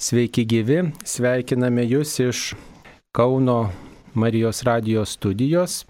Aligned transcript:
Sveiki 0.00 0.46
gyvi, 0.48 0.78
sveikiname 1.04 1.82
Jūs 1.84 2.14
iš 2.24 2.38
Kauno 3.12 3.66
Marijos 4.16 4.62
radijos 4.64 5.10
studijos. 5.18 5.82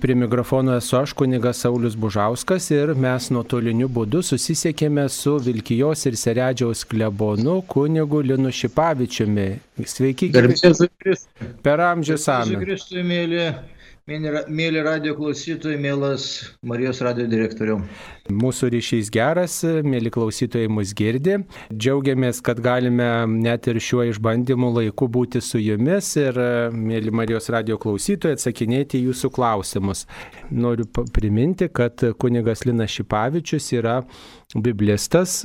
Prie 0.00 0.12
mikrofono 0.14 0.74
esu 0.76 0.98
aš, 0.98 1.14
kunigas 1.16 1.62
Saulis 1.64 1.96
Bužauskas 1.96 2.66
ir 2.70 2.92
mes 3.00 3.30
nuotoliniu 3.32 3.88
būdu 3.88 4.20
susisiekėme 4.28 5.06
su 5.08 5.38
Vilkijos 5.46 6.04
ir 6.10 6.18
Seredžiaus 6.20 6.84
klebonu 6.84 7.62
kunigu 7.72 8.20
Linu 8.28 8.52
Šipavičiumi. 8.52 9.48
Sveiki, 9.88 10.28
gyvi. 10.36 11.16
Per 11.64 11.84
amžius 11.86 12.28
amžių. 12.36 12.60
Mėly 14.06 14.84
radio 14.86 15.16
klausytojai, 15.18 15.80
mėlas 15.82 16.26
Marijos 16.62 17.00
radio 17.02 17.24
direktoriau. 17.26 17.80
Mūsų 18.30 18.68
ryšys 18.70 19.08
geras, 19.10 19.56
mėly 19.82 20.12
klausytojai 20.14 20.68
mus 20.70 20.92
girdi. 20.94 21.40
Džiaugiamės, 21.74 22.38
kad 22.46 22.60
galime 22.62 23.08
net 23.32 23.66
ir 23.66 23.80
šiuo 23.82 24.04
išbandymu 24.12 24.68
laiku 24.76 25.08
būti 25.10 25.42
su 25.42 25.58
jumis 25.58 26.12
ir, 26.22 26.38
mėly 26.70 27.10
Marijos 27.10 27.50
radio 27.50 27.80
klausytojai, 27.82 28.38
atsakinėti 28.38 29.02
jūsų 29.08 29.32
klausimus. 29.34 30.04
Noriu 30.54 30.86
priminti, 31.10 31.66
kad 31.66 32.06
kunigas 32.22 32.62
Linas 32.62 32.94
Šipavičius 32.94 33.72
yra 33.74 33.96
biblistas, 34.54 35.40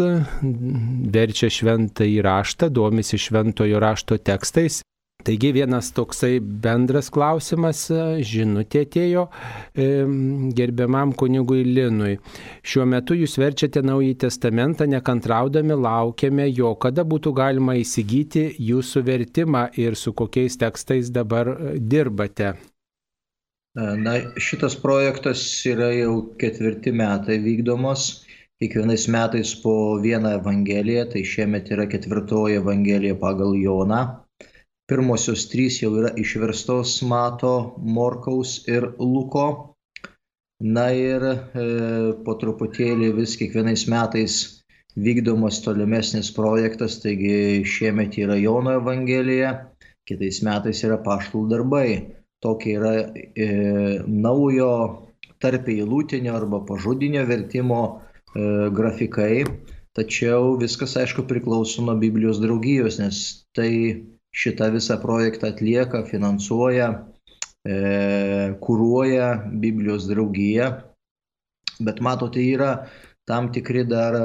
verčia 1.17 1.49
šventą 1.49 2.05
įraštą, 2.05 2.69
domisi 2.69 3.17
šventojo 3.25 3.81
rašto 3.81 4.21
tekstais 4.21 4.83
Taigi 5.21 5.51
vienas 5.53 5.91
toksai 5.93 6.39
bendras 6.41 7.11
klausimas, 7.13 7.83
e, 7.93 7.97
žinutė 8.25 8.81
atėjo 8.87 9.27
e, 9.29 9.85
gerbiamam 10.57 11.11
kunigui 11.17 11.61
Linui. 11.67 12.15
Šiuo 12.65 12.87
metu 12.89 13.13
jūs 13.17 13.37
verčiate 13.37 13.83
Naująjį 13.85 14.15
Testamentą, 14.23 14.87
nekantraudami 14.89 15.77
laukiame 15.77 16.47
jo, 16.49 16.71
kada 16.81 17.05
būtų 17.05 17.35
galima 17.37 17.75
įsigyti 17.77 18.47
jūsų 18.71 19.03
vertimą 19.11 19.67
ir 19.83 19.99
su 19.99 20.15
kokiais 20.17 20.57
tekstais 20.63 21.13
dabar 21.13 21.53
e, 21.53 21.75
dirbate. 21.77 22.55
Na, 23.77 24.17
šitas 24.41 24.73
projektas 24.75 25.45
yra 25.69 25.93
jau 25.93 26.15
ketvirti 26.41 26.91
metai 26.91 27.37
vykdomos. 27.45 28.25
Kiekvienais 28.61 29.05
metais 29.09 29.53
po 29.61 29.75
vieną 30.01 30.33
evangeliją, 30.41 31.05
tai 31.13 31.23
šiemet 31.25 31.71
yra 31.73 31.87
ketvirtoji 31.89 32.59
evangelija 32.59 33.15
pagal 33.21 33.55
Joną 33.57 34.01
Pirmosios 34.91 35.45
trys 35.47 35.77
jau 35.79 35.93
yra 36.01 36.09
išverstos 36.19 36.97
Mato, 37.07 37.77
Morkaus 37.79 38.57
ir 38.67 38.89
Luko. 38.99 39.45
Na 40.59 40.89
ir 40.91 41.23
e, 41.23 41.37
po 42.25 42.35
truputėlį 42.41 43.13
vis 43.21 43.37
kiekvienais 43.39 43.85
metais 43.87 44.35
vykdomas 44.99 45.61
tolimesnis 45.63 46.33
projektas, 46.35 46.99
taigi 46.99 47.63
šiemet 47.63 48.19
yra 48.19 48.35
Jono 48.35 48.75
Evangelija, 48.81 49.53
kitais 50.03 50.43
metais 50.43 50.83
yra 50.83 50.99
paštų 51.07 51.47
darbai. 51.55 51.87
Tokie 52.43 52.75
yra 52.75 52.93
e, 52.99 53.49
naujo 54.11 54.71
tarp 55.39 55.71
eilūtinio 55.71 56.35
arba 56.35 56.65
pažudinio 56.67 57.23
vertimo 57.31 57.81
e, 57.87 58.67
grafikai, 58.75 59.45
tačiau 59.95 60.57
viskas 60.59 60.99
aišku 60.99 61.29
priklauso 61.31 61.87
nuo 61.87 61.95
Biblijos 61.95 62.43
draugijos, 62.43 62.99
nes 62.99 63.45
tai 63.55 63.71
šitą 64.31 64.71
visą 64.71 64.97
projektą 65.01 65.51
atlieka, 65.51 66.03
finansuoja, 66.07 66.89
e, 67.67 68.55
kūruoja 68.63 69.29
Biblijos 69.51 70.07
draugija. 70.09 70.71
Bet 71.81 72.01
matote, 72.01 72.43
yra 72.43 72.87
tam 73.25 73.51
tikri 73.53 73.83
dar, 73.87 74.15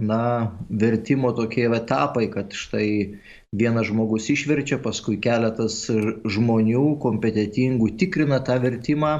na, 0.00 0.22
vertimo 0.68 1.32
tokie 1.32 1.68
etapai, 1.70 2.26
kad 2.32 2.54
štai 2.56 3.18
vienas 3.56 3.88
žmogus 3.90 4.28
išverčia, 4.32 4.80
paskui 4.82 5.18
keletas 5.22 5.84
žmonių 5.90 6.84
kompetitingų 7.02 7.92
tikrina 8.00 8.40
tą 8.46 8.58
vertimą, 8.62 9.14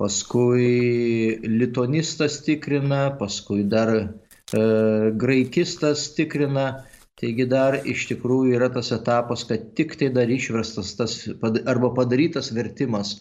paskui 0.00 1.38
litonistas 1.44 2.40
tikrina, 2.46 3.02
paskui 3.20 3.64
dar 3.64 3.94
e, 3.96 4.04
graikistas 5.24 6.10
tikrina 6.16 6.66
Taigi 7.20 7.44
dar 7.48 7.76
iš 7.84 8.06
tikrųjų 8.08 8.56
yra 8.56 8.70
tas 8.72 8.90
etapas, 8.96 9.44
kad 9.48 9.70
tik 9.76 9.92
tai 10.00 10.08
dar 10.14 10.30
išverstas 10.32 10.94
tas 10.96 11.16
arba 11.68 11.90
padarytas 11.96 12.48
vertimas, 12.56 13.18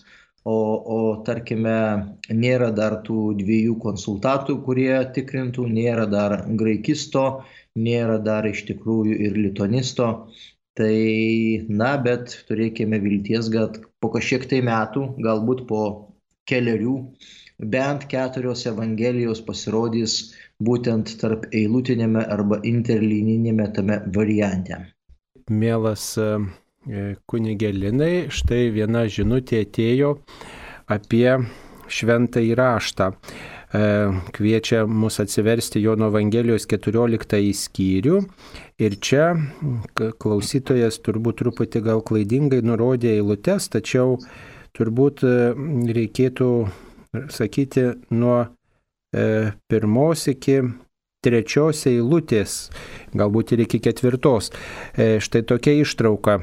o, 0.47 0.55
o 0.55 0.99
tarkime 1.27 1.75
nėra 2.31 2.69
dar 2.75 2.99
tų 3.07 3.33
dviejų 3.41 3.75
konsultatų, 3.83 4.61
kurie 4.63 4.93
tikrintų, 5.17 5.67
nėra 5.73 6.07
dar 6.07 6.37
graikisto, 6.61 7.25
nėra 7.75 8.17
dar 8.23 8.47
iš 8.47 8.63
tikrųjų 8.71 9.19
ir 9.27 9.37
litonisto. 9.47 10.09
Tai, 10.79 10.95
na, 11.67 11.97
bet 11.99 12.37
turėkime 12.47 13.01
vilties, 13.03 13.49
kad 13.51 13.81
po 13.99 14.13
kažkiek 14.13 14.45
tai 14.47 14.61
metų, 14.63 15.09
galbūt 15.25 15.65
po 15.67 15.81
keliarių, 16.47 16.93
bent 17.59 18.05
keturios 18.07 18.63
Evangelijos 18.69 19.41
pasirodys 19.43 20.21
būtent 20.63 21.15
tarp 21.21 21.47
eilutinėme 21.55 22.23
arba 22.27 22.59
interlininėme 22.67 23.69
tame 23.75 23.99
variante. 24.15 24.79
Mielas 25.49 26.11
e, 26.19 26.27
kunigė 27.29 27.71
Linai, 27.73 28.27
štai 28.33 28.67
viena 28.75 29.05
žinutė 29.09 29.63
atėjo 29.65 30.17
apie 30.91 31.37
šventą 31.89 32.43
įraštą. 32.45 33.09
E, 33.69 33.81
kviečia 34.35 34.83
mus 34.89 35.19
atsiversti 35.23 35.81
Jono 35.81 36.09
Evangelijos 36.11 36.67
14 36.69 37.39
skyrių. 37.63 38.19
Ir 38.83 38.99
čia 39.01 39.31
klausytojas 40.21 40.99
turbūt 41.05 41.41
truputį 41.41 41.83
gal 41.87 42.03
klaidingai 42.05 42.61
nurodė 42.65 43.15
eilutes, 43.17 43.71
tačiau 43.73 44.19
turbūt 44.77 45.25
e, 45.25 45.35
reikėtų 45.97 46.53
sakyti 47.33 47.89
nuo 48.13 48.43
E, 48.43 48.58
pirmos 49.11 50.27
iki 50.29 50.61
trečios 51.23 51.83
eilutės, 51.89 52.69
galbūt 53.17 53.55
ir 53.55 53.65
iki 53.65 53.81
ketvirtos. 53.83 54.51
E, 54.95 55.17
štai 55.23 55.43
tokia 55.47 55.75
ištrauka. 55.81 56.39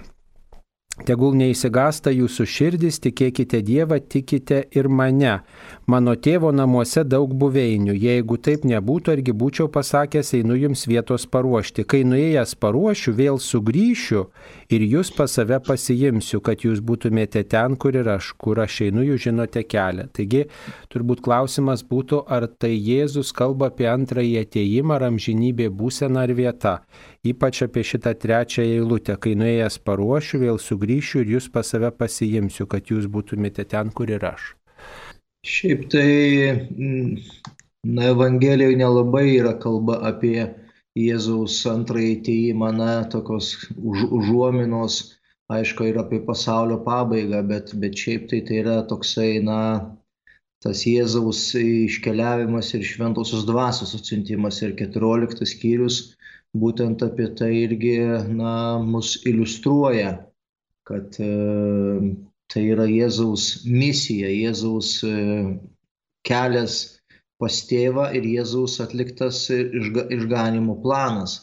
Tegul 1.05 1.35
neįsigasta 1.37 2.09
jūsų 2.15 2.47
širdis, 2.49 3.03
tikėkite 3.05 3.61
Dievą, 3.65 3.99
tikite 4.01 4.63
ir 4.73 4.89
mane. 4.89 5.43
Mano 5.87 6.17
tėvo 6.19 6.49
namuose 6.51 7.05
daug 7.07 7.31
buveinių. 7.39 7.93
Jeigu 7.95 8.41
taip 8.43 8.65
nebūtų, 8.67 9.13
argi 9.13 9.35
būčiau 9.39 9.69
pasakęs, 9.71 10.33
einu 10.35 10.57
jums 10.59 10.81
vietos 10.91 11.29
paruošti. 11.31 11.85
Kai 11.87 12.01
nuėjęs 12.03 12.57
paruošiu, 12.59 13.15
vėl 13.15 13.39
sugrįšiu 13.39 14.25
ir 14.75 14.83
jūs 14.83 15.13
pas 15.15 15.31
save 15.39 15.61
pasiimsiu, 15.69 16.41
kad 16.43 16.67
jūs 16.67 16.83
būtumėte 16.83 17.45
ten, 17.55 17.79
kur 17.79 17.95
ir 17.95 18.11
aš, 18.17 18.33
kur 18.35 18.59
aš 18.65 18.81
einu, 18.89 19.05
jūs 19.07 19.29
žinote 19.29 19.63
kelią. 19.63 20.09
Taigi, 20.19 20.43
turbūt 20.91 21.23
klausimas 21.23 21.87
būtų, 21.87 22.25
ar 22.35 22.49
tai 22.51 22.75
Jėzus 22.75 23.31
kalba 23.31 23.71
apie 23.71 23.87
antrąjį 23.87 24.43
ateimą, 24.43 24.99
ar 24.99 25.07
amžinybė 25.13 25.71
būsena 25.71 26.27
ar 26.27 26.35
vieta 26.35 26.81
ypač 27.27 27.63
apie 27.63 27.87
šitą 27.87 28.19
trečią 28.19 28.67
eilutę, 28.67 29.15
kai 29.23 29.39
nuėjęs 29.39 29.79
paruošiu, 29.87 30.43
vėl 30.43 30.59
sugrįšiu 30.59 31.23
ir 31.23 31.35
jūs 31.39 31.51
pas 31.55 31.75
save 31.75 31.95
pasiimsiu, 31.95 32.67
kad 32.67 32.91
jūs 32.91 33.07
būtumėte 33.07 33.71
ten, 33.71 33.95
kur 33.95 34.11
ir 34.11 34.33
aš. 34.35 34.56
Šiaip 35.47 35.85
tai, 35.93 36.13
mm, 36.77 37.19
na, 37.97 38.09
Evangelijoje 38.13 38.79
nelabai 38.81 39.27
yra 39.37 39.53
kalba 39.63 40.01
apie 40.09 40.41
Jėzaus 40.99 41.61
antrąjį 41.71 42.17
teimą, 42.29 42.73
na, 42.75 42.91
tokios 43.13 43.53
už, 43.77 44.07
užuominos, 44.19 44.97
aišku, 45.53 45.91
ir 45.91 46.01
apie 46.03 46.19
pasaulio 46.27 46.81
pabaigą, 46.89 47.45
bet, 47.53 47.75
bet 47.83 48.03
šiaip 48.03 48.27
tai 48.33 48.41
tai 48.49 48.59
yra 48.65 48.81
toksai, 48.91 49.31
na, 49.45 49.61
tas 50.65 50.83
Jėzaus 50.89 51.43
iškeliavimas 51.61 52.73
ir 52.75 52.87
šventosios 52.91 53.47
dvasios 53.47 53.95
atsiuntimas 53.99 54.63
ir 54.67 54.75
14 54.79 55.47
skyrius 55.47 56.01
būtent 56.57 57.05
apie 57.07 57.29
tai 57.39 57.53
irgi 57.63 57.99
na, 58.41 58.55
mus 58.83 59.15
iliustruoja, 59.29 60.17
kad 60.89 61.19
e, 61.23 61.31
tai 62.53 62.67
yra 62.75 62.87
Jėzaus 62.91 63.65
misija, 63.67 64.31
Jėzaus 64.33 64.93
e, 65.07 65.15
kelias 66.27 66.77
pas 67.41 67.59
tėvą 67.71 68.11
ir 68.19 68.29
Jėzaus 68.37 68.79
atliktas 68.85 69.47
išga, 69.55 70.07
išganimo 70.19 70.79
planas. 70.85 71.43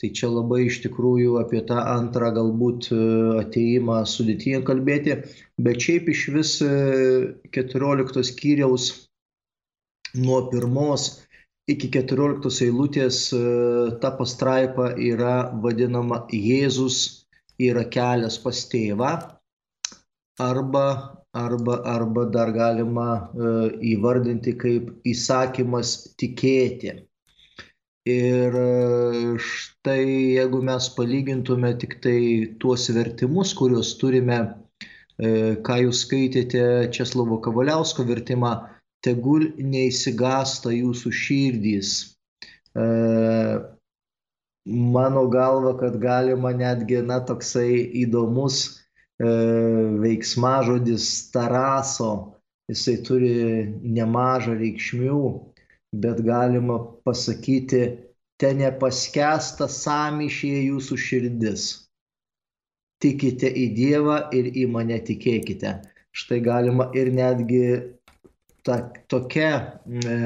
Tai 0.00 0.10
čia 0.18 0.28
labai 0.32 0.64
iš 0.66 0.80
tikrųjų 0.82 1.36
apie 1.38 1.60
tą 1.68 1.78
antrą 1.78 2.32
galbūt 2.34 2.90
e, 2.94 3.00
ateimą 3.44 4.02
sudėtinga 4.08 4.64
kalbėti, 4.70 5.18
bet 5.62 5.82
šiaip 5.86 6.10
iš 6.12 6.28
vis 6.36 6.54
14 6.62 8.24
skyriaus 8.32 8.90
nuo 10.14 10.40
pirmos 10.50 11.22
iki 11.70 11.88
14 11.94 12.64
eilutės 12.66 13.18
e, 13.36 13.40
ta 14.02 14.10
pastraipa 14.18 14.92
yra 14.98 15.50
vadinama 15.62 16.24
Jėzus 16.32 17.28
yra 17.62 17.84
kelias 17.96 18.38
pas 18.42 18.64
tėvą 18.72 19.12
arba, 20.40 21.18
arba, 21.32 21.82
arba 21.84 22.26
dar 22.26 22.52
galima 22.52 23.08
e, 23.34 23.52
įvardinti 23.92 24.54
kaip 24.58 24.92
įsakymas 25.08 26.14
tikėti. 26.20 26.94
Ir 28.12 28.56
štai 29.38 30.02
jeigu 30.34 30.58
mes 30.66 30.88
palygintume 30.96 31.70
tik 31.78 32.00
tai 32.02 32.18
tuos 32.58 32.88
vertimus, 32.90 33.52
kuriuos 33.54 33.92
turime, 34.00 34.38
ką 35.62 35.76
jūs 35.84 36.00
skaitėte 36.02 36.64
Česlovo 36.90 37.38
Kavaliausko 37.44 38.02
vertimą, 38.08 38.56
tegul 39.06 39.46
neįsigasta 39.54 40.74
jūsų 40.74 41.14
širdys 41.14 41.92
mano 44.66 45.26
galva, 45.28 45.78
kad 45.78 45.98
galima 45.98 46.52
netgi, 46.52 47.02
na, 47.02 47.20
toksai 47.26 47.82
įdomus 48.04 48.62
e, 48.62 48.81
veiksmažodis 49.20 51.06
taraso, 51.34 52.12
jisai 52.70 52.96
turi 53.06 53.34
nemažą 53.82 54.56
reikšmių, 54.58 55.22
bet 55.92 56.22
galima 56.24 56.78
pasakyti, 57.04 57.82
te 58.40 58.50
nepaskesta 58.58 59.68
samyšėje 59.70 60.62
jūsų 60.70 60.98
širdis. 60.98 61.66
Tikite 63.02 63.50
į 63.50 63.66
Dievą 63.76 64.18
ir 64.34 64.48
į 64.54 64.68
mane 64.70 64.98
tikėkite. 65.02 65.80
Štai 66.12 66.40
galima 66.44 66.88
ir 66.94 67.10
netgi 67.14 67.64
ta, 68.66 68.78
tokia 69.10 69.82
e, 69.86 70.16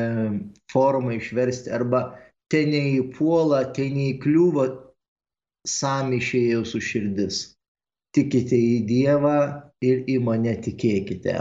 forma 0.72 1.16
išversti 1.16 1.72
arba 1.72 2.02
ten 2.52 2.72
neįpuola, 2.74 3.62
ten 3.76 3.96
neįkliūva 3.96 4.68
samišė 5.66 6.42
jūsų 6.52 6.82
širdis. 6.90 7.42
Tikite 8.16 8.56
į 8.56 8.76
Dievą 8.88 9.36
ir 9.84 10.06
į 10.08 10.16
mane 10.24 10.54
tikėkite. 10.64 11.36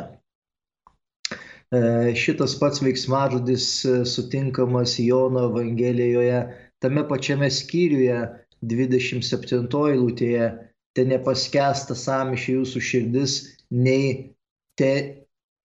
E, 1.73 1.79
šitas 2.19 2.55
pats 2.59 2.81
veiksmažodis 2.83 3.67
e, 3.87 3.93
sutinkamas 4.05 4.97
Jono 4.99 5.47
Evangelijoje, 5.49 6.41
tame 6.83 7.05
pačiame 7.09 7.49
skyriuje 7.51 8.19
27 8.61 9.65
eilutėje, 9.91 10.49
te 10.95 11.05
nepaskesta 11.07 11.97
samišė 11.97 12.59
jūsų 12.59 12.83
širdis, 12.89 13.37
nei 13.71 14.35
te, 14.79 14.93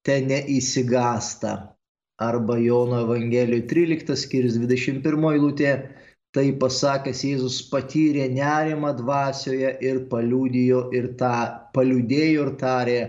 te 0.06 0.16
neįsigasta 0.24 1.54
arba 2.20 2.58
Jono 2.60 3.04
Evangelijoje 3.04 3.66
13 3.74 4.16
skyrius 4.24 4.58
21 4.60 5.28
eilutė, 5.34 5.74
tai 6.36 6.50
pasakęs 6.62 7.22
Jėzus 7.26 7.56
patyrė 7.70 8.28
nerimą 8.34 8.92
dvasioje 8.98 9.72
ir 9.86 10.04
paliūdėjo 10.12 10.82
ir, 10.96 11.08
ta, 11.20 11.32
paliūdėjo 11.74 12.44
ir 12.46 12.52
tarė, 12.60 13.00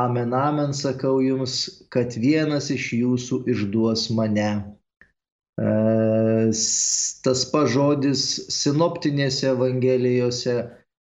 amen, 0.00 0.34
amen, 0.36 0.74
sakau 0.76 1.20
jums, 1.24 1.86
kad 1.94 2.16
vienas 2.20 2.68
iš 2.74 2.90
jūsų 2.98 3.40
išduos 3.54 4.10
mane. 4.16 4.50
E, 5.60 5.70
tas 7.24 7.46
pažodis 7.52 8.26
sinoptinėse 8.52 9.48
evangelijose, 9.54 10.58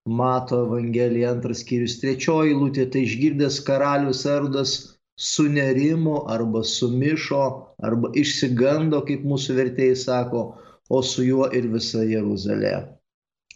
mato 0.07 0.62
Evangelija 0.65 1.33
antras 1.36 1.63
skyrius 1.65 1.98
trečioji 2.01 2.56
lūtė, 2.56 2.88
tai 2.94 3.04
išgirdęs 3.07 3.59
karalius 3.68 4.24
Erudas 4.30 4.75
sunerimo 5.18 6.21
arba 6.30 6.62
sumišo 6.63 7.44
arba 7.83 8.13
išsigando, 8.21 9.01
kaip 9.09 9.25
mūsų 9.27 9.57
vertėjai 9.57 9.98
sako, 10.00 10.44
o 10.89 11.01
su 11.04 11.25
juo 11.28 11.50
ir 11.54 11.68
visa 11.74 12.04
Jeruzalė. 12.07 12.75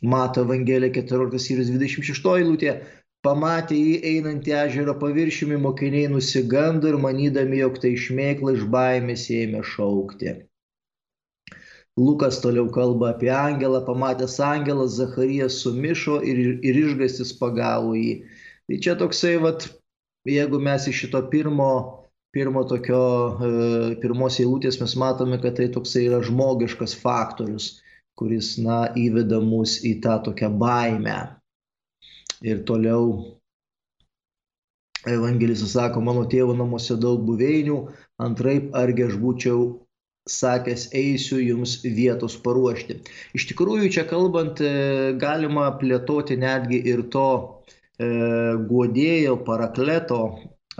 Mato 0.01 0.41
Evangelija 0.45 0.93
14 0.93 1.53
ir 1.53 1.63
26 1.65 2.29
eilutė. 2.37 2.75
Pamatė 3.21 3.77
jį 3.77 3.97
einantį 4.11 4.53
ežero 4.57 4.95
paviršiumi, 5.01 5.59
mokiniai 5.61 6.07
nusigando 6.09 6.89
ir 6.89 6.97
manydami, 6.97 7.59
jog 7.61 7.77
tai 7.83 7.91
šmėkla 8.03 8.55
iš 8.55 8.63
baimės 8.75 9.27
ėmė 9.35 9.61
šaukti. 9.73 10.33
Lukas 12.01 12.39
toliau 12.41 12.65
kalba 12.73 13.11
apie 13.11 13.29
angelą, 13.29 13.83
pamatęs 13.85 14.39
angelą, 14.41 14.87
Zacharijas 14.89 15.59
sumišo 15.61 16.17
ir, 16.25 16.39
ir 16.65 16.81
išgastis 16.81 17.35
pagavo 17.37 17.93
jį. 17.93 18.23
Tai 18.65 18.81
čia 18.87 18.97
toksai, 18.97 19.35
vat, 19.43 19.67
jeigu 20.25 20.57
mes 20.57 20.87
iš 20.89 21.03
šito 21.03 21.21
pirmo, 21.29 22.00
pirmo 22.31 22.63
tokio, 22.67 23.01
e, 23.43 23.51
pirmos 24.03 24.39
eilutės 24.39 24.79
mes 24.81 24.95
matome, 24.99 25.39
kad 25.43 25.57
tai 25.59 25.67
toksai 25.73 26.05
yra 26.07 26.21
žmogiškas 26.25 26.95
faktorius, 27.01 27.81
kuris, 28.19 28.55
na, 28.61 28.85
įveda 28.99 29.41
mus 29.43 29.79
į 29.87 29.97
tą 30.03 30.17
tokią 30.27 30.51
baimę. 30.61 31.19
Ir 32.41 32.65
toliau 32.67 33.37
Evangelistas 35.09 35.71
sako, 35.73 36.01
mano 36.05 36.27
tėvo 36.29 36.53
namuose 36.53 36.93
daug 37.01 37.23
buveinių, 37.25 37.77
antraip 38.21 38.75
argi 38.77 39.07
aš 39.07 39.15
būčiau 39.17 39.63
sakęs, 40.29 40.91
eisiu 40.93 41.39
jums 41.41 41.79
vietos 41.81 42.35
paruošti. 42.43 42.99
Iš 43.33 43.47
tikrųjų, 43.49 43.89
čia 43.95 44.05
kalbant, 44.05 44.61
e, 44.61 45.15
galima 45.17 45.71
plėtoti 45.81 46.37
netgi 46.37 46.83
ir 46.93 47.07
to 47.09 47.31
E, 48.01 48.07
guodėjo 48.69 49.35
parakleto 49.47 50.21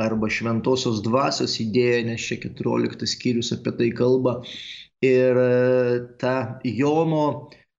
arba 0.03 0.29
šventosios 0.31 1.01
dvasios 1.05 1.57
idėja, 1.63 2.03
nes 2.07 2.27
čia 2.27 2.39
14 2.43 3.07
skyrius 3.09 3.51
apie 3.55 3.73
tai 3.79 3.89
kalba. 3.97 4.41
Ir 5.01 5.39
e, 5.41 5.51
ta 6.21 6.35
Jono 6.67 7.23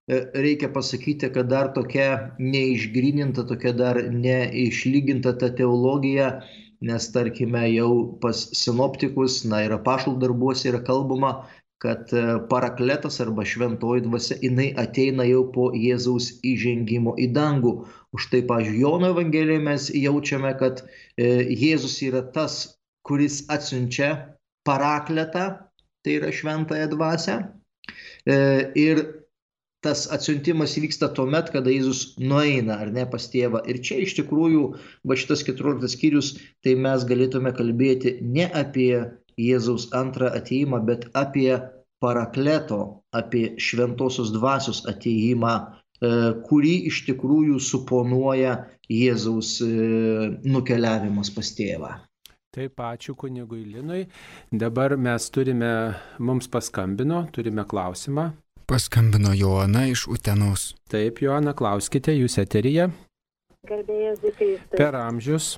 e, 0.09 0.19
reikia 0.35 0.73
pasakyti, 0.75 1.31
kad 1.35 1.51
dar 1.53 1.71
tokia 1.77 2.35
neišgrininta, 2.43 3.47
tokia 3.47 3.73
dar 3.79 4.01
neišlyginta 4.11 5.37
ta 5.39 5.53
teologija, 5.55 6.33
nes 6.83 7.09
tarkime 7.15 7.63
jau 7.71 7.93
pas 8.23 8.41
sinoptikus, 8.59 9.45
na 9.47 9.63
ir 9.67 9.77
apašal 9.79 10.19
darbuose 10.23 10.73
yra 10.73 10.83
kalbama, 10.83 11.37
kad 11.83 12.13
parakletas 12.51 13.19
arba 13.25 13.43
šventoji 13.49 14.05
dvasia, 14.07 14.37
jinai 14.45 14.69
ateina 14.79 15.27
jau 15.27 15.43
po 15.55 15.73
Jėzaus 15.75 16.29
įžengimo 16.47 17.17
į 17.19 17.33
dangų, 17.35 17.73
Už 18.13 18.29
tai, 18.29 18.43
pažiūrėjau, 18.45 18.93
Jono 18.93 19.09
Evangelijoje 19.15 19.65
mes 19.65 19.89
jaučiame, 19.97 20.53
kad 20.61 20.85
e, 20.85 21.49
Jėzus 21.57 21.97
yra 22.05 22.21
tas, 22.35 22.77
kuris 23.09 23.41
atsiunčia 23.53 24.37
parakletą, 24.69 25.47
tai 26.05 26.19
yra 26.19 26.29
šventąją 26.35 26.91
dvasę. 26.93 27.39
E, 28.29 28.37
ir 28.77 29.01
tas 29.83 30.05
atsiuntimas 30.13 30.77
įvyksta 30.77 31.09
tuo 31.17 31.25
met, 31.33 31.49
kada 31.55 31.73
Jėzus 31.73 32.19
nueina 32.21 32.77
ar 32.85 32.93
ne 32.93 33.07
pas 33.09 33.25
tėvą. 33.33 33.65
Ir 33.73 33.81
čia 33.81 34.03
iš 34.05 34.19
tikrųjų, 34.21 34.67
va 35.09 35.17
šitas 35.17 35.41
14 35.49 35.97
skyrius, 35.97 36.35
tai 36.63 36.77
mes 36.77 37.09
galėtume 37.09 37.57
kalbėti 37.57 38.19
ne 38.21 38.45
apie 38.53 38.93
Jėzaus 39.41 39.89
antrą 39.97 40.33
ateimą, 40.39 40.83
bet 40.89 41.09
apie 41.19 41.61
parakleto, 42.03 43.05
apie 43.15 43.53
šventosios 43.63 44.33
dvasios 44.35 44.83
ateimą 44.91 45.55
E, 46.03 46.09
kurį 46.49 46.73
iš 46.91 47.05
tikrųjų 47.07 47.61
suponuoja 47.63 48.57
Jėzaus 48.91 49.59
e, 49.63 49.69
nukeliavimas 50.51 51.31
pas 51.35 51.53
tėvą. 51.55 51.93
Taip, 52.53 52.83
ačiū 52.85 53.15
kunigui 53.17 53.63
Linui. 53.65 54.03
Dabar 54.51 54.97
mes 55.01 55.29
turime, 55.33 55.71
mums 56.19 56.51
paskambino, 56.53 57.23
turime 57.33 57.65
klausimą. 57.69 58.33
Paskambino 58.69 59.33
Joana 59.37 59.87
iš 59.93 60.09
Utenos. 60.11 60.73
Taip, 60.91 61.23
Joana, 61.23 61.55
klauskite, 61.57 62.13
jūs 62.19 62.37
eterija. 62.43 62.91
Garbėjęs 63.71 64.21
Kristus. 64.27 64.75
Per 64.75 64.99
amžius. 64.99 65.55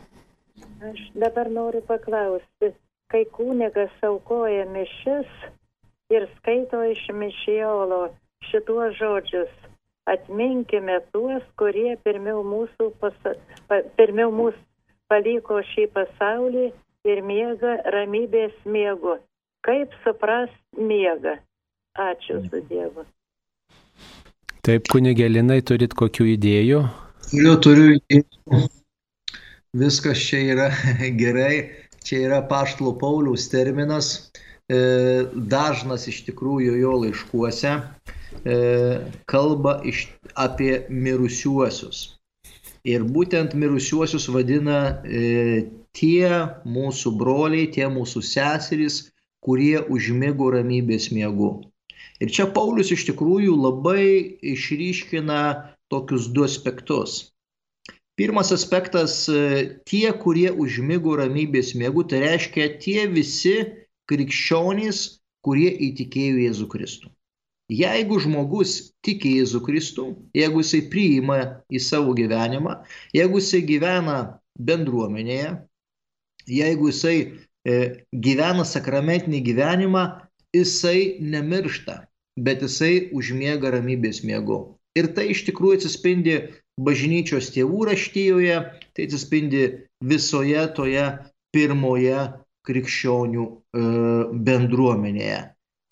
Aš 0.85 1.01
dabar 1.17 1.49
noriu 1.51 1.81
paklausti, 1.89 2.75
kai 3.15 3.23
kūnigas 3.31 3.93
aukoja 4.03 4.65
mišis 4.75 5.31
ir 6.11 6.27
skaito 6.37 6.81
iš 6.91 7.05
mišiolo 7.15 8.09
šituos 8.49 8.97
žodžius, 8.99 9.53
atminkime 10.11 10.99
tuos, 11.15 11.45
kurie 11.61 11.95
pirmiau 12.03 12.43
mūsų, 12.43 12.91
pasa, 12.99 13.37
pa, 13.71 13.79
pirmiau 13.99 14.35
mūsų 14.35 14.59
paliko 15.09 15.61
šį 15.71 15.87
pasaulį 15.95 16.67
ir 17.07 17.23
miega 17.23 17.77
ramybės 17.95 18.57
miego. 18.67 19.21
Kaip 19.65 19.95
supras 20.03 20.51
miega? 20.77 21.39
Ačiū 21.95 22.43
su 22.49 22.61
Dievu. 22.67 23.07
Taip, 24.67 24.91
kunigelinai, 24.91 25.61
turit 25.63 25.95
kokių 25.95 26.33
idėjų? 26.35 26.83
Turiu, 27.31 27.55
turiu 27.63 27.89
idėjų. 27.95 28.65
Viskas 29.75 30.19
čia 30.19 30.43
yra 30.55 30.69
gerai. 31.23 31.84
Čia 32.05 32.27
yra 32.29 32.41
paštlo 32.49 32.95
Pauliaus 33.01 33.49
terminas. 33.53 34.31
E, 34.69 34.79
dažnas 35.35 36.07
iš 36.09 36.23
tikrųjų 36.29 36.77
jo 36.81 36.99
laiškuose. 37.05 37.73
E, 38.45 38.57
kalba 39.31 39.79
iš, 39.89 40.07
apie 40.37 40.85
mirusiuosius. 40.89 42.05
Ir 42.85 43.05
būtent 43.09 43.57
mirusiuosius 43.57 44.29
vadina 44.29 45.01
e, 45.05 45.71
tie 45.97 46.29
mūsų 46.69 47.15
broliai, 47.21 47.71
tie 47.73 47.89
mūsų 47.89 48.21
seserys, 48.29 48.99
kurie 49.45 49.79
užmėgo 49.81 50.51
ramybės 50.53 51.11
miegu. 51.13 51.55
Ir 52.21 52.33
čia 52.33 52.47
Paulius 52.53 52.93
iš 52.95 53.07
tikrųjų 53.11 53.57
labai 53.57 54.05
išryškina 54.55 55.41
tokius 55.93 56.29
du 56.33 56.45
aspektus. 56.45 57.34
Pirmas 58.17 58.53
aspektas 58.53 59.29
e,- 59.29 59.39
tie, 59.91 60.07
kurie 60.15 60.51
užmėgo 60.53 61.17
ramybės 61.19 61.75
miegu, 61.75 62.05
tai 62.07 62.23
reiškia 62.23 62.69
tie 62.79 63.09
visi 63.11 63.57
krikščionys, 64.11 65.21
kurie 65.45 65.71
įtikėjo 65.89 66.39
Jėzų 66.45 66.69
Kristų. 66.71 67.11
Jeigu 67.73 68.21
žmogus 68.21 68.93
tiki 69.05 69.39
Jėzų 69.41 69.61
Kristų, 69.67 70.07
jeigu 70.37 70.63
jisai 70.63 70.83
priima 70.93 71.39
į 71.73 71.81
savo 71.81 72.15
gyvenimą, 72.15 72.77
jeigu 73.17 73.41
jisai 73.41 73.63
gyvena 73.67 74.19
bendruomenėje, 74.61 75.57
jeigu 76.47 76.93
jisai 76.93 77.17
e, 77.67 78.05
gyvena 78.13 78.67
sakramentinį 78.69 79.41
gyvenimą, 79.49 80.05
jisai 80.55 81.17
nemiršta, 81.19 82.05
bet 82.39 82.63
jisai 82.63 83.09
užmiega 83.17 83.75
ramybės 83.75 84.23
miego. 84.29 84.77
Ir 84.95 85.11
tai 85.17 85.33
iš 85.33 85.43
tikrųjų 85.49 85.81
atsispindi 85.81 86.37
bažnyčios 86.81 87.53
tėvų 87.55 87.89
raštyjoje, 87.91 88.61
tai 88.95 89.09
atsispindi 89.09 89.65
visoje 90.05 90.67
toje 90.77 91.07
pirmoje 91.55 92.21
krikščionių 92.67 93.45
e, 93.45 93.85
bendruomenėje 94.47 95.43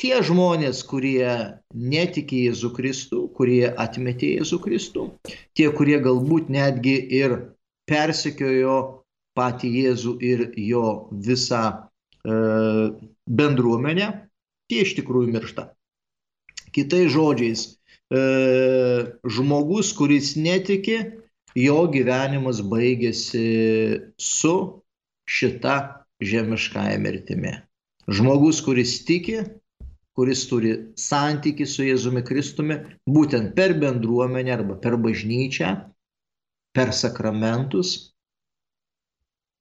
tie 0.02 0.18
žmonės, 0.26 0.82
kurie 0.90 1.60
netiki 1.70 2.46
Jėzų 2.48 2.72
Kristų, 2.74 3.20
kurie 3.36 3.68
atmetė 3.70 4.32
Jėzų 4.38 4.58
Kristų, 4.64 5.06
tie, 5.54 5.68
kurie 5.70 6.00
galbūt 6.02 6.50
netgi 6.50 6.96
ir 7.20 7.36
persekiojo 7.90 8.78
patį 9.38 9.70
Jėzų 9.76 10.16
ir 10.26 10.42
jo 10.58 10.86
visą 11.12 11.62
e, 11.70 12.40
bendruomenę, 13.30 14.08
tie 14.66 14.82
iš 14.82 14.96
tikrųjų 14.98 15.36
miršta. 15.36 15.70
Kitais 16.74 17.12
žodžiais, 17.14 17.66
žmogus, 18.12 19.92
kuris 19.96 20.34
netiki, 20.36 20.98
jo 21.56 21.86
gyvenimas 21.92 22.60
baigėsi 22.64 23.46
su 24.20 24.54
šita 25.28 25.76
žemiškąją 26.22 26.98
mirtimi. 27.02 27.54
Žmogus, 28.10 28.60
kuris 28.64 28.98
tiki, 29.06 29.42
kuris 30.16 30.44
turi 30.50 30.74
santyki 30.98 31.66
su 31.66 31.86
Jėzumi 31.86 32.24
Kristumi, 32.26 32.80
būtent 33.08 33.54
per 33.56 33.76
bendruomenę 33.80 34.52
arba 34.58 34.76
per 34.82 34.98
bažnyčią, 35.00 35.72
per 36.76 36.92
sakramentus, 36.96 38.12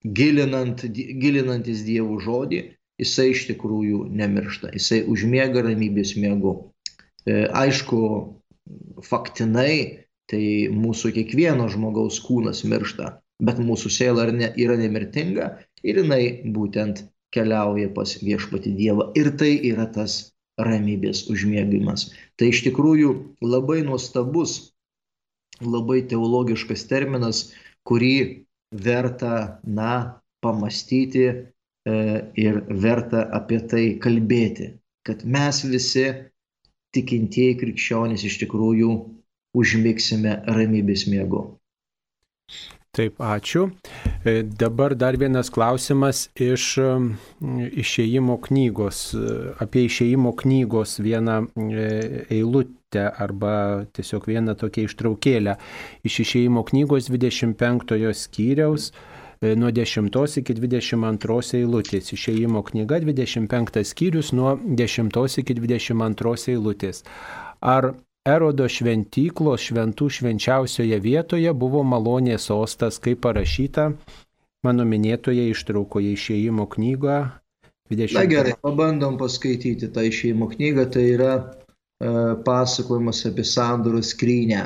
gilinant, 0.03 0.84
gilinantis 0.91 1.86
Dievo 1.88 2.20
žodį, 2.24 2.62
jisai 3.01 3.31
iš 3.31 3.48
tikrųjų 3.51 4.05
nemiršta, 4.17 4.74
jisai 4.75 5.03
užmiega 5.10 5.63
ramybės 5.65 6.15
miegu. 6.17 6.55
E, 7.25 7.46
aišku, 7.48 8.01
faktinai 9.05 10.07
tai 10.31 10.43
mūsų 10.71 11.11
kiekvieno 11.17 11.67
žmogaus 11.71 12.21
kūnas 12.23 12.63
miršta, 12.67 13.17
bet 13.43 13.59
mūsų 13.59 13.91
siela 13.91 14.27
yra 14.29 14.77
nemirtinga 14.79 15.47
ir 15.83 16.01
jinai 16.03 16.23
būtent 16.55 17.03
keliauja 17.35 17.89
pas 17.95 18.17
viešpati 18.21 18.73
Dievą. 18.77 19.11
Ir 19.19 19.31
tai 19.39 19.53
yra 19.71 19.87
tas 19.91 20.31
ramybės 20.61 21.25
užmėgimas. 21.31 22.09
Tai 22.37 22.51
iš 22.51 22.63
tikrųjų 22.67 23.13
labai 23.43 23.81
nuostabus, 23.87 24.73
labai 25.61 26.01
teologiškas 26.11 26.85
terminas, 26.89 27.51
kurį 27.87 28.45
verta, 28.71 29.61
na, 29.63 30.21
pamastyti 30.41 31.25
e, 31.29 31.35
ir 32.39 32.61
verta 32.81 33.27
apie 33.37 33.59
tai 33.69 33.85
kalbėti, 34.01 34.71
kad 35.05 35.23
mes 35.25 35.61
visi 35.69 36.07
tikintieji 36.95 37.57
krikščionys 37.63 38.27
iš 38.27 38.38
tikrųjų 38.43 38.91
užmigsime 39.57 40.41
ramybės 40.48 41.07
miego. 41.12 41.48
Taip, 42.91 43.21
ačiū. 43.24 43.69
E, 44.27 44.41
dabar 44.43 44.91
dar 45.00 45.15
vienas 45.15 45.48
klausimas 45.48 46.25
iš 46.36 46.65
išėjimo 47.83 48.36
knygos, 48.43 49.00
e, 49.15 49.36
apie 49.63 49.86
išėjimo 49.88 50.33
knygos 50.41 50.98
vieną 51.00 51.38
e, 51.48 51.86
eilutę 52.36 53.05
arba 53.25 53.53
tiesiog 53.95 54.27
vieną 54.27 54.57
tokią 54.60 54.83
ištraukėlę. 54.89 55.55
Iš 56.03 56.19
išėjimo 56.25 56.65
knygos 56.67 57.07
25 57.07 58.12
skyriaus 58.25 58.91
nuo 59.41 59.71
10 59.74 60.38
iki 60.41 60.53
22 60.53 61.57
eilutės. 61.57 62.13
Išėjimo 62.13 62.62
knyga 62.67 63.01
25 63.01 63.83
skyrius 63.89 64.31
nuo 64.38 64.55
10 64.62 65.38
iki 65.41 65.57
22 65.57 66.55
eilutės. 66.55 67.03
Ar 67.62 67.93
Erodo 68.21 68.67
šventyklos 68.69 69.63
šventų 69.65 70.07
švenčiausioje 70.13 71.00
vietoje 71.01 71.53
buvo 71.57 71.81
malonės 71.81 72.45
sostas, 72.51 73.00
kaip 73.01 73.24
parašyta 73.25 73.88
mano 74.62 74.86
minėtoje 74.86 75.48
ištraukoje 75.50 76.12
išėjimo 76.13 76.67
knygą. 76.75 77.17
20... 77.89 78.13
Na 78.13 78.27
gerai, 78.29 78.53
pabandom 78.62 79.17
paskaityti 79.17 79.89
tą 79.91 80.05
išėjimo 80.05 80.51
knygą, 80.53 80.86
tai 80.93 81.07
yra 81.15 81.31
e, 81.33 81.41
pasakojimas 82.45 83.25
apie 83.31 83.48
sandorų 83.48 84.03
skrynę 84.05 84.62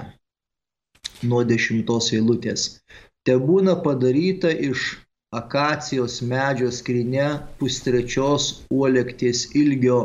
nuo 1.24 1.46
dešimtos 1.48 2.12
eilutės. 2.18 2.68
Te 3.26 3.36
būna 3.48 3.76
padaryta 3.86 4.52
iš 4.70 4.86
akacijos 5.40 6.20
medžio 6.34 6.70
skrinė 6.80 7.30
pustrečios 7.62 8.46
uolekties 8.78 9.42
ilgio 9.62 10.00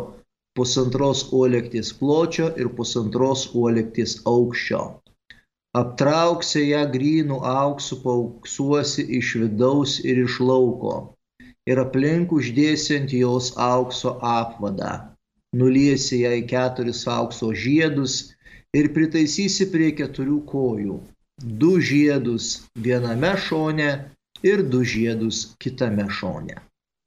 pusantros 0.59 1.27
uolekties 1.41 1.93
pločio 2.01 2.49
ir 2.63 2.73
pusantros 2.81 3.47
uolekties 3.63 4.17
aukščio. 4.33 4.83
Aptrauksi 5.81 6.65
ją 6.67 6.83
grynų 6.97 7.39
auksų, 7.53 8.01
pauksuosi 8.05 9.07
iš 9.21 9.37
vidaus 9.45 10.01
ir 10.13 10.25
iš 10.25 10.41
lauko 10.43 10.97
ir 11.71 11.81
aplink 11.85 12.33
uždėsi 12.35 12.97
ant 12.99 13.15
jos 13.15 13.53
aukso 13.67 14.17
apvadą. 14.33 14.93
Nuliesi 15.61 16.23
ją 16.25 16.33
į 16.41 16.45
keturis 16.53 17.05
aukso 17.15 17.51
žiedus 17.65 18.17
ir 18.81 18.91
pritaisysi 18.97 19.67
prie 19.75 19.91
keturių 20.01 20.39
kojų. 20.51 20.99
Du 21.43 21.79
žiedus 21.81 22.47
viename 22.77 23.33
šone 23.41 23.91
ir 24.45 24.63
du 24.73 24.83
žiedus 24.85 25.55
kitame 25.59 26.05
šone. 26.13 26.57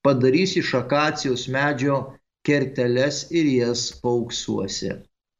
Padarysi 0.01 0.59
iš 0.59 0.73
akacijos 0.79 1.47
medžio 1.47 1.97
kerteles 2.47 3.19
ir 3.31 3.45
jas 3.45 3.83
pauksuosi. 4.01 4.95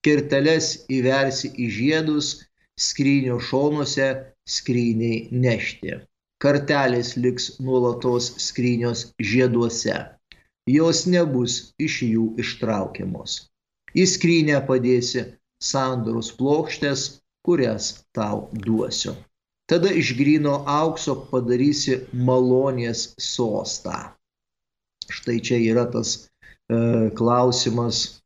Kerteles 0.06 0.68
įversi 0.94 1.50
į 1.66 1.70
žiedus, 1.78 2.30
skrynio 2.78 3.40
šonuose 3.40 4.10
skryniai 4.46 5.28
nešti. 5.32 5.98
Kartelės 6.44 7.16
liks 7.18 7.50
nuolatos 7.60 8.30
skrynios 8.46 9.08
žieduose. 9.32 9.98
Jos 10.70 11.06
nebus 11.08 11.74
iš 11.82 12.02
jų 12.08 12.28
ištraukiamos. 12.46 13.40
Į 13.98 14.06
skrynę 14.14 14.62
padėsi 14.68 15.26
sandorus 15.60 16.32
plokštės, 16.38 17.23
kurias 17.46 17.94
tau 18.16 18.50
duosiu. 18.66 19.16
Tada 19.70 19.92
iš 20.02 20.16
grino 20.20 20.60
aukso 20.68 21.16
padarysi 21.30 22.02
malonės 22.14 23.14
sostą. 23.20 23.98
Štai 25.08 25.40
čia 25.44 25.60
yra 25.60 25.86
tas 25.92 26.18
E, 26.70 27.10
klausimas. 27.16 28.22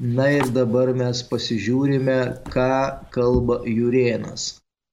Na 0.00 0.26
ir 0.32 0.46
dabar 0.56 0.90
mes 1.00 1.18
pasižiūrime, 1.30 2.18
ką 2.54 2.74
kalba 3.14 3.56
Jurienas. 3.68 4.44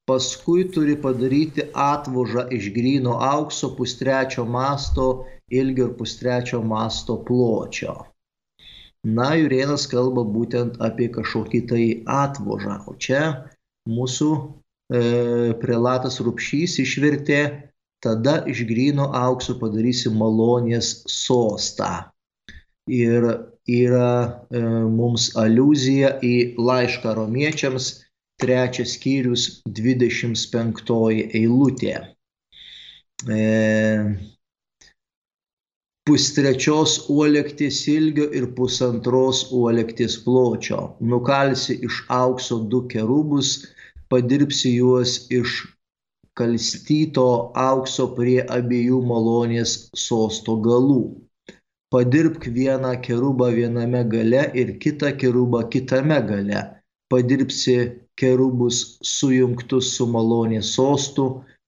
Paskui 0.09 0.65
turi 0.73 0.95
padaryti 1.03 1.67
atvožą 1.83 2.43
iš 2.57 2.71
grino 2.77 3.13
aukso 3.29 3.69
pustrečio 3.77 4.43
masto 4.57 5.07
ilgio 5.59 5.87
ir 5.89 5.93
pustrečio 5.99 6.59
masto 6.73 7.15
pločio. 7.29 7.95
Na, 9.19 9.29
Jurienas 9.39 9.87
kalba 9.93 10.25
būtent 10.37 10.81
apie 10.89 11.07
kažkokį 11.19 11.61
tai 11.71 11.85
atvožą. 12.17 12.81
O 12.91 12.97
čia 13.05 13.23
mūsų 13.87 14.29
e, 14.37 15.01
prelatas 15.61 16.19
Rupšys 16.23 16.77
išvertė, 16.83 17.41
tada 18.03 18.41
iš 18.51 18.65
grino 18.69 19.09
aukso 19.15 19.57
padarysi 19.59 20.11
malonės 20.13 20.91
sostą 21.09 22.07
ir 22.87 23.25
yra 23.67 24.11
e, 24.49 24.61
mums 24.87 25.31
aluzija 25.35 26.17
į 26.23 26.55
laišką 26.57 27.15
romiečiams, 27.17 27.89
trečias 28.39 28.95
skyrius, 28.95 29.47
25 29.67 31.35
eilutė. 31.35 31.95
E, 33.27 33.39
pustrečios 36.07 37.09
uolektis 37.11 37.81
ilgio 37.91 38.29
ir 38.31 38.51
pusantros 38.55 39.47
uolektis 39.51 40.15
pločio. 40.23 40.93
Nukalsi 41.01 41.79
iš 41.83 42.05
aukso 42.07 42.61
du 42.71 42.85
kerubus, 42.87 43.57
padirbsi 44.13 44.73
juos 44.77 45.19
iš 45.39 45.59
kalstyto 46.37 47.29
aukso 47.67 48.11
prie 48.17 48.41
abiejų 48.59 49.01
malonės 49.13 49.77
sosto 50.07 50.59
galų 50.67 51.01
padirbk 51.89 52.47
vieną 52.57 52.91
kerubą 53.01 53.47
viename 53.55 54.03
gale 54.13 54.43
ir 54.61 54.75
kitą 54.79 55.11
kerubą 55.21 55.69
kitame 55.71 56.19
gale. 56.29 56.61
Padirbsi 57.11 57.77
kerubus 58.19 58.99
sujungtus 59.03 59.93
su 59.95 60.07
malonės 60.11 60.73
sostu 60.75 61.27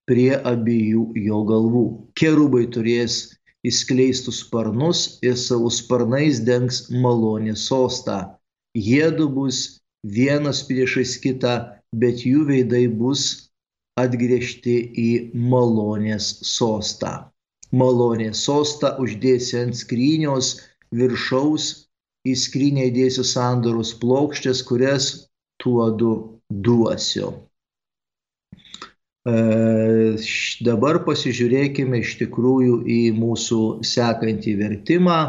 prie 0.10 0.34
abiejų 0.51 1.03
jo 1.27 1.39
galvų. 1.51 1.86
Kerubai 2.19 2.65
turės 2.75 3.19
įskleistus 3.63 4.41
sparnus 4.43 5.19
ir 5.24 5.38
savo 5.39 5.72
sparnais 5.72 6.43
dengs 6.43 6.89
malonės 6.91 7.67
sostą. 7.72 8.36
jėdu 8.75 9.25
bus 9.34 9.81
vienas 10.03 10.60
priešais 10.67 11.17
kitą, 11.24 11.53
bet 11.96 12.25
jų 12.25 12.46
veidai 12.50 12.88
bus 12.88 13.51
atgriežti 14.00 14.77
į 14.96 15.10
malonės 15.34 16.31
sostą. 16.48 17.29
Malonės 17.75 18.41
sostą 18.48 18.96
uždėsi 19.03 19.60
ant 19.60 19.77
skrynios 19.77 20.55
viršaus, 20.96 21.89
į 22.27 22.34
skrynę 22.36 22.89
įdėsiu 22.89 23.24
sandoros 23.24 23.93
plokštės, 24.01 24.63
kurias 24.67 25.12
tuodu 25.62 26.39
duosiu. 26.50 27.31
E, 29.29 29.36
dabar 30.65 31.01
pasižiūrėkime 31.05 32.01
iš 32.01 32.17
tikrųjų 32.24 32.81
į 32.89 33.01
mūsų 33.19 33.62
sekantį 33.86 34.55
vertimą. 34.63 35.19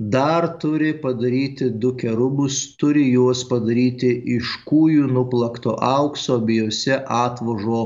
Dar 0.00 0.58
turi 0.58 0.92
padaryti 1.00 1.70
du 1.70 1.94
kerubus, 1.94 2.76
turi 2.76 3.04
juos 3.12 3.44
padaryti 3.46 4.10
iš 4.36 4.56
kūjų 4.66 5.06
nuplakto 5.06 5.76
aukso 5.78 6.40
abiejose 6.40 6.98
atvožo 7.18 7.82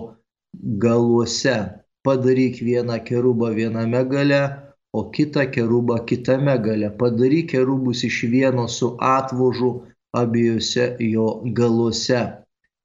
galuose. 0.85 1.59
Padaryk 2.09 2.63
vieną 2.65 2.97
kerubą 3.05 3.53
viename 3.53 4.01
gale, 4.09 4.41
o 4.97 5.11
kitą 5.13 5.45
kerubą 5.53 5.99
kitame 6.09 6.57
gale. 6.65 6.89
Padaryk 6.97 7.51
kerubus 7.53 8.05
iš 8.09 8.23
vieno 8.33 8.65
su 8.69 8.97
atvožu 8.97 9.73
abiejose 10.17 10.97
jo 10.99 11.43
galuose. 11.53 12.23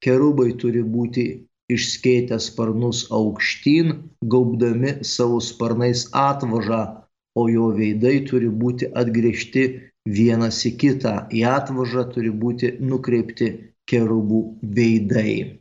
Kerubai 0.03 0.51
turi 0.59 0.83
būti 0.83 1.47
išskėtę 1.71 2.41
sparnus 2.43 3.05
aukštyn, 3.07 3.95
gaubdami 4.27 4.97
savo 5.07 5.39
sparnais 5.39 6.09
atvažą, 6.11 7.02
o 7.35 7.47
jo 7.49 7.69
veidai 7.77 8.19
turi 8.29 8.49
būti 8.63 8.89
atgriežti 9.01 9.65
vienas 10.05 10.61
į 10.67 10.73
kitą. 10.81 11.13
Į 11.33 11.45
atvažą 11.49 12.07
turi 12.13 12.31
būti 12.43 12.75
nukreipti 12.79 13.49
kerubų 13.89 14.41
veidai. 14.75 15.59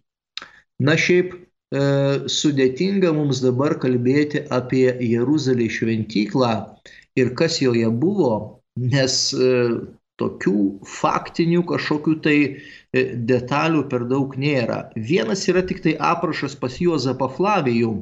Na 0.83 0.97
šiaip 0.99 1.35
e, 1.35 1.41
sudėtinga 2.31 3.12
mums 3.17 3.43
dabar 3.45 3.79
kalbėti 3.83 4.45
apie 4.50 4.87
Jeruzalės 5.07 5.79
šventyklą 5.79 6.52
ir 7.19 7.35
kas 7.38 7.61
joje 7.62 7.91
buvo, 8.02 8.35
nes 8.76 9.17
e, 9.37 9.50
tokių 10.23 10.57
faktinių 10.87 11.62
kažkokių 11.71 12.17
tai 12.25 12.37
e, 12.43 13.05
detalių 13.31 13.87
per 13.93 14.07
daug 14.11 14.35
nėra. 14.38 14.85
Vienas 14.97 15.47
yra 15.50 15.64
tik 15.67 15.83
tai 15.87 15.97
aprašas 16.12 16.59
pas 16.59 16.79
Juozapą 16.83 17.31
Flavijų 17.33 17.95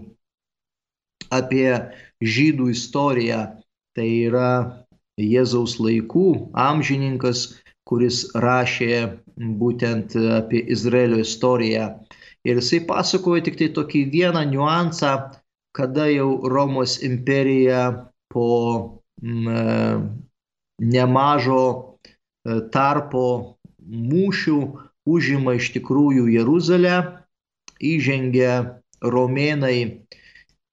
apie 1.31 1.69
žydų 2.21 2.71
istoriją. 2.75 3.41
Tai 4.01 4.09
yra 4.09 4.53
Jėzaus 5.21 5.77
laikų 5.77 6.29
amžininkas, 6.57 7.43
kuris 7.85 8.23
rašė 8.33 9.21
būtent 9.61 10.17
apie 10.41 10.63
Izraelio 10.73 11.21
istoriją. 11.21 11.91
Ir 12.49 12.63
jisai 12.63 12.81
pasakoja 12.89 13.45
tik 13.45 13.61
tai 13.61 13.69
tokį 13.77 14.07
vieną 14.15 14.47
niuansą, 14.49 15.13
kada 15.77 16.09
jau 16.09 16.41
Romos 16.49 16.97
imperija 17.05 17.83
po 18.33 18.49
m, 19.21 19.45
e, 19.45 19.61
nemažo 20.81 21.91
E, 22.41 22.61
tarpo 22.73 23.25
mūšių 23.85 24.59
užima 25.11 25.57
iš 25.59 25.73
tikrųjų 25.77 26.29
Jeruzalę, 26.33 26.97
įžengia 27.85 28.55
romėnai 29.05 30.07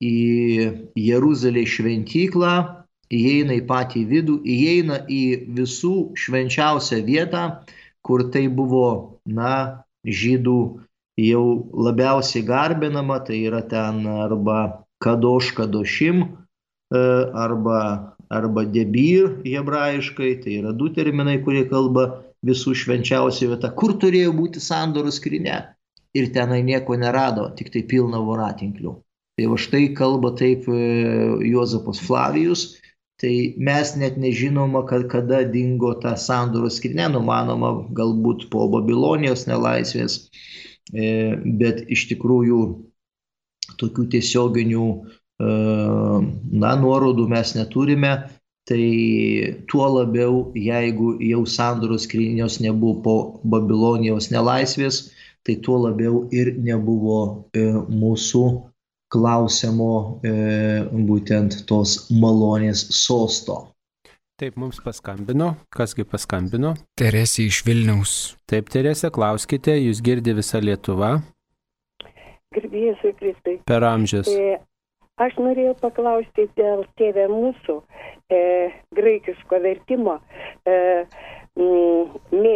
į 0.04 0.16
Jeruzalės 1.02 1.74
šventyklą, 1.76 2.54
įeina 3.14 3.58
į 3.58 3.64
patį 3.70 4.04
vidų, 4.10 4.40
įeina 4.44 5.02
į 5.08 5.22
visų 5.58 6.12
švenčiausią 6.20 7.02
vietą, 7.08 7.44
kur 8.06 8.28
tai 8.32 8.48
buvo, 8.48 9.20
na, 9.26 9.84
žydų 10.08 10.60
jau 11.20 11.46
labiausiai 11.74 12.46
garbinama, 12.48 13.20
tai 13.26 13.42
yra 13.50 13.64
ten 13.68 14.06
arba 14.08 14.84
kadoš 15.04 15.54
kadošim, 15.58 16.24
e, 16.94 17.02
arba 17.34 17.82
arba 18.30 18.66
debir 18.66 19.40
hebrajiškai, 19.46 20.42
tai 20.44 20.60
yra 20.60 20.74
du 20.76 20.90
terminai, 20.94 21.40
kurie 21.44 21.64
kalba 21.70 22.08
visų 22.46 22.76
švenčiausia 22.76 23.48
vieta, 23.54 23.72
kur 23.72 23.96
turėjo 24.00 24.34
būti 24.36 24.64
sandorų 24.64 25.14
skrinė. 25.16 25.62
Ir 26.18 26.32
tenai 26.34 26.62
nieko 26.66 26.98
nerado, 27.00 27.46
tik 27.56 27.70
tai 27.74 27.84
pilna 27.88 28.20
voratinklių. 28.24 28.94
Tai 29.38 29.48
va 29.52 29.58
štai 29.62 29.92
kalba 29.96 30.32
taip 30.38 30.66
e, 30.72 30.78
Juozapas 31.46 32.00
Flavijus, 32.02 32.80
tai 33.22 33.34
mes 33.58 33.94
net 33.98 34.18
nežinoma, 34.22 34.84
kad 34.90 35.08
kada 35.12 35.44
dingo 35.50 35.94
ta 36.02 36.16
sandorų 36.20 36.70
skrinė, 36.74 37.10
numanoma 37.14 37.74
galbūt 37.98 38.50
po 38.54 38.68
Babilonijos 38.74 39.48
nelaisvės, 39.50 40.20
e, 40.94 41.36
bet 41.60 41.86
iš 41.90 42.08
tikrųjų 42.14 42.62
tokių 43.78 44.10
tiesioginių 44.14 44.90
na, 45.40 46.74
nuorodų 46.82 47.28
mes 47.30 47.54
neturime, 47.58 48.14
tai 48.68 48.84
tuo 49.72 49.88
labiau, 50.00 50.52
jeigu 50.58 51.16
jau 51.24 51.46
sandoros 51.48 52.08
skrynios 52.08 52.60
nebuvo 52.60 53.02
po 53.04 53.16
Babilonijos 53.48 54.32
nelaisvės, 54.34 55.12
tai 55.48 55.56
tuo 55.64 55.78
labiau 55.86 56.26
ir 56.36 56.58
nebuvo 56.60 57.48
e, 57.56 57.70
mūsų 57.88 58.44
klausiamo 59.14 60.20
e, 60.26 60.34
būtent 61.08 61.64
tos 61.70 62.08
malonės 62.12 62.86
sosto. 62.96 63.66
Taip, 64.38 64.54
mums 64.62 64.78
paskambino. 64.86 65.56
Kasgi 65.74 66.06
paskambino? 66.06 66.76
Teresė 67.00 67.48
iš 67.50 67.64
Vilniaus. 67.66 68.14
Taip, 68.50 68.70
Teresė, 68.74 69.10
klauskite, 69.14 69.74
jūs 69.82 70.04
girdi 70.06 70.36
visą 70.38 70.62
Lietuvą. 70.62 71.16
Gerbėjai 72.54 73.14
Kristui. 73.18 73.58
Per 73.68 73.86
amžius. 73.88 74.30
E, 74.30 74.60
Aš 75.18 75.34
norėjau 75.42 75.74
paklausti 75.82 76.44
dėl 76.60 76.84
tėvė 77.02 77.24
mūsų 77.32 77.80
e, 78.30 78.42
graikiško 78.98 79.62
vertimo. 79.64 80.20
E, 80.70 80.78
Mė 81.58 82.52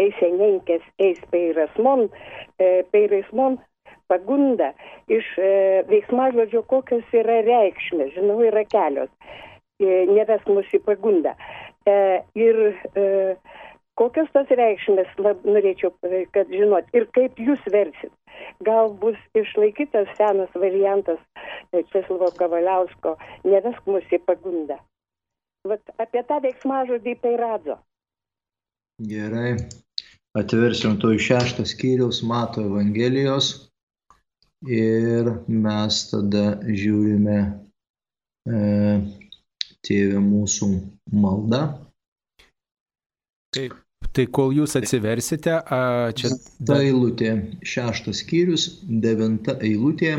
eisenenkės 0.00 0.84
eis 1.04 1.18
peirasmon, 1.28 2.06
e, 2.56 2.68
peirasmon 2.94 3.58
pagunda 4.10 4.72
iš 5.12 5.28
e, 5.38 5.50
veiksmažodžio 5.90 6.64
kokios 6.70 7.16
yra 7.16 7.40
reikšmės, 7.46 8.14
žinau, 8.16 8.40
yra 8.48 8.64
kelios. 8.68 9.12
E, 9.78 10.04
neves 10.10 10.44
mus 10.50 10.68
į 10.74 10.82
pagundą. 10.86 11.36
E, 11.86 11.96
ir 12.38 12.62
kokios 13.98 14.30
tos 14.34 14.50
reikšmės, 14.50 15.12
lab, 15.22 15.44
norėčiau, 15.46 15.92
kad 16.34 16.50
žinot, 16.52 16.88
ir 16.96 17.08
kaip 17.16 17.38
jūs 17.42 17.62
versit 17.72 18.12
gal 18.64 18.92
bus 18.94 19.18
išlaikytas 19.34 20.08
senas 20.16 20.50
variantas 20.54 21.18
Česlovo 21.92 22.30
Kavaliausko, 22.38 23.16
nevesk 23.44 23.86
mus 23.86 24.06
į 24.14 24.20
pagundą. 24.26 24.78
Vat 25.68 25.82
apie 25.98 26.22
tą 26.28 26.40
veiksmažodį 26.44 27.16
Peiradzo. 27.22 27.78
Gerai. 29.10 29.56
Atversim 30.38 30.98
to 31.02 31.10
iš 31.16 31.30
šešto 31.30 31.64
skyriaus 31.66 32.20
Mato 32.22 32.62
Evangelijos 32.62 33.67
ir 34.66 35.30
mes 35.46 35.98
tada 36.10 36.46
žiūrime 36.66 37.38
e, 38.48 38.62
tėvė 39.86 40.22
mūsų 40.24 40.70
malda. 41.12 41.62
Taip. 43.54 43.76
Tai 44.14 44.24
kol 44.34 44.54
jūs 44.54 44.74
atsiversite, 44.78 45.52
a, 45.58 46.10
čia... 46.16 46.30
Ta 46.66 46.78
eilutė, 46.82 47.32
šeštas 47.66 48.22
skyrius, 48.22 48.68
devinta 48.86 49.56
eilutė 49.62 50.12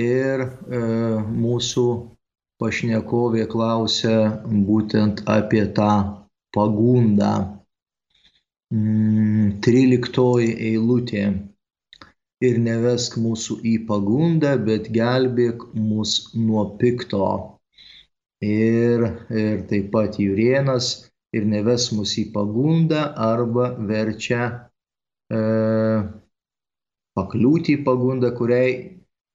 ir 0.00 0.42
e, 0.44 0.80
mūsų 1.44 1.86
pašnekovė 2.60 3.46
klausia 3.52 4.16
būtent 4.44 5.22
apie 5.30 5.64
tą 5.76 5.92
pagundą. 6.56 7.32
Mm, 8.70 9.60
tryliktoji 9.64 10.52
eilutė. 10.70 11.24
Ir 12.40 12.56
nevesk 12.64 13.18
mūsų 13.20 13.58
į 13.68 13.74
pagundą, 13.88 14.54
bet 14.64 14.88
gelbėk 14.94 15.66
mus 15.76 16.30
nuo 16.34 16.64
pikto. 16.80 17.26
Ir, 18.40 19.04
ir 19.28 19.66
taip 19.68 19.90
pat 19.92 20.16
Jurienas 20.16 21.10
ir 21.36 21.44
neves 21.44 21.90
mus 21.92 22.14
į 22.18 22.30
pagundą 22.32 23.02
arba 23.26 23.66
verčia 23.90 24.46
e, 25.28 25.42
pakliūti 27.18 27.76
į 27.76 27.84
pagundą, 27.84 28.32
kuriai 28.38 28.72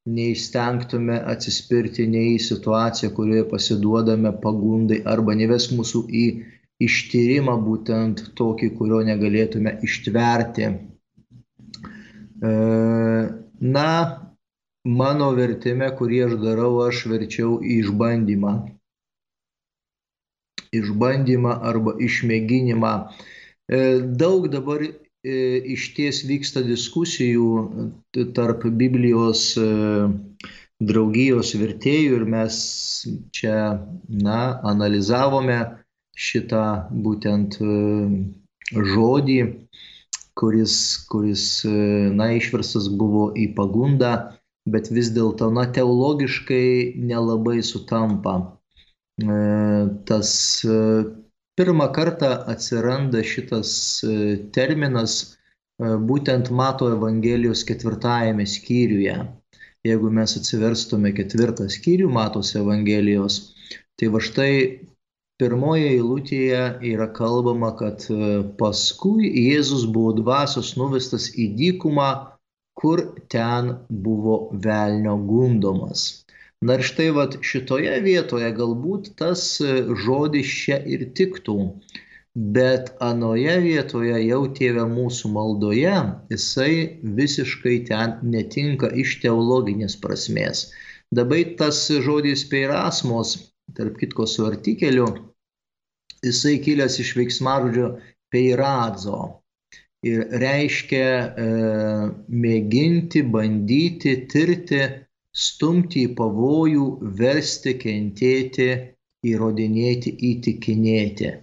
neįstengtume 0.05 1.19
atsispirti 1.33 2.05
nei 2.09 2.35
į 2.35 2.41
situaciją, 2.47 3.11
kurioje 3.17 3.45
pasiduodame 3.53 4.33
pagundai 4.41 4.99
arba 5.13 5.37
neves 5.37 5.69
mūsų 5.73 6.03
į 6.09 6.25
ištyrimą 6.85 7.55
būtent 7.65 8.21
tokį, 8.37 8.73
kurio 8.77 9.01
negalėtume 9.07 9.77
ištverti. 9.87 10.69
E, 12.45 12.53
na, 13.77 13.89
mano 14.85 15.33
vertime, 15.37 15.89
kurį 15.97 16.23
aš 16.29 16.39
darau, 16.45 16.71
aš 16.85 17.05
verčiau 17.11 17.59
į 17.61 17.81
išbandymą 17.83 18.55
išbandymą 20.79 21.55
arba 21.71 21.95
išmėginimą. 22.01 22.93
Daug 24.21 24.47
dabar 24.53 24.83
iš 25.25 25.87
ties 25.97 26.21
vyksta 26.29 26.61
diskusijų 26.65 27.47
tarp 28.37 28.67
Biblijos 28.81 29.47
draugijos 30.85 31.53
vertėjų 31.57 32.19
ir 32.19 32.25
mes 32.29 32.55
čia, 33.33 33.57
na, 34.09 34.41
analizavome 34.73 35.59
šitą 36.15 36.65
būtent 37.05 37.57
žodį, 38.93 39.39
kuris, 40.39 40.75
kuris 41.11 41.45
na, 42.19 42.31
išverstas 42.37 42.89
buvo 42.99 43.29
į 43.37 43.49
pagundą, 43.57 44.15
bet 44.69 44.89
vis 44.91 45.11
dėlto, 45.15 45.51
na, 45.55 45.65
teologiškai 45.77 46.95
nelabai 46.99 47.61
sutampa. 47.63 48.35
Tas 50.09 50.29
pirmą 51.55 51.87
kartą 51.95 52.31
atsiranda 52.51 53.23
šitas 53.23 53.71
terminas 54.55 55.37
būtent 55.79 56.51
Mato 56.51 56.89
Evangelijos 56.91 57.63
ketvirtajame 57.67 58.45
skyriuje. 58.47 59.15
Jeigu 59.85 60.09
mes 60.09 60.33
atsiverstume 60.39 61.11
ketvirtą 61.13 61.67
skyrių 61.69 62.09
Matos 62.09 62.55
Evangelijos, 62.57 63.39
tai 63.99 64.09
va 64.11 64.19
štai 64.23 64.51
pirmoje 65.41 65.87
eilutėje 65.95 66.61
yra 66.91 67.07
kalbama, 67.17 67.73
kad 67.79 68.05
paskui 68.59 69.29
Jėzus 69.29 69.85
buvo 69.97 70.13
dvasios 70.19 70.75
nuvestas 70.79 71.27
į 71.35 71.49
dykumą, 71.59 72.09
kur 72.79 73.01
ten 73.31 73.73
buvo 73.89 74.37
velnio 74.65 75.15
gundomas. 75.29 76.05
Na 76.65 76.77
ir 76.79 76.85
štai 76.87 77.09
vat 77.15 77.35
šitoje 77.43 77.93
vietoje 78.05 78.49
galbūt 78.59 79.11
tas 79.19 79.43
žodis 80.05 80.51
čia 80.61 80.79
ir 80.95 81.03
tiktų, 81.19 81.57
bet 82.55 82.93
anoje 83.07 83.57
vietoje 83.65 84.21
jau 84.25 84.41
tėvė 84.59 84.85
mūsų 84.91 85.31
maldoje, 85.35 85.97
jisai 86.31 86.71
visiškai 87.19 87.75
ten 87.91 88.15
netinka 88.35 88.91
iš 89.03 89.19
teologinės 89.23 89.99
prasmės. 90.03 90.69
Dabar 91.15 91.43
tas 91.59 91.83
žodis 92.07 92.47
peirasmos 92.51 93.35
tarp 93.77 93.97
kitko 94.01 94.27
su 94.29 94.45
artikeliu, 94.49 95.07
jisai 96.25 96.57
kilęs 96.65 96.99
iš 97.03 97.15
veiksmažodžio 97.19 97.89
peiradzo 98.33 99.19
ir 100.05 100.25
reiškia 100.41 101.07
e, 101.45 101.47
mėginti, 102.45 103.23
bandyti, 103.35 104.15
tirti, 104.31 104.81
stumti 105.45 106.05
į 106.07 106.13
pavojų, 106.19 106.89
versti, 107.19 107.75
kentėti, 107.81 108.69
įrodinėti, 109.25 110.13
įtikinėti. 110.31 111.33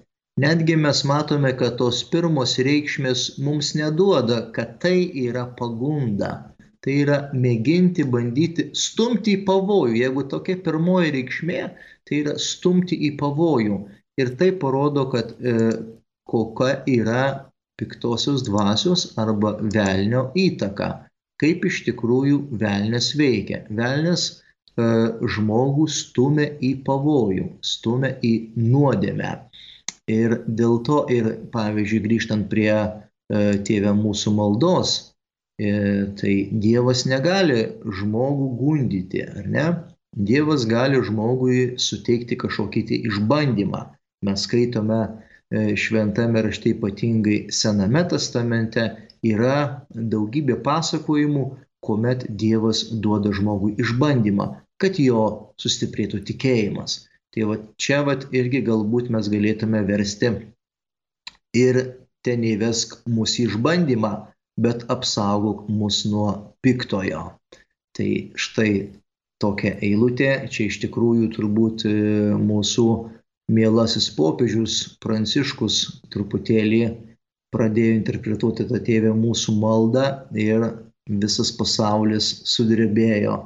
Netgi 0.43 0.79
mes 0.81 1.03
matome, 1.05 1.53
kad 1.59 1.77
tos 1.81 2.01
pirmos 2.09 2.55
reikšmės 2.65 3.27
mums 3.45 3.75
neduoda, 3.77 4.47
kad 4.57 4.79
tai 4.81 4.97
yra 5.27 5.45
pagunda 5.59 6.31
tai 6.83 6.99
yra 7.05 7.19
mėginti, 7.33 8.05
bandyti 8.11 8.69
stumti 8.75 9.37
į 9.37 9.45
pavojų. 9.47 9.95
Jeigu 10.01 10.27
tokia 10.33 10.59
pirmoji 10.67 11.15
reikšmė, 11.17 11.63
tai 12.09 12.23
yra 12.25 12.35
stumti 12.43 12.99
į 13.09 13.15
pavojų. 13.21 13.79
Ir 14.21 14.35
tai 14.41 14.51
parodo, 14.63 15.07
kad 15.13 15.33
e, 15.39 15.55
kokia 16.29 16.83
yra 16.91 17.25
piktosios 17.81 18.45
dvasios 18.49 19.13
arba 19.19 19.55
velnio 19.63 20.31
įtaka. 20.39 20.91
Kaip 21.43 21.65
iš 21.67 21.83
tikrųjų 21.87 22.43
velnės 22.59 23.13
veikia. 23.19 23.63
Velnės 23.71 24.27
e, 24.29 24.89
žmogų 25.37 25.87
stumia 25.91 26.51
į 26.63 26.75
pavojų, 26.87 27.49
stumia 27.67 28.13
į 28.27 28.35
nuodėmę. 28.59 29.33
Ir 30.11 30.41
dėl 30.47 30.81
to 30.87 31.05
ir, 31.15 31.31
pavyzdžiui, 31.55 32.03
grįžtant 32.05 32.51
prie 32.51 32.71
e, 32.75 32.91
tėvę 33.67 33.95
mūsų 34.03 34.35
maldos, 34.35 35.12
tai 35.59 36.35
Dievas 36.53 37.05
negali 37.07 37.67
žmogų 37.85 38.49
gundyti, 38.61 39.23
ar 39.27 39.49
ne? 39.49 39.67
Dievas 40.13 40.67
gali 40.69 41.01
žmogui 41.05 41.79
suteikti 41.81 42.37
kažkokį 42.37 42.83
tai 42.89 42.99
išbandymą. 43.09 43.83
Mes 44.27 44.45
skaitome 44.47 45.01
e, 45.03 45.75
šventame 45.77 46.43
rašte 46.45 46.75
ypatingai 46.75 47.47
Sename 47.51 48.05
testamente 48.09 48.85
yra 49.25 49.87
daugybė 49.95 50.59
pasakojimų, 50.67 51.45
kuomet 51.83 52.27
Dievas 52.29 52.85
duoda 52.93 53.33
žmogui 53.33 53.75
išbandymą, 53.83 54.49
kad 54.79 55.01
jo 55.01 55.55
sustiprėtų 55.63 56.23
tikėjimas. 56.29 57.07
Tai 57.33 57.49
va 57.49 57.57
čia 57.81 58.03
va 58.05 58.19
irgi 58.37 58.61
galbūt 58.67 59.09
mes 59.15 59.29
galėtume 59.33 59.81
versti 59.89 60.35
ir 61.57 61.81
ten 62.23 62.45
įvesk 62.47 63.01
mūsų 63.09 63.49
išbandymą, 63.49 64.13
bet 64.61 64.85
apsaugok 64.93 65.69
mus 65.69 66.03
nuo 66.09 66.55
piktojo. 66.65 67.25
Tai 67.97 68.11
štai 68.41 68.73
tokia 69.43 69.75
eilutė, 69.85 70.31
čia 70.53 70.69
iš 70.71 70.79
tikrųjų 70.85 71.31
turbūt 71.35 71.87
e, 71.89 71.95
mūsų 72.41 72.87
mielasis 73.53 74.09
popiežius 74.17 74.77
Pranciškus 75.03 75.79
truputėlį 76.13 76.85
pradėjo 77.53 77.97
interpretuoti 77.99 78.69
tą 78.71 78.81
tėvę 78.87 79.13
mūsų 79.17 79.57
maldą 79.61 80.07
ir 80.39 80.71
visas 81.09 81.53
pasaulis 81.57 82.31
sudrebėjo. 82.49 83.39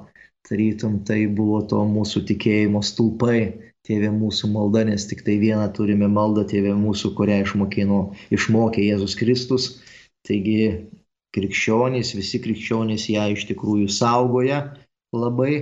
Tarytum 0.47 1.01
tai 1.07 1.25
buvo 1.27 1.65
to 1.67 1.81
mūsų 1.91 2.23
tikėjimo 2.29 2.83
stulpai, 2.87 3.57
tėvė 3.87 4.13
mūsų 4.15 4.53
malda, 4.53 4.85
nes 4.87 5.09
tik 5.11 5.25
tai 5.27 5.41
vieną 5.43 5.67
turime 5.75 6.07
maldą, 6.11 6.45
tėvė 6.47 6.77
mūsų, 6.79 7.17
kurią 7.19 7.41
išmokino, 7.43 8.01
išmokė 8.35 8.85
Jėzus 8.85 9.17
Kristus. 9.19 9.67
Taigi 10.27 10.61
krikščionys, 11.37 12.15
visi 12.17 12.41
krikščionys 12.43 13.09
ją 13.13 13.27
iš 13.35 13.47
tikrųjų 13.51 13.89
saugoja 13.93 14.63
labai 15.15 15.53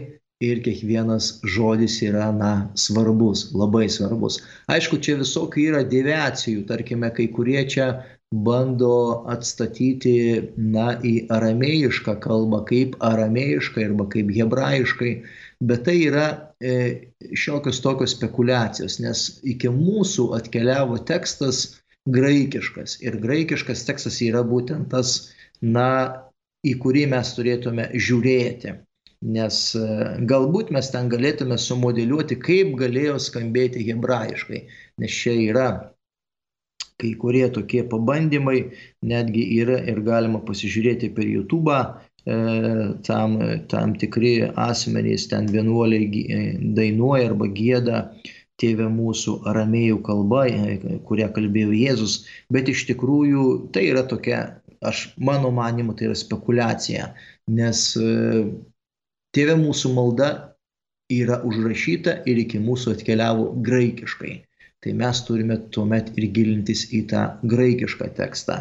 ir 0.44 0.61
kiekvienas 0.64 1.38
žodis 1.46 2.00
yra 2.05 2.29
na, 2.35 2.53
svarbus, 2.79 3.48
labai 3.57 3.87
svarbus. 3.92 4.40
Aišku, 4.72 4.98
čia 5.05 5.16
visokių 5.20 5.68
yra 5.70 5.85
deviacijų, 5.88 6.64
tarkime, 6.68 7.11
kai 7.14 7.29
kurie 7.33 7.62
čia 7.70 7.88
bando 8.35 9.24
atstatyti 9.31 10.16
na, 10.59 10.94
į 11.07 11.14
aramėjišką 11.33 12.16
kalbą 12.24 12.64
kaip 12.70 12.96
aramėjiškai 13.05 13.87
arba 13.90 14.09
kaip 14.11 14.33
hebrajiškai, 14.35 15.12
bet 15.64 15.85
tai 15.87 15.96
yra 16.09 16.27
e, 16.59 16.74
šiokios 17.31 17.79
tokios 17.85 18.16
spekulacijos, 18.16 18.98
nes 19.05 19.27
iki 19.46 19.70
mūsų 19.70 20.33
atkeliavo 20.40 20.98
tekstas 21.07 21.62
graikiškas 22.07 22.99
ir 23.03 23.17
graikiškas 23.21 23.85
tekstas 23.88 24.21
yra 24.25 24.45
būtent 24.47 24.90
tas 24.93 25.14
na, 25.62 25.88
į 26.64 26.77
kurį 26.81 27.07
mes 27.12 27.33
turėtume 27.37 27.88
žiūrėti. 27.95 28.79
Nes 29.25 29.59
e, 29.79 29.85
galbūt 30.29 30.71
mes 30.75 30.90
ten 30.93 31.09
galėtume 31.09 31.57
sumodeliuoti, 31.61 32.37
kaip 32.45 32.75
galėjo 32.81 33.17
skambėti 33.27 33.85
hebrajiškai. 33.87 34.67
Nes 35.01 35.17
čia 35.17 35.33
yra 35.47 35.69
kai 37.01 37.14
kurie 37.21 37.47
tokie 37.53 37.83
pabandymai, 37.90 38.59
netgi 39.03 39.45
yra 39.59 39.81
ir 39.90 40.01
galima 40.07 40.40
pasižiūrėti 40.47 41.11
per 41.17 41.27
YouTube, 41.27 41.75
e, 41.75 42.37
tam, 43.09 43.38
tam 43.73 43.97
tikri 44.01 44.35
asmenys 44.69 45.27
ten 45.33 45.49
vienuoliai 45.51 46.23
e, 46.23 46.43
dainuoja 46.77 47.33
arba 47.33 47.51
gėda 47.59 48.05
tėvė 48.62 48.87
mūsų 48.93 49.40
aramėjų 49.51 50.01
kalba, 50.07 50.45
kurią 51.09 51.31
kalbėjo 51.35 51.73
Jėzus, 51.75 52.21
bet 52.55 52.71
iš 52.71 52.85
tikrųjų 52.90 53.47
tai 53.75 53.88
yra 53.90 54.05
tokia 54.07 54.45
aš 54.85 55.14
mano 55.17 55.51
manimu 55.51 55.95
tai 55.97 56.11
yra 56.11 56.17
spekulacija, 56.19 57.11
nes 57.51 57.85
e, 57.97 58.09
tėvė 59.35 59.57
mūsų 59.61 59.93
malda 59.97 60.31
yra 61.12 61.40
užrašyta 61.45 62.21
ir 62.29 62.40
iki 62.45 62.61
mūsų 62.62 62.99
atkeliavo 62.99 63.51
graikiškai. 63.64 64.35
Tai 64.85 64.93
mes 65.01 65.21
turime 65.25 65.57
tuomet 65.73 66.11
ir 66.19 66.29
gilintis 66.37 66.85
į 66.93 67.07
tą 67.12 67.25
graikišką 67.49 68.11
tekstą, 68.19 68.59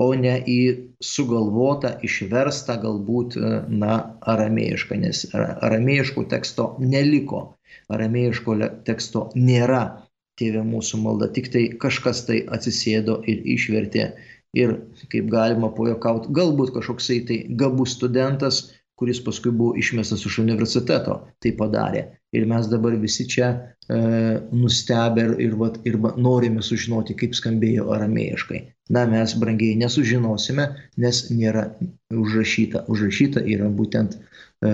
o 0.00 0.08
ne 0.16 0.38
į 0.48 0.60
sugalvotą, 1.04 1.96
išverstą 2.08 2.78
galbūt, 2.84 3.36
e, 3.36 3.52
na, 3.68 3.98
aramėjišką, 4.32 5.00
nes 5.04 5.26
aramėjiško 5.36 6.26
teksto 6.32 6.72
neliko, 6.80 7.55
aramėjiško 7.92 8.58
teksto 8.88 9.28
nėra 9.36 9.84
tėvė 10.36 10.62
mūsų 10.68 11.00
malda, 11.00 11.30
tik 11.32 11.48
tai 11.52 11.66
kažkas 11.80 12.26
tai 12.28 12.42
atsisėdo 12.52 13.22
ir 13.30 13.44
išvertė 13.56 14.10
ir, 14.56 14.74
kaip 15.12 15.30
galima 15.32 15.70
pojokauti, 15.76 16.32
galbūt 16.36 16.74
kažkoksai 16.76 17.20
tai 17.28 17.38
gabus 17.60 17.96
studentas, 17.96 18.66
kuris 18.96 19.20
paskui 19.20 19.52
buvo 19.52 19.74
išmestas 19.76 20.24
iš 20.24 20.38
universiteto, 20.40 21.18
tai 21.44 21.52
padarė. 21.56 22.06
Ir 22.36 22.46
mes 22.48 22.68
dabar 22.68 22.96
visi 23.00 23.26
čia 23.28 23.50
e, 23.52 23.98
nustebę 24.56 25.26
ir, 25.26 25.34
ir, 25.46 25.56
vat, 25.60 25.76
ir 25.88 25.98
norime 26.00 26.64
sužinoti, 26.64 27.16
kaip 27.20 27.36
skambėjo 27.36 27.90
aramėjiškai. 27.96 28.62
Na, 28.96 29.04
mes 29.10 29.34
brangiai 29.40 29.76
nesužinosime, 29.82 30.68
nes 31.02 31.22
nėra 31.28 31.68
užrašyta. 32.12 32.86
Užrašyta 32.92 33.44
yra 33.44 33.68
būtent 33.68 34.16
e, 34.16 34.72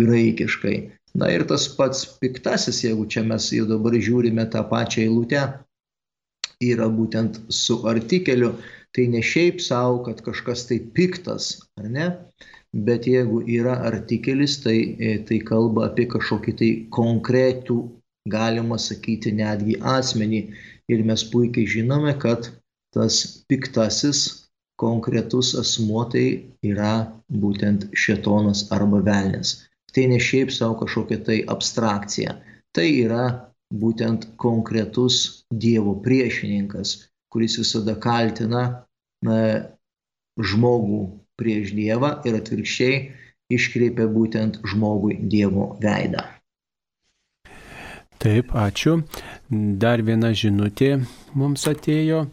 graikiškai. 0.00 0.76
Na 1.16 1.30
ir 1.32 1.46
tas 1.48 1.64
pats 1.76 2.04
piktasis, 2.20 2.82
jeigu 2.84 3.06
čia 3.08 3.22
mes 3.24 3.48
jau 3.54 3.64
dabar 3.68 3.94
žiūrime 4.08 4.44
tą 4.52 4.62
pačią 4.68 5.06
eilutę, 5.06 5.44
yra 6.60 6.88
būtent 6.92 7.40
su 7.52 7.78
artikeliu. 7.88 8.56
Tai 8.96 9.04
ne 9.12 9.20
šiaip 9.20 9.60
savo, 9.60 10.00
kad 10.06 10.22
kažkas 10.24 10.64
tai 10.68 10.78
piktas, 10.96 11.48
ar 11.80 11.88
ne? 11.92 12.06
Bet 12.86 13.06
jeigu 13.08 13.42
yra 13.58 13.74
artikelis, 13.88 14.58
tai, 14.64 14.76
e, 15.00 15.10
tai 15.28 15.38
kalba 15.50 15.86
apie 15.88 16.06
kažkokį 16.12 16.54
tai 16.60 16.70
konkretų, 16.96 17.76
galima 18.28 18.78
sakyti, 18.80 19.32
netgi 19.36 19.76
asmenį. 19.96 20.42
Ir 20.92 21.04
mes 21.04 21.24
puikiai 21.32 21.68
žinome, 21.68 22.12
kad 22.20 22.50
tas 22.94 23.44
piktasis 23.50 24.48
konkretus 24.80 25.54
asmuo 25.60 26.04
tai 26.12 26.26
yra 26.64 26.94
būtent 27.44 27.88
šetonas 28.04 28.66
arba 28.76 29.00
velnės. 29.08 29.56
Tai 29.96 30.02
ne 30.12 30.18
šiaip 30.20 30.50
savo 30.52 30.76
kažkokia 30.82 31.22
tai 31.24 31.38
abstrakcija. 31.48 32.34
Tai 32.76 32.84
yra 32.84 33.22
būtent 33.72 34.26
konkretus 34.36 35.46
Dievo 35.48 35.96
priešininkas, 36.04 37.08
kuris 37.32 37.56
visada 37.56 37.94
kaltina 37.96 38.64
na, 39.24 39.38
žmogų 40.36 41.00
prieš 41.40 41.72
Dievą 41.76 42.18
ir 42.28 42.36
atvirkščiai 42.36 42.98
iškreipia 43.56 44.08
būtent 44.12 44.60
žmogui 44.68 45.16
Dievo 45.32 45.72
veidą. 45.80 46.24
Taip, 48.20 48.52
ačiū. 48.56 48.98
Dar 49.80 50.02
viena 50.04 50.32
žinutė 50.36 50.96
mums 51.36 51.66
atėjo 51.68 52.26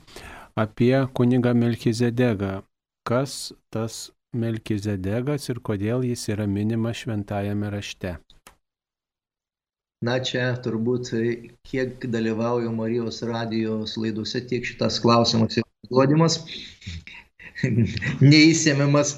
apie 0.60 0.96
kunigą 1.16 1.54
Melkizedegą. 1.56 2.62
Kas 3.08 3.52
tas 3.74 4.08
Melkizedegas 4.34 5.50
ir 5.54 5.60
kodėl 5.62 6.06
jis 6.08 6.26
yra 6.34 6.48
minimas 6.50 7.04
šventajame 7.04 7.70
rašte? 7.74 8.16
Na 10.04 10.18
čia 10.20 10.50
turbūt 10.64 11.12
kiek 11.70 12.08
dalyvauju 12.12 12.72
Marijos 12.76 13.22
radijos 13.24 13.94
laidose, 13.96 14.42
tiek 14.50 14.66
šitas 14.68 14.98
klausimas 15.04 15.60
yra 15.62 15.70
duodimas, 15.88 16.40
neįsiemiamas 18.34 19.14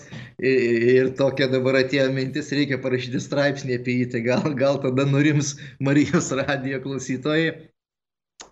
ir 0.51 1.10
tokia 1.17 1.47
dabar 1.49 1.80
atėjo 1.80 2.10
mintis, 2.13 2.51
reikia 2.54 2.78
parašyti 2.84 3.21
straipsnį 3.23 3.80
apie 3.80 3.95
jį, 4.01 4.10
tai 4.13 4.21
gal, 4.28 4.45
gal 4.60 4.82
tada 4.84 5.08
nurims 5.10 5.56
Marijos 5.80 6.30
radijo 6.38 6.82
klausytojai. 6.84 7.56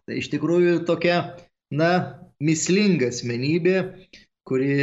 Tai 0.08 0.17
iš 0.19 0.32
tikrųjų 0.34 0.80
tokia, 0.88 1.19
na, 1.76 1.91
mislinga 2.43 3.12
asmenybė, 3.13 3.78
kuri, 4.47 4.73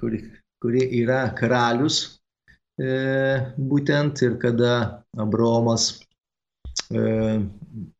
kuri, 0.00 0.24
kuri 0.62 0.86
yra 1.02 1.26
karalius, 1.38 2.20
e, 2.80 2.90
būtent 3.56 4.22
ir 4.26 4.38
kada 4.42 4.74
Abromas 5.16 5.92
E, 6.90 7.40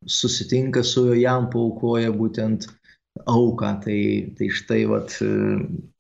susitinka 0.07 0.83
su 0.87 1.09
jam 1.19 1.49
paukoja 1.51 2.13
būtent 2.15 2.69
auką. 3.27 3.73
Tai, 3.85 4.01
tai 4.39 4.49
štai 4.61 4.83
vat, 4.91 5.17
e, 5.25 5.31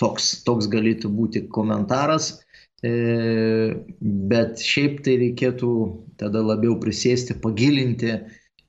toks, 0.02 0.30
toks 0.46 0.68
galėtų 0.72 1.10
būti 1.10 1.46
komentaras, 1.52 2.36
bet 2.86 4.60
šiaip 4.62 5.00
tai 5.02 5.14
reikėtų 5.18 5.70
tada 6.20 6.42
labiau 6.44 6.76
prisėsti, 6.78 7.34
pagilinti 7.42 8.12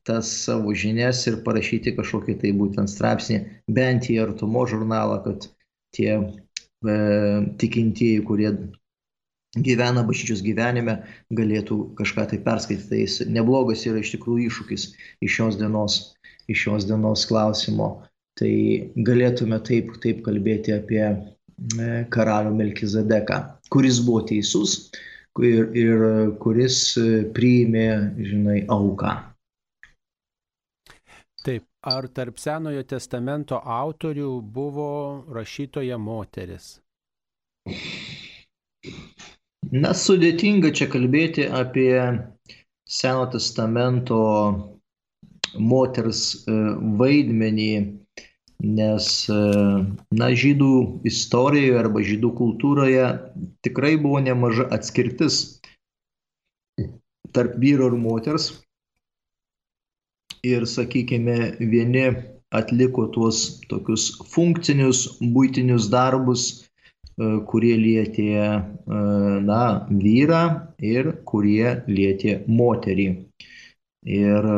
tas 0.08 0.30
savo 0.48 0.72
žinias 0.74 1.20
ir 1.28 1.42
parašyti 1.46 1.92
kažkokį 1.98 2.38
tai 2.42 2.54
būtent 2.58 2.90
straipsnį, 2.90 3.42
bent 3.68 4.08
į 4.10 4.22
artumo 4.24 4.64
žurnalą, 4.72 5.20
kad 5.26 5.50
tie 5.94 6.16
tikintieji, 6.84 8.26
kurie 8.28 8.52
gyvena 9.56 10.04
bažnyčios 10.06 10.44
gyvenime, 10.46 11.00
galėtų 11.34 11.80
kažką 11.98 12.28
tai 12.32 12.40
perskaityti. 12.44 12.90
Tai 12.90 13.00
jis 13.02 13.18
neblogas 13.32 13.86
yra 13.90 14.02
iš 14.02 14.14
tikrųjų 14.16 14.52
iššūkis 14.52 14.86
iš 15.26 15.38
šios 15.40 15.58
dienos, 15.60 15.98
iš 16.52 16.68
šios 16.68 16.88
dienos 16.90 17.26
klausimo. 17.30 17.90
Tai 18.38 18.52
galėtume 19.08 19.58
taip, 19.66 19.96
taip 20.04 20.22
kalbėti 20.26 20.76
apie 20.76 21.02
e, 21.08 21.16
karalių 22.14 22.54
Melkizadeką, 22.60 23.40
kuris 23.74 24.02
buvo 24.06 24.22
teisus 24.30 24.92
ir, 25.42 25.72
ir 25.74 26.06
kuris 26.44 26.78
e, 27.02 27.24
priėmė, 27.34 27.88
žinai, 28.22 28.60
auką. 28.70 29.16
Ar 31.88 32.08
tarp 32.12 32.40
Senojo 32.44 32.82
testamento 32.84 33.62
autorių 33.64 34.32
buvo 34.56 34.88
rašytoja 35.32 35.96
moteris? 35.96 36.82
Na, 39.72 39.94
sudėtinga 39.96 40.74
čia 40.76 40.90
kalbėti 40.92 41.46
apie 41.48 41.94
Seno 42.88 43.24
testamento 43.32 44.20
moters 45.56 46.22
e, 46.36 46.58
vaidmenį, 47.00 47.72
nes, 48.68 49.10
e, 49.32 49.40
na, 50.22 50.30
žydų 50.44 50.72
istorijoje 51.08 51.82
arba 51.82 52.04
žydų 52.12 52.32
kultūroje 52.44 53.10
tikrai 53.68 53.96
buvo 53.96 54.22
nemaža 54.28 54.68
atskirtis 54.76 55.42
tarp 57.36 57.60
vyro 57.64 57.92
ir 57.92 58.00
moters. 58.00 58.52
Ir, 60.46 60.68
sakykime, 60.70 61.56
vieni 61.72 62.06
atliko 62.56 63.08
tuos 63.14 63.62
tokius 63.70 64.12
funkcinius, 64.34 65.06
būtinius 65.34 65.90
darbus, 65.92 66.48
E, 67.18 67.28
kurie 67.50 67.74
lietė 67.82 68.28
e, 68.38 68.52
na, 69.50 69.62
vyrą 69.90 70.42
ir 70.86 71.10
kurie 71.32 71.72
lietė 71.90 72.36
moterį. 72.60 73.08
Ir 74.18 74.50
e, 74.54 74.58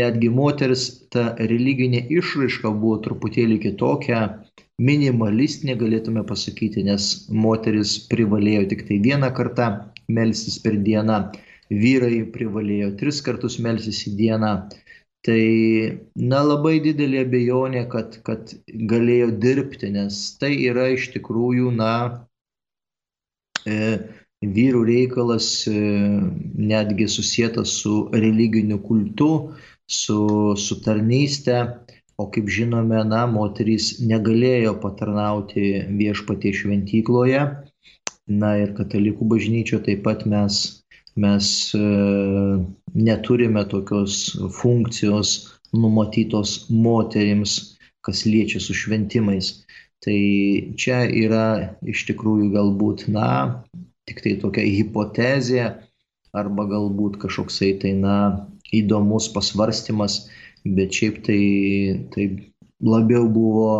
netgi 0.00 0.30
moters 0.40 0.88
ta 1.14 1.28
religinė 1.52 2.02
išraiška 2.18 2.72
buvo 2.82 2.98
truputėlį 3.04 3.60
kitokia, 3.68 4.24
minimalistinė 4.82 5.78
galėtume 5.78 6.26
pasakyti, 6.26 6.82
nes 6.90 7.06
moteris 7.46 7.94
privalėjo 8.10 8.66
tik 8.72 8.82
tai 8.90 8.98
vieną 9.06 9.30
kartą 9.38 9.70
melstis 10.18 10.58
per 10.64 10.80
dieną, 10.88 11.20
vyrai 11.70 12.24
privalėjo 12.34 12.92
tris 13.00 13.22
kartus 13.26 13.58
melstis 13.62 14.04
į 14.10 14.16
dieną 14.20 14.52
Tai 15.26 15.42
na 16.30 16.40
labai 16.46 16.76
didelė 16.84 17.24
abejonė, 17.24 17.80
kad, 17.90 18.20
kad 18.26 18.52
galėjo 18.92 19.32
dirbti, 19.42 19.88
nes 19.90 20.18
tai 20.38 20.52
yra 20.68 20.84
iš 20.94 21.08
tikrųjų, 21.16 21.72
na, 21.74 21.94
e, 23.66 23.96
vyrų 24.58 24.84
reikalas 24.86 25.48
e, 25.66 25.74
netgi 26.70 27.08
susijęs 27.10 27.74
su 27.80 27.96
religiniu 28.14 28.78
kultu, 28.86 29.30
su, 29.90 30.20
su 30.54 30.78
tarnyste, 30.86 31.58
o 32.22 32.28
kaip 32.30 32.46
žinome, 32.58 33.02
na, 33.10 33.26
moterys 33.26 33.96
negalėjo 33.98 34.76
patarnauti 34.84 35.72
viešpatie 36.04 36.54
šventykloje. 36.54 37.42
Na 38.30 38.56
ir 38.62 38.76
katalikų 38.78 39.26
bažnyčio 39.34 39.82
taip 39.82 40.06
pat 40.06 40.22
mes 40.30 40.62
mes 41.16 41.74
e, 41.74 41.82
neturime 42.94 43.64
tokios 43.68 44.36
funkcijos 44.60 45.58
numatytos 45.72 46.66
moterims, 46.70 47.76
kas 48.04 48.24
liečia 48.28 48.60
su 48.62 48.76
šventimais. 48.76 49.66
Tai 50.04 50.18
čia 50.78 51.02
yra 51.08 51.76
iš 51.88 52.04
tikrųjų 52.10 52.52
galbūt, 52.54 53.06
na, 53.10 53.64
tik 54.06 54.22
tai 54.22 54.36
tokia 54.42 54.62
hipotezė 54.68 55.64
arba 56.36 56.66
galbūt 56.68 57.16
kažkoksai 57.22 57.72
tai, 57.82 57.94
na, 57.96 58.16
įdomus 58.76 59.30
pasvarstymas, 59.34 60.26
bet 60.66 60.94
šiaip 60.94 61.22
tai, 61.26 61.40
tai 62.12 62.26
labiau 62.82 63.26
buvo 63.30 63.70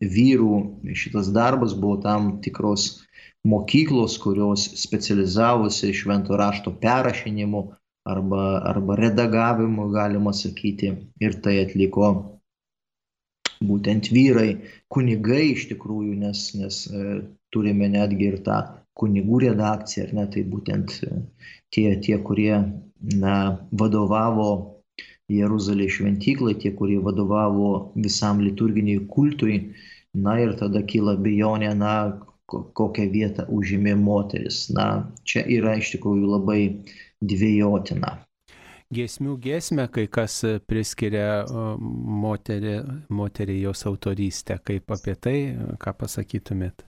vyrų 0.00 0.92
šitas 0.96 1.30
darbas, 1.34 1.74
buvo 1.76 2.00
tam 2.02 2.36
tikros 2.44 3.05
mokyklos, 3.46 4.18
kurios 4.22 4.68
specializavosi 4.82 5.92
švento 5.94 6.36
rašto 6.36 6.72
perrašinimu 6.82 7.62
arba, 8.06 8.60
arba 8.70 8.96
redagavimu, 8.96 9.88
galima 9.94 10.32
sakyti, 10.32 10.92
ir 11.20 11.38
tai 11.42 11.58
atliko 11.64 12.10
būtent 13.64 14.10
vyrai, 14.12 14.50
kunigai 14.92 15.52
iš 15.54 15.66
tikrųjų, 15.72 16.14
nes, 16.20 16.42
nes 16.60 16.82
e, 16.90 17.20
turime 17.54 17.88
netgi 17.92 18.30
ir 18.32 18.38
tą 18.46 18.58
kunigų 18.96 19.40
redakciją, 19.46 20.06
ar 20.08 20.14
ne, 20.18 20.26
tai 20.32 20.44
būtent 20.52 20.96
e, 21.06 21.20
tie, 21.72 21.88
tie 22.04 22.18
kurie 22.28 22.52
na, 23.16 23.36
vadovavo 23.72 24.50
Jeruzalės 25.32 25.96
šventyklai, 25.96 26.54
tie, 26.62 26.70
kurie 26.76 27.00
vadovavo 27.02 27.92
visam 27.96 28.42
liturginiai 28.44 29.02
kultui, 29.10 29.56
na 30.14 30.36
ir 30.40 30.54
tada 30.60 30.84
kyla 30.86 31.16
bejonė, 31.20 31.72
na, 31.80 31.94
kokią 32.46 33.08
vietą 33.12 33.46
užėmė 33.52 33.96
moteris. 33.98 34.66
Na, 34.74 35.06
čia 35.26 35.44
yra 35.58 35.76
iš 35.80 35.96
tikrųjų 35.96 36.32
labai 36.36 36.60
dviejotina. 37.20 38.16
Giesmių 38.94 39.32
giesmę 39.42 39.88
kai 39.90 40.06
kas 40.06 40.44
priskiria 40.70 41.42
moterį, 42.22 42.76
moterį 43.10 43.56
jos 43.64 43.82
autorystę. 43.90 44.60
Kaip 44.62 44.94
apie 44.94 45.16
tai, 45.18 45.38
ką 45.82 45.94
pasakytumėt? 46.04 46.86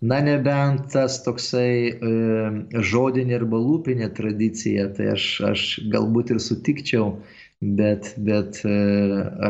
Na, 0.00 0.20
nebent 0.24 0.86
tas 0.92 1.18
toksai 1.24 1.72
e, 1.92 2.10
žodinė 2.90 3.36
arba 3.36 3.58
lūpinė 3.60 4.08
tradicija, 4.16 4.86
tai 4.96 5.10
aš, 5.12 5.26
aš 5.44 5.64
galbūt 5.92 6.32
ir 6.32 6.40
sutikčiau, 6.40 7.10
bet, 7.60 8.14
bet 8.16 8.62
e, 8.64 8.76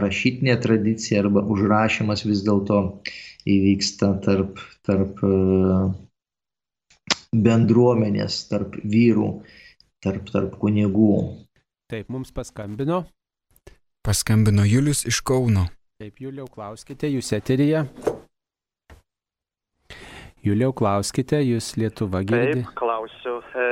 rašytinė 0.02 0.56
tradicija 0.64 1.22
arba 1.22 1.44
užrašymas 1.54 2.26
vis 2.26 2.42
dėlto 2.46 2.80
įvyksta 3.48 4.12
tarp, 4.24 4.61
tarp 4.87 5.20
e, 5.24 5.33
bendruomenės, 7.33 8.42
tarp 8.50 8.76
vyrų, 8.83 9.31
tarp, 10.05 10.31
tarp 10.33 10.57
kunigų. 10.62 11.12
Taip, 11.90 12.09
mums 12.12 12.33
paskambino. 12.35 13.05
Paskambino 14.07 14.64
Julius 14.64 15.05
iš 15.09 15.20
Kauno. 15.26 15.66
Taip, 16.00 16.20
Juliau, 16.22 16.48
klauskite, 16.48 17.11
jūs 17.12 17.33
eteryje. 17.37 17.85
Juliau, 20.40 20.72
klauskite, 20.72 21.42
jūs 21.44 21.74
Lietuva 21.76 22.22
girdi. 22.24 22.62
Taip, 22.62 22.74
klausiu. 22.79 23.40
E, 23.53 23.66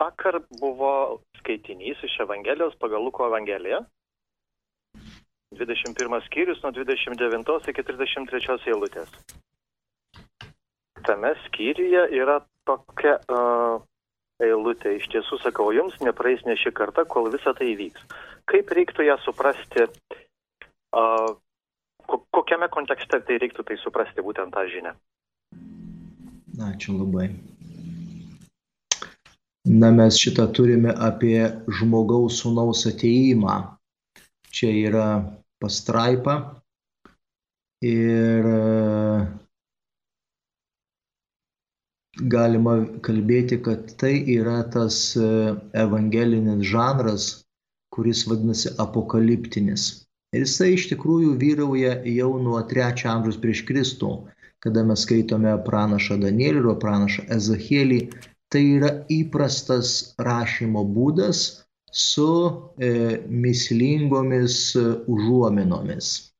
vakar 0.00 0.40
buvo 0.58 1.20
skaitinys 1.38 2.00
iš 2.06 2.16
Evangelijos 2.24 2.74
pagal 2.82 3.04
Luko 3.06 3.28
Evangeliją. 3.30 3.84
21 5.60 6.24
skyrius 6.26 6.62
nuo 6.64 6.72
29 6.76 7.70
iki 7.72 7.84
33 7.92 8.72
eilutės. 8.72 9.12
Tame 11.06 11.34
skyriuje 11.46 12.06
yra 12.20 12.40
tokia 12.68 13.16
uh, 13.32 13.80
eilutė. 14.44 14.96
Iš 14.98 15.08
tiesų 15.12 15.40
sakau 15.44 15.70
jums, 15.76 15.96
nepraeis 16.04 16.42
ne 16.48 16.56
šį 16.58 16.72
kartą, 16.76 17.06
kol 17.08 17.30
visa 17.32 17.54
tai 17.56 17.72
įvyks. 17.74 18.04
Kaip 18.50 18.72
reiktų 18.76 19.06
ją 19.08 19.16
suprasti, 19.24 19.86
uh, 20.96 21.30
kokiame 22.34 22.68
kontekste 22.72 23.22
tai 23.26 23.38
reiktų 23.42 23.66
tai 23.68 23.78
suprasti 23.80 24.24
būtent 24.24 24.54
tą 24.54 24.66
žinią? 24.72 24.96
Ačiū 26.70 26.96
labai. 26.98 27.30
Na, 29.70 29.90
mes 29.92 30.16
šitą 30.18 30.48
turime 30.56 30.92
apie 30.96 31.44
žmogaus 31.78 32.40
sūnaus 32.40 32.86
ateimą. 32.88 33.58
Čia 34.50 34.70
yra 34.88 35.08
pastraipa 35.60 36.36
ir 37.84 38.48
galima 42.34 42.74
kalbėti, 43.06 43.60
kad 43.64 43.94
tai 44.00 44.12
yra 44.34 44.60
tas 44.74 45.16
evangelinis 45.84 46.66
žanras, 46.72 47.28
kuris 47.94 48.26
vadinasi 48.28 48.74
apokaliptinis. 48.82 50.06
Ir 50.36 50.44
jisai 50.44 50.74
iš 50.76 50.90
tikrųjų 50.92 51.32
vyrauja 51.40 51.96
jau 52.06 52.34
nuo 52.42 52.60
trečio 52.70 53.10
amžiaus 53.10 53.40
prieš 53.42 53.64
Kristų, 53.66 54.10
kada 54.62 54.84
mes 54.86 55.02
skaitome 55.06 55.56
pranašą 55.66 56.20
Danielį 56.22 56.60
ir 56.60 56.76
pranašą 56.84 57.24
Ezachielį, 57.36 58.00
tai 58.52 58.62
yra 58.76 58.92
įprastas 59.10 60.14
rašymo 60.20 60.84
būdas 60.94 61.64
su 61.90 62.72
e, 62.78 63.20
mislingomis 63.28 64.76
e, 64.76 64.84
užuominomis. 65.06 66.30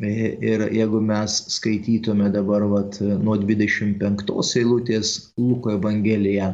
E, 0.00 0.38
ir 0.40 0.68
jeigu 0.72 1.00
mes 1.00 1.36
skaitytume 1.52 2.30
dabar 2.32 2.64
vat, 2.70 3.00
nuo 3.00 3.36
25 3.36 4.56
eilutės 4.60 5.32
Luko 5.36 5.74
Evangeliją, 5.74 6.52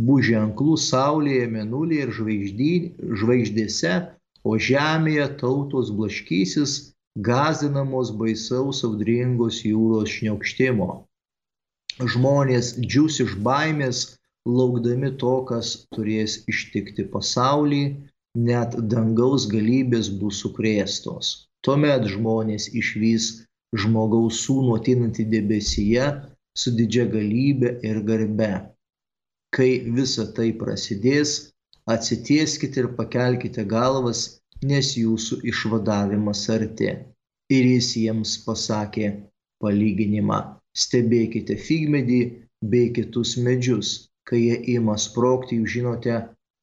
bus 0.00 0.26
ženklų 0.28 0.76
saulėje, 0.80 1.46
menulėje 1.52 2.06
ir 2.06 2.14
žvaigždy, 2.18 2.72
žvaigždėse, 3.22 3.94
o 4.44 4.56
žemėje 4.56 5.26
tautos 5.40 5.92
blaškysis, 5.92 6.94
gazinamos 7.16 8.12
baisaus 8.16 8.84
audringos 8.86 9.64
jūros 9.64 10.10
šniokštimo. 10.16 10.90
Žmonės 12.00 12.76
džius 12.80 13.20
iš 13.24 13.36
baimės, 13.44 14.19
laukdami 14.48 15.12
to, 15.20 15.34
kas 15.48 15.74
turės 15.94 16.40
ištikti 16.50 17.04
pasaulį, 17.12 17.82
net 18.48 18.76
dangaus 18.92 19.46
galybės 19.50 20.10
bus 20.20 20.40
sukrėstos. 20.44 21.50
Tuomet 21.66 22.06
žmonės 22.08 22.70
išvys 22.80 23.30
žmogaus 23.76 24.40
sūnų 24.46 24.76
atinantį 24.80 25.26
debesyje 25.34 26.06
su 26.56 26.72
didžia 26.78 27.06
galybė 27.10 27.76
ir 27.86 28.02
garbe. 28.08 28.52
Kai 29.54 29.70
visa 29.96 30.26
tai 30.36 30.50
prasidės, 30.56 31.52
atsitieskite 31.90 32.84
ir 32.84 32.88
pakelkite 32.98 33.64
galvas, 33.66 34.40
nes 34.62 34.94
jūsų 34.96 35.40
išvadavimas 35.52 36.46
arti. 36.54 36.92
Ir 37.50 37.66
jis 37.74 37.96
jiems 37.98 38.36
pasakė 38.46 39.10
palyginimą. 39.62 40.40
Stebėkite 40.76 41.56
figmedį 41.58 42.20
bei 42.72 42.92
kitus 42.94 43.34
medžius, 43.42 44.09
kai 44.30 44.40
jie 44.44 44.58
ima 44.76 44.94
sprokti, 44.98 45.58
jūs 45.58 45.74
žinote, 45.74 46.18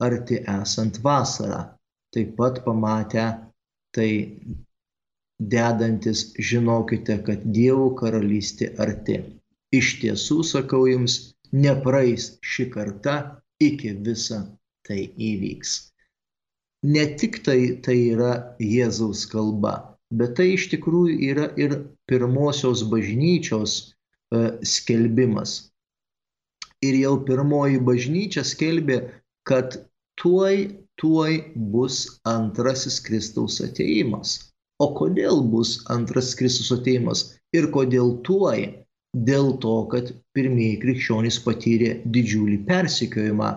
arti 0.08 0.40
esant 0.54 1.00
vasarą. 1.04 1.64
Taip 2.16 2.36
pat 2.38 2.62
pamatę 2.66 3.26
tai 3.96 4.12
dedantis, 5.54 6.22
žinokite, 6.50 7.18
kad 7.28 7.44
Dievo 7.58 7.90
karalystė 8.00 8.72
arti. 8.84 9.18
Iš 9.76 9.98
tiesų, 10.02 10.40
sakau 10.48 10.86
jums, 10.88 11.18
nepraeis 11.52 12.38
ši 12.54 12.70
karta, 12.72 13.18
iki 13.60 13.92
visa 14.08 14.40
tai 14.88 15.10
įvyks. 15.30 15.76
Ne 16.88 17.04
tik 17.20 17.42
tai, 17.44 17.60
tai 17.84 17.98
yra 18.14 18.34
Jėzaus 18.64 19.26
kalba, 19.28 19.74
bet 20.14 20.38
tai 20.40 20.54
iš 20.56 20.70
tikrųjų 20.72 21.18
yra 21.32 21.48
ir 21.60 21.74
pirmosios 22.08 22.86
bažnyčios 22.88 23.74
e, 23.82 24.44
skelbimas 24.64 25.58
ir 26.86 26.98
jau 27.02 27.16
pirmoji 27.28 27.80
bažnyčia 27.84 28.44
skelbė, 28.46 29.00
kad 29.48 29.80
tuoj, 30.22 30.68
tuoj 31.02 31.34
bus 31.74 32.04
antrasis 32.28 33.00
Kristaus 33.06 33.62
ateimas. 33.64 34.38
O 34.80 34.92
kodėl 34.98 35.42
bus 35.54 35.80
antras 35.94 36.36
Kristus 36.38 36.70
ateimas 36.76 37.24
ir 37.58 37.72
kodėl 37.74 38.20
tuoj? 38.28 38.68
Dėl 39.28 39.56
to, 39.64 39.76
kad 39.90 40.12
pirmieji 40.38 40.78
krikščionys 40.84 41.40
patyrė 41.42 41.94
didžiulį 42.14 42.58
persikiojimą 42.68 43.48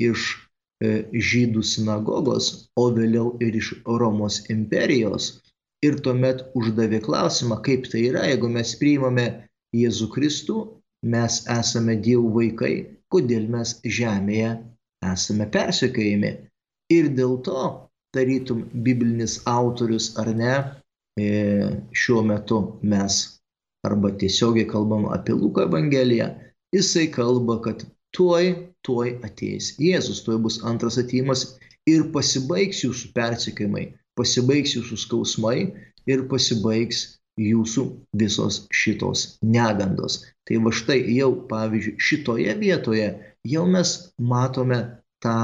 iš 0.00 0.28
e, 0.32 0.92
žydų 1.12 1.64
sinagogos, 1.68 2.70
o 2.80 2.86
vėliau 2.96 3.34
ir 3.44 3.58
iš 3.58 3.74
Romos 3.84 4.38
imperijos. 4.54 5.42
Ir 5.84 5.98
tuomet 6.06 6.46
uždavė 6.56 7.02
klausimą, 7.04 7.58
kaip 7.66 7.90
tai 7.92 8.06
yra, 8.08 8.24
jeigu 8.30 8.48
mes 8.56 8.72
priimame 8.80 9.26
Jėzų 9.76 10.08
Kristų 10.14 10.58
mes 11.02 11.42
esame 11.50 11.96
Dievo 12.04 12.30
vaikai, 12.36 12.74
kodėl 13.12 13.48
mes 13.50 13.76
žemėje 13.84 14.52
esame 15.12 15.48
persekiojami. 15.54 16.32
Ir 16.92 17.08
dėl 17.16 17.38
to, 17.46 17.64
tarytum, 18.14 18.66
biblinis 18.86 19.40
autorius 19.48 20.12
ar 20.20 20.30
ne, 20.36 20.54
e, 21.18 21.28
šiuo 21.96 22.22
metu 22.28 22.60
mes 22.82 23.22
arba 23.86 24.12
tiesiogiai 24.20 24.68
kalbam 24.68 25.08
apie 25.14 25.34
Luko 25.34 25.64
Evangeliją, 25.66 26.28
jisai 26.74 27.08
kalba, 27.10 27.58
kad 27.64 27.82
tuoj, 28.16 28.52
tuoj 28.86 29.16
ateis 29.26 29.72
Jėzus, 29.82 30.22
tuoj 30.26 30.38
bus 30.44 30.60
antras 30.68 30.98
ateimas 31.02 31.46
ir 31.90 32.06
pasibaigs 32.14 32.84
jūsų 32.84 33.10
persekiojimai, 33.16 33.88
pasibaigs 34.18 34.76
jūsų 34.76 35.00
skausmai 35.06 35.56
ir 36.06 36.24
pasibaigs 36.30 37.02
jūsų 37.40 37.84
visos 38.18 38.62
šitos 38.74 39.38
negandos. 39.42 40.20
Tai 40.48 40.58
va 40.64 40.72
štai 40.74 41.00
jau, 41.16 41.32
pavyzdžiui, 41.48 41.98
šitoje 41.98 42.54
vietoje 42.60 43.08
jau 43.48 43.66
mes 43.68 43.92
matome 44.18 44.80
tą 45.22 45.36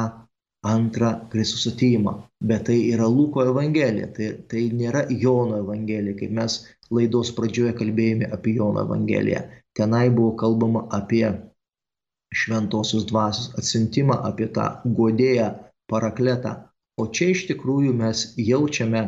antrą 0.66 1.12
Kristus 1.32 1.68
atėjimą. 1.70 2.14
Bet 2.44 2.66
tai 2.68 2.78
yra 2.92 3.06
Luko 3.08 3.44
Evangelija, 3.46 4.08
tai, 4.14 4.32
tai 4.50 4.68
nėra 4.74 5.06
Jono 5.10 5.62
Evangelija, 5.62 6.16
kaip 6.18 6.34
mes 6.34 6.60
laidos 6.94 7.32
pradžioje 7.36 7.76
kalbėjome 7.78 8.30
apie 8.34 8.56
Jono 8.58 8.84
Evangeliją. 8.86 9.44
Tenai 9.78 10.08
buvo 10.10 10.34
kalbama 10.38 10.84
apie 10.94 11.24
šventosios 12.34 13.06
dvasios 13.08 13.54
atsintimą, 13.58 14.18
apie 14.28 14.48
tą 14.52 14.68
godėją 14.84 15.52
parakletą. 15.90 16.54
O 16.98 17.06
čia 17.14 17.30
iš 17.32 17.46
tikrųjų 17.52 17.94
mes 17.96 18.24
jaučiame 18.42 19.04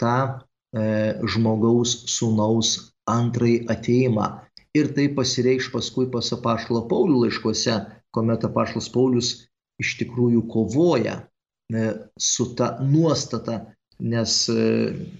tą 0.00 0.16
žmogaus 0.74 1.92
sūnaus 2.10 2.74
antrąjį 3.10 3.66
ateimą. 3.70 4.28
Ir 4.74 4.90
tai 4.96 5.06
pasireikš 5.14 5.70
paskui 5.70 6.08
pas 6.10 6.32
apaštalą 6.34 6.86
Paulių 6.90 7.24
laiškuose, 7.24 7.76
kuomet 8.14 8.46
apaštalas 8.46 8.88
Paulius 8.90 9.28
iš 9.82 9.94
tikrųjų 10.00 10.44
kovoja 10.50 11.20
e, 11.20 11.84
su 12.18 12.48
ta 12.58 12.74
nuostata, 12.82 13.60
nes 14.02 14.34
e, 14.50 14.64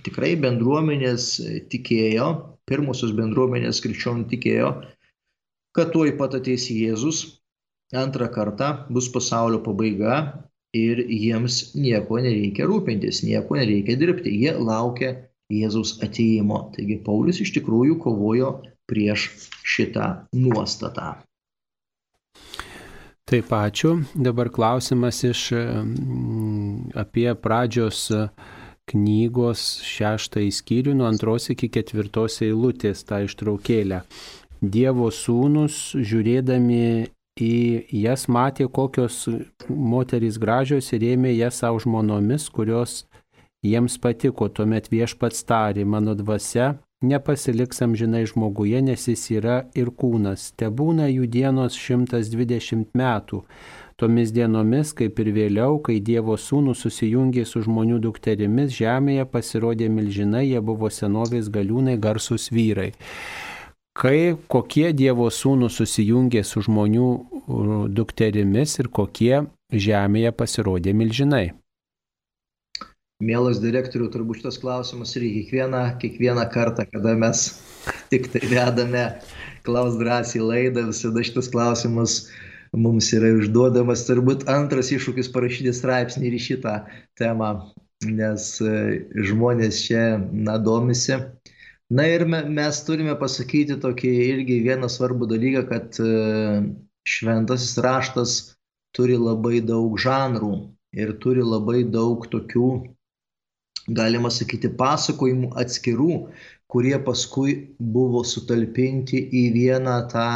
tikrai 0.06 0.34
bendruomenės 0.42 1.28
tikėjo, 1.70 2.28
pirmosios 2.66 3.14
bendruomenės 3.14 3.82
krikščionių 3.84 4.26
tikėjo, 4.32 4.72
kad 5.74 5.94
tuoj 5.94 6.16
pat 6.18 6.34
ateis 6.40 6.66
Jėzus, 6.72 7.22
antrą 7.94 8.30
kartą 8.34 8.72
bus 8.90 9.10
pasaulio 9.14 9.60
pabaiga 9.62 10.16
ir 10.74 11.04
jiems 11.06 11.76
nieko 11.78 12.18
nereikia 12.18 12.66
rūpintis, 12.66 13.22
nieko 13.26 13.58
nereikia 13.60 13.94
dirbti. 14.00 14.32
Jie 14.34 14.54
laukia 14.58 15.12
Jėzaus 15.52 15.98
ateimo. 16.04 16.68
Taigi 16.74 17.00
Paulius 17.04 17.42
iš 17.44 17.52
tikrųjų 17.58 17.98
kovojo 18.00 18.56
prieš 18.88 19.28
šitą 19.64 20.26
nuostatą. 20.36 21.14
Taip, 23.24 23.48
ačiū. 23.56 23.96
Dabar 24.14 24.50
klausimas 24.52 25.22
iš 25.24 25.48
mm, 25.56 26.92
apie 27.00 27.30
pradžios 27.40 28.10
knygos 28.92 29.62
šeštąjį 29.84 30.50
skyrių 30.52 30.94
nuo 30.98 31.08
antros 31.08 31.48
iki 31.54 31.70
ketvirtos 31.72 32.42
eilutės 32.44 33.00
tą 33.08 33.22
ištraukėlę. 33.24 34.02
Dievo 34.60 35.08
sūnus, 35.12 35.94
žiūrėdami 35.96 37.08
į 37.40 37.54
jas, 38.04 38.28
matė, 38.28 38.68
kokios 38.68 39.24
moterys 39.68 40.36
gražios 40.40 40.92
ir 40.92 41.08
ėmė 41.14 41.32
jas 41.34 41.62
savo 41.64 41.80
žmonomis, 41.82 42.46
kurios 42.52 43.02
jiems 43.64 43.98
patiko. 43.98 44.48
Tuomet 44.48 44.90
viešpats 44.92 45.46
tarė, 45.48 45.86
mano 45.88 46.14
dvasia 46.14 46.74
nepasiliks 47.04 47.82
amžinai 47.84 48.24
žmoguje, 48.26 48.80
nes 48.82 49.08
jis 49.08 49.24
yra 49.38 49.56
ir 49.76 49.90
kūnas. 49.92 50.52
Te 50.56 50.70
būna 50.70 51.08
jų 51.10 51.28
dienos 51.30 51.76
120 51.78 52.94
metų. 52.96 53.42
Tomis 54.00 54.32
dienomis, 54.34 54.90
kaip 54.98 55.20
ir 55.22 55.30
vėliau, 55.36 55.78
kai 55.78 56.00
Dievo 56.02 56.34
sūnus 56.34 56.80
susijungė 56.82 57.44
su 57.46 57.62
žmonių 57.62 58.00
dukterimis, 58.02 58.72
žemėje 58.74 59.26
pasirodė 59.30 59.86
milžinai, 59.86 60.48
jie 60.48 60.60
buvo 60.60 60.90
senovės 60.90 61.50
galiūnai, 61.54 61.94
garsus 62.02 62.48
vyrai. 62.50 62.90
Kai 63.94 64.34
kokie 64.50 64.88
Dievo 64.90 65.28
sūnus 65.30 65.78
susijungė 65.78 66.42
su 66.42 66.64
žmonių 66.66 67.10
dukterimis 67.94 68.80
ir 68.82 68.90
kokie 68.90 69.44
žemėje 69.70 70.34
pasirodė 70.34 70.96
milžinai. 70.98 71.52
Mielas 73.22 73.60
direktorių, 73.62 74.08
turbūt 74.10 74.40
šitas 74.40 74.56
klausimas 74.58 75.12
ir 75.14 75.22
kiekvieną, 75.22 75.82
kiekvieną 76.02 76.48
kartą, 76.50 76.82
kada 76.90 77.12
mes 77.14 77.44
tik 78.10 78.26
tai 78.32 78.42
vedame 78.50 79.04
klaus 79.62 79.94
drąsiai 80.00 80.42
laidą, 80.42 80.88
visada 80.88 81.22
šitas 81.22 81.46
klausimas 81.52 82.16
mums 82.74 83.12
yra 83.14 83.30
užduodamas. 83.38 84.02
Turbūt 84.08 84.48
antras 84.50 84.90
iššūkis 84.90 85.30
parašyti 85.30 85.72
straipsnį 85.76 86.26
ir 86.26 86.36
šitą 86.42 86.74
temą, 87.20 87.52
nes 88.02 88.48
e, 88.58 88.74
žmonės 89.30 89.84
čia, 89.86 90.02
na, 90.32 90.58
domisi. 90.58 91.20
Na 91.94 92.08
ir 92.10 92.26
mes 92.26 92.82
turime 92.82 93.14
pasakyti 93.20 93.78
tokį 93.78 94.10
irgi 94.24 94.58
vieną 94.66 94.90
svarbų 94.90 95.30
dalyką, 95.30 95.62
kad 95.70 96.02
e, 96.02 96.10
šventasis 97.06 97.78
raštas 97.78 98.34
turi 98.96 99.14
labai 99.20 99.62
daug 99.62 99.94
žanrų 100.02 100.52
ir 100.98 101.14
turi 101.22 101.46
labai 101.46 101.84
daug 101.86 102.26
tokių 102.34 102.68
galima 103.88 104.30
sakyti, 104.32 104.70
pasakojimų 104.78 105.52
atskirų, 105.60 106.18
kurie 106.70 106.96
paskui 107.04 107.56
buvo 107.78 108.24
sutalpinti 108.26 109.20
į 109.20 109.44
vieną 109.54 109.96
tą 110.12 110.28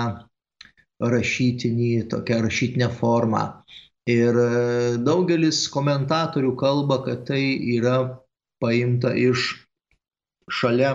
rašytinį, 1.01 1.93
tokią 2.13 2.43
rašytinę 2.45 2.91
formą. 2.99 3.45
Ir 4.09 4.37
e, 4.41 4.49
daugelis 5.05 5.67
komentatorių 5.73 6.55
kalba, 6.59 7.03
kad 7.05 7.27
tai 7.29 7.43
yra 7.77 7.99
paimta 8.63 9.13
iš 9.15 9.53
šalia 10.49 10.93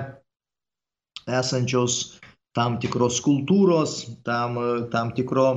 esančios 1.29 2.19
tam 2.57 2.79
tikros 2.81 3.21
kultūros, 3.25 4.01
tam, 4.25 4.57
tam 4.91 5.13
tikro 5.17 5.47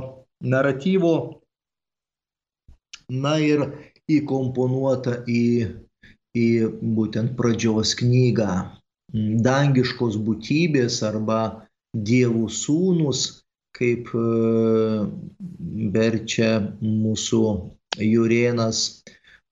naratyvo, 0.40 1.40
na 3.08 3.36
ir 3.42 3.64
įkomponuota 4.10 5.22
į 5.28 5.42
į 6.36 6.48
būtent 6.98 7.34
pradžios 7.38 7.94
knygą. 8.00 8.52
Dangiškos 9.46 10.18
būtybės 10.26 11.00
arba 11.06 11.40
dievų 12.10 12.48
sūnus, 12.52 13.22
kaip 13.76 14.10
e, 14.16 14.24
verčia 15.94 16.50
mūsų 16.82 17.42
Jurienas, 18.02 19.02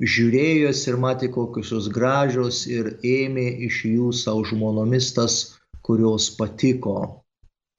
žiūrėjos 0.02 0.84
ir 0.90 0.96
matė 1.00 1.30
kokios 1.32 1.72
jos 1.72 1.90
gražios 1.92 2.64
ir 2.68 2.96
ėmė 3.06 3.46
iš 3.68 3.84
jų 3.88 4.12
savo 4.12 4.44
žmonomis 4.48 5.12
tas, 5.16 5.36
kurios 5.84 6.30
patiko. 6.38 7.24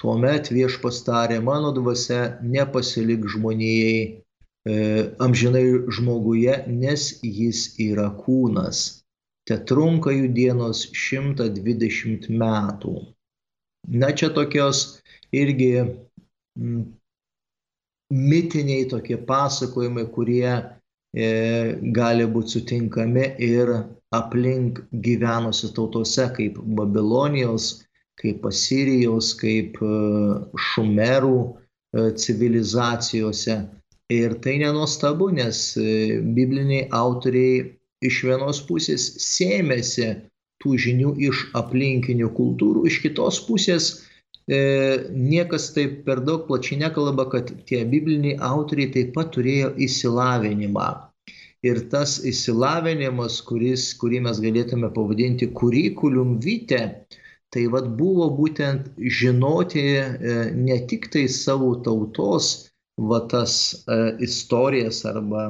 Tuomet 0.01 0.51
viešpas 0.51 1.01
tarė, 1.07 1.39
mano 1.41 1.71
dvasia 1.75 2.37
nepasilik 2.43 3.23
žmonijai 3.35 4.24
amžinai 4.65 5.65
žmoguje, 5.93 6.55
nes 6.67 7.09
jis 7.21 7.67
yra 7.81 8.07
kūnas. 8.17 8.85
Te 9.45 9.59
trunka 9.69 10.09
jų 10.09 10.31
dienos 10.33 10.87
120 10.89 12.31
metų. 12.33 12.95
Na 13.93 14.09
čia 14.17 14.31
tokios 14.33 15.03
irgi 15.29 15.85
mitiniai 18.09 18.87
tokie 18.89 19.17
pasakojimai, 19.17 20.05
kurie 20.15 20.49
e, 20.49 21.27
gali 21.93 22.25
būti 22.25 22.57
sutinkami 22.57 23.27
ir 23.41 23.71
aplink 24.15 24.81
gyvenusi 25.05 25.73
tautose, 25.75 26.27
kaip 26.33 26.57
Babilonijos, 26.57 27.85
kaip 28.21 28.45
Asirijos, 28.49 29.33
kaip 29.39 29.77
e, 29.81 29.93
Šumerų 30.71 31.39
e, 31.45 32.11
civilizacijose. 32.21 33.59
Ir 34.13 34.35
tai 34.37 34.59
nenuostabu, 34.61 35.31
nes 35.33 35.59
e, 35.81 36.21
bibliniai 36.21 36.85
autoriai 36.93 37.61
iš 38.05 38.19
vienos 38.27 38.59
pusės 38.67 39.05
sėmėsi 39.23 40.11
tų 40.61 40.75
žinių 40.83 41.13
iš 41.25 41.41
aplinkinių 41.57 42.29
kultūrų, 42.37 42.83
iš 42.85 42.99
kitos 43.01 43.39
pusės 43.47 43.87
e, 44.45 44.59
niekas 45.09 45.71
taip 45.73 46.03
per 46.05 46.21
daug 46.27 46.45
plačiai 46.45 46.83
nekalba, 46.83 47.25
kad 47.33 47.49
tie 47.65 47.81
bibliniai 47.89 48.37
autoriai 48.45 48.91
taip 48.93 49.09
pat 49.17 49.33
turėjo 49.33 49.73
įsilavinimą. 49.87 50.87
Ir 51.65 51.81
tas 51.89 52.19
įsilavinimas, 52.29 53.39
kuris, 53.41 53.87
kurį 53.97 54.21
mes 54.27 54.37
galėtume 54.43 54.91
pavadinti 54.93 55.49
kurikulium 55.49 56.37
vite, 56.45 56.81
tai 57.49 57.65
vad 57.73 57.89
buvo 57.97 58.29
būtent 58.37 58.93
žinoti 59.01 59.87
e, 59.97 60.05
ne 60.53 60.77
tik 60.85 61.09
tai 61.09 61.25
savo 61.25 61.73
tautos, 61.81 62.64
va 62.97 63.19
tas 63.27 63.85
e, 63.87 64.15
istorijas 64.23 65.03
arba 65.05 65.47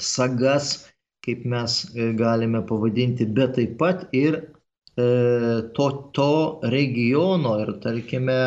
sagas, 0.00 0.90
kaip 1.24 1.44
mes 1.46 1.84
e, 1.94 2.12
galime 2.18 2.64
pavadinti, 2.66 3.26
bet 3.26 3.54
taip 3.58 3.78
pat 3.78 4.08
ir 4.12 4.40
e, 4.98 5.06
to, 5.76 5.86
to 6.12 6.60
regiono 6.74 7.54
ir 7.62 7.76
tarkime, 7.84 8.40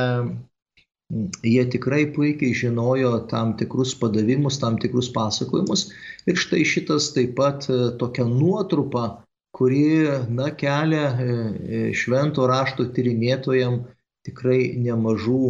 jie 1.44 1.64
tikrai 1.72 2.04
puikiai 2.12 2.54
žinojo 2.54 3.14
tam 3.32 3.56
tikrus 3.58 3.96
padavimus, 3.96 4.60
tam 4.60 4.76
tikrus 4.78 5.08
pasakojimus. 5.16 5.88
Ir 6.28 6.36
štai 6.36 6.66
šitas 6.68 7.14
taip 7.16 7.38
pat 7.40 7.70
tokia 8.00 8.28
nuotrupa, 8.28 9.24
kuri 9.56 10.04
na, 10.28 10.52
kelia 10.52 11.16
švento 11.96 12.44
rašto 12.52 12.90
tyrinėtojam 12.92 13.86
tikrai 14.28 14.76
nemažų 14.84 15.42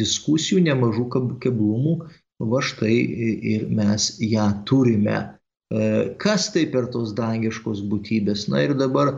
diskusijų, 0.00 0.62
nemažų 0.68 1.08
keblumų, 1.42 1.96
va 2.52 2.60
štai 2.60 2.96
ir 3.56 3.66
mes 3.72 4.14
ją 4.20 4.50
turime. 4.68 5.16
E, 5.72 6.14
kas 6.22 6.50
tai 6.54 6.66
per 6.70 6.90
tos 6.92 7.14
dangiškos 7.16 7.82
būtybės? 7.90 8.46
Na 8.52 8.62
ir 8.66 8.76
dabar 8.78 9.14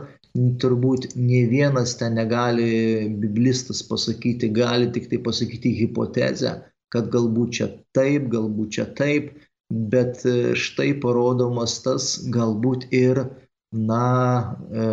turbūt 0.61 1.15
ne 1.17 1.43
vienas 1.49 1.95
ten 1.99 2.15
negali 2.17 3.09
biblistas 3.21 3.83
pasakyti, 3.83 4.49
gali 4.53 4.89
tik 4.93 5.09
tai 5.11 5.19
pasakyti 5.25 5.73
hipotezę, 5.81 6.55
kad 6.93 7.11
galbūt 7.13 7.59
čia 7.59 7.69
taip, 7.93 8.29
galbūt 8.33 8.77
čia 8.77 8.85
taip, 8.97 9.33
bet 9.69 10.25
e, 10.25 10.55
štai 10.57 10.93
parodomas 11.01 11.79
tas 11.85 12.15
galbūt 12.33 12.89
ir, 12.95 13.25
na, 13.73 14.55
e, 14.73 14.85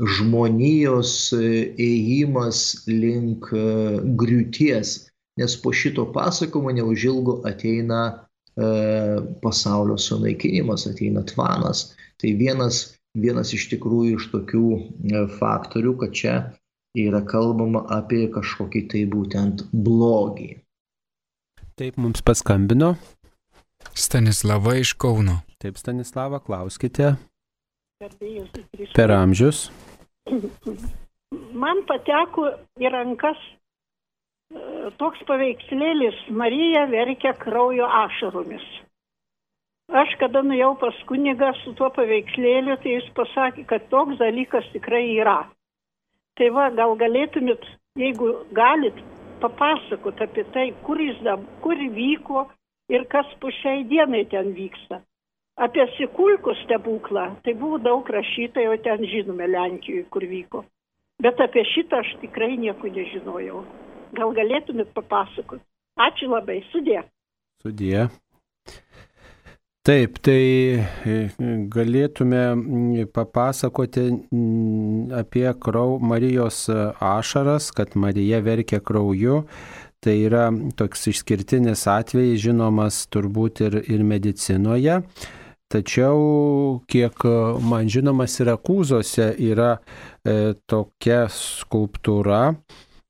žmonijos 0.00 1.32
e, 1.36 1.70
ėjimas 1.78 2.86
link 2.90 3.50
e, 3.54 3.64
griūties, 4.18 4.94
nes 5.38 5.56
po 5.62 5.72
šito 5.74 6.06
pasakojimo 6.14 6.74
neužilgo 6.74 7.40
ateina 7.46 8.00
e, 8.10 8.66
pasaulio 9.42 9.98
sunaikinimas, 9.98 10.88
ateina 10.90 11.22
tvanas. 11.26 11.92
Tai 12.18 12.34
vienas, 12.38 12.96
vienas 13.18 13.54
iš 13.54 13.68
tikrųjų 13.74 14.18
iš 14.18 14.28
tokių 14.34 14.66
faktorių, 15.38 15.96
kad 16.02 16.14
čia 16.14 16.34
yra 16.98 17.22
kalbama 17.26 17.84
apie 17.94 18.26
kažkokį 18.34 18.86
tai 18.90 19.02
būtent 19.10 19.66
blogį. 19.72 20.54
Taip 21.78 21.98
mums 21.98 22.22
paskambino. 22.22 22.94
Stanislava 23.98 24.76
iš 24.78 24.94
Kauno. 24.98 25.40
Taip, 25.62 25.78
Stanislava, 25.78 26.38
klauskite. 26.42 27.16
Per 28.94 29.10
amžius. 29.14 29.68
Man 31.64 31.82
pateko 31.88 32.46
į 32.80 32.90
rankas 32.94 33.40
e, 33.44 33.50
toks 35.00 35.20
paveikslėlis 35.28 36.22
Marija 36.42 36.86
verkia 36.88 37.34
kraujo 37.42 37.88
ašaromis. 38.04 38.64
Aš 39.92 40.14
kada 40.22 40.40
nuėjau 40.46 40.72
pas 40.80 40.96
kunigą 41.10 41.50
su 41.60 41.74
tuo 41.76 41.90
paveikslėliu, 41.92 42.78
tai 42.80 42.96
jis 42.96 43.10
pasakė, 43.18 43.66
kad 43.68 43.84
toks 43.92 44.16
dalykas 44.22 44.70
tikrai 44.72 45.04
yra. 45.18 45.42
Tai 46.40 46.48
va, 46.56 46.70
gal 46.78 46.96
galėtumėt, 46.98 47.66
jeigu 48.00 48.30
galit, 48.56 48.96
papasakot 49.44 50.22
apie 50.24 50.46
tai, 50.56 50.70
kur 50.86 51.02
jis, 51.04 51.20
kur 51.60 51.84
vyko 51.98 52.46
ir 52.88 53.04
kas 53.12 53.28
po 53.42 53.52
šiai 53.60 53.84
dienai 53.92 54.24
ten 54.32 54.54
vyksta. 54.56 55.04
Apie 55.54 55.84
Sikulkų 55.94 56.56
stebuklą, 56.64 57.28
tai 57.46 57.54
buvo 57.54 57.78
daug 57.78 58.08
rašyta, 58.10 58.62
jau 58.64 58.74
ten 58.82 59.04
žinome 59.06 59.46
Lenkijoje, 59.46 60.08
kur 60.10 60.26
vyko. 60.26 60.64
Bet 61.22 61.38
apie 61.38 61.62
šitą 61.70 62.00
aš 62.02 62.10
tikrai 62.24 62.56
nieko 62.58 62.90
nežinojau. 62.90 63.62
Gal 64.18 64.34
galėtumėt 64.34 64.90
papasakoti? 64.96 65.62
Ačiū 65.94 66.26
labai, 66.32 66.58
sudė. 66.72 67.04
Sudė. 67.62 68.08
Taip, 69.84 70.16
tai 70.24 70.40
e, 70.80 71.14
galėtume 71.70 73.04
papasakoti 73.14 74.08
apie 75.14 75.46
krau, 75.60 75.98
Marijos 76.00 76.64
ašaras, 76.98 77.68
kad 77.76 77.94
Marija 77.94 78.40
verkia 78.42 78.80
krauju. 78.80 79.42
Tai 80.02 80.16
yra 80.18 80.48
toks 80.76 81.06
išskirtinis 81.12 81.86
atvejis, 81.88 82.42
žinomas 82.42 83.04
turbūt 83.12 83.62
ir, 83.68 83.78
ir 83.86 84.02
medicinoje. 84.08 84.98
Tačiau, 85.74 86.80
kiek 86.86 87.24
man 87.66 87.90
žinomas, 87.90 88.36
Sirakūzose 88.38 89.32
yra 89.42 89.72
e, 89.74 90.54
tokia 90.70 91.24
skulptūra, 91.26 92.42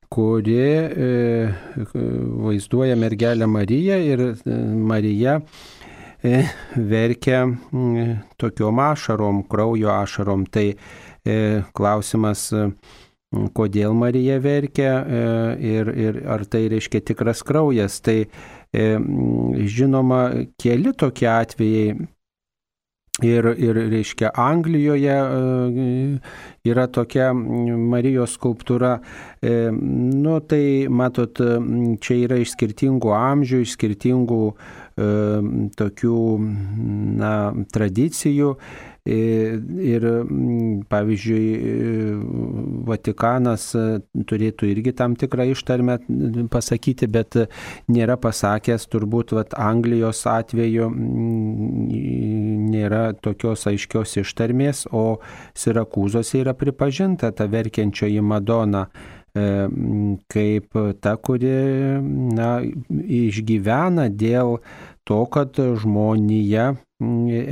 kuri 0.09 0.57
e, 0.57 1.09
vaizduoja 1.85 2.97
mergelę 2.97 3.49
Mariją 3.51 3.99
ir 4.09 4.29
e, 4.33 4.61
Marija 4.93 5.43
E, 6.25 6.47
verkia 6.77 7.45
tokiom 8.41 8.79
ašarom, 8.81 9.43
kraujo 9.49 9.91
ašarom. 9.93 10.47
Tai 10.49 10.71
e, 10.73 11.35
klausimas, 11.77 12.47
kodėl 13.53 13.97
Marija 13.99 14.39
verkia 14.41 14.95
e, 15.05 15.21
ir, 15.75 15.91
ir 16.07 16.23
ar 16.33 16.47
tai 16.49 16.65
reiškia 16.73 17.05
tikras 17.13 17.45
kraujas. 17.45 18.01
Tai 18.05 18.23
žinoma, 18.75 20.23
keli 20.59 20.95
tokie 20.99 21.29
atvejai 21.31 22.09
Ir, 23.23 23.47
ir 23.63 23.77
reiškia, 23.93 24.33
Anglijoje 24.35 25.15
yra 26.67 26.87
tokia 26.91 27.29
Marijos 27.31 28.33
skulptūra. 28.35 28.97
Nu, 29.79 30.41
tai 30.43 30.65
matot, 30.91 31.39
čia 32.03 32.17
yra 32.25 32.41
iš 32.43 32.57
skirtingų 32.57 33.13
amžių, 33.15 33.61
iš 33.63 33.77
skirtingų 33.77 34.41
tokių 35.79 36.19
na, 37.23 37.37
tradicijų. 37.71 38.51
Ir, 39.05 40.05
pavyzdžiui, 40.89 41.49
Vatikanas 42.89 43.67
turėtų 44.31 44.71
irgi 44.71 44.95
tam 44.97 45.13
tikrą 45.21 45.45
ištarmę 45.53 45.99
pasakyti, 46.49 47.09
bet 47.13 47.37
nėra 47.93 48.17
pasakęs, 48.17 48.87
turbūt, 48.89 49.35
vat, 49.37 49.53
Anglijos 49.61 50.23
atveju 50.25 50.89
nėra 52.71 53.03
tokios 53.21 53.67
aiškios 53.69 54.17
ištarmės, 54.23 54.87
o 54.89 55.21
Sirakūzose 55.53 56.41
yra 56.41 56.57
pripažinta 56.57 57.29
ta 57.37 57.45
verkiančioji 57.45 58.25
Madona 58.25 58.87
kaip 60.31 60.77
ta, 61.03 61.17
kuri 61.19 61.55
na, 62.39 62.51
išgyvena 62.95 64.09
dėl 64.09 64.61
to, 65.05 65.21
kad 65.27 65.59
žmonija 65.59 66.69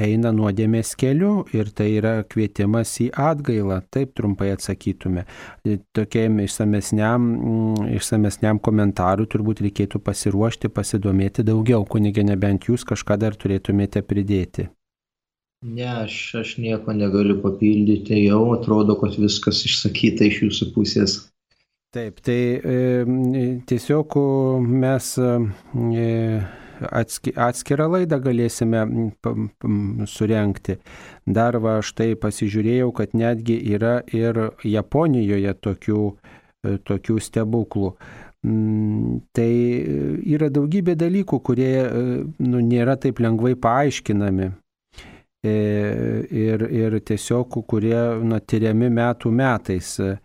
eina 0.07 0.32
nuodėmės 0.34 0.94
keliu 0.98 1.44
ir 1.57 1.70
tai 1.76 1.88
yra 1.98 2.14
kvietimas 2.28 2.92
į 3.05 3.09
atgailą, 3.12 3.80
taip 3.92 4.14
trumpai 4.18 4.53
atsakytume. 4.57 5.24
Tokiam 5.96 6.40
išsamesniam, 6.44 7.26
išsamesniam 7.96 8.61
komentarui 8.62 9.28
turbūt 9.30 9.64
reikėtų 9.66 10.03
pasiruošti, 10.05 10.72
pasidomėti 10.72 11.46
daugiau, 11.46 11.84
kunigė 11.88 12.26
nebent 12.28 12.68
jūs 12.70 12.86
kažką 12.88 13.18
dar 13.22 13.38
turėtumėte 13.38 14.05
pridėti. 14.07 14.68
Ne, 15.62 15.86
aš, 15.86 16.14
aš 16.40 16.57
nieko 16.59 16.90
negaliu 16.96 17.36
papildyti, 17.42 18.16
jau 18.24 18.48
atrodo, 18.57 18.96
kad 18.98 19.14
viskas 19.14 19.62
išsakyta 19.68 20.26
iš 20.26 20.40
jūsų 20.48 20.72
pusės. 20.74 21.20
Taip, 21.92 22.18
tai 22.24 22.38
e, 22.57 22.74
tiesiog 23.68 24.16
mes 24.64 25.12
e, 25.20 25.30
atskirą 26.90 27.88
laidą 27.92 28.18
galėsime 28.22 28.82
surenkti. 30.10 30.78
Dar 31.26 31.58
va 31.62 31.78
štai 31.84 32.16
pasižiūrėjau, 32.20 32.90
kad 32.96 33.14
netgi 33.14 33.58
yra 33.74 34.00
ir 34.12 34.40
Japonijoje 34.66 35.54
tokių, 35.62 36.02
e, 36.66 36.76
tokių 36.82 37.18
stebuklų. 37.20 37.94
Tai 38.42 39.52
yra 40.34 40.48
daugybė 40.50 40.96
dalykų, 40.98 41.38
kurie 41.46 41.74
nu, 42.42 42.58
nėra 42.58 42.96
taip 42.98 43.20
lengvai 43.22 43.54
paaiškinami. 43.54 44.48
Ir, 45.42 46.62
ir 46.70 46.96
tiesiog, 47.06 47.60
kurie 47.70 47.98
nu, 48.22 48.38
tyriami 48.42 48.90
metų 48.90 49.30
metais. 49.34 49.94
E, 50.02 50.16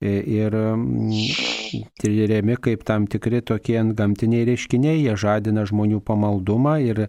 ir 0.00 0.56
tyriami 2.00 2.56
kaip 2.62 2.84
tam 2.86 3.06
tikri 3.10 3.42
tokie 3.44 3.78
gamtiniai 3.96 4.46
reiškiniai, 4.48 5.02
jie 5.04 5.16
žadina 5.18 5.66
žmonių 5.68 6.00
pamaldumą 6.06 6.76
ir 6.84 7.06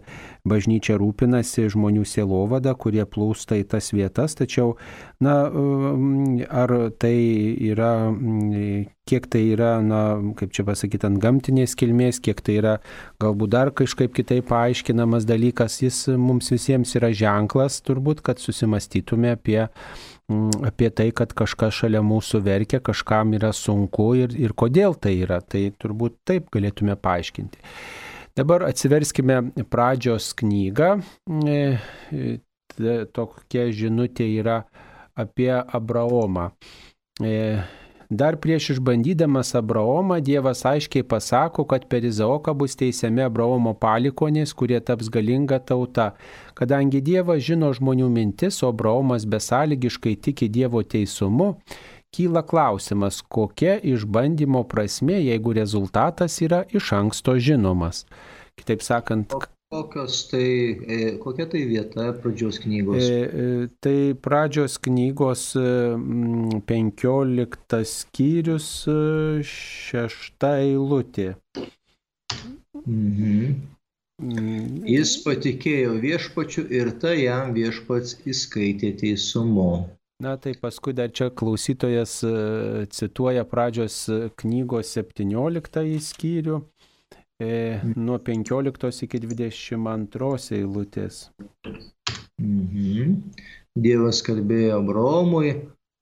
bažnyčia 0.48 0.98
rūpinasi 1.00 1.68
žmonių 1.72 2.04
sielovada, 2.08 2.74
kurie 2.74 3.04
plūsta 3.04 3.58
į 3.60 3.66
tas 3.72 3.92
vietas, 3.92 4.36
tačiau, 4.38 4.76
na, 5.20 5.48
mm, 5.48 6.46
ar 6.48 6.74
tai 7.00 7.16
yra, 7.70 8.10
mm, 8.10 8.88
kiek 9.08 9.28
tai 9.32 9.42
yra, 9.54 9.78
na, 9.84 10.02
kaip 10.38 10.52
čia 10.52 10.64
pasakyti, 10.68 11.08
ant 11.08 11.20
gamtinės 11.22 11.76
kilmės, 11.78 12.20
kiek 12.24 12.42
tai 12.44 12.58
yra 12.60 12.76
galbūt 13.22 13.54
dar 13.54 13.72
kažkaip 13.72 14.12
kitaip 14.16 14.48
paaiškinamas 14.50 15.28
dalykas, 15.28 15.80
jis 15.84 16.06
mums 16.20 16.52
visiems 16.52 16.94
yra 16.98 17.12
ženklas, 17.16 17.80
turbūt, 17.86 18.22
kad 18.26 18.42
susimastytume 18.42 19.36
apie 19.36 19.66
apie 20.64 20.90
tai, 20.92 21.08
kad 21.16 21.32
kažkas 21.36 21.76
šalia 21.80 22.02
mūsų 22.04 22.42
verkia, 22.44 22.82
kažkam 22.84 23.32
yra 23.38 23.52
sunku 23.56 24.10
ir, 24.20 24.34
ir 24.36 24.52
kodėl 24.52 24.96
tai 25.00 25.14
yra. 25.22 25.40
Tai 25.40 25.62
turbūt 25.80 26.18
taip 26.28 26.50
galėtume 26.54 26.98
paaiškinti. 27.00 27.62
Dabar 28.38 28.68
atsiverskime 28.68 29.40
pradžios 29.72 30.30
knygą. 30.38 30.92
E, 31.48 31.58
e, 32.12 32.36
tokia 33.16 33.66
žinutė 33.74 34.28
yra 34.38 34.60
apie 35.18 35.50
Abraomą. 35.56 36.52
Dar 38.10 38.36
prieš 38.40 38.70
išbandydamas 38.70 39.50
Abraomą, 39.54 40.16
Dievas 40.24 40.62
aiškiai 40.64 41.04
pasako, 41.04 41.66
kad 41.68 41.84
per 41.92 42.06
Izaoką 42.08 42.54
bus 42.56 42.72
teisiami 42.80 43.20
Abraomo 43.26 43.74
palikonės, 43.76 44.54
kurie 44.56 44.78
taps 44.80 45.10
galinga 45.12 45.58
tauta. 45.60 46.14
Kadangi 46.56 47.02
Dievas 47.04 47.44
žino 47.44 47.68
žmonių 47.76 48.08
mintis, 48.08 48.62
o 48.64 48.70
Abraomas 48.72 49.28
besąlygiškai 49.28 50.14
tiki 50.24 50.48
Dievo 50.48 50.80
teisumu, 50.80 51.50
kyla 52.16 52.40
klausimas, 52.48 53.20
kokia 53.20 53.76
išbandymo 53.76 54.64
prasme, 54.64 55.20
jeigu 55.20 55.52
rezultatas 55.60 56.40
yra 56.40 56.64
iš 56.72 56.94
anksto 56.96 57.36
žinomas. 57.36 58.06
Kitaip 58.56 58.88
sakant, 58.88 59.36
Kokios 59.70 60.28
tai, 60.30 60.80
e, 60.88 61.18
kokia 61.20 61.44
tai 61.46 61.66
vieta 61.68 62.12
pradžios 62.22 62.56
knygos? 62.58 63.04
E, 63.04 63.12
e, 63.12 63.68
tai 63.84 64.14
pradžios 64.16 64.78
knygos 64.80 65.42
15 66.64 67.82
skyrius, 67.84 68.68
šešta 69.44 70.54
eilutė. 70.62 71.34
Mhm. 72.86 73.60
Mm. 74.18 74.88
Jis 74.88 75.12
patikėjo 75.22 76.00
viešpačiu 76.00 76.64
ir 76.74 76.88
tai 77.04 77.18
jam 77.26 77.52
viešpats 77.52 78.16
įskaitė 78.24 78.96
teisumu. 79.04 79.84
Na 80.24 80.32
tai 80.40 80.56
paskui 80.58 80.96
dar 80.96 81.12
čia 81.12 81.28
klausytojas 81.28 82.24
cituoja 82.90 83.44
pradžios 83.46 84.00
knygos 84.40 84.96
17 84.96 86.00
skyrių 86.08 86.56
nuo 87.40 88.18
15 88.18 89.04
iki 89.06 89.18
22 89.22 90.56
eilutės. 90.58 91.18
Mhm. 92.42 93.12
Dievas 93.78 94.22
kalbėjo 94.26 94.78
Abraomui, 94.80 95.52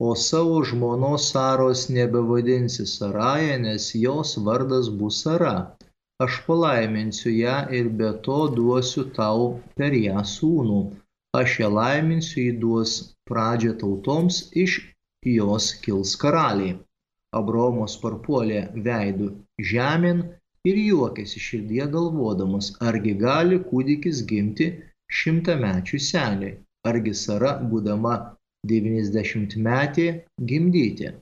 o 0.01 0.15
savo 0.17 0.63
žmonos 0.71 1.27
Saros 1.33 1.89
nebevadinsi 1.93 2.87
Saraja, 2.89 3.59
nes 3.61 3.91
jos 3.95 4.37
vardas 4.47 4.89
bus 4.89 5.23
Sara. 5.25 5.57
Aš 6.25 6.39
palaiminsiu 6.47 7.33
ją 7.37 7.57
ir 7.79 7.89
be 7.99 8.11
to 8.25 8.39
duosiu 8.57 9.05
tau 9.19 9.61
per 9.77 9.93
ją 9.93 10.25
sūnų. 10.25 10.81
Aš 11.41 11.59
ją 11.61 11.69
laiminsiu, 11.79 12.39
jį 12.47 12.55
duos 12.63 12.93
pradžią 13.29 13.75
tautoms, 13.83 14.39
iš 14.65 14.79
jos 15.37 15.67
kils 15.85 16.17
karaliai. 16.23 16.79
Abromos 17.37 17.99
parpuolė 18.01 18.63
veidų 18.89 19.29
žemėn 19.73 20.25
ir 20.71 20.81
juokėsi 20.83 21.43
širdyje 21.47 21.87
galvodamas, 21.97 22.71
argi 22.91 23.15
gali 23.23 23.59
kūdikis 23.71 24.23
gimti 24.31 24.71
šimtamečių 25.21 26.01
seniai, 26.09 26.57
argi 26.91 27.15
Sara, 27.25 27.53
būdama 27.73 28.15
90 28.73 29.59
metė, 29.69 30.09
gimdyti. 30.53 31.13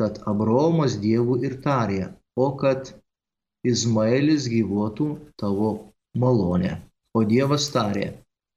Tad 0.00 0.22
Abraomas 0.32 0.96
dievų 1.04 1.42
ir 1.46 1.60
tarė, 1.66 2.02
o 2.36 2.48
kad 2.62 2.94
Izmaelis 3.74 4.48
gyvuotų 4.48 5.10
tavo 5.40 5.70
malonė. 6.16 6.78
O 7.18 7.22
Dievas 7.26 7.66
tarė, 7.74 8.06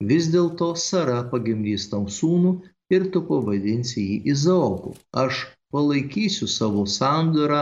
Vis 0.09 0.25
dėlto 0.33 0.73
Sara 0.83 1.19
pagimdys 1.31 1.83
tau 1.91 2.07
sūnų 2.15 2.51
ir 2.95 3.03
tu 3.13 3.21
pavadinsi 3.27 4.01
jį 4.01 4.17
Izaoku. 4.33 4.93
Aš 5.23 5.43
palaikysiu 5.75 6.47
savo 6.53 6.83
sandorą 6.95 7.61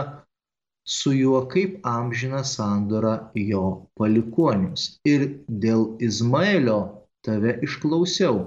su 0.83 1.13
juo 1.13 1.41
kaip 1.53 1.79
amžiną 1.85 2.41
sandorą 2.43 3.13
jo 3.35 3.63
palikonius. 3.99 4.87
Ir 5.05 5.27
dėl 5.47 5.85
Izmaelio 6.07 6.79
tave 7.25 7.59
išklausiau. 7.67 8.41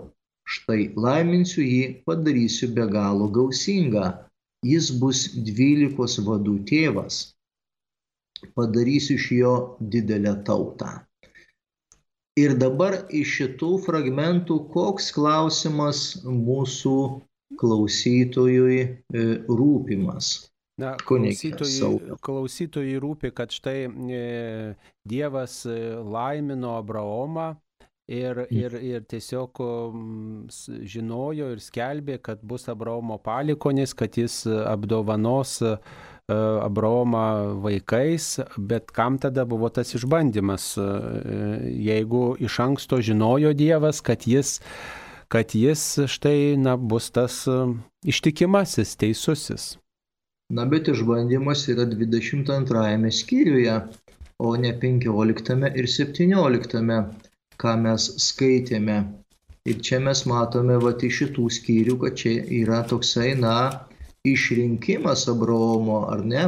Štai 0.45 0.93
laiminsiu 1.01 1.62
jį, 1.64 1.85
padarysiu 2.05 2.68
be 2.76 2.85
galo 2.91 3.30
gausingą. 3.32 4.07
Jis 4.64 4.91
bus 5.01 5.24
dvylikos 5.47 6.18
vadų 6.26 6.59
tėvas. 6.68 7.20
Padarysiu 8.57 9.16
iš 9.16 9.30
jo 9.32 9.55
didelę 9.95 10.35
tautą. 10.45 10.93
Ir 12.37 12.57
dabar 12.59 12.97
iš 13.14 13.37
šitų 13.39 13.70
fragmentų 13.87 14.57
koks 14.74 15.12
klausimas 15.14 16.01
mūsų 16.26 16.97
klausytojui 17.61 18.80
e, 18.82 18.89
rūpimas. 19.47 20.32
Na, 20.75 20.97
Sauliau. 21.70 22.16
klausytojui 22.18 22.97
rūpi, 22.99 23.31
kad 23.35 23.53
štai 23.55 23.85
e, 23.87 24.22
Dievas 25.07 25.61
e, 25.70 25.77
laimino 26.03 26.72
Abraomą 26.81 27.53
ir, 28.11 28.41
ir, 28.51 28.75
ir 28.83 29.05
tiesiog 29.07 29.61
mm, 29.62 30.49
žinojo 30.91 31.53
ir 31.55 31.62
skelbė, 31.62 32.18
kad 32.27 32.43
bus 32.43 32.66
Abraomo 32.72 33.20
palikonis, 33.22 33.95
kad 33.95 34.18
jis 34.18 34.41
apdovanos 34.66 35.61
e, 35.62 35.77
Abraomą 36.35 37.55
vaikais, 37.62 38.41
bet 38.59 38.91
kam 38.97 39.20
tada 39.22 39.45
buvo 39.47 39.68
tas 39.68 39.95
išbandymas, 39.95 40.72
jeigu 41.68 42.25
iš 42.41 42.59
anksto 42.64 42.99
žinojo 43.05 43.53
Dievas, 43.55 44.03
kad 44.03 44.27
jis 44.27 44.59
kad 45.29 45.55
jis 45.55 46.01
štai 46.11 46.57
na, 46.59 46.79
bus 46.81 47.12
tas 47.14 47.43
ištikimasis, 48.09 48.97
teisusis. 48.97 49.75
Na, 50.53 50.66
bet 50.68 50.88
išbandymas 50.92 51.64
yra 51.72 51.86
22 51.88 53.11
skyriuje, 53.18 53.76
o 54.38 54.57
ne 54.61 54.72
15 54.80 55.70
ir 55.80 55.88
17, 55.88 56.99
ką 57.62 57.72
mes 57.86 58.09
skaitėme. 58.26 58.99
Ir 59.64 59.80
čia 59.80 60.01
mes 60.05 60.20
matome 60.28 60.76
va 60.82 60.92
iš 61.09 61.20
šitų 61.22 61.45
skyrių, 61.59 61.97
kad 62.03 62.18
čia 62.20 62.34
yra 62.61 62.82
toksai, 62.90 63.30
na, 63.40 63.57
išrinkimas 64.28 65.24
Abraomo, 65.32 66.03
ar 66.12 66.24
ne? 66.32 66.45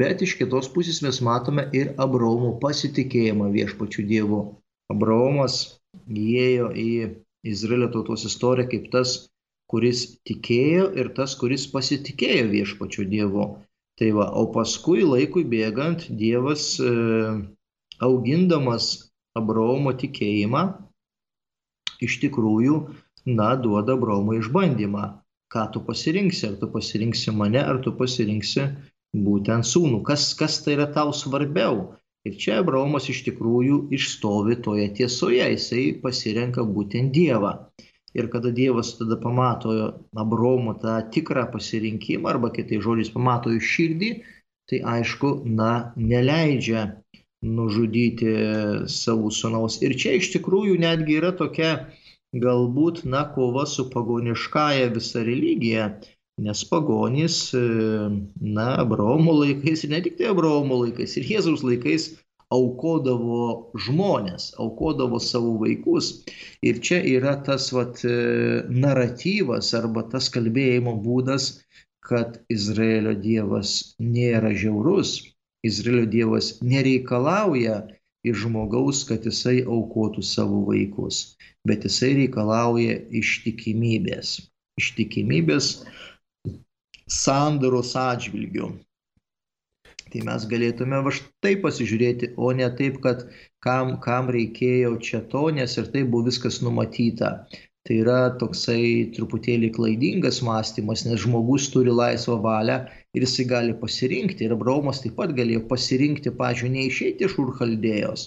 Bet 0.00 0.20
iš 0.26 0.34
kitos 0.40 0.68
pusės 0.74 1.00
mes 1.04 1.22
matome 1.24 1.64
ir 1.80 1.94
Abraomo 2.04 2.52
pasitikėjimą 2.60 3.48
viešpačių 3.54 4.04
Dievu. 4.12 4.42
Abraomas 4.92 5.56
įėjo 6.08 6.68
į 6.84 6.90
Izraelio 7.48 7.88
tautos 7.94 8.26
istoriją 8.28 8.68
kaip 8.74 8.90
tas, 8.92 9.16
kuris 9.68 10.04
tikėjo 10.28 10.88
ir 11.00 11.12
tas, 11.16 11.36
kuris 11.40 11.66
pasitikėjo 11.72 12.48
viešpačiu 12.52 13.06
Dievu. 13.08 13.48
Tai 13.98 14.08
va, 14.14 14.28
o 14.38 14.46
paskui 14.54 15.02
laikui 15.02 15.42
bėgant 15.50 16.06
Dievas 16.20 16.76
e, 16.78 16.90
augindamas 18.06 18.90
Abraomo 19.38 19.92
tikėjimą 19.98 20.62
iš 22.04 22.20
tikrųjų, 22.22 22.76
na, 23.26 23.54
duoda 23.58 23.96
Abraomui 23.98 24.38
išbandymą. 24.42 25.06
Ką 25.52 25.64
tu 25.72 25.80
pasirinksi, 25.84 26.44
ar 26.50 26.56
tu 26.60 26.68
pasirinksi 26.70 27.32
mane, 27.34 27.60
ar 27.60 27.80
tu 27.84 27.94
pasirinksi 27.96 28.66
būtent 29.26 29.66
sūnų. 29.66 30.02
Kas, 30.06 30.30
kas 30.38 30.60
tai 30.64 30.76
yra 30.76 30.86
tau 30.92 31.14
svarbiau? 31.16 31.88
Ir 32.28 32.36
čia 32.36 32.58
Abraomas 32.62 33.08
iš 33.08 33.22
tikrųjų 33.28 33.86
išstovi 33.96 34.58
toje 34.64 34.88
tiesoje, 34.98 35.44
jisai 35.54 35.84
pasirenka 36.02 36.64
būtent 36.76 37.14
Dievą. 37.16 37.54
Ir 38.16 38.30
kada 38.32 38.50
Dievas 38.54 38.94
tada 38.98 39.18
pamato 39.20 39.74
Abraomo 40.16 40.74
tą 40.80 40.96
tikrą 41.12 41.44
pasirinkimą, 41.52 42.28
arba 42.30 42.50
kitai 42.54 42.80
žodžiais 42.84 43.12
pamato 43.12 43.52
jų 43.52 43.60
širdį, 43.72 44.10
tai 44.68 44.80
aišku, 44.96 45.32
na, 45.44 45.92
neleidžia 45.96 46.84
nužudyti 47.44 48.34
savo 48.90 49.30
sunaus. 49.30 49.78
Ir 49.84 49.94
čia 50.00 50.16
iš 50.18 50.32
tikrųjų 50.34 50.78
netgi 50.80 51.18
yra 51.20 51.32
tokia 51.36 51.72
galbūt, 52.36 53.04
na, 53.08 53.24
kova 53.34 53.66
su 53.68 53.86
pagoniškąja 53.92 54.88
visa 54.94 55.22
religija, 55.24 55.90
nes 56.38 56.64
pagonys, 56.70 57.38
na, 57.54 58.68
Abraomo 58.82 59.36
laikais 59.42 59.84
ir 59.84 59.94
ne 59.94 60.02
tik 60.04 60.18
tai 60.18 60.32
Abraomo 60.32 60.82
laikais, 60.84 61.16
ir 61.18 61.28
Jėzaus 61.32 61.64
laikais 61.66 62.12
aukodavo 62.54 63.70
žmonės, 63.86 64.52
aukodavo 64.62 65.20
savo 65.20 65.54
vaikus. 65.62 66.10
Ir 66.64 66.80
čia 66.84 67.00
yra 67.16 67.36
tas 67.44 67.68
vat, 67.76 68.00
e, 68.04 68.14
naratyvas 68.84 69.74
arba 69.76 70.06
tas 70.12 70.30
kalbėjimo 70.32 70.96
būdas, 71.04 71.50
kad 72.08 72.40
Izraelio 72.48 73.12
Dievas 73.20 73.94
nėra 74.00 74.54
žiaurus, 74.56 75.18
Izraelio 75.66 76.06
Dievas 76.08 76.54
nereikalauja 76.62 77.82
iš 78.24 78.44
žmogaus, 78.46 79.04
kad 79.08 79.26
jisai 79.28 79.60
aukotų 79.66 80.24
savo 80.24 80.62
vaikus, 80.70 81.36
bet 81.68 81.84
jisai 81.84 82.14
reikalauja 82.22 82.96
ištikimybės. 83.20 84.38
Ištikimybės 84.80 85.72
sandoros 87.08 87.94
atžvilgių. 87.98 88.72
Tai 90.12 90.24
mes 90.28 90.44
galėtume 90.50 91.00
va 91.04 91.12
štai 91.12 91.54
pasižiūrėti, 91.64 92.32
o 92.36 92.52
ne 92.56 92.68
taip, 92.80 93.00
kad 93.04 93.26
kam, 93.64 93.96
kam 94.04 94.30
reikėjo 94.34 94.96
čia 95.04 95.22
to, 95.32 95.48
nes 95.54 95.76
ir 95.80 95.90
tai 95.94 96.04
buvo 96.04 96.28
viskas 96.30 96.62
numatyta. 96.64 97.32
Tai 97.88 97.96
yra 98.02 98.16
toksai 98.40 99.08
truputėlį 99.16 99.70
klaidingas 99.76 100.42
mąstymas, 100.44 101.06
nes 101.08 101.22
žmogus 101.22 101.70
turi 101.72 101.94
laisvą 101.94 102.34
valią 102.44 102.82
ir 103.16 103.24
jisai 103.24 103.46
gali 103.52 103.76
pasirinkti. 103.82 104.44
Ir 104.44 104.52
Abraomas 104.56 105.00
taip 105.04 105.14
pat 105.20 105.32
galėjo 105.38 105.62
pasirinkti, 105.70 106.34
pažiūrėjau, 106.40 106.74
neišeiti 106.74 107.24
iš 107.28 107.38
Urchaldėjos, 107.44 108.26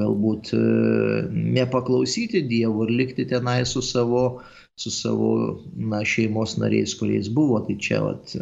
galbūt 0.00 0.54
e, 0.56 0.62
nepaklausyti 1.58 2.44
Dievo 2.54 2.86
ir 2.86 2.94
likti 3.02 3.28
tenai 3.34 3.58
su 3.68 3.84
savo, 3.84 4.24
su 4.80 4.94
savo 4.94 5.34
na, 5.76 6.00
šeimos 6.14 6.56
nariais, 6.62 6.96
kuriais 6.96 7.28
buvo. 7.40 7.60
Tai 7.68 7.76
čia 7.88 8.00
vat, 8.06 8.32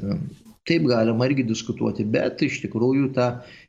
taip 0.69 0.87
galima 0.91 1.27
irgi 1.29 1.45
diskutuoti, 1.49 2.05
bet 2.05 2.43
iš 2.47 2.61
tikrųjų 2.65 3.13
ta 3.17 3.29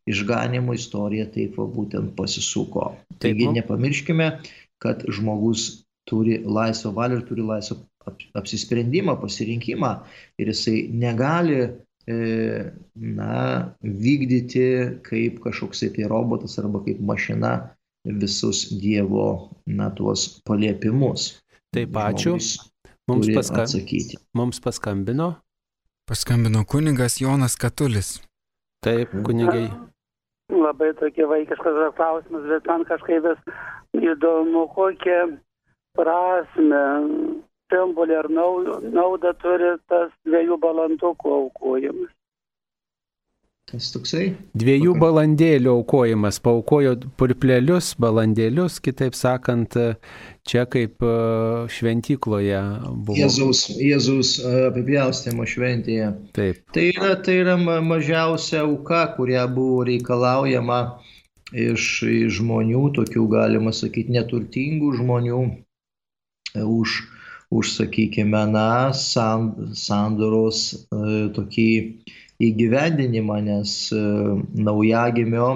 išganimo 0.10 0.76
istorija 0.78 1.28
taip 1.32 1.58
va, 1.60 1.68
būtent 1.70 2.16
pasisuko. 2.18 2.92
Taip, 3.14 3.22
Taigi 3.30 3.48
nu. 3.48 3.56
nepamirškime, 3.60 4.28
kad 4.82 5.06
žmogus 5.08 5.86
turi 6.10 6.42
laisvą 6.44 6.94
valią 6.98 7.22
ir 7.22 7.28
turi 7.30 7.46
laisvą 7.46 7.78
ap- 8.10 8.26
apsisprendimą, 8.42 9.16
pasirinkimą 9.22 9.92
ir 10.42 10.52
jisai 10.52 10.88
negali 10.92 11.60
e, 11.62 12.18
na, 12.96 13.36
vykdyti 13.82 14.66
kaip 15.06 15.40
kažkoksai 15.46 15.94
tai 15.96 16.10
robotas 16.12 16.58
arba 16.60 16.82
kaip 16.86 17.00
mašina 17.00 17.54
visus 18.06 18.66
Dievo, 18.82 19.52
na, 19.70 19.92
tuos 19.94 20.42
paliepimus. 20.48 21.38
Taip, 21.72 21.94
ačiū. 21.96 22.36
Mums, 23.10 23.28
turi 23.28 23.36
paska... 23.38 23.64
atsakyti. 23.64 24.18
Mums 24.38 24.60
paskambino. 24.64 25.36
Paskambino 26.12 26.66
kunigas 26.66 27.22
Jonas 27.22 27.56
Katulis. 27.56 28.10
Taip, 28.84 29.10
kunigai. 29.26 29.70
labai 30.64 30.90
tokie 31.00 31.24
vaikiškas 31.24 31.94
klausimas, 31.96 32.44
bet 32.52 32.66
man 32.68 32.84
kažkaip 32.90 33.24
vis 33.24 33.40
įdomu, 34.10 34.66
kokią 34.76 35.22
prasme, 35.96 36.82
simbolį 37.72 38.18
ar 38.24 38.28
nau- 38.28 38.82
naudą 38.98 39.32
turi 39.44 39.72
tas 39.88 40.12
dviejų 40.28 40.58
balandukų 40.66 41.32
aukojimas. 41.38 42.12
Kas 43.72 43.88
toksai? 43.94 44.26
Dviejų 44.60 44.98
balandėlių 45.00 45.72
aukojimas. 45.78 46.42
Paukojo 46.44 46.98
purplelius, 47.20 47.94
balandėlius, 48.04 48.82
kitaip 48.84 49.16
sakant, 49.16 49.78
čia 50.48 50.66
kaip 50.68 51.00
e, 51.08 51.12
šventykloje 51.72 52.60
buvo. 53.06 53.16
Jėzaus, 53.16 53.62
Jėzaus 53.80 54.34
e, 54.44 54.52
apipjaustimo 54.68 55.48
šventėje. 55.48 56.10
Taip, 56.36 56.60
Tai 56.76 56.84
yra, 56.90 57.14
tai 57.24 57.38
yra 57.46 57.56
ma- 57.62 57.80
mažiausia 57.86 58.66
auka, 58.66 59.06
kuria 59.16 59.46
buvo 59.48 59.86
reikalaujama 59.88 60.82
iš, 61.56 61.88
žmonių, 62.40 62.84
tokių 63.00 63.24
galima 63.32 63.72
sakyti 63.76 64.18
neturtingų 64.18 64.98
žmonių, 65.00 65.40
e, 66.58 66.66
už, 66.68 66.98
už 67.56 67.72
sakykime, 67.78 68.44
na, 68.52 68.68
san, 68.96 69.54
sandoros 69.76 70.66
tokį 70.92 71.70
įgyvendinimą, 72.48 73.40
nes 73.48 73.78
e, 73.96 74.02
naujagimio 74.68 75.48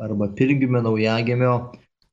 arba 0.00 0.30
pirmgimio 0.38 0.80
naujagimio 0.84 1.54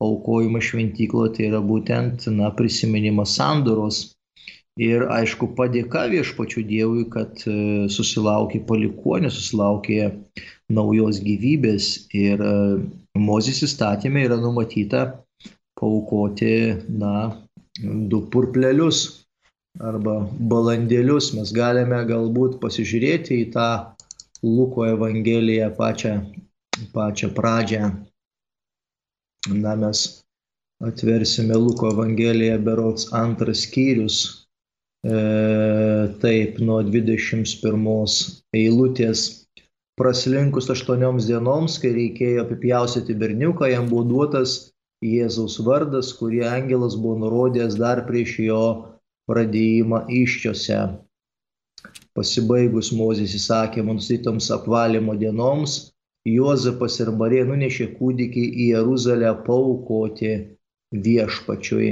aukojimas 0.02 0.66
šventykloje 0.68 1.36
tai 1.38 1.46
yra 1.52 1.62
būtent, 1.64 2.28
na, 2.36 2.50
prisiminimas 2.58 3.38
sandoros 3.38 4.04
Ir 4.80 5.04
aišku, 5.12 5.52
padėka 5.58 6.06
viešpačių 6.08 6.62
Dievui, 6.64 7.04
kad 7.12 7.42
e, 7.44 7.54
susilaukė 7.92 8.62
palikuonį, 8.70 9.30
susilaukė 9.30 9.98
naujos 10.72 11.20
gyvybės. 11.26 12.08
Ir 12.16 12.40
e, 12.40 12.54
Mozės 13.20 13.60
įstatymė 13.68 14.24
yra 14.30 14.38
numatyta 14.40 15.02
paukoti, 15.76 16.78
na, 16.88 17.36
du 17.84 18.22
purplelius 18.32 19.26
arba 19.76 20.22
balandėlius. 20.40 21.34
Mes 21.36 21.52
galime 21.52 22.00
galbūt 22.08 22.62
pasižiūrėti 22.64 23.42
į 23.44 23.50
tą 23.52 23.68
Luko 24.44 24.88
Evangeliją 24.90 25.70
pačią, 25.78 26.14
pačią 26.94 27.30
pradžią. 27.38 27.92
Na, 29.50 29.76
mes 29.76 30.24
atversime 30.82 31.58
Luko 31.58 31.92
Evangeliją 31.94 32.58
berots 32.66 33.14
antras 33.14 33.66
skyrius, 33.68 34.18
e, 35.06 35.18
taip, 36.22 36.60
nuo 36.60 36.82
21 36.84 38.18
eilutės 38.54 39.46
praslinkus 40.02 40.70
aštuonioms 40.74 41.30
dienoms, 41.30 41.78
kai 41.82 41.94
reikėjo 41.98 42.46
apipjausyti 42.46 43.18
berniuką, 43.24 43.70
jam 43.70 43.90
buvo 43.94 44.08
duotas 44.10 44.58
Jėzaus 45.06 45.58
vardas, 45.66 46.12
kurį 46.18 46.44
angelas 46.46 46.96
buvo 46.98 47.18
nurodęs 47.24 47.78
dar 47.78 48.04
prieš 48.10 48.36
jo 48.46 48.66
pradėjimą 49.30 50.04
iščiose. 50.22 50.82
Pasibaigus 52.18 52.92
Mozės 52.96 53.34
įsakymų 53.38 53.98
nustatytoms 53.98 54.50
apvalymo 54.52 55.16
dienoms, 55.20 55.92
Juozapas 56.28 57.00
ir 57.02 57.10
Marija 57.18 57.48
nunešė 57.50 57.88
kūdikį 57.98 58.42
į 58.64 58.66
Jeruzalę 58.76 59.32
paukoti 59.46 60.34
viešpačiui. 60.94 61.88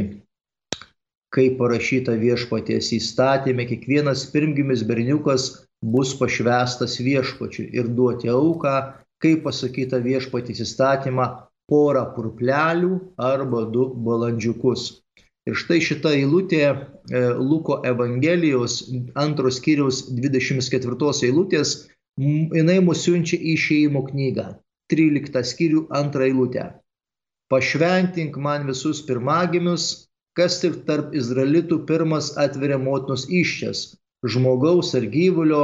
Kaip 1.34 1.56
parašyta 1.62 2.14
viešpaties 2.22 2.92
įstatymė, 2.98 3.66
kiekvienas 3.72 4.28
pirmgimis 4.34 4.84
berniukas 4.86 5.48
bus 5.82 6.14
pašvestas 6.20 7.00
viešpačiui 7.02 7.70
ir 7.74 7.90
duoti 7.98 8.30
auką, 8.30 8.76
kaip 9.24 9.44
pasakyta 9.48 9.98
viešpatys 10.06 10.62
įstatymą, 10.66 11.26
porą 11.70 12.06
purplelių 12.14 12.96
arba 13.18 13.66
du 13.74 13.88
balandžiukus. 14.06 15.02
Ir 15.50 15.58
štai 15.58 15.80
šita 15.82 16.14
eilutė 16.18 16.64
Luko 17.12 17.80
Evangelijos 17.86 18.82
antros 19.16 19.58
skyriaus 19.60 20.04
24 20.14 21.26
eilutės, 21.28 21.72
jinai 22.20 22.80
mus 22.86 23.06
siunčia 23.06 23.40
į 23.40 23.56
šeimo 23.58 24.04
knygą. 24.10 24.52
13 24.94 25.46
skyrių 25.46 25.86
antrą 25.94 26.28
eilutę. 26.30 26.66
Pašventink 27.50 28.38
man 28.38 28.66
visus 28.70 29.02
pirmagimius, 29.06 30.10
kas 30.38 30.60
tik 30.62 30.84
tarp 30.86 31.14
izraelitų 31.18 31.84
pirmas 31.90 32.32
atveria 32.38 32.78
motinos 32.82 33.28
iščias, 33.30 33.84
žmogaus 34.26 34.94
ar 34.98 35.06
gyvulio 35.10 35.64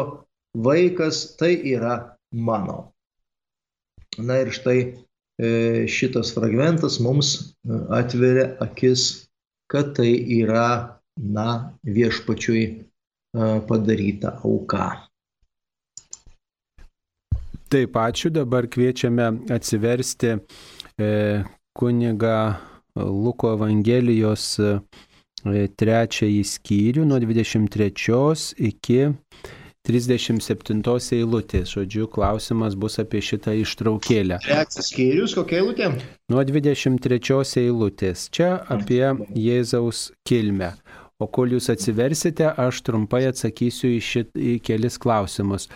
vaikas, 0.57 1.37
tai 1.37 1.55
yra 1.73 2.17
mano. 2.31 2.93
Na 4.17 4.41
ir 4.45 4.53
štai 4.53 4.79
E, 5.37 5.83
šitas 5.91 6.31
fragmentas 6.31 6.99
mums 7.03 7.31
e, 7.35 7.41
atveria 7.91 8.55
akis, 8.63 9.27
kad 9.67 9.91
tai 9.97 10.13
yra, 10.39 10.94
na, 11.15 11.73
viešpačiui 11.83 12.63
e, 12.65 12.79
padaryta 13.67 14.35
auka. 14.43 14.89
Taip, 17.69 17.97
ačiū. 17.97 18.29
Dabar 18.29 18.67
kviečiame 18.71 19.31
atsiversti 19.51 20.35
e, 20.35 21.43
kuniga 21.75 22.37
Luko 22.95 23.55
Evangelijos 23.55 24.45
e, 24.59 24.77
trečiąjį 25.77 26.43
skyrių 26.51 27.05
nuo 27.09 27.19
23 27.21 28.55
iki 28.69 29.01
37 29.85 30.81
eilutės. 31.13 31.73
Žodžiu, 31.75 32.07
klausimas 32.13 32.77
bus 32.79 32.97
apie 33.01 33.21
šitą 33.21 33.53
ištraukėlę. 33.61 34.39
Trečias 34.45 34.89
skyrius, 34.89 35.35
kokia 35.37 35.59
eilutė? 35.61 35.91
Nuo 36.33 36.41
23 36.41 37.21
eilutės. 37.61 38.25
Čia 38.33 38.55
apie 38.73 39.03
Jėzaus 39.37 40.09
kilmę. 40.25 40.73
O 41.23 41.29
kol 41.31 41.53
jūs 41.55 41.69
atsiversite, 41.71 42.49
aš 42.59 42.81
trumpai 42.83 43.21
atsakysiu 43.29 43.93
į, 43.95 43.99
šit, 44.03 44.33
į 44.35 44.57
kelis 44.67 44.97
klausimus. 44.99 45.69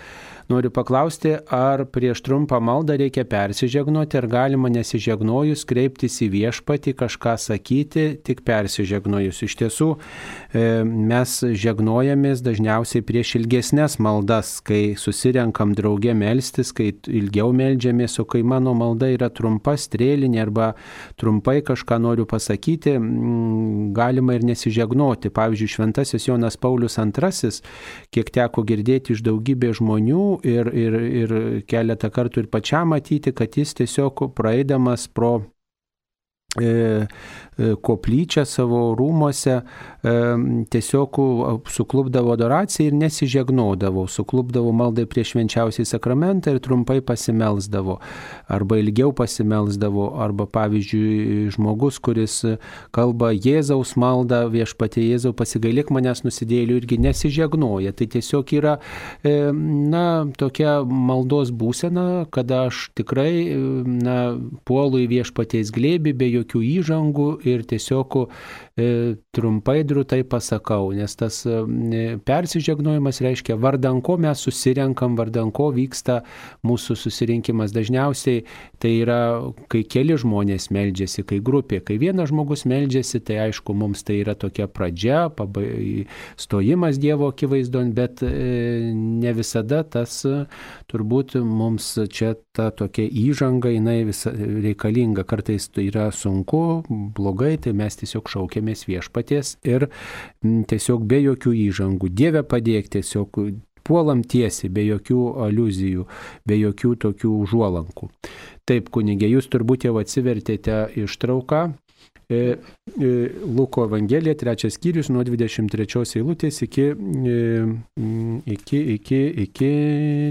Noriu 0.50 0.72
paklausti, 0.74 1.36
ar 1.54 1.84
prieš 1.94 2.24
trumpą 2.26 2.58
maldą 2.58 2.96
reikia 2.98 3.22
persižegnoti, 3.30 4.18
ar 4.18 4.26
galima 4.26 4.72
nesižegnojus 4.74 5.62
kreiptis 5.70 6.16
į 6.26 6.30
viešpatį, 6.34 6.96
kažką 6.98 7.36
sakyti, 7.38 8.06
tik 8.26 8.42
persižegnojus. 8.48 9.44
Iš 9.46 9.56
tiesų, 9.60 9.90
e, 9.94 10.64
mes 10.82 11.36
žegnojamės 11.54 12.42
dažniausiai 12.42 13.06
prieš 13.06 13.36
ilgesnės 13.38 14.00
maldas, 14.02 14.56
kai 14.66 14.96
susirenkam 14.98 15.76
draugė 15.78 16.16
melstis, 16.18 16.74
kai 16.74 16.96
ilgiau 17.06 17.54
melžiamės, 17.54 18.18
o 18.18 18.26
kai 18.26 18.42
mano 18.42 18.74
malda 18.74 19.12
yra 19.14 19.30
trumpa, 19.30 19.78
strėlinė 19.78 20.42
arba 20.48 20.72
trumpai 21.22 21.60
kažką 21.62 22.02
noriu 22.02 22.26
pasakyti, 22.26 22.98
galima 23.94 24.34
ir 24.34 24.50
nesižegnoti. 24.50 25.30
Pavyzdžiui, 25.30 25.70
Šventasis 25.78 26.26
Jonas 26.26 26.58
Paulius 26.58 26.98
II, 26.98 27.54
kiek 28.10 28.34
teko 28.34 28.66
girdėti 28.66 29.14
iš 29.14 29.22
daugybės 29.30 29.78
žmonių, 29.84 30.39
ir, 30.44 30.72
ir, 30.74 30.98
ir 31.24 31.34
keletą 31.70 32.10
kartų 32.14 32.44
ir 32.44 32.52
pačiam 32.52 32.94
matyti, 32.94 33.34
kad 33.36 33.58
jis 33.58 33.76
tiesiog 33.80 34.30
praeidamas 34.38 35.08
pro 35.08 35.40
koplyčią 37.82 38.46
savo 38.46 38.96
rūmose, 38.98 39.62
e, 39.62 40.14
tiesiog 40.72 41.18
suklubdavo 41.70 42.34
adoraciją 42.34 42.88
ir 42.90 42.96
nesižegnodavo, 42.98 44.06
suklubdavo 44.08 44.72
maldai 44.76 45.06
prieš 45.10 45.34
švenčiausiai 45.34 45.88
sakramentą 45.88 46.56
ir 46.56 46.62
trumpai 46.64 47.02
pasimelsdavo, 47.06 48.00
arba 48.48 48.80
ilgiau 48.80 49.12
pasimelsdavo, 49.16 50.08
arba 50.24 50.48
pavyzdžiui 50.48 51.50
žmogus, 51.56 52.00
kuris 52.00 52.40
kalba 52.96 53.34
Jėzaus 53.36 53.96
maldą, 54.00 54.46
viešpatie 54.50 55.04
Jėzau 55.10 55.34
pasigailėk 55.36 55.92
manęs 55.92 56.24
nusidėlių 56.24 56.80
irgi 56.82 57.00
nesižegnoja. 57.04 57.94
Tai 57.94 58.10
tiesiog 58.16 58.56
yra, 58.56 58.78
e, 59.24 59.52
na, 59.52 60.26
tokia 60.40 60.80
maldos 60.86 61.52
būsena, 61.52 62.26
kada 62.32 62.68
aš 62.70 62.88
tikrai, 62.96 63.52
na, 63.86 64.18
puolu 64.66 65.04
į 65.04 65.10
viešpaties 65.12 65.74
glėbį 65.76 66.16
be 66.16 66.32
jokių 66.40 66.62
įžangų 66.80 67.30
ir 67.48 67.66
tiesiog 67.70 68.18
trumpai 69.36 69.84
drūtai 69.88 70.22
pasakau, 70.30 70.90
nes 70.96 71.16
tas 71.20 71.42
e, 71.48 71.60
persižegnojimas 72.26 73.22
reiškia 73.24 73.58
vardan 73.60 74.02
ko 74.06 74.18
mes 74.22 74.42
susirenkam, 74.46 75.18
vardan 75.20 75.52
ko 75.56 75.70
vyksta 75.76 76.22
mūsų 76.68 76.98
susirinkimas. 77.00 77.74
Dažniausiai 77.76 78.44
tai 78.82 78.94
yra, 79.04 79.20
kai 79.72 79.84
keli 79.88 80.18
žmonės 80.20 80.70
meldžiasi, 80.76 81.26
kai 81.30 81.42
grupė, 81.46 81.82
kai 81.86 82.00
vienas 82.02 82.32
žmogus 82.34 82.66
meldžiasi, 82.70 83.22
tai 83.26 83.40
aišku, 83.48 83.76
mums 83.78 84.04
tai 84.08 84.20
yra 84.24 84.36
tokia 84.40 84.70
pradžia, 84.72 85.28
pabai, 85.34 86.06
stojimas 86.40 87.00
Dievo 87.00 87.30
akivaizdon, 87.32 87.94
bet 87.98 88.24
e, 88.26 88.34
ne 88.96 89.34
visada 89.38 89.84
tas 89.88 90.22
turbūt 90.90 91.38
mums 91.46 91.92
čia 92.12 92.34
ta 92.56 92.70
tokia 92.76 93.08
įžanga, 93.08 93.72
jinai 93.72 94.04
visa 94.08 94.34
reikalinga. 94.34 95.24
Kartais 95.30 95.70
tai 95.72 95.88
yra 95.90 96.10
sunku, 96.16 96.84
blogai 97.16 97.56
tai 97.62 97.74
mes 97.78 98.00
tiesiog 98.00 98.30
šaukėmės 98.70 98.88
viešpaties 98.88 99.58
ir 99.64 99.90
tiesiog 100.44 101.06
be 101.08 101.20
jokių 101.22 101.54
įžangų. 101.70 102.10
Dieve 102.10 102.44
padėk 102.44 102.90
tiesiog 102.90 103.40
puolam 103.84 104.24
tiesiai, 104.24 104.70
be 104.70 104.84
jokių 104.86 105.46
aluzijų, 105.48 106.08
be 106.46 106.56
jokių 106.56 106.96
tokių 106.96 107.30
užuolankų. 107.44 108.10
Taip, 108.66 108.90
kunigė, 108.90 109.28
jūs 109.30 109.50
turbūt 109.50 109.86
jau 109.86 109.98
atsivertėte 109.98 110.92
ištrauką. 110.96 111.74
E, 112.30 112.58
e, 113.02 113.30
Luko 113.42 113.88
Evangelija, 113.88 114.36
trečias 114.38 114.76
skyrius, 114.78 115.10
nuo 115.10 115.24
23 115.26 116.20
eilutės 116.20 116.62
iki, 116.62 116.92
e, 116.94 117.38
iki, 118.46 118.80
iki, 118.94 119.22
iki 119.48 119.72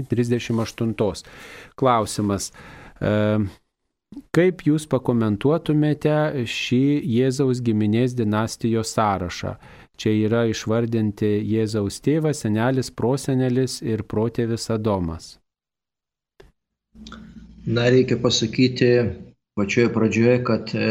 38. 0.07 1.25
Klausimas. 1.75 2.53
Kaip 4.33 4.63
jūs 4.65 4.87
pakomentuotumėte 4.89 6.45
šį 6.49 6.83
Jėzaus 7.15 7.59
giminės 7.65 8.15
dinastijos 8.17 8.93
sąrašą? 8.95 9.53
Čia 10.01 10.13
yra 10.25 10.41
išvardinti 10.49 11.29
Jėzaus 11.45 11.99
tėvas, 12.01 12.41
senelis, 12.45 12.89
prosenelis 12.89 13.79
ir 13.85 14.01
protėvis 14.13 14.65
Adomas. 14.73 15.35
Na, 17.69 17.85
reikia 17.93 18.17
pasakyti 18.23 18.89
pačioje 19.59 19.93
pradžioje, 19.93 20.37
kad 20.47 20.73
e, 20.73 20.89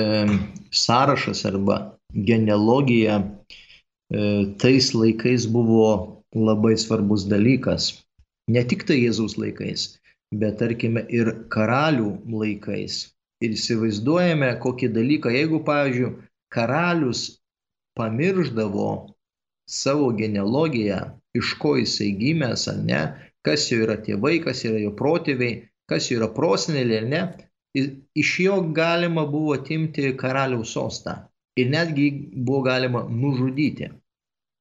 sąrašas 0.71 1.43
arba 1.51 1.79
genealogija 2.15 3.19
e, 3.19 3.27
tais 4.63 4.93
laikais 4.95 5.49
buvo 5.51 5.91
labai 6.37 6.77
svarbus 6.79 7.27
dalykas. 7.27 7.97
Ne 8.47 8.63
tik 8.63 8.87
tai 8.87 9.03
Jėzaus 9.03 9.35
laikais, 9.41 9.98
bet 10.35 10.59
tarkime 10.61 11.05
ir 11.09 11.31
karalių 11.53 12.11
laikais. 12.41 13.07
Ir 13.45 13.55
įsivaizduojame 13.55 14.51
kokį 14.63 14.91
dalyką, 14.97 15.31
jeigu, 15.31 15.63
pavyzdžiui, 15.67 16.15
karalius 16.51 17.23
pamirždavo 17.99 19.15
savo 19.69 20.11
genealogiją, 20.19 21.01
iš 21.39 21.55
ko 21.63 21.77
jisai 21.79 22.11
gimęs 22.19 22.67
ar 22.73 22.79
ne, 22.91 23.03
kas 23.47 23.69
jo 23.71 23.83
yra 23.85 23.99
tėvai, 24.03 24.39
kas 24.45 24.65
yra 24.67 24.81
jo 24.83 24.95
protėviai, 24.99 25.63
kas 25.89 26.11
jo 26.11 26.19
yra 26.19 26.29
prosenelė 26.35 27.01
ar 27.03 27.09
ne, 27.13 27.23
iš 28.23 28.31
jo 28.43 28.61
galima 28.75 29.27
buvo 29.29 29.55
atimti 29.59 30.15
karaliaus 30.17 30.75
sostą. 30.75 31.19
ir 31.59 31.71
netgi 31.71 32.31
buvo 32.35 32.63
galima 32.63 33.03
nužudyti. 33.11 33.89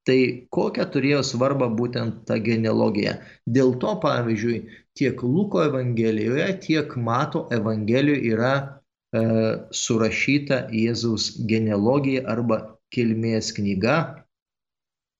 Tai 0.08 0.20
kokią 0.54 0.86
turėjo 0.92 1.20
svarbą 1.30 1.66
būtent 1.76 2.22
ta 2.28 2.38
genealogija. 2.40 3.18
Dėl 3.44 3.74
to, 3.82 3.92
pavyzdžiui, 4.00 4.62
tiek 4.96 5.20
Luko 5.22 5.60
Evangelijoje, 5.66 6.46
tiek 6.64 6.94
Mato 6.96 7.44
Evangelijoje 7.52 8.32
yra 8.32 8.54
e, 8.56 9.24
surašyta 9.82 10.62
Jėzaus 10.72 11.34
genealogija 11.50 12.24
arba 12.32 12.62
kilmės 12.94 13.52
knyga, 13.58 13.98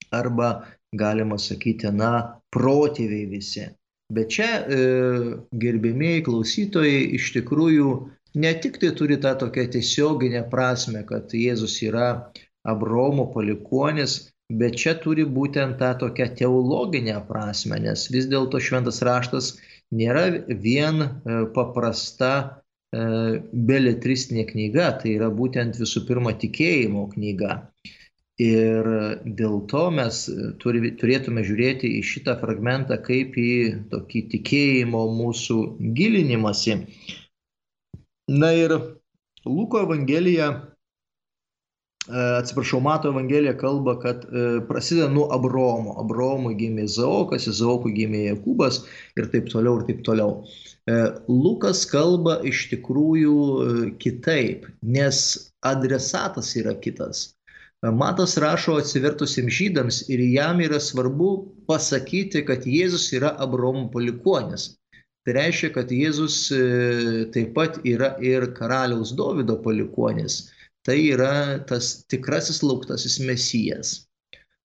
arba 0.08 0.48
galima 0.96 1.36
sakyti, 1.36 1.92
na, 1.92 2.40
protėviai 2.54 3.28
visi. 3.28 3.66
Bet 4.08 4.32
čia, 4.32 4.48
e, 4.64 4.78
gerbėmėjai 5.52 6.24
klausytojai, 6.24 7.02
iš 7.18 7.28
tikrųjų 7.36 7.90
ne 8.40 8.52
tik 8.62 8.80
tai 8.80 8.94
turi 8.96 9.18
tą 9.20 9.34
tokią 9.42 9.66
tiesioginę 9.74 10.46
prasme, 10.48 11.04
kad 11.04 11.36
Jėzus 11.36 11.76
yra 11.84 12.08
Abromo 12.64 13.28
palikonis, 13.34 14.16
bet 14.48 14.78
čia 14.80 14.94
turi 15.02 15.26
būtent 15.28 15.76
tą 15.80 15.92
tokią 16.00 16.30
teologinę 16.38 17.18
prasme, 17.28 17.78
nes 17.84 18.06
vis 18.12 18.28
dėlto 18.32 18.60
šventas 18.64 19.02
raštas 19.04 19.56
nėra 19.92 20.24
vien 20.48 21.02
e, 21.04 21.08
paprasta 21.54 22.32
e, 22.40 23.40
beletristinė 23.52 24.46
knyga, 24.48 24.90
tai 25.02 25.16
yra 25.18 25.28
būtent 25.28 25.76
visų 25.80 26.06
pirma 26.08 26.32
tikėjimo 26.32 27.08
knyga. 27.12 27.62
Ir 28.38 28.86
dėl 29.26 29.56
to 29.66 29.88
mes 29.90 30.20
turi, 30.62 30.92
turėtume 30.94 31.42
žiūrėti 31.42 31.88
į 31.98 32.02
šitą 32.06 32.36
fragmentą 32.38 33.00
kaip 33.02 33.34
į 33.34 33.50
tokį 33.90 34.22
tikėjimo 34.34 35.00
mūsų 35.10 35.56
gilinimąsi. 35.96 36.76
Na 38.30 38.52
ir 38.54 38.76
Luko 39.42 39.82
Evangelija 39.82 40.52
atsiprašau, 42.08 42.80
Mato 42.80 43.08
Evangelija 43.08 43.56
kalba, 43.56 44.00
kad 44.00 44.24
e, 44.24 44.60
prasideda 44.68 45.08
nuo 45.12 45.28
Abromo. 45.34 45.94
Abromui 46.00 46.54
gimė 46.56 46.86
Zaokas, 46.88 47.48
Zaokui 47.60 47.92
gimė 47.96 48.24
Jokūbas 48.30 48.82
ir 49.18 49.28
taip 49.32 49.50
toliau 49.52 49.80
ir 49.80 49.86
taip 49.90 50.00
toliau. 50.06 50.42
E, 50.88 50.96
Lukas 51.28 51.84
kalba 51.90 52.38
iš 52.48 52.68
tikrųjų 52.72 53.36
e, 53.36 53.90
kitaip, 54.00 54.64
nes 54.82 55.20
adresatas 55.66 56.54
yra 56.56 56.76
kitas. 56.80 57.34
Matas 57.94 58.34
rašo 58.42 58.74
atsivertusiems 58.80 59.54
žydams 59.54 60.00
ir 60.10 60.18
jam 60.32 60.58
yra 60.64 60.80
svarbu 60.82 61.28
pasakyti, 61.68 62.42
kad 62.48 62.66
Jėzus 62.66 63.04
yra 63.14 63.36
Abromo 63.38 63.84
palikonis. 63.92 64.72
Tai 65.22 65.36
reiškia, 65.36 65.70
kad 65.76 65.92
Jėzus 65.94 66.48
taip 67.36 67.52
pat 67.54 67.78
yra 67.86 68.16
ir 68.24 68.48
karaliaus 68.56 69.12
Dovido 69.14 69.60
palikonis 69.62 70.40
tai 70.88 70.98
yra 71.12 71.60
tas 71.68 71.98
tikrasis 72.08 72.62
lauktasis 72.64 73.18
mesijas. 73.20 74.08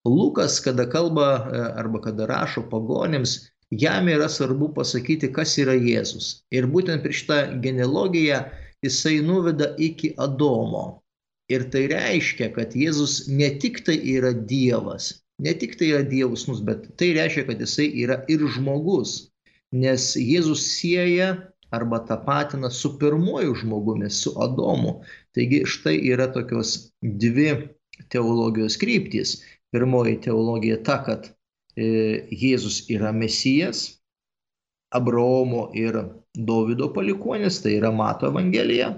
Lukas, 0.08 0.60
kada 0.64 0.86
kalba 0.88 1.28
e, 1.52 1.60
arba 1.80 2.00
kada 2.04 2.28
rašo 2.28 2.64
pagonėms, 2.72 3.38
jam 3.72 4.08
yra 4.12 4.30
svarbu 4.32 4.72
pasakyti, 4.78 5.32
kas 5.36 5.58
yra 5.60 5.76
Jėzus. 5.76 6.44
Ir 6.56 6.68
būtent 6.72 7.04
per 7.04 7.16
šitą 7.16 7.40
genealogiją 7.64 8.40
jisai 8.84 9.20
nuveda 9.24 9.74
iki 9.80 10.14
Adomo. 10.20 11.04
Ir 11.52 11.68
tai 11.72 11.86
reiškia, 11.92 12.54
kad 12.56 12.76
Jėzus 12.76 13.28
ne 13.28 13.50
tik 13.60 13.84
tai 13.88 14.00
yra 14.16 14.32
Dievas, 14.32 15.12
ne 15.44 15.52
tik 15.60 15.76
tai 15.80 15.92
yra 15.92 16.04
Dievas 16.08 16.48
mus, 16.48 16.64
bet 16.64 16.88
tai 17.00 17.14
reiškia, 17.20 17.48
kad 17.52 17.64
jisai 17.64 17.90
yra 18.04 18.22
ir 18.32 18.48
žmogus. 18.56 19.30
Nes 19.76 20.14
Jėzus 20.20 20.64
sieja 20.72 21.34
arba 21.74 22.00
tapatina 22.06 22.70
su 22.70 23.00
pirmuoju 23.00 23.56
žmogumi, 23.56 24.10
su 24.10 24.34
Adomu. 24.38 25.02
Taigi 25.34 25.64
štai 25.66 25.98
yra 26.14 26.28
tokios 26.34 26.94
dvi 27.02 27.50
teologijos 28.14 28.78
kryptys. 28.78 29.42
Pirmoji 29.74 30.20
teologija 30.22 30.78
ta, 30.84 31.00
kad 31.06 31.32
e, 31.76 31.88
Jėzus 32.30 32.84
yra 32.94 33.12
Mesijas, 33.12 33.88
Abraomo 34.94 35.72
ir 35.74 35.98
Davido 36.38 36.92
palikonis, 36.94 37.58
tai 37.64 37.80
yra 37.80 37.92
Mato 37.92 38.30
Evangelija. 38.30 38.92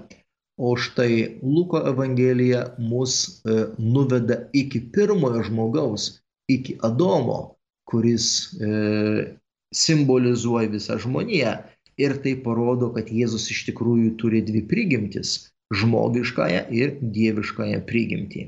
O 0.56 0.74
štai 0.76 1.38
Luko 1.42 1.80
Evangelija 1.88 2.66
mus 2.78 3.40
e, 3.44 3.56
nuveda 3.78 4.42
iki 4.52 4.82
pirmojo 4.92 5.42
žmogaus, 5.48 6.10
iki 6.48 6.76
Adomo, 6.84 7.56
kuris 7.88 8.28
e, 8.60 9.32
simbolizuoja 9.72 10.68
visą 10.76 11.00
žmoniją 11.00 11.56
ir 12.00 12.16
tai 12.24 12.36
parodo, 12.44 12.90
kad 12.96 13.10
Jėzus 13.12 13.48
iš 13.52 13.64
tikrųjų 13.70 14.14
turi 14.20 14.42
dvi 14.44 14.62
prigimtis- 14.68 15.52
žmogiškąją 15.80 16.68
ir 16.70 16.94
dieviškąją 17.00 17.82
prigimtį. 17.88 18.46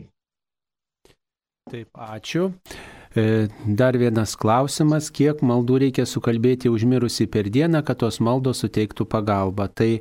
Taip, 1.68 1.88
ačiū. 1.92 2.52
E, 3.16 3.48
dar 3.64 3.96
vienas 3.96 4.36
klausimas, 4.36 5.08
kiek 5.10 5.40
maldų 5.40 5.78
reikia 5.84 6.04
sukalbėti 6.06 6.68
užmirusi 6.68 7.26
per 7.26 7.48
dieną, 7.52 7.82
kad 7.84 7.98
tos 8.04 8.20
maldos 8.20 8.60
suteiktų 8.62 9.08
pagalbą. 9.08 9.68
Tai 9.74 10.00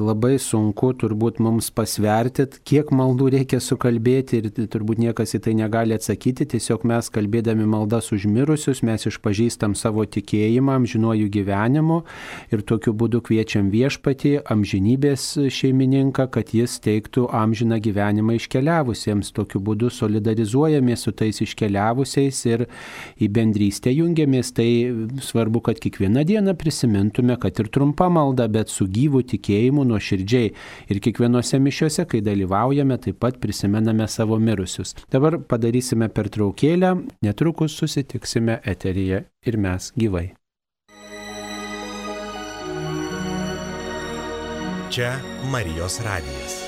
labai 0.00 0.36
sunku 0.42 0.92
turbūt 0.98 1.38
mums 1.42 1.68
pasverti, 1.74 2.46
kiek 2.66 2.90
maldų 2.94 3.28
reikia 3.34 3.58
sukalbėti 3.62 4.40
ir 4.40 4.48
turbūt 4.72 5.00
niekas 5.02 5.36
į 5.36 5.40
tai 5.46 5.54
negali 5.58 5.96
atsakyti. 5.96 6.46
Tiesiog 6.52 6.84
mes 6.88 7.10
kalbėdami 7.12 7.66
maldas 7.68 8.10
užmirusius, 8.14 8.82
mes 8.86 9.06
išpažįstam 9.10 9.76
savo 9.78 10.04
tikėjimą, 10.04 10.76
amžinuoju 10.80 11.28
gyvenimu 11.34 12.00
ir 12.54 12.64
tokiu 12.66 12.94
būdu 12.96 13.20
kviečiam 13.26 13.68
viešpatį, 13.72 14.32
amžinybės 14.52 15.26
šeimininką, 15.52 16.28
kad 16.34 16.54
jis 16.56 16.78
teiktų 16.84 17.28
amžiną 17.34 17.80
gyvenimą 17.84 18.38
iškeliavusiems. 18.40 19.32
Tokiu 19.36 19.62
būdu 19.62 19.90
solidarizuojamės 19.92 21.06
su 21.06 21.14
tais 21.16 21.42
iškeliavusiais 21.44 22.42
ir 22.48 22.66
į 23.20 23.30
bendrystę 23.32 23.92
jungiamės. 23.94 24.54
Tai 24.56 24.68
svarbu, 25.22 25.64
kad 25.68 25.80
kiekvieną 25.82 26.24
dieną 26.28 26.56
prisimintume, 26.58 27.36
kad 27.40 27.58
ir 27.60 27.70
trumpa 27.72 28.08
malda, 28.12 28.48
bet 28.48 28.72
su 28.72 28.86
gyvu 28.88 29.24
tikėjimu 29.26 29.65
tikėjimu 29.66 29.84
nuoširdžiai. 29.86 30.52
Ir 30.90 31.00
kiekvienose 31.00 31.58
mišiuose, 31.60 32.06
kai 32.06 32.22
dalyvaujame, 32.22 32.98
taip 32.98 33.18
pat 33.20 33.40
prisimename 33.40 34.06
savo 34.08 34.38
mirusius. 34.38 34.94
Dabar 35.10 35.38
padarysime 35.38 36.08
pertraukėlę, 36.08 37.06
netrukus 37.22 37.76
susitiksime 37.76 38.60
eteryje 38.64 39.26
ir 39.46 39.56
mes 39.56 39.92
gyvai. 39.96 40.34
Čia 44.90 45.18
Marijos 45.50 46.00
radijas. 46.00 46.65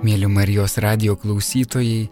Mėly 0.00 0.30
Marijos 0.32 0.78
radio 0.80 1.12
klausytojai, 1.12 2.06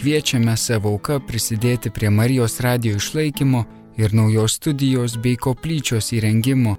kviečiame 0.00 0.54
savo 0.56 0.94
auką 0.94 1.18
prisidėti 1.28 1.90
prie 1.92 2.08
Marijos 2.08 2.54
radio 2.64 2.96
išlaikymo 2.96 3.60
ir 4.00 4.14
naujos 4.16 4.54
studijos 4.56 5.18
bei 5.20 5.36
koplyčios 5.36 6.08
įrengimo. 6.16 6.78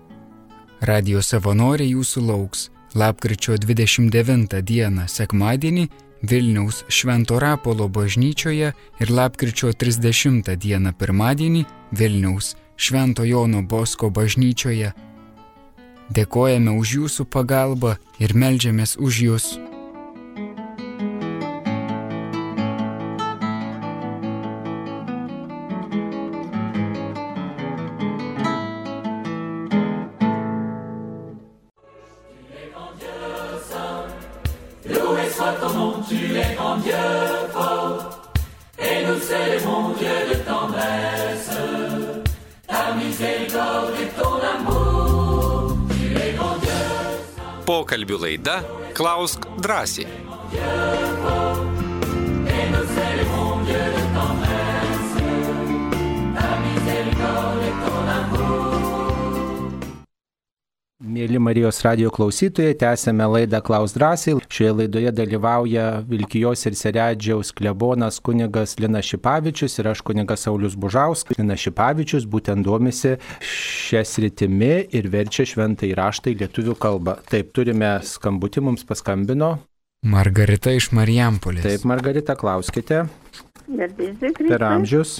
Radio 0.81 1.21
savanoriai 1.21 1.91
jūsų 1.91 2.23
lauks 2.29 2.63
lapkričio 2.97 3.59
29 3.61 4.63
dieną 4.65 5.05
sekmadienį 5.05 5.85
Vilniaus 6.25 6.81
Švento 6.89 7.37
Rapolo 7.39 7.85
bažnyčioje 7.85 8.73
ir 8.73 9.13
lapkričio 9.19 9.69
30 9.69 10.49
dieną 10.65 10.95
pirmadienį 10.97 11.63
Vilniaus 11.93 12.55
Švento 12.75 13.21
Jono 13.21 13.61
Bosko 13.61 14.09
bažnyčioje. 14.09 14.95
Dėkojame 16.09 16.73
už 16.73 16.97
jūsų 16.97 17.29
pagalbą 17.29 17.97
ir 18.17 18.33
melžiamės 18.33 18.97
už 18.97 19.23
jūs. 19.29 19.47
Klausk 48.95 49.45
drąsiai. 49.57 50.07
Mėly 61.35 61.43
Marijos 61.43 61.81
radio 61.83 62.07
klausytojai, 62.15 62.77
tęsėme 62.79 63.25
laidą 63.27 63.59
Klaus 63.65 63.91
Drąsiai. 63.91 64.37
Šioje 64.47 64.71
laidoje 64.71 65.11
dalyvauja 65.11 65.85
Vilkijos 66.07 66.61
ir 66.69 66.75
Seredžiaus 66.79 67.49
klebonas 67.51 68.21
kunigas 68.23 68.77
Lina 68.79 69.01
Šipavičius 69.03 69.73
ir 69.81 69.89
aš 69.91 69.99
kunigas 70.07 70.45
Saulis 70.45 70.77
Bužauskas. 70.79 71.35
Lina 71.35 71.57
Šipavičius 71.59 72.23
būtent 72.31 72.63
domisi 72.63 73.17
šią 73.43 74.05
sritimi 74.07 74.85
ir 74.95 75.09
verčia 75.11 75.43
šventą 75.51 75.89
įraštą 75.89 76.31
į 76.31 76.37
lietuvių 76.45 76.75
kalbą. 76.79 77.17
Taip, 77.27 77.49
turime 77.51 77.97
skambutį, 77.99 78.63
mums 78.69 78.87
paskambino. 78.87 79.57
Margarita 80.07 80.71
iš 80.71 80.93
Marijampolės. 80.95 81.65
Taip, 81.67 81.83
Margarita, 81.89 82.37
klauskite. 82.39 83.01
Per 83.67 84.63
amžius. 84.69 85.17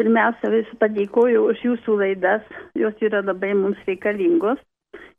Pirmiausia, 0.00 0.54
vis 0.54 0.72
padėkoju 0.80 1.44
už 1.50 1.60
jūsų 1.68 1.98
laidas, 2.00 2.48
jos 2.78 2.96
yra 3.04 3.20
labai 3.26 3.52
mums 3.58 3.84
reikalingos, 3.88 4.64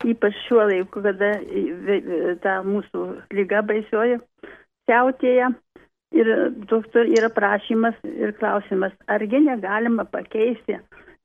ypač 0.06 0.36
šiuo 0.46 0.66
laiku, 0.70 1.02
kada 1.06 1.34
ta 2.44 2.60
mūsų 2.66 3.06
lyga 3.38 3.64
baisioji 3.66 4.20
siautėja. 4.88 5.52
Ir 6.16 6.30
doktor 6.70 7.10
yra 7.12 7.28
prašymas 7.36 7.98
ir 8.08 8.32
klausimas, 8.40 8.94
argi 9.12 9.42
negalima 9.44 10.06
pakeisti 10.08 10.78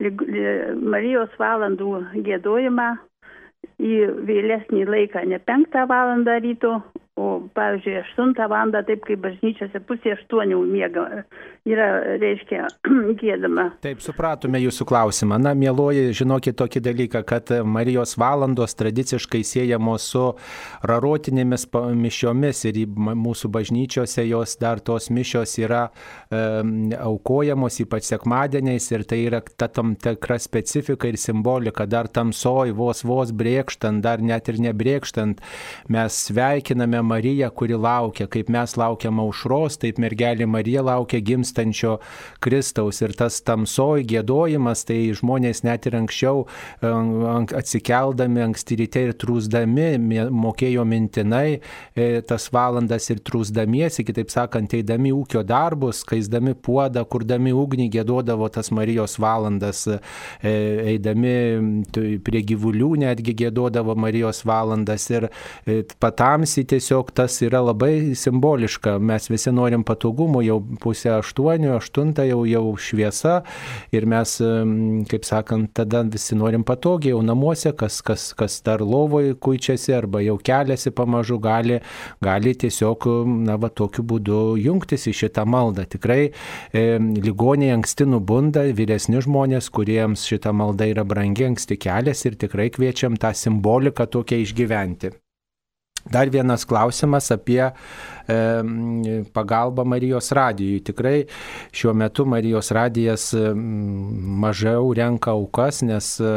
li- 0.03 0.75
Marijos 0.75 1.31
valandų 1.39 1.93
gėdojimą 2.25 2.89
į 3.79 3.93
vėlesnį 4.27 4.83
laiką, 4.89 5.23
ne 5.31 5.39
penktą 5.39 5.85
valandą 5.87 6.35
ryto, 6.43 6.81
o, 7.15 7.41
pavyzdžiui, 7.53 7.99
aštuntą 8.01 8.47
valandą, 8.49 8.81
taip 8.87 9.03
kaip 9.05 9.21
bažnyčiose 9.21 9.81
pusė 9.85 10.15
aštuonių 10.15 10.57
miega, 10.65 11.03
yra, 11.69 11.87
reiškia, 12.21 12.65
gėdama. 13.21 13.67
Taip, 13.85 14.01
supratome 14.01 14.61
jūsų 14.63 14.87
klausimą. 14.89 15.37
Na, 15.41 15.53
mėloji, 15.57 16.07
žinokit 16.17 16.57
tokį 16.57 16.81
dalyką, 16.87 17.21
kad 17.29 17.53
Marijos 17.69 18.15
valandos 18.17 18.73
tradiciškai 18.79 19.43
siejamos 19.45 20.07
su 20.13 20.23
rarotinėmis 20.89 21.67
mišiomis 21.99 22.63
ir 22.71 22.81
mūsų 22.97 23.51
bažnyčiose 23.53 24.25
jos 24.25 24.57
dar 24.61 24.81
tos 24.81 25.11
mišios 25.13 25.53
yra 25.61 25.83
e, 25.85 26.41
aukojamos, 26.97 27.77
ypač 27.85 28.09
sekmadieniais 28.09 28.89
ir 28.91 29.05
tai 29.05 29.21
yra 29.27 29.43
ta 29.43 29.69
tam 29.69 29.93
tikra 29.99 30.39
specifika 30.41 31.11
ir 31.11 31.19
simbolika, 31.21 31.85
dar 31.89 32.09
tamsoj, 32.09 32.73
vos 32.73 33.05
vos 33.05 33.33
brėkštant, 33.37 34.01
dar 34.01 34.23
net 34.23 34.49
ir 34.49 34.59
nebrėkštant, 34.65 35.45
mes 35.93 36.19
sveikiname 36.27 37.02
Mariją, 37.03 37.49
kuri 37.55 37.77
laukia, 37.77 38.27
kaip 38.31 38.49
mes 38.53 38.75
laukiam 38.79 39.19
aušros, 39.23 39.77
taip 39.81 39.99
mergelė 40.01 40.47
Marija 40.49 40.83
laukia 40.85 41.21
gimstančio 41.23 41.97
Kristaus. 42.43 43.01
Ir 43.03 43.13
tas 43.17 43.39
tamsoj 43.45 44.05
gėdojimas, 44.09 44.85
tai 44.87 44.99
žmonės 45.15 45.63
net 45.67 45.87
ir 45.89 45.97
anksčiau 45.99 46.45
e, 46.45 46.91
atsikeldami 47.59 48.43
anksti 48.47 48.79
ryte 48.81 49.03
ir 49.07 49.15
trūsdami 49.19 49.87
mė- 50.01 50.27
mokėjo 50.33 50.85
mintinai 50.87 51.59
e, 51.59 52.07
tas 52.27 52.49
valandas 52.53 53.09
ir 53.13 53.21
trūsdamiesi, 53.25 54.05
kitaip 54.07 54.31
sakant, 54.33 54.73
eidami 54.77 55.13
ūkio 55.15 55.43
darbus, 55.47 56.03
kaisdami 56.07 56.55
puodą, 56.55 57.05
kurdami 57.09 57.53
ugnį, 57.55 57.89
gėdodavo 57.97 58.49
tas 58.53 58.71
Marijos 58.75 59.17
valandas, 59.21 59.85
e, 59.87 59.99
eidami 60.93 61.35
prie 62.23 62.43
gyvulių 62.47 62.93
netgi 63.03 63.35
gėdodavo 63.43 63.95
Marijos 63.99 64.43
valandas 64.47 65.09
ir 65.11 65.27
patamsi 66.01 66.63
tiesiog 66.69 66.92
tas 67.15 67.39
yra 67.41 67.63
labai 67.63 68.13
simboliška. 68.17 68.97
Mes 69.01 69.29
visi 69.31 69.51
norim 69.53 69.83
patogumų, 69.87 70.43
jau 70.45 70.59
pusę 70.83 71.15
aštuonių, 71.17 71.71
aštuntą 71.77 72.25
jau, 72.27 72.43
jau 72.49 72.63
šviesa 72.77 73.39
ir 73.95 74.05
mes, 74.09 74.35
kaip 75.09 75.25
sakant, 75.27 75.71
tada 75.73 76.03
visi 76.05 76.37
norim 76.37 76.65
patogiai, 76.67 77.13
jau 77.15 77.23
namuose, 77.25 77.73
kas, 77.77 78.01
kas, 78.05 78.29
kas 78.37 78.59
dar 78.65 78.83
lovoje 78.85 79.33
kuičiasi 79.33 79.95
arba 79.97 80.21
jau 80.23 80.37
keliasi 80.37 80.93
pamažu, 80.95 81.39
gali, 81.43 81.79
gali 82.23 82.53
tiesiog, 82.59 83.09
na, 83.47 83.57
va, 83.57 83.71
tokiu 83.73 84.05
būdu 84.13 84.43
jungtis 84.61 85.07
į 85.09 85.15
šitą 85.23 85.47
maldą. 85.49 85.87
Tikrai 85.95 86.21
e, 86.29 86.85
ligoniai 86.99 87.73
anksti 87.77 88.07
nubunda, 88.09 88.67
vyresni 88.75 89.23
žmonės, 89.23 89.71
kuriems 89.73 90.27
šita 90.29 90.53
malda 90.55 90.91
yra 90.91 91.07
brangi, 91.07 91.49
anksti 91.49 91.79
kelias 91.81 92.25
ir 92.27 92.37
tikrai 92.39 92.69
kviečiam 92.73 93.17
tą 93.19 93.33
simboliką 93.37 94.09
tokią 94.11 94.43
išgyventi. 94.43 95.22
Dar 96.11 96.29
vienas 96.29 96.65
klausimas 96.67 97.31
apie 97.31 97.61
e, 97.63 97.73
pagalbą 99.33 99.85
Marijos 99.87 100.31
radijui. 100.35 100.81
Tikrai 100.83 101.21
šiuo 101.71 101.93
metu 101.95 102.25
Marijos 102.27 102.71
radijas 102.75 103.29
mažiau 104.43 104.91
renka 104.97 105.31
aukas, 105.31 105.79
nes 105.87 106.09
e, 106.19 106.33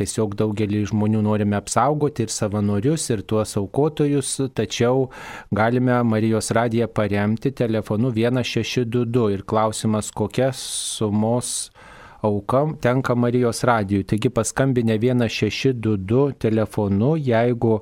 tiesiog 0.00 0.38
daugelį 0.40 0.86
žmonių 0.88 1.20
norime 1.26 1.58
apsaugoti 1.60 2.24
ir 2.24 2.32
savanorius, 2.32 3.10
ir 3.12 3.26
tuos 3.28 3.52
aukotojus, 3.60 4.32
tačiau 4.56 5.10
galime 5.52 6.00
Marijos 6.08 6.48
radiją 6.56 6.88
paremti 6.88 7.52
telefonu 7.52 8.08
1622 8.16 9.28
ir 9.36 9.44
klausimas, 9.44 10.08
kokias 10.16 10.64
sumos 10.96 11.68
auka 12.22 12.66
tenka 12.80 13.14
Marijos 13.14 13.64
radijui. 13.64 14.04
Taigi 14.04 14.30
paskambinę 14.30 14.98
1622 14.98 16.32
telefonu, 16.38 17.16
jeigu 17.16 17.80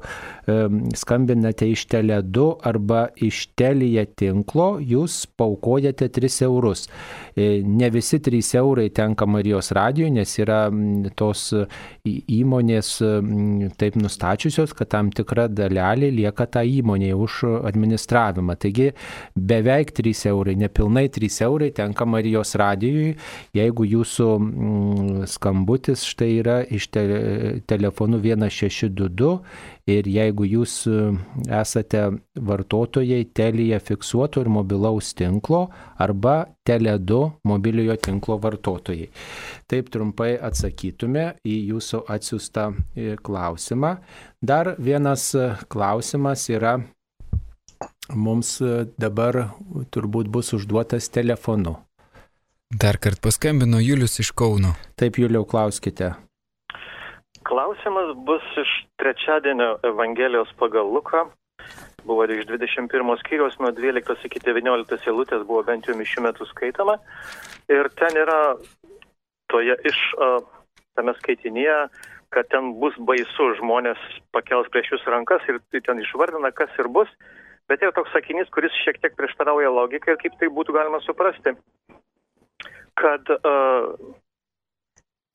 skambinate 0.95 1.71
iš 1.71 1.87
Tele2 1.87 2.55
arba 2.63 3.09
iš 3.17 3.47
Telija 3.59 4.05
tinklo, 4.07 4.79
jūs 4.81 5.27
paukojate 5.37 6.09
3 6.09 6.45
eurus. 6.47 6.87
E, 7.37 7.63
ne 7.65 7.91
visi 7.91 8.19
3 8.19 8.57
eurai 8.59 8.89
tenka 8.95 9.27
Marijos 9.27 9.73
radijui, 9.77 10.11
nes 10.11 10.33
yra 10.41 10.69
tos 11.17 11.53
įmonės 12.09 12.93
taip 13.79 13.99
nustačiusios, 14.01 14.73
kad 14.77 14.91
tam 14.95 15.13
tikra 15.13 15.49
dalelė 15.53 16.11
lieka 16.15 16.47
tą 16.47 16.65
įmonėje 16.65 17.19
už 17.27 17.39
administravimą. 17.69 18.57
Taigi 18.57 18.91
beveik 19.37 19.93
3 19.97 20.27
eurai, 20.33 20.57
nepilnai 20.57 21.09
3 21.13 21.43
eurai 21.49 21.71
tenka 21.77 22.09
Marijos 22.09 22.55
radijui, 22.59 23.13
jeigu 23.57 23.85
jūsų 23.89 24.28
mm, 24.39 25.27
skambutis 25.27 26.05
štai 26.07 26.29
yra 26.41 26.59
iš 26.65 26.89
te, 26.93 27.03
telefonu 27.67 28.19
1622 28.23 29.31
ir 29.89 30.09
jeigu 30.09 30.47
jūs 30.49 30.75
e, 30.91 30.99
esate 31.61 32.03
vartotojai 32.51 33.23
telija 33.37 33.81
fiksuoto 33.81 34.43
ir 34.45 34.51
mobilaus 34.53 35.15
tinklo 35.19 35.67
arba 35.99 36.37
Tele2 36.69 37.21
mobiliojo 37.49 37.97
tinklo 38.05 38.37
vartotojai. 38.43 39.09
Taip 39.71 39.89
trumpai 39.95 40.35
atsakytume 40.51 41.31
į 41.49 41.57
jūsų 41.73 42.05
atsiųstą 42.17 42.69
e, 42.75 43.17
klausimą. 43.25 43.97
Dar 44.43 44.75
vienas 44.79 45.31
e, 45.35 45.51
klausimas 45.73 46.49
yra 46.53 46.79
mums 48.15 48.57
dabar 48.97 49.51
turbūt 49.93 50.31
bus 50.33 50.55
užduotas 50.57 51.11
telefonu. 51.13 51.77
Dar 52.71 52.99
kartą 53.01 53.23
paskambino 53.25 53.79
Julius 53.81 54.19
iš 54.21 54.29
Kauno. 54.37 54.75
Taip, 55.01 55.17
Juliau, 55.17 55.47
klauskite. 55.49 56.11
Klausimas 57.49 58.11
bus 58.29 58.45
iš 58.61 58.73
trečiadienio 59.01 59.79
Evangelijos 59.89 60.53
pagal 60.61 60.85
Luką. 60.93 61.23
Buvo 62.05 62.27
iš 62.29 62.45
21 62.45 63.17
skyriaus 63.23 63.57
nuo 63.59 63.71
12 63.73 64.29
iki 64.29 64.45
19 64.45 65.01
eilutės 65.09 65.47
buvo 65.49 65.63
bent 65.65 65.89
jau 65.89 65.97
mišių 65.97 66.27
metų 66.27 66.51
skaitama. 66.51 66.99
Ir 67.73 67.89
ten 67.97 68.21
yra 68.21 68.39
toje 69.49 69.81
iš 69.89 70.05
tame 70.93 71.17
skaitinėje, 71.23 71.81
kad 72.37 72.53
ten 72.53 72.75
bus 72.85 72.93
baisu, 73.01 73.49
žmonės 73.63 74.05
pakels 74.37 74.69
prieš 74.69 74.93
jūs 74.93 75.09
rankas 75.09 75.41
ir 75.49 75.63
tai 75.73 75.81
ten 75.89 76.05
išvardina, 76.05 76.53
kas 76.53 76.77
ir 76.77 76.93
bus. 76.93 77.09
Bet 77.65 77.81
yra 77.81 77.97
toks 77.97 78.13
sakinys, 78.13 78.53
kuris 78.53 78.77
šiek 78.85 79.01
tiek 79.01 79.17
prieštarauja 79.17 79.73
logikai 79.73 80.19
ir 80.19 80.21
kaip 80.21 80.37
tai 80.37 80.53
būtų 80.53 80.77
galima 80.77 81.01
suprasti. 81.09 81.57
Kad 82.99 83.31
uh, 83.39 83.95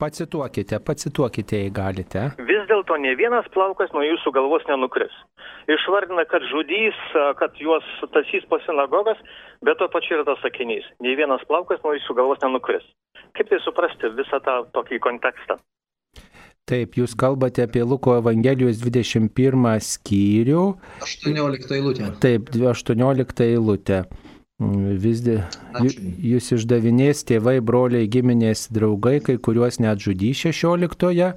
Pacituokite, 0.03 0.79
pacituokite, 0.79 1.57
jei 1.61 1.69
galite. 1.71 2.23
vis 2.49 2.63
dėlto 2.67 2.97
ne 2.99 3.13
vienas 3.15 3.45
plaukas 3.53 3.93
nuo 3.95 4.01
jūsų 4.03 4.33
galvos 4.35 4.65
nenukris. 4.67 5.13
Išvardina, 5.71 6.25
kad 6.27 6.43
žudys, 6.49 6.97
a, 7.15 7.29
kad 7.39 7.55
juos 7.61 7.85
tasys 8.11 8.43
po 8.51 8.59
sinagogas, 8.65 9.21
bet 9.63 9.79
to 9.79 9.87
pačiu 9.93 10.17
yra 10.17 10.25
tas 10.27 10.41
sakinys. 10.43 10.83
Ne 10.99 11.13
vienas 11.15 11.45
plaukas 11.47 11.79
nuo 11.85 11.93
jūsų 11.95 12.17
galvos 12.19 12.41
nenukris. 12.43 12.83
Kaip 13.37 13.47
tai 13.53 13.61
suprasti 13.63 14.11
visą 14.17 14.41
tą 14.43 14.57
tokį 14.75 14.99
kontekstą? 15.07 15.61
Taip, 16.67 16.99
jūs 16.99 17.15
kalbate 17.19 17.63
apie 17.63 17.85
Luko 17.87 18.17
Evangelijos 18.19 18.83
21 18.83 19.79
skyrių. 19.87 20.67
18 21.05 21.79
eilutė. 21.79 22.11
Taip, 22.23 22.51
18 22.55 23.47
eilutė. 23.47 24.03
Vis 25.03 25.21
dė, 25.25 25.39
Ačiū. 25.73 26.11
jūs 26.33 26.49
išdavinės 26.57 27.23
tėvai, 27.29 27.57
broliai, 27.65 28.07
giminės, 28.07 28.67
draugai, 28.73 29.19
kai 29.25 29.37
kuriuos 29.37 29.79
net 29.83 30.01
žudys 30.03 30.45
16, 30.45 31.33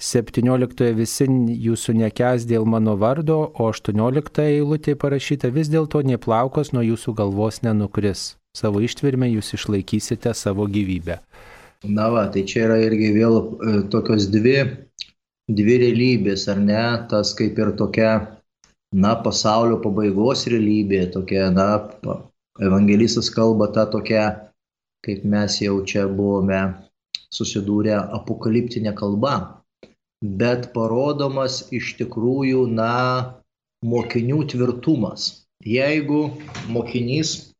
17 0.00 0.90
visi 0.96 1.28
jūsų 1.68 1.96
nekes 2.00 2.46
dėl 2.50 2.64
mano 2.64 2.96
vardo, 3.00 3.40
o 3.54 3.70
18 3.70 4.44
eilutė 4.46 4.96
parašyta 4.96 5.52
vis 5.54 5.70
dėlto 5.72 6.02
neplaukos 6.06 6.72
nuo 6.72 6.84
jūsų 6.86 7.16
galvos 7.22 7.62
nenukris. 7.66 8.34
Savo 8.56 8.82
ištvirmę 8.82 9.28
jūs 9.30 9.54
išlaikysite 9.54 10.34
savo 10.34 10.66
gyvybę. 10.66 11.20
Na 11.86 12.10
va, 12.12 12.26
tai 12.32 12.42
čia 12.44 12.66
yra 12.66 12.80
irgi 12.82 13.12
vėl 13.14 13.36
e, 13.40 13.76
tokios 13.92 14.26
dvi 14.32 14.58
dvi 15.56 15.78
realybės, 15.82 16.46
ar 16.52 16.60
ne, 16.62 16.82
tas 17.10 17.32
kaip 17.38 17.58
ir 17.58 17.72
tokia, 17.78 18.10
na, 18.94 19.14
pasaulio 19.24 19.80
pabaigos 19.84 20.46
realybė, 20.50 21.06
tokia, 21.14 21.48
na, 21.54 21.68
evangelistas 22.60 23.30
kalba 23.32 23.70
tą 23.74 23.86
tokia, 23.94 24.24
kaip 25.04 25.24
mes 25.24 25.58
jau 25.62 25.80
čia 25.88 26.06
buvome 26.08 26.60
susidūrę 27.32 27.96
apokaliptinė 28.18 28.92
kalba, 28.98 29.34
bet 30.20 30.72
parodomas 30.74 31.62
iš 31.72 31.94
tikrųjų, 32.00 32.66
na, 32.74 33.40
mokinių 33.86 34.42
tvirtumas. 34.52 35.46
Jeigu 35.64 36.20
mokinys 36.72 37.52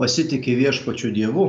pasitikė 0.00 0.56
viešpačiu 0.56 1.12
Dievu, 1.12 1.46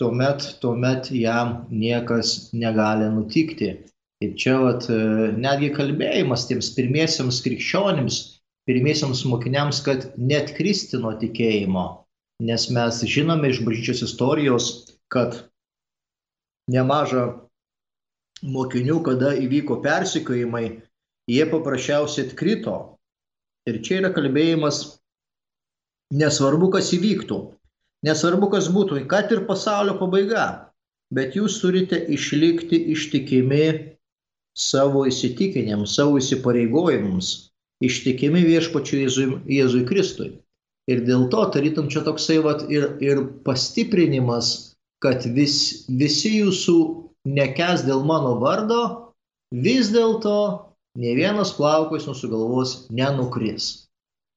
tuomet, 0.00 0.44
tuomet 0.60 1.10
jam 1.12 1.64
niekas 1.70 2.50
negali 2.52 3.08
nutikti. 3.12 3.72
Ir 4.20 4.34
čia 4.36 4.58
vat, 4.60 4.84
e, 4.92 5.32
netgi 5.32 5.70
kalbėjimas 5.76 6.44
tiems 6.48 6.68
pirmiesiams 6.76 7.40
krikščionims, 7.44 8.18
pirmiesiams 8.68 9.24
mokiniams, 9.28 9.80
kad 9.86 10.10
net 10.18 10.54
kristi 10.56 11.00
nuo 11.00 11.14
tikėjimo. 11.20 11.86
Nes 12.44 12.68
mes 12.72 13.00
žinome 13.04 13.50
iš 13.52 13.60
bažnyčios 13.66 14.04
istorijos, 14.06 14.70
kad 15.12 15.42
nemaža 16.72 17.26
mokinių, 18.42 19.02
kada 19.04 19.34
įvyko 19.36 19.80
persikojimai, 19.84 20.80
jie 21.28 21.44
paprasčiausiai 21.50 22.28
atkrito. 22.28 22.78
Ir 23.68 23.82
čia 23.84 24.00
yra 24.00 24.10
kalbėjimas 24.16 25.00
Nesvarbu, 26.10 26.72
kas 26.74 26.88
įvyktų, 26.96 27.36
nesvarbu, 28.02 28.48
kas 28.50 28.66
būtų, 28.74 29.04
kad 29.10 29.30
ir 29.30 29.44
pasaulio 29.46 29.94
pabaiga, 30.00 30.46
bet 31.14 31.36
jūs 31.38 31.60
turite 31.62 32.00
išlikti 32.10 32.80
ištikimi 32.96 33.66
savo 34.58 35.04
įsitikinimams, 35.06 35.94
savo 35.94 36.18
įsipareigojimams, 36.18 37.49
ištikimi 37.84 38.44
viešpačiu 38.44 39.02
Jėzui, 39.04 39.26
Jėzui 39.48 39.84
Kristui. 39.88 40.30
Ir 40.90 41.04
dėl 41.06 41.28
to, 41.32 41.44
tarytum, 41.54 41.88
čia 41.92 42.02
toksai 42.06 42.40
vat, 42.44 42.64
ir, 42.72 42.96
ir 43.04 43.22
pastiprinimas, 43.46 44.74
kad 45.04 45.24
vis, 45.36 45.86
visi 45.88 46.40
jūsų 46.40 46.76
nekes 47.30 47.84
dėl 47.86 48.02
mano 48.08 48.36
vardo, 48.40 48.80
vis 49.52 49.92
dėlto 49.94 50.36
ne 51.00 51.14
vienas 51.16 51.52
plaukas 51.56 52.08
jūsų 52.08 52.32
galvos 52.32 52.74
nenukris. 52.90 53.86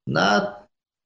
Na, 0.05 0.59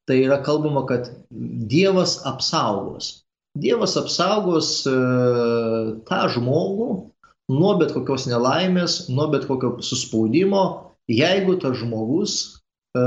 tai 0.08 0.20
yra 0.26 0.40
kalbama, 0.44 0.84
kad 0.88 1.10
Dievas 1.30 2.18
apsaugos. 2.26 3.22
Dievas 3.58 3.96
apsaugos 3.98 4.82
e, 4.86 4.94
tą 6.06 6.20
žmogų 6.34 6.90
nuo 7.48 7.72
bet 7.80 7.94
kokios 7.96 8.26
nelaimės, 8.28 9.06
nuo 9.08 9.28
bet 9.32 9.46
kokio 9.48 9.78
suspaudimo, 9.84 10.87
jeigu 11.08 11.56
tas 11.60 11.76
žmogus 11.80 12.38
e, 12.44 13.02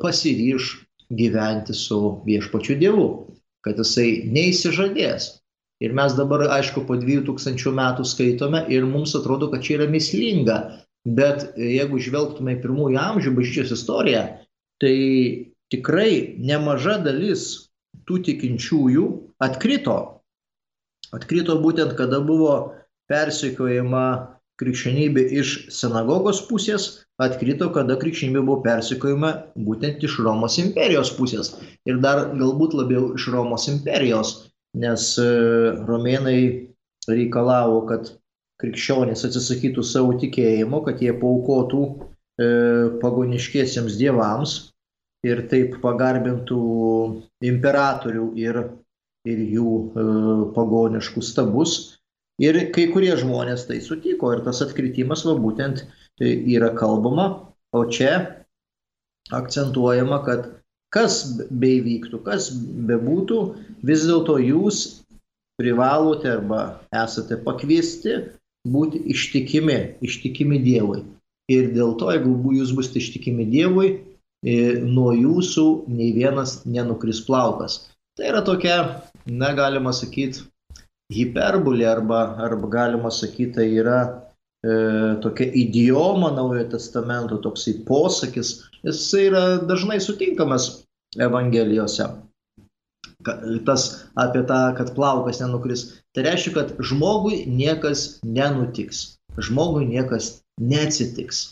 pasiryš 0.00 0.70
gyventi 1.10 1.74
su 1.74 2.22
viešpačiu 2.26 2.78
Dievu, 2.80 3.08
kad 3.64 3.78
jisai 3.80 4.24
neįsižadės. 4.30 5.30
Ir 5.82 5.92
mes 5.96 6.14
dabar, 6.16 6.46
aišku, 6.54 6.84
po 6.88 6.96
2000 6.96 7.74
metų 7.74 8.06
skaitome 8.06 8.62
ir 8.72 8.86
mums 8.88 9.14
atrodo, 9.18 9.50
kad 9.52 9.64
čia 9.66 9.80
yra 9.80 9.90
mislinga. 9.90 10.58
Bet 11.04 11.50
jeigu 11.60 11.98
žvelgtume 12.00 12.54
į 12.54 12.62
pirmųjų 12.62 12.96
amžių 12.96 13.34
bažnyčios 13.36 13.74
istoriją, 13.76 14.22
tai 14.80 14.94
tikrai 15.74 16.38
nemaža 16.40 16.96
dalis 17.04 17.68
tų 18.08 18.22
tikinčiųjų 18.24 19.04
atkrito. 19.44 19.98
Atkrito 21.12 21.58
būtent, 21.60 21.92
kada 21.98 22.22
buvo 22.24 22.54
persekiojama 23.10 24.06
krikščionybė 24.60 25.26
iš 25.42 25.54
sinagogos 25.74 26.40
pusės, 26.48 27.03
atkrito, 27.22 27.70
kada 27.74 27.96
krikščionybė 28.00 28.42
buvo 28.42 28.62
persekiojama 28.64 29.30
būtent 29.66 30.02
iš 30.06 30.18
Romos 30.24 30.58
imperijos 30.62 31.12
pusės. 31.18 31.54
Ir 31.86 32.00
dar 32.02 32.26
galbūt 32.34 32.74
labiau 32.74 33.12
iš 33.18 33.28
Romos 33.34 33.68
imperijos, 33.70 34.34
nes 34.74 35.12
e, 35.22 35.28
romėnai 35.86 36.38
reikalavo, 37.08 37.84
kad 37.90 38.14
krikščionys 38.62 39.24
atsisakytų 39.28 39.84
savo 39.86 40.14
tikėjimo, 40.18 40.82
kad 40.86 41.02
jie 41.02 41.14
paukotų 41.20 41.82
e, 41.86 42.48
pagoniškiesiems 43.02 43.98
dievams 44.00 44.56
ir 45.24 45.44
taip 45.50 45.78
pagarbintų 45.82 46.62
imperatorių 47.46 48.30
ir, 48.40 48.62
ir 49.30 49.44
jų 49.54 49.74
e, 49.74 50.06
pagoniškus 50.56 51.30
stabus. 51.34 51.76
Ir 52.42 52.56
kai 52.74 52.88
kurie 52.90 53.12
žmonės 53.14 53.68
tai 53.68 53.78
sutiko 53.78 54.32
ir 54.34 54.40
tas 54.42 54.58
atkritimas 54.64 55.22
va 55.22 55.36
būtent 55.38 55.84
e, 55.84 56.03
yra 56.20 56.74
kalbama, 56.78 57.26
o 57.74 57.84
čia 57.90 58.44
akcentuojama, 59.34 60.20
kad 60.26 60.50
kas 60.94 61.22
beivyktų, 61.50 62.22
kas 62.26 62.52
bebūtų, 62.54 63.40
vis 63.82 64.04
dėlto 64.06 64.38
jūs 64.38 64.84
privalote 65.58 66.30
arba 66.30 66.60
esate 66.94 67.38
pakviesti 67.42 68.18
būti 68.68 69.02
ištikimi, 69.10 69.98
ištikimi 70.04 70.60
Dievui. 70.62 71.02
Ir 71.50 71.72
dėl 71.74 71.96
to, 72.00 72.08
jeigu 72.14 72.54
jūs 72.56 72.72
busite 72.76 73.02
ištikimi 73.02 73.46
Dievui, 73.50 73.88
nuo 74.44 75.12
jūsų 75.16 75.66
nei 75.88 76.12
vienas 76.16 76.62
nenukris 76.64 77.22
plaukas. 77.26 77.90
Tai 78.16 78.28
yra 78.30 78.42
tokia, 78.46 78.76
na, 79.26 79.52
galima 79.56 79.92
sakyti, 79.92 80.44
hiperbolė 81.12 81.86
arba, 81.88 82.36
arba 82.44 82.68
galima 82.70 83.10
sakyti, 83.10 83.52
tai 83.56 83.66
yra 83.72 83.98
e, 84.04 84.12
tokia 85.22 85.50
idioma 85.52 86.30
Naujojo 86.32 86.68
Testamento, 86.72 87.38
toksai 87.44 87.74
posakis, 87.86 88.54
jis 88.84 89.02
yra 89.20 89.44
dažnai 89.68 90.00
sutinkamas 90.00 90.70
Evangelijose. 91.20 92.06
Tas 93.64 93.84
apie 94.20 94.42
tą, 94.48 94.60
kad 94.76 94.94
plaukas 94.96 95.40
nenukris. 95.40 95.84
Tai 96.16 96.24
reiškia, 96.26 96.54
kad 96.56 96.72
žmogui 96.80 97.44
niekas 97.48 98.18
nenutiks, 98.24 99.16
žmogui 99.40 99.86
niekas 99.88 100.40
neatsitiks. 100.60 101.44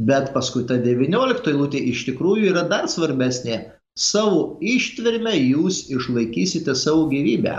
Bet 0.00 0.32
paskui 0.34 0.64
ta 0.68 0.78
19 0.80 1.50
eilutė 1.52 1.82
iš 1.92 2.06
tikrųjų 2.08 2.50
yra 2.54 2.64
dar 2.68 2.88
svarbesnė. 2.88 3.60
Savo 3.98 4.56
ištvermę 4.64 5.34
jūs 5.36 5.84
išlaikysite 5.92 6.74
savo 6.78 7.04
gyvybę. 7.10 7.58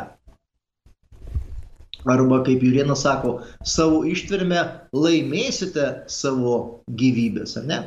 Arba 2.10 2.42
kaip 2.44 2.64
Jurienas 2.66 3.06
sako, 3.06 3.38
savo 3.64 4.04
ištvermę 4.10 4.64
laimėsite 4.92 5.86
savo 6.12 6.56
gyvybės, 6.92 7.56
ar 7.62 7.68
ne? 7.70 7.80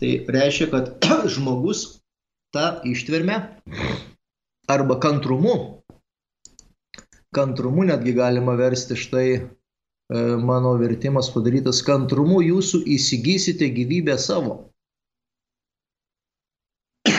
Tai 0.00 0.12
reiškia, 0.36 0.70
kad 0.72 0.92
žmogus 1.34 1.86
tą 2.54 2.80
ištvermę 2.86 3.40
arba 4.70 5.00
kantrumu, 5.02 5.56
kantrumu 7.34 7.86
netgi 7.90 8.14
galima 8.14 8.54
versti 8.58 8.96
štai 8.98 9.30
E, 10.10 10.18
mano 10.36 10.72
vertimas 10.74 11.28
padarytas 11.30 11.84
kantrumu, 11.86 12.40
jūsų 12.42 12.80
įsigysite 12.96 13.68
gyvybę 13.70 14.16
savo. 14.18 14.56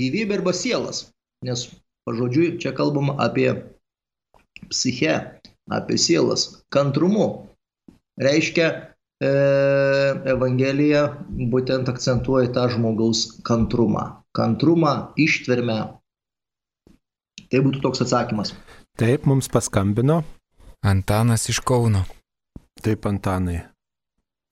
Gyvybė 0.00 0.40
arba 0.40 0.54
sielas, 0.58 1.04
nes 1.46 1.68
pažodžiui 2.08 2.56
čia 2.64 2.72
kalbama 2.74 3.14
apie 3.22 3.46
psiche, 4.72 5.14
apie 5.70 5.98
sielas. 5.98 6.64
Kantrumu 6.72 7.46
reiškia 8.20 8.68
e, 8.72 9.30
Evangelija 10.32 11.06
būtent 11.52 11.90
akcentuoja 11.92 12.52
tą 12.54 12.68
žmogaus 12.74 13.42
kantrumą. 13.46 14.22
Kantrumą, 14.32 15.12
ištvermę. 15.20 15.78
Tai 17.52 17.60
būtų 17.66 17.82
toks 17.84 18.00
atsakymas. 18.06 18.54
Taip, 18.96 19.26
mums 19.28 19.48
paskambino. 19.52 20.22
Antanas 20.82 21.46
iš 21.52 21.60
Kauno. 21.60 22.06
Taip, 22.82 23.04
Antanai. 23.06 23.60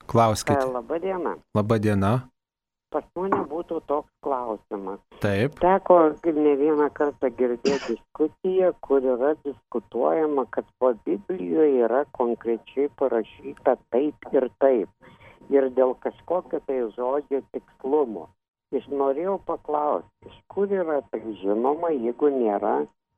Klauskite. 0.05 0.61
Labą 1.55 1.79
dieną. 1.81 2.30
Pas 2.91 3.05
mane 3.15 3.37
būtų 3.47 3.77
toks 3.87 4.11
klausimas. 4.25 4.99
Taip. 5.23 5.53
Teko 5.63 5.97
ne 6.37 6.55
vieną 6.59 6.89
kartą 6.97 7.29
girdėti 7.37 7.93
diskusiją, 7.93 8.73
kur 8.83 9.05
yra 9.13 9.31
diskutuojama, 9.45 10.43
kad 10.51 10.67
po 10.79 10.91
Biblijoje 11.05 11.85
yra 11.85 12.01
konkrečiai 12.17 12.89
parašyta 12.99 13.77
taip 13.95 14.27
ir 14.35 14.49
taip. 14.63 15.13
Ir 15.55 15.69
dėl 15.77 15.95
kažkokio 16.03 16.59
tai 16.67 16.81
žodžio 16.97 17.39
tikslumo. 17.55 18.27
Iš 18.75 18.87
norėjau 18.91 19.37
paklausti, 19.47 20.27
iš 20.27 20.35
kur 20.51 20.71
yra 20.71 20.99
tai 21.11 21.21
žinoma, 21.39 21.91
jeigu 21.95 22.31
nėra 22.35 22.75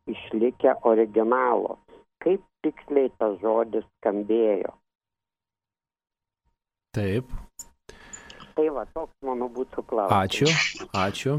išlikę 0.09 0.77
originalo. 0.89 1.79
Kaip 2.21 2.45
tiksliai 2.65 3.09
tas 3.17 3.39
žodis 3.41 3.85
skambėjo. 3.97 4.77
Taip. 6.93 7.33
Tai 8.53 8.67
va, 8.75 8.85
toks 8.93 9.13
mano 9.25 9.49
būtų 9.49 9.83
klausimas. 9.89 10.17
Ačiū, 10.19 10.87
ačiū. 10.93 11.37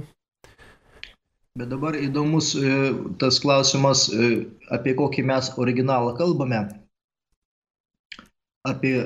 Bet 1.55 1.71
dabar 1.71 1.95
įdomus 1.95 2.51
e, 2.59 2.71
tas 3.23 3.39
klausimas, 3.43 4.09
e, 4.11 4.31
apie 4.75 4.97
kokį 4.99 5.23
mes 5.31 5.53
originalą 5.63 6.17
kalbame. 6.19 6.65
Apie 8.67 8.97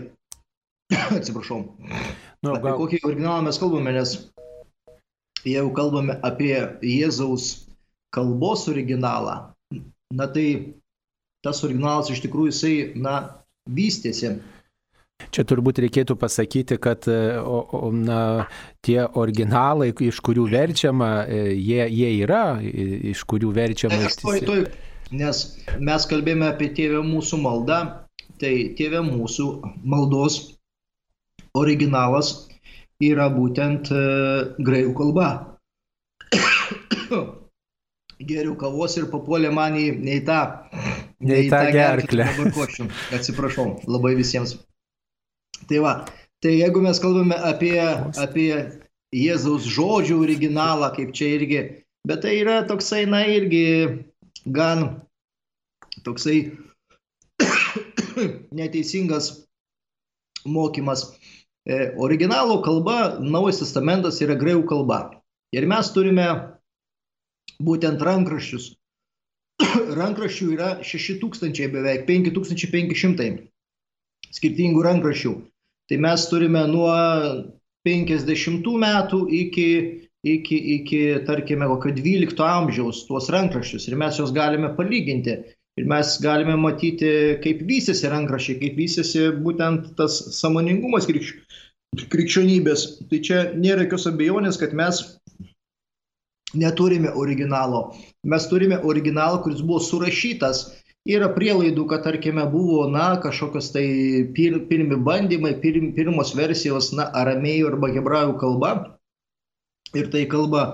Atsiprašau. 1.19 1.61
Nu, 2.43 2.55
apie 2.55 2.71
gal... 2.71 2.79
kokį 2.81 3.03
originalą 3.05 3.45
mes 3.49 3.61
kalbame, 3.61 3.93
nes 3.93 4.15
jeigu 5.45 5.73
kalbame 5.77 6.17
apie 6.25 6.55
Jėzaus 6.81 7.69
kalbos 8.15 8.65
originalą, 8.73 9.53
na 10.17 10.27
tai 10.33 10.49
tas 11.45 11.61
originalas 11.67 12.09
iš 12.13 12.23
tikrųjų 12.25 12.55
jisai, 12.55 12.77
na, 12.97 13.19
vystėsi. 13.69 14.39
Čia 15.35 15.45
turbūt 15.45 15.81
reikėtų 15.83 16.17
pasakyti, 16.19 16.79
kad 16.81 17.07
o, 17.11 17.59
o, 17.61 17.89
na, 17.93 18.49
tie 18.87 19.01
originalai, 19.03 19.91
iš 20.07 20.21
kurių 20.25 20.47
verčiama, 20.53 21.11
e, 21.27 21.41
jie, 21.55 21.83
jie 21.93 22.13
yra, 22.23 22.43
iš 22.63 23.25
kurių 23.29 23.51
verčiama. 23.57 23.99
Aš 24.09 24.21
toj, 24.23 24.41
toj, 24.47 24.63
nes 25.19 25.43
mes 25.85 26.07
kalbėjome 26.11 26.49
apie 26.49 26.71
tėvę 26.77 27.03
mūsų 27.07 27.41
maldą, 27.45 27.81
tai 28.41 28.53
tėvė 28.79 29.03
mūsų 29.09 29.49
maldos 29.85 30.39
originalas 31.59 32.33
yra 33.03 33.29
būtent 33.35 33.93
e, 33.95 34.05
graikų 34.65 34.95
kalba. 35.03 35.29
Geriau 38.31 38.57
kavos 38.59 38.97
ir 38.99 39.11
papuolė 39.13 39.53
man 39.55 39.77
į, 39.79 39.91
į 40.17 40.23
tą, 40.27 40.41
į 41.23 41.45
tą 41.53 41.63
gerklę. 41.75 42.31
Atsiprašau, 43.15 43.69
labai 43.87 44.17
visiems. 44.19 44.57
Tai 45.67 45.79
va, 45.85 45.95
tai 46.43 46.55
jeigu 46.61 46.81
mes 46.85 47.01
kalbame 47.03 47.37
apie, 47.51 47.81
apie 48.21 48.53
Jėzaus 49.15 49.67
žodžių 49.67 50.21
originalą, 50.23 50.93
kaip 50.95 51.15
čia 51.17 51.33
irgi, 51.39 51.61
bet 52.09 52.23
tai 52.25 52.39
yra 52.43 52.61
toksai, 52.69 53.07
na, 53.09 53.25
irgi 53.27 53.65
gan 54.45 55.01
toksai 56.07 56.39
neteisingas 58.59 59.33
mokymas. 60.47 61.09
E, 61.69 61.91
originalo 62.01 62.61
kalba, 62.65 63.19
Naujas 63.21 63.61
testamentas 63.61 64.23
yra 64.25 64.39
graikų 64.41 64.65
kalba. 64.71 65.01
Ir 65.53 65.67
mes 65.69 65.91
turime 65.93 66.29
būtent 67.65 68.01
rankraščius. 68.05 68.71
Rankraščių 70.01 70.49
yra 70.55 70.71
6000 70.85 71.73
beveik, 71.73 72.07
5500 72.09 73.49
skirtingų 74.35 74.83
rankraščių. 74.87 75.33
Tai 75.89 75.99
mes 76.05 76.27
turime 76.29 76.65
nuo 76.69 76.91
50 77.89 78.67
metų 78.83 79.21
iki, 79.43 79.69
iki, 80.27 80.59
iki 80.77 81.01
tarkime, 81.29 81.69
kokio 81.71 81.95
12 81.97 82.43
amžiaus 82.45 83.05
tuos 83.09 83.31
rankraščius 83.33 83.89
ir 83.89 83.97
mes 84.01 84.19
juos 84.21 84.35
galime 84.37 84.75
palyginti. 84.77 85.39
Ir 85.79 85.87
mes 85.87 86.17
galime 86.19 86.57
matyti, 86.59 87.39
kaip 87.45 87.61
vystėsi 87.69 88.11
rankrašiai, 88.11 88.59
kaip 88.59 88.79
vystėsi 88.81 89.29
būtent 89.45 89.93
tas 90.01 90.17
samoningumas 90.35 91.07
krikš, 91.07 91.37
krikščionybės. 92.11 92.87
Tai 93.07 93.21
čia 93.23 93.45
nėra 93.55 93.85
jokios 93.87 94.09
abejonės, 94.11 94.59
kad 94.59 94.75
mes 94.75 95.05
neturime 96.59 97.13
originalo. 97.15 97.95
Mes 98.27 98.49
turime 98.51 98.81
originalą, 98.83 99.39
kuris 99.45 99.63
buvo 99.63 99.79
surašytas. 99.85 100.67
Yra 101.09 101.31
prielaidų, 101.33 101.87
kad, 101.89 102.03
tarkime, 102.05 102.45
buvo, 102.53 102.83
na, 102.93 103.15
kažkokios 103.23 103.71
tai 103.73 103.87
pir, 104.37 104.59
pirmi 104.69 104.99
bandymai, 105.01 105.55
pir, 105.63 105.79
pirmos 105.97 106.35
versijos, 106.37 106.91
na, 106.97 107.09
aramėjų 107.17 107.71
arba 107.71 107.93
hebrajų 107.95 108.35
kalba. 108.43 108.73
Ir 109.97 110.11
tai 110.13 110.27
kalba, 110.29 110.67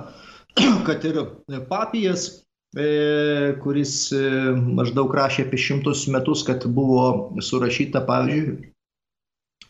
kad 0.89 1.06
ir 1.06 1.23
papijas 1.70 2.44
E, 2.74 3.55
kuris 3.62 4.11
e, 4.11 4.20
maždaug 4.74 5.12
rašė 5.15 5.44
apie 5.47 5.59
šimtus 5.62 6.09
metus, 6.11 6.43
kad 6.47 6.65
buvo 6.66 7.05
surašyta, 7.39 8.02
pavyzdžiui, 8.09 8.73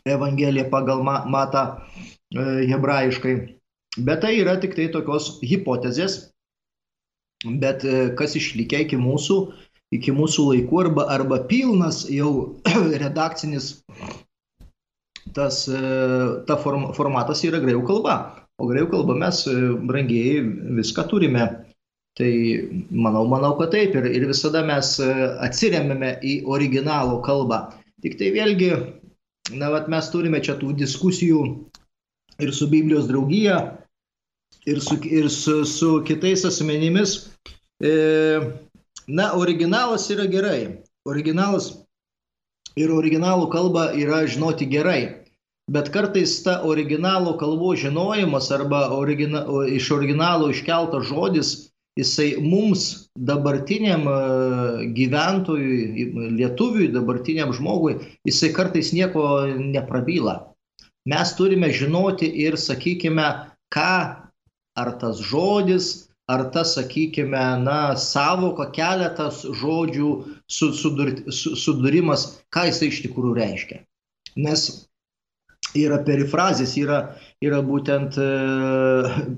Evangelija 0.08 0.64
pagal 0.72 1.02
matą 1.04 1.64
e, 1.68 2.64
hebrajiškai. 2.70 3.34
Bet 4.08 4.24
tai 4.24 4.32
yra 4.38 4.56
tik 4.62 4.72
tai 4.78 4.88
tokios 4.94 5.34
hipotezės, 5.44 6.16
bet 7.60 7.84
kas 8.16 8.38
išlikė 8.40 8.80
iki 8.86 8.96
mūsų, 8.98 9.36
iki 9.94 10.14
mūsų 10.14 10.48
laikų 10.50 10.80
arba, 10.84 11.08
arba 11.14 11.40
pilnas 11.50 12.04
jau 12.10 12.54
redakcinis 13.04 13.76
tas 15.34 15.64
ta 16.46 16.56
form, 16.60 16.90
formatas 16.94 17.42
yra 17.46 17.58
graikų 17.62 17.86
kalba. 17.88 18.16
O 18.60 18.68
graikų 18.70 18.92
kalba 18.92 19.16
mes, 19.18 19.40
brangiai, 19.88 20.42
viską 20.78 21.06
turime 21.10 21.48
Tai 22.14 22.30
manau, 22.94 23.26
manau, 23.26 23.56
kad 23.58 23.72
taip 23.74 23.96
ir, 23.98 24.04
ir 24.06 24.28
visada 24.30 24.60
mes 24.66 24.92
e, 25.02 25.06
atsiriamėme 25.42 26.12
į 26.22 26.34
originalų 26.46 27.16
kalbą. 27.26 27.58
Tik 28.06 28.14
tai 28.20 28.28
vėlgi, 28.36 28.68
na, 29.58 29.72
vat 29.74 29.88
mes 29.90 30.10
turime 30.12 30.38
čia 30.38 30.54
tų 30.60 30.76
diskusijų 30.78 31.40
ir 32.38 32.52
su 32.54 32.68
Biblijos 32.70 33.08
draugija, 33.10 33.56
ir 34.70 34.78
su, 34.84 35.00
ir 35.10 35.26
su, 35.26 35.56
su 35.66 35.90
kitais 36.06 36.46
asmenimis. 36.46 37.16
E, 37.82 37.94
na, 39.06 39.32
originalas 39.36 40.08
yra 40.10 40.26
gerai. 40.30 40.84
Originalas 41.04 41.70
ir 42.76 42.90
originalų 42.90 43.50
kalbą 43.52 43.90
yra 43.98 44.24
žinoti 44.26 44.66
gerai. 44.70 45.02
Bet 45.70 45.88
kartais 45.92 46.42
ta 46.44 46.58
originalų 46.68 47.38
kalbos 47.40 47.80
žinojimas 47.80 48.50
arba 48.52 48.88
origina, 48.92 49.44
iš 49.72 49.90
originalo 49.96 50.50
iškeltas 50.52 51.08
žodis 51.08 51.54
jisai 51.96 52.34
mums 52.42 53.08
dabartiniam 53.14 54.08
e, 54.08 54.16
gyventojui, 54.96 56.10
lietuviui, 56.38 56.90
dabartiniam 56.92 57.52
žmogui, 57.54 57.96
jisai 58.26 58.50
kartais 58.52 58.92
nieko 58.92 59.46
neprabyla. 59.60 60.40
Mes 61.06 61.34
turime 61.38 61.70
žinoti 61.72 62.26
ir, 62.44 62.56
sakykime, 62.58 63.28
ką 63.72 63.94
ar 64.74 64.90
tas 64.98 65.20
žodis, 65.22 66.08
ar 66.28 66.50
tas, 66.50 66.74
sakykime, 66.78 67.44
na, 67.64 67.78
savoka, 68.00 68.70
keletas 68.72 69.42
žodžių 69.60 70.10
sudur, 70.48 71.12
sudūrimas, 71.28 72.26
ką 72.54 72.68
jisai 72.70 72.90
iš 72.92 73.02
tikrųjų 73.04 73.36
reiškia. 73.38 73.80
Nes 74.40 74.66
yra 75.76 75.98
perifrazės, 76.06 76.76
yra, 76.80 76.98
yra 77.44 77.60
būtent 77.66 78.16
e, 78.20 78.28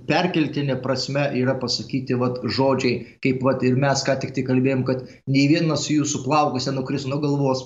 perkeltinė 0.09 0.79
prasme, 0.85 1.25
yra 1.41 1.57
pasakyti 1.59 2.19
vat, 2.21 2.43
žodžiai, 2.45 3.19
kaip 3.25 3.43
vat, 3.47 3.65
ir 3.67 3.79
mes 3.81 4.05
ką 4.07 4.19
tik 4.23 4.37
tai 4.37 4.45
kalbėjom, 4.47 4.85
kad 4.89 5.07
nei 5.27 5.49
vienas 5.51 5.89
jūsų 5.91 6.23
plaukas 6.27 6.69
nenukris 6.71 7.09
nuo 7.09 7.19
galvos. 7.25 7.65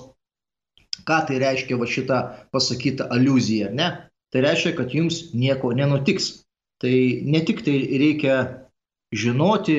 Ką 1.07 1.19
tai 1.27 1.39
reiškia 1.41 1.77
va 1.81 1.87
šitą 1.89 2.17
pasakytą 2.53 3.07
aluzija, 3.13 3.71
ne? 3.73 3.89
Tai 4.31 4.43
reiškia, 4.45 4.75
kad 4.77 4.93
jums 4.95 5.31
nieko 5.35 5.73
nenutiks. 5.75 6.45
Tai 6.81 6.93
ne 7.27 7.41
tik 7.45 7.61
tai 7.65 7.75
reikia 8.01 8.35
žinoti 9.11 9.77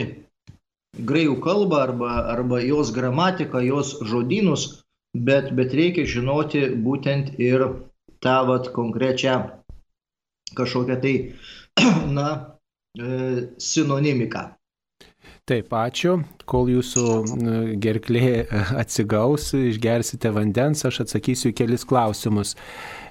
graikų 1.08 1.38
kalbą 1.44 1.80
arba, 1.86 2.12
arba 2.32 2.60
jos 2.60 2.92
gramatiką, 2.92 3.62
jos 3.64 3.96
žodynus, 4.04 4.84
bet, 5.16 5.52
bet 5.56 5.72
reikia 5.76 6.04
žinoti 6.08 6.66
būtent 6.84 7.34
ir 7.40 7.64
tą 8.22 8.36
vat 8.48 8.68
konkrečią 8.76 9.36
kažkokią 10.56 10.98
tai, 11.00 11.14
na, 12.18 12.28
e, 12.98 13.48
sinonimiką. 13.58 14.50
Taip, 15.42 15.72
ačiū. 15.74 16.20
Kol 16.46 16.68
jūsų 16.70 17.04
gerklė 17.82 18.44
atsigaus, 18.82 19.48
išgersite 19.58 20.30
vandens, 20.30 20.84
aš 20.86 21.00
atsakysiu 21.02 21.50
kelis 21.58 21.82
klausimus. 21.82 22.52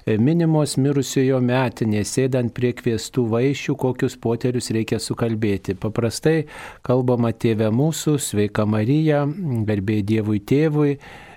E, 0.08 0.16
minimos 0.16 0.78
mirusiojo 0.80 1.42
metinės, 1.44 2.14
sėdant 2.16 2.54
prie 2.56 2.70
kviestų 2.78 3.26
vaišių, 3.34 3.76
kokius 3.82 4.16
poterius 4.16 4.72
reikia 4.72 4.96
sukalbėti. 4.96 5.76
Paprastai 5.76 6.46
kalbama 6.88 7.34
tėvė 7.36 7.68
mūsų, 7.68 8.16
sveika 8.16 8.64
Marija, 8.64 9.26
garbė 9.68 10.00
Dievui 10.00 10.40
tėvui 10.40 10.96
E, 10.96 11.31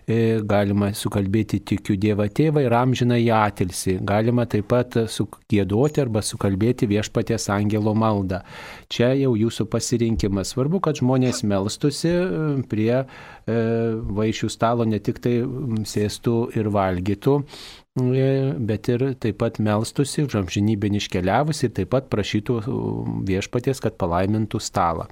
galima 0.45 0.91
sukalbėti 0.93 1.59
tikiu 1.65 1.95
Dievą 1.97 2.27
tėvą 2.29 2.61
ir 2.65 2.73
amžiną 2.77 3.17
į 3.21 3.29
atilsi. 3.33 3.95
Galima 4.05 4.45
taip 4.45 4.67
pat 4.69 4.97
sugėduoti 5.09 6.03
arba 6.03 6.21
sukalbėti 6.21 6.89
viešpaties 6.89 7.49
angelo 7.53 7.95
maldą. 7.97 8.43
Čia 8.89 9.13
jau 9.17 9.33
jūsų 9.39 9.65
pasirinkimas. 9.71 10.53
Svarbu, 10.53 10.81
kad 10.85 11.01
žmonės 11.01 11.41
melstusi 11.47 12.11
e, 12.11 12.27
prie 12.69 12.91
e, 13.01 13.05
vaišių 14.19 14.51
stalo 14.53 14.85
ne 14.85 15.01
tik 15.01 15.23
tai 15.25 15.39
sėstų 15.89 16.37
ir 16.59 16.69
valgytų, 16.69 17.39
bet 17.95 18.89
ir 18.91 19.03
taip 19.23 19.37
pat 19.39 19.57
melstusi 19.63 20.25
už 20.25 20.41
amžinybę 20.43 20.89
iškeliavus 20.99 21.63
ir 21.63 21.71
taip 21.77 21.93
pat 21.95 22.09
prašytų 22.11 22.61
viešpaties, 23.25 23.79
kad 23.81 23.95
palaimintų 23.97 24.59
stalą. 24.59 25.07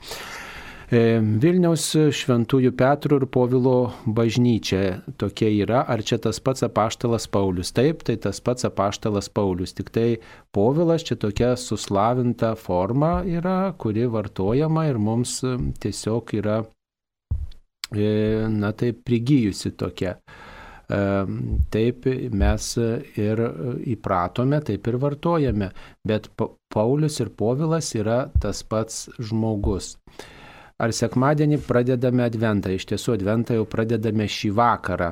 E, 0.94 1.18
Vilniaus 1.42 1.88
šventųjų 2.14 2.70
Petrų 2.78 3.18
ir 3.18 3.24
Povilo 3.34 3.78
bažnyčia 4.06 5.00
tokia 5.18 5.48
yra, 5.64 5.80
ar 5.90 6.04
čia 6.06 6.20
tas 6.22 6.38
pats 6.44 6.62
apaštalas 6.68 7.26
Paulius? 7.34 7.72
Taip, 7.74 8.04
tai 8.06 8.14
tas 8.22 8.38
pats 8.44 8.68
apaštalas 8.68 9.32
Paulius, 9.34 9.74
tik 9.74 9.90
tai 9.96 10.20
Povilas 10.54 11.06
čia 11.08 11.18
tokia 11.18 11.56
suslavinta 11.58 12.52
forma 12.60 13.24
yra, 13.26 13.74
kuri 13.82 14.06
vartojama 14.06 14.86
ir 14.92 15.00
mums 15.02 15.40
tiesiog 15.82 16.36
yra, 16.38 16.60
e, 17.90 18.12
na 18.54 18.74
tai 18.78 18.94
prigijusi 18.94 19.74
tokia. 19.78 20.20
taip 21.74 22.06
mes 22.38 22.66
ir 23.18 23.40
įpratome, 23.96 24.60
taip 24.68 24.88
ir 24.92 24.98
vartojame. 25.02 25.72
Bet 26.06 26.30
Paulius 26.70 27.18
ir 27.24 27.32
Povilas 27.34 27.96
yra 27.98 28.28
tas 28.44 28.62
pats 28.62 29.08
žmogus. 29.18 29.96
Ar 30.82 30.90
sekmadienį 30.90 31.60
pradedame 31.68 32.26
adventą? 32.26 32.72
Iš 32.74 32.88
tiesų, 32.90 33.14
adventą 33.20 33.60
jau 33.60 33.66
pradedame 33.70 34.26
šį 34.26 34.50
vakarą, 34.58 35.12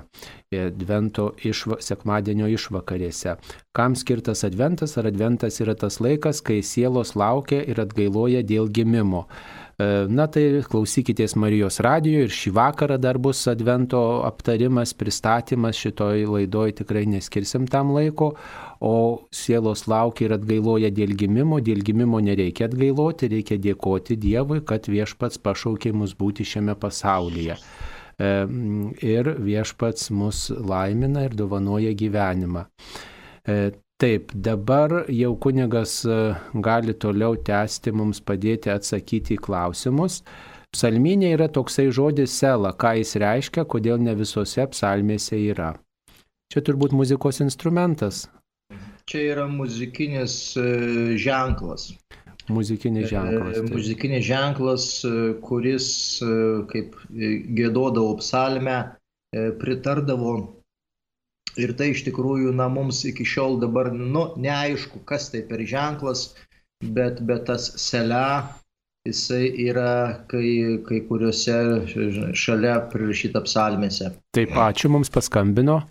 advento 0.57 1.27
išva, 1.45 1.77
sekmadienio 1.85 2.49
išvakarėse. 2.49 3.35
Kam 3.77 3.93
skirtas 3.95 4.41
adventas? 4.47 4.97
Ar 4.97 5.11
adventas 5.11 5.61
yra 5.61 5.77
tas 5.77 5.99
laikas, 6.01 6.41
kai 6.41 6.59
sielos 6.65 7.13
laukia 7.15 7.61
ir 7.61 7.79
atgailoja 7.83 8.41
dėl 8.41 8.71
gimimo? 8.73 9.27
E, 9.77 9.87
na 10.09 10.25
tai 10.33 10.63
klausykitės 10.65 11.37
Marijos 11.39 11.79
radijo 11.85 12.25
ir 12.25 12.33
šį 12.33 12.55
vakarą 12.57 12.97
dar 13.01 13.21
bus 13.21 13.45
advento 13.51 14.01
aptarimas, 14.27 14.95
pristatymas 14.97 15.77
šitoj 15.77 16.25
laidoj 16.25 16.73
tikrai 16.81 17.05
neskirsim 17.09 17.69
tam 17.69 17.93
laiko, 17.95 18.33
o 18.81 19.27
sielos 19.29 19.85
laukia 19.87 20.25
ir 20.25 20.35
atgailoja 20.39 20.89
dėl 20.89 21.13
gimimo, 21.17 21.59
dėl 21.61 21.83
gimimo 21.85 22.19
nereikia 22.23 22.65
atgailoti, 22.65 23.29
reikia 23.35 23.59
dėkoti 23.61 24.17
Dievui, 24.17 24.63
kad 24.65 24.89
viešpats 24.89 25.37
pašaukė 25.45 25.93
mus 25.93 26.15
būti 26.17 26.47
šiame 26.47 26.73
pasaulyje. 26.81 27.59
E, 28.17 28.31
ir 29.05 29.31
viešpats 29.45 30.09
mus 30.17 30.49
laimina 30.49 31.27
ir 31.29 31.37
dovanoja 31.37 31.93
gyvenimą. 31.93 32.65
E, 33.45 33.61
Taip, 34.01 34.31
dabar 34.33 35.03
jau 35.13 35.35
kunigas 35.37 35.99
e, 36.09 36.15
gali 36.65 36.95
toliau 36.97 37.35
tęsti 37.37 37.91
mums 37.93 38.17
padėti 38.25 38.71
atsakyti 38.73 39.35
į 39.37 39.43
klausimus. 39.45 40.23
Psalminė 40.73 41.35
yra 41.35 41.45
toksai 41.53 41.91
žodis 41.93 42.33
sela, 42.33 42.71
ką 42.73 42.95
jis 42.97 43.13
reiškia, 43.21 43.67
kodėl 43.69 44.01
ne 44.01 44.17
visose 44.17 44.65
psalmėse 44.73 45.37
yra. 45.37 45.75
Čia 46.49 46.65
turbūt 46.65 46.97
muzikos 46.97 47.43
instrumentas. 47.45 48.23
Čia 49.11 49.25
yra 49.33 49.45
muzikinis 49.51 50.37
e, 50.59 50.65
ženklas. 51.19 51.91
Muzikinis 52.47 53.09
e, 53.09 53.11
ženklas. 53.11 53.59
Taip. 53.59 53.75
Muzikinis 53.75 54.25
ženklas, 54.27 54.87
kuris, 55.43 55.91
kaip 56.71 56.95
gėdodavo 57.11 58.15
psalmę, 58.23 58.79
pritardavo 59.59 60.33
Ir 61.59 61.73
tai 61.75 61.91
iš 61.91 62.05
tikrųjų, 62.07 62.53
na, 62.55 62.69
mums 62.71 63.01
iki 63.07 63.25
šiol 63.27 63.59
dabar, 63.59 63.91
nu, 63.91 64.29
neaišku, 64.39 65.01
kas 65.07 65.27
tai 65.33 65.43
per 65.47 65.63
ženklas, 65.67 66.29
bet, 66.95 67.19
bet 67.27 67.43
tas 67.49 67.65
selia, 67.81 68.47
jisai 69.07 69.49
yra 69.65 70.23
kai, 70.31 70.79
kai 70.85 71.01
kuriuose 71.09 71.57
šalia 72.37 72.77
prirašyta 72.93 73.43
psalmėse. 73.43 74.13
Taip, 74.37 74.55
ačiū 74.55 74.93
mums 74.93 75.11
paskambino. 75.11 75.81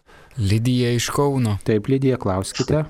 Lydija 0.41 0.95
iš 0.97 1.11
Kauno. 1.13 1.59
Taip, 1.67 1.91
Lydija, 1.93 2.17
klauskite. 2.23 2.87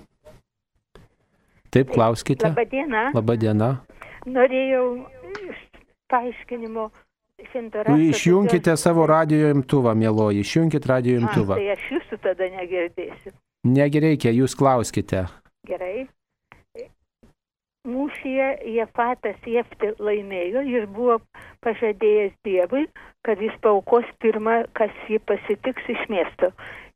Taip, 1.70 1.92
klauskite. 1.94 2.50
Labadiena. 2.50 3.10
Labadiena. 3.14 3.70
Norėjau 4.26 4.84
paaiškinimo 6.10 6.90
Išjunkite 7.40 8.76
savo 8.76 9.06
radio 9.08 9.50
imtuvą, 9.54 9.94
mėloji, 9.96 10.42
išjunkite 10.44 10.88
radio 10.90 11.20
imtuvą. 11.22 11.56
A, 11.56 11.58
tai 11.58 11.72
aš 11.72 11.86
jūsų 11.94 12.18
tada 12.22 12.48
negirdėsiu. 12.52 13.32
Negi 13.64 14.02
reikia, 14.04 14.32
jūs 14.34 14.56
klauskite. 14.56 15.24
Gerai. 15.68 16.06
Mūšyje 17.88 18.46
Jefatas 18.74 19.46
Jefti 19.48 19.88
laimėjo, 20.04 20.60
jis 20.68 20.82
buvo 20.92 21.14
pažadėjęs 21.64 22.34
Dievui, 22.44 22.82
kad 23.24 23.40
jis 23.40 23.54
paukos 23.64 24.04
pirmą, 24.20 24.56
kas 24.76 24.92
jį 25.08 25.16
pasitiks 25.30 25.88
iš 25.94 26.02
miesto. 26.12 26.50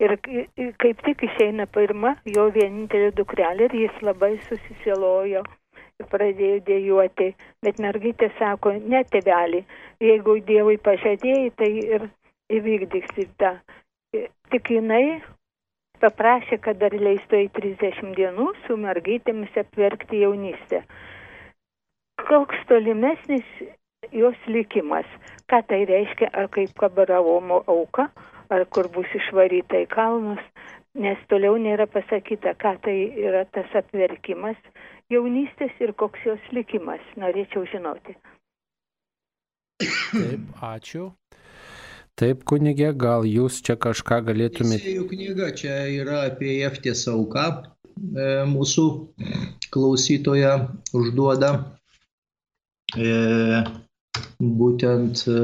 Ir 0.04 0.18
kaip 0.20 1.00
tik 1.06 1.24
išeina 1.24 1.64
pirma 1.72 2.12
jo 2.28 2.50
vienintelė 2.52 3.14
dukrelė 3.16 3.70
ir 3.70 3.78
jis 3.86 4.02
labai 4.04 4.34
susisilojo 4.50 5.44
pradėjo 6.12 6.60
dėjuoti, 6.68 7.30
bet 7.64 7.80
mergytė 7.80 8.28
sako, 8.38 8.74
ne 8.76 9.00
tėvelį, 9.08 9.62
jeigu 10.04 10.36
Dievui 10.44 10.76
pažadėjai, 10.84 11.52
tai 11.56 11.70
ir 11.96 12.08
įvykdyksi 12.52 13.30
tą. 13.40 13.54
Tik 14.52 14.70
jinai 14.76 15.22
paprašė, 16.04 16.60
kad 16.64 16.78
dar 16.82 16.94
leistų 16.94 17.40
į 17.46 17.48
30 17.56 18.14
dienų 18.18 18.50
su 18.66 18.76
mergytėmis 18.80 19.56
apverkti 19.64 20.22
jaunystę. 20.24 20.84
Koks 22.28 22.60
tolimesnis 22.70 23.48
jos 24.12 24.36
likimas, 24.46 25.08
ką 25.50 25.60
tai 25.68 25.84
reiškia, 25.88 26.30
ar 26.32 26.48
kaip 26.54 26.74
kabaravomo 26.78 27.62
auka, 27.66 28.08
ar 28.52 28.64
kur 28.70 28.88
bus 28.94 29.08
išvaryta 29.16 29.82
į 29.84 29.88
kalnus, 29.92 30.42
nes 30.94 31.18
toliau 31.32 31.56
nėra 31.58 31.88
pasakyta, 31.90 32.54
ką 32.60 32.76
tai 32.84 32.96
yra 33.24 33.44
tas 33.56 33.72
apverkimas 33.80 34.60
jaunystės 35.12 35.74
ir 35.80 35.92
koks 35.98 36.22
jos 36.28 36.52
likimas. 36.52 37.02
Norėčiau 37.20 37.66
žinoti. 37.72 38.16
Taip, 40.14 40.46
ačiū. 40.62 41.10
Taip, 42.20 42.44
kunigė, 42.46 42.92
gal 42.94 43.24
jūs 43.26 43.56
čia 43.66 43.74
kažką 43.84 44.20
galėtumėte. 44.28 44.84
Teisėjų 44.84 45.06
knyga 45.10 45.48
čia 45.58 45.78
yra 45.90 46.20
apie 46.28 46.52
Jeftės 46.60 47.08
auką. 47.10 47.46
E, 47.94 48.28
mūsų 48.50 48.84
klausytoja 49.74 50.52
užduoda. 50.94 51.50
E, 52.94 53.10
būtent 54.62 55.24
e, 55.26 55.42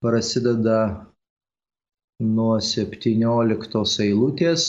prasideda 0.00 0.80
nuo 2.24 2.56
17 2.72 4.08
eilutės. 4.08 4.66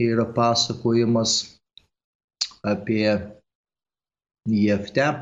Yra 0.00 0.24
pasakojimas 0.32 1.38
apie 2.64 3.12
Jeftę. 4.48 5.12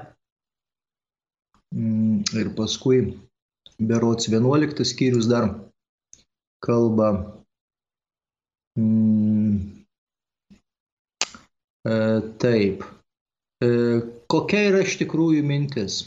Mm, 1.75 2.23
ir 2.39 2.55
paskui 2.55 3.01
berots 3.79 4.29
11 4.29 4.85
skyrius 4.85 5.29
dar 5.29 5.51
kalba 6.61 7.37
mm, 8.79 9.57
e, 11.85 11.95
taip. 12.39 12.85
E, 13.63 13.69
kokia 14.29 14.63
yra 14.71 14.83
iš 14.85 14.97
tikrųjų 15.01 15.45
mintis? 15.47 16.01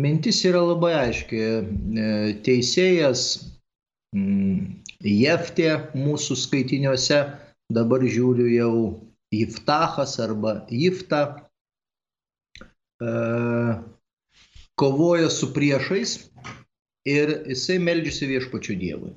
Mintis 0.00 0.40
yra 0.48 0.62
labai 0.64 0.94
aiški. 0.96 1.40
E, 1.40 2.10
teisėjas 2.44 3.26
mm, 4.16 4.80
Jeftė 5.02 5.70
mūsų 5.98 6.36
skaitiniuose, 6.38 7.24
dabar 7.72 8.04
žiūriu 8.06 8.46
jau 8.52 8.74
Jiftachas 9.34 10.18
arba 10.22 10.60
Jifta 10.70 11.22
e, 13.02 13.10
kovoja 14.78 15.30
su 15.32 15.50
priešais 15.56 16.18
ir 17.08 17.34
jisai 17.50 17.78
meldžiasi 17.82 18.28
viešpačiu 18.30 18.76
Dievui. 18.78 19.14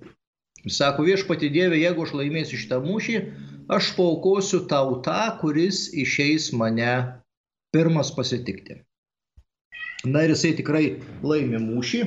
Jis 0.66 0.80
sako, 0.82 1.06
viešpati 1.06 1.52
Dieve, 1.54 1.78
jeigu 1.78 2.08
aš 2.08 2.16
laimėsiu 2.18 2.58
šitą 2.58 2.80
mūšį, 2.82 3.20
aš 3.76 3.92
paukosiu 3.98 4.64
tau 4.70 4.98
tą, 5.06 5.38
kuris 5.42 5.88
išeis 5.94 6.50
mane 6.58 7.22
pirmas 7.76 8.10
pasitikti. 8.16 8.80
Na 10.06 10.26
ir 10.26 10.34
jisai 10.34 10.56
tikrai 10.58 10.86
laimė 11.26 11.62
mūšį. 11.62 12.04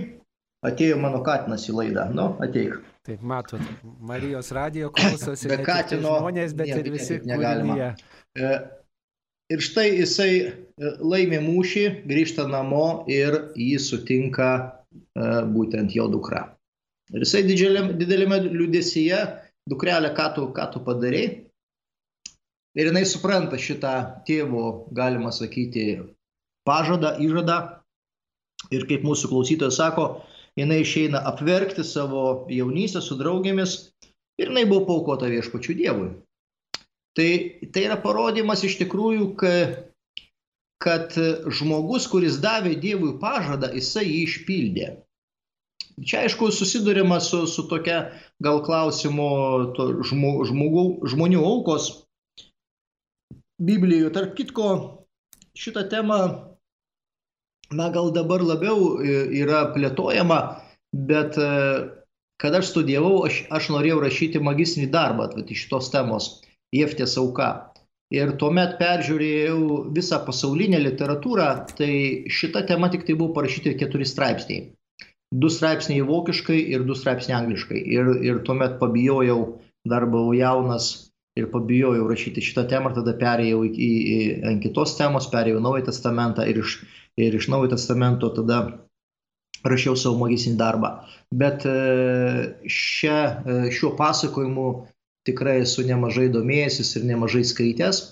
Atėjo 0.66 0.96
mano 0.98 1.20
katinas 1.22 1.68
į 1.70 1.76
laidą. 1.76 2.08
Nu, 2.10 2.32
ateik. 2.42 2.80
Taip, 3.06 3.22
matot, 3.22 3.62
Marijos 4.02 4.50
radijo 4.52 4.90
klausosi 4.96 5.48
ne 5.52 5.60
tik 5.62 5.94
žmonės, 6.02 6.56
bet 6.58 6.72
ir 6.74 6.90
visi 6.92 7.20
negalima. 7.24 7.92
E, 8.34 8.50
ir 9.54 9.62
štai 9.62 9.86
jisai 10.00 10.32
e, 10.42 10.50
laimė 10.98 11.38
mūšį, 11.46 11.84
grįžta 12.10 12.48
namo 12.50 13.04
ir 13.06 13.38
jį 13.54 13.78
sutinka 13.86 14.50
būtent 15.54 15.94
jo 15.96 16.08
dukra. 16.12 16.44
Ir 17.14 17.24
jisai 17.24 17.42
didžiulėme, 17.46 17.94
didelėme 17.96 18.40
liūdėsyje, 18.44 19.20
dukrelė, 19.70 20.12
ką 20.16 20.28
tu, 20.36 20.46
ką 20.56 20.68
tu 20.74 20.82
padarėjai. 20.84 21.44
Ir 22.78 22.90
jinai 22.90 23.02
supranta 23.08 23.58
šitą 23.58 23.94
tėvo, 24.28 24.90
galima 24.94 25.32
sakyti, 25.34 25.86
pažadą, 26.68 27.16
įžadą. 27.24 27.58
Ir 28.74 28.84
kaip 28.90 29.06
mūsų 29.06 29.30
klausytojas 29.30 29.78
sako, 29.80 30.06
jinai 30.58 30.82
išeina 30.82 31.22
apverkti 31.30 31.84
savo 31.86 32.46
jaunystę 32.52 33.00
su 33.02 33.16
draugėmis 33.18 33.76
ir 34.38 34.50
jinai 34.50 34.66
buvo 34.68 34.84
paukota 34.90 35.30
viešpačių 35.30 35.76
Dievui. 35.78 36.08
Tai, 37.18 37.30
tai 37.74 37.84
yra 37.86 37.96
parodymas 38.02 38.62
iš 38.66 38.76
tikrųjų, 38.82 39.30
kad, 39.40 39.87
kad 40.82 41.14
žmogus, 41.58 42.06
kuris 42.10 42.38
davė 42.42 42.76
Dievui 42.78 43.16
pažadą, 43.20 43.72
jisai 43.74 44.06
jį 44.06 44.18
išpildė. 44.28 44.88
Čia 45.98 46.22
aišku 46.26 46.52
susidurima 46.54 47.18
su, 47.20 47.46
su 47.50 47.64
tokia 47.70 48.12
gal 48.42 48.60
klausimu 48.62 49.30
žmo, 50.06 50.30
žmogų, 50.46 50.84
žmonių 51.10 51.42
aukos 51.42 51.88
Biblijoje. 53.58 54.12
Tarp 54.14 54.36
kitko, 54.38 54.68
šitą 55.58 55.88
temą 55.90 56.20
na 57.74 57.88
gal 57.90 58.12
dabar 58.14 58.44
labiau 58.46 58.98
e, 59.02 59.24
yra 59.42 59.66
plėtojama, 59.74 60.38
bet 60.94 61.36
e, 61.36 61.48
kad 62.40 62.54
aš 62.54 62.70
studijavau, 62.72 63.24
aš, 63.26 63.42
aš 63.50 63.70
norėjau 63.74 63.98
rašyti 64.04 64.42
magistrinį 64.44 64.92
darbą 64.94 65.28
vat, 65.34 65.50
iš 65.50 65.66
šitos 65.66 65.90
temos 65.92 66.30
Jeftės 66.74 67.16
auka. 67.20 67.67
Ir 68.14 68.30
tuomet 68.40 68.78
peržiūrėjau 68.80 69.82
visą 69.92 70.22
pasaulinę 70.24 70.78
literatūrą, 70.80 71.48
tai 71.76 71.92
šita 72.32 72.62
tema 72.70 72.88
tik 72.88 73.04
tai 73.04 73.16
buvo 73.18 73.34
parašyti 73.36 73.74
keturi 73.76 74.06
straipsniai. 74.08 74.70
Du 75.28 75.50
straipsniai 75.52 76.06
vokiškai 76.08 76.56
ir 76.72 76.86
du 76.88 76.96
straipsniai 76.96 77.36
angliškai. 77.42 77.82
Ir, 77.84 78.14
ir 78.24 78.40
tuomet 78.46 78.78
pabijojau, 78.80 79.42
dar 79.88 80.08
buvau 80.08 80.32
jaunas 80.32 80.88
ir 81.38 81.50
pabijojau 81.52 82.08
rašyti 82.08 82.42
šitą 82.42 82.64
temą 82.70 82.94
tada 82.96 83.12
perėjau 83.20 83.60
į, 83.68 83.70
į, 83.76 83.90
į, 84.14 84.20
ant 84.50 84.64
kitos 84.64 84.96
temos, 84.98 85.28
perėjau 85.32 85.60
Naują 85.62 85.84
Testamentą 85.90 86.48
ir 86.48 86.62
iš, 86.64 86.80
ir 87.20 87.36
iš 87.36 87.50
Naujo 87.52 87.74
Testamento 87.74 88.32
tada 88.34 88.62
rašiau 89.68 89.98
savo 90.00 90.22
magistrinį 90.22 90.58
darbą. 90.58 90.94
Bet 91.34 91.66
šia, 92.72 93.18
šiuo 93.74 93.92
pasakojimu 93.98 94.68
tikrai 95.28 95.60
esu 95.62 95.84
nemažai 95.86 96.26
domėjęsis 96.34 96.96
ir 96.98 97.06
nemažai 97.12 97.44
skaitęs. 97.46 98.02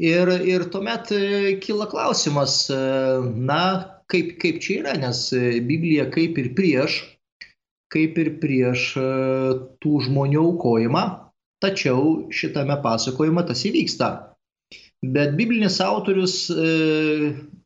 Ir, 0.00 0.28
ir 0.48 0.64
tuomet 0.72 1.10
e, 1.12 1.58
kyla 1.60 1.86
klausimas, 1.90 2.70
e, 2.72 2.76
na, 3.36 3.64
kaip, 4.08 4.38
kaip 4.40 4.60
čia 4.64 4.80
yra, 4.80 4.94
nes 4.96 5.26
e, 5.36 5.60
Biblija 5.60 6.06
kaip 6.10 6.38
ir 6.40 6.54
prieš, 6.56 7.02
kaip 7.92 8.16
ir 8.16 8.38
prieš 8.40 8.94
tų 9.84 9.98
žmonių 10.06 10.40
aukojimą, 10.40 11.02
tačiau 11.60 12.30
šitame 12.32 12.78
pasakojime 12.80 13.44
tas 13.44 13.66
įvyksta. 13.68 14.08
Bet 15.04 15.34
biblinis 15.36 15.76
autorius 15.84 16.46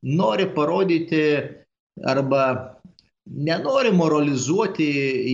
nori 0.02 0.48
parodyti 0.56 1.22
arba 2.02 2.42
nenori 3.26 3.92
moralizuoti 3.94 4.86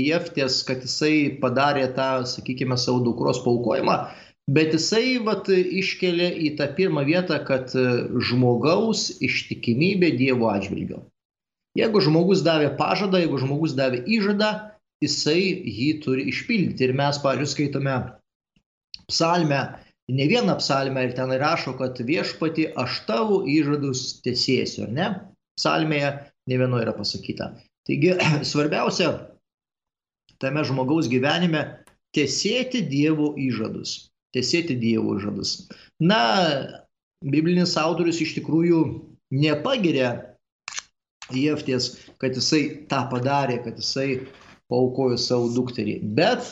Jeftės, 0.09 0.63
kad 0.69 0.85
jisai 0.85 1.39
padarė 1.43 1.89
tą, 1.97 2.25
sakykime, 2.29 2.79
savo 2.81 3.03
dukros 3.05 3.43
paukojimą, 3.45 3.97
bet 4.53 4.75
jisai 4.77 5.19
vat, 5.25 5.49
iškelia 5.53 6.33
į 6.33 6.55
tą 6.61 6.71
pirmą 6.77 7.05
vietą, 7.09 7.39
kad 7.47 7.73
žmogaus 8.29 9.11
ištikimybė 9.23 10.15
Dievo 10.19 10.51
atžvilgiu. 10.53 11.03
Jeigu 11.79 12.03
žmogus 12.05 12.43
davė 12.45 12.75
pažadą, 12.77 13.21
jeigu 13.23 13.39
žmogus 13.41 13.77
davė 13.77 14.03
įžadą, 14.05 14.51
jisai 15.03 15.41
jį 15.65 15.93
turi 16.05 16.27
išpildyti. 16.33 16.85
Ir 16.85 16.97
mes, 16.97 17.19
pavyzdžiui, 17.23 17.53
skaitome 17.55 17.97
psalmę, 19.09 19.63
ne 20.13 20.27
vieną 20.29 20.59
psalmę 20.61 21.07
ir 21.09 21.15
ten 21.17 21.33
rašo, 21.41 21.75
kad 21.81 21.97
viešpati 21.97 22.69
aš 22.79 23.03
tavo 23.09 23.43
įžadus 23.49 24.21
tiesėsiu, 24.25 24.87
ar 24.89 24.97
ne? 24.99 25.09
Psalmėje 25.57 26.13
ne 26.49 26.59
vienoje 26.61 26.87
yra 26.87 26.95
pasakyta. 26.97 27.53
Taigi 27.89 28.17
svarbiausia 28.51 29.13
tame 30.43 30.65
žmogaus 30.67 31.09
gyvenime 31.11 31.63
tiesėti 32.17 32.83
Dievo 32.89 33.33
įžadus. 33.39 34.13
Tiesėti 34.35 34.77
Dievo 34.81 35.17
įžadus. 35.19 35.69
Na, 36.03 36.21
biblinis 37.23 37.77
autorius 37.81 38.21
iš 38.25 38.37
tikrųjų 38.41 38.83
nepagiria 39.33 40.13
Jefties, 41.33 41.93
kad 42.21 42.37
jisai 42.37 42.63
tą 42.91 43.07
padarė, 43.13 43.63
kad 43.65 43.79
jisai 43.81 44.25
paukojo 44.73 45.19
savo 45.21 45.49
dukterį. 45.55 45.99
Bet, 46.19 46.45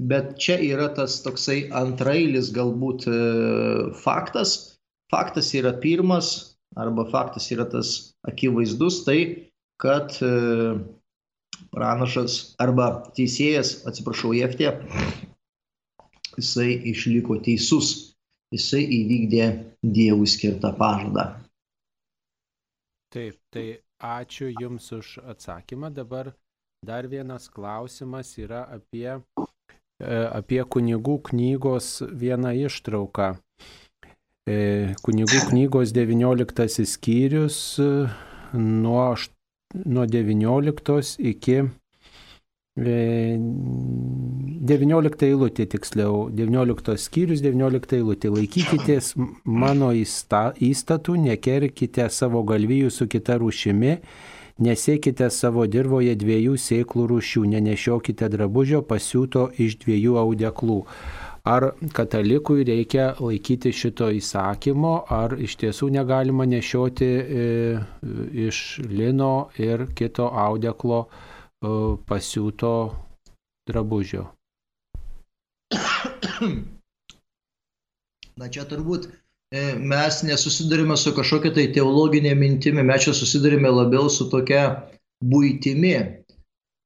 bet 0.00 0.36
čia 0.40 0.56
yra 0.64 0.88
tas 0.96 1.18
toksai 1.24 1.66
antrailis 1.76 2.52
galbūt 2.54 3.08
e, 3.10 3.16
faktas. 4.04 4.78
Faktas 5.12 5.50
yra 5.58 5.74
pirmas, 5.82 6.56
arba 6.80 7.04
faktas 7.10 7.50
yra 7.52 7.66
tas 7.68 8.14
akivaizdus, 8.28 9.02
tai 9.04 9.18
kad 9.82 10.14
e, 10.22 10.30
pranašas 11.74 12.54
arba 12.62 12.88
teisėjas, 13.16 13.80
atsiprašau, 13.88 14.30
Jeftė, 14.36 14.70
jisai 16.38 16.70
išliko 16.92 17.40
teisus, 17.42 18.14
jisai 18.54 18.84
įvykdė 19.00 19.48
Dievui 19.82 20.28
skirtą 20.30 20.70
pažadą. 20.78 21.26
Taip, 23.12 23.36
tai 23.52 23.66
ačiū 23.98 24.52
Jums 24.54 24.86
už 24.94 25.18
atsakymą. 25.34 25.90
Dabar 25.92 26.32
dar 26.86 27.08
vienas 27.10 27.50
klausimas 27.50 28.30
yra 28.38 28.62
apie, 28.70 29.18
e, 29.18 30.14
apie 30.30 30.62
kunigų 30.62 31.18
knygos 31.32 31.98
vieną 32.06 32.54
ištrauką. 32.68 33.34
E, 34.46 34.94
kunigų 35.02 35.42
knygos 35.50 35.92
19 35.94 36.86
skyrius 36.86 37.58
nuo 38.52 39.04
nuo 39.74 40.06
19 40.06 41.18
iki 41.18 41.62
19 42.72 45.26
eilutė 45.26 45.66
tiksliau, 45.68 46.30
19 46.32 46.94
skyrius, 46.96 47.42
19 47.44 47.98
eilutė. 47.98 48.30
Laikykitės 48.32 49.12
mano 49.44 49.90
įstatų, 49.92 51.18
nekerkite 51.26 52.08
savo 52.08 52.40
galvijų 52.48 52.88
su 52.88 53.04
kita 53.12 53.36
rūšimi, 53.42 53.98
nesiekite 54.64 55.28
savo 55.28 55.68
dirboje 55.68 56.16
dviejų 56.16 56.56
sėklų 56.56 57.04
rūšių, 57.12 57.44
nenešiokite 57.52 58.24
drabužio 58.32 58.80
pasiūto 58.88 59.52
iš 59.60 59.76
dviejų 59.84 60.16
audeklų 60.22 60.80
ar 61.44 61.72
katalikui 61.92 62.64
reikia 62.64 63.14
laikyti 63.20 63.72
šito 63.74 64.10
įsakymo, 64.14 64.92
ar 65.10 65.34
iš 65.42 65.56
tiesų 65.62 65.88
negalima 65.96 66.46
nešioti 66.46 67.06
e, 67.06 67.46
iš 68.46 68.78
lino 68.86 69.50
ir 69.58 69.86
kito 69.98 70.28
audeklo 70.30 71.06
e, 71.06 71.08
pasiūto 72.06 72.72
drabužio. 73.68 74.24
Na 78.38 78.48
čia 78.48 78.64
turbūt 78.64 79.10
e, 79.10 79.74
mes 79.76 80.22
nesusidurime 80.24 80.96
su 80.96 81.12
kažkokia 81.16 81.52
tai 81.58 81.66
teologinė 81.74 82.34
mintimi, 82.38 82.82
mes 82.86 83.02
čia 83.08 83.12
susidurime 83.18 83.68
labiau 83.70 84.08
su 84.10 84.30
tokia 84.30 84.86
būtimi 85.22 86.21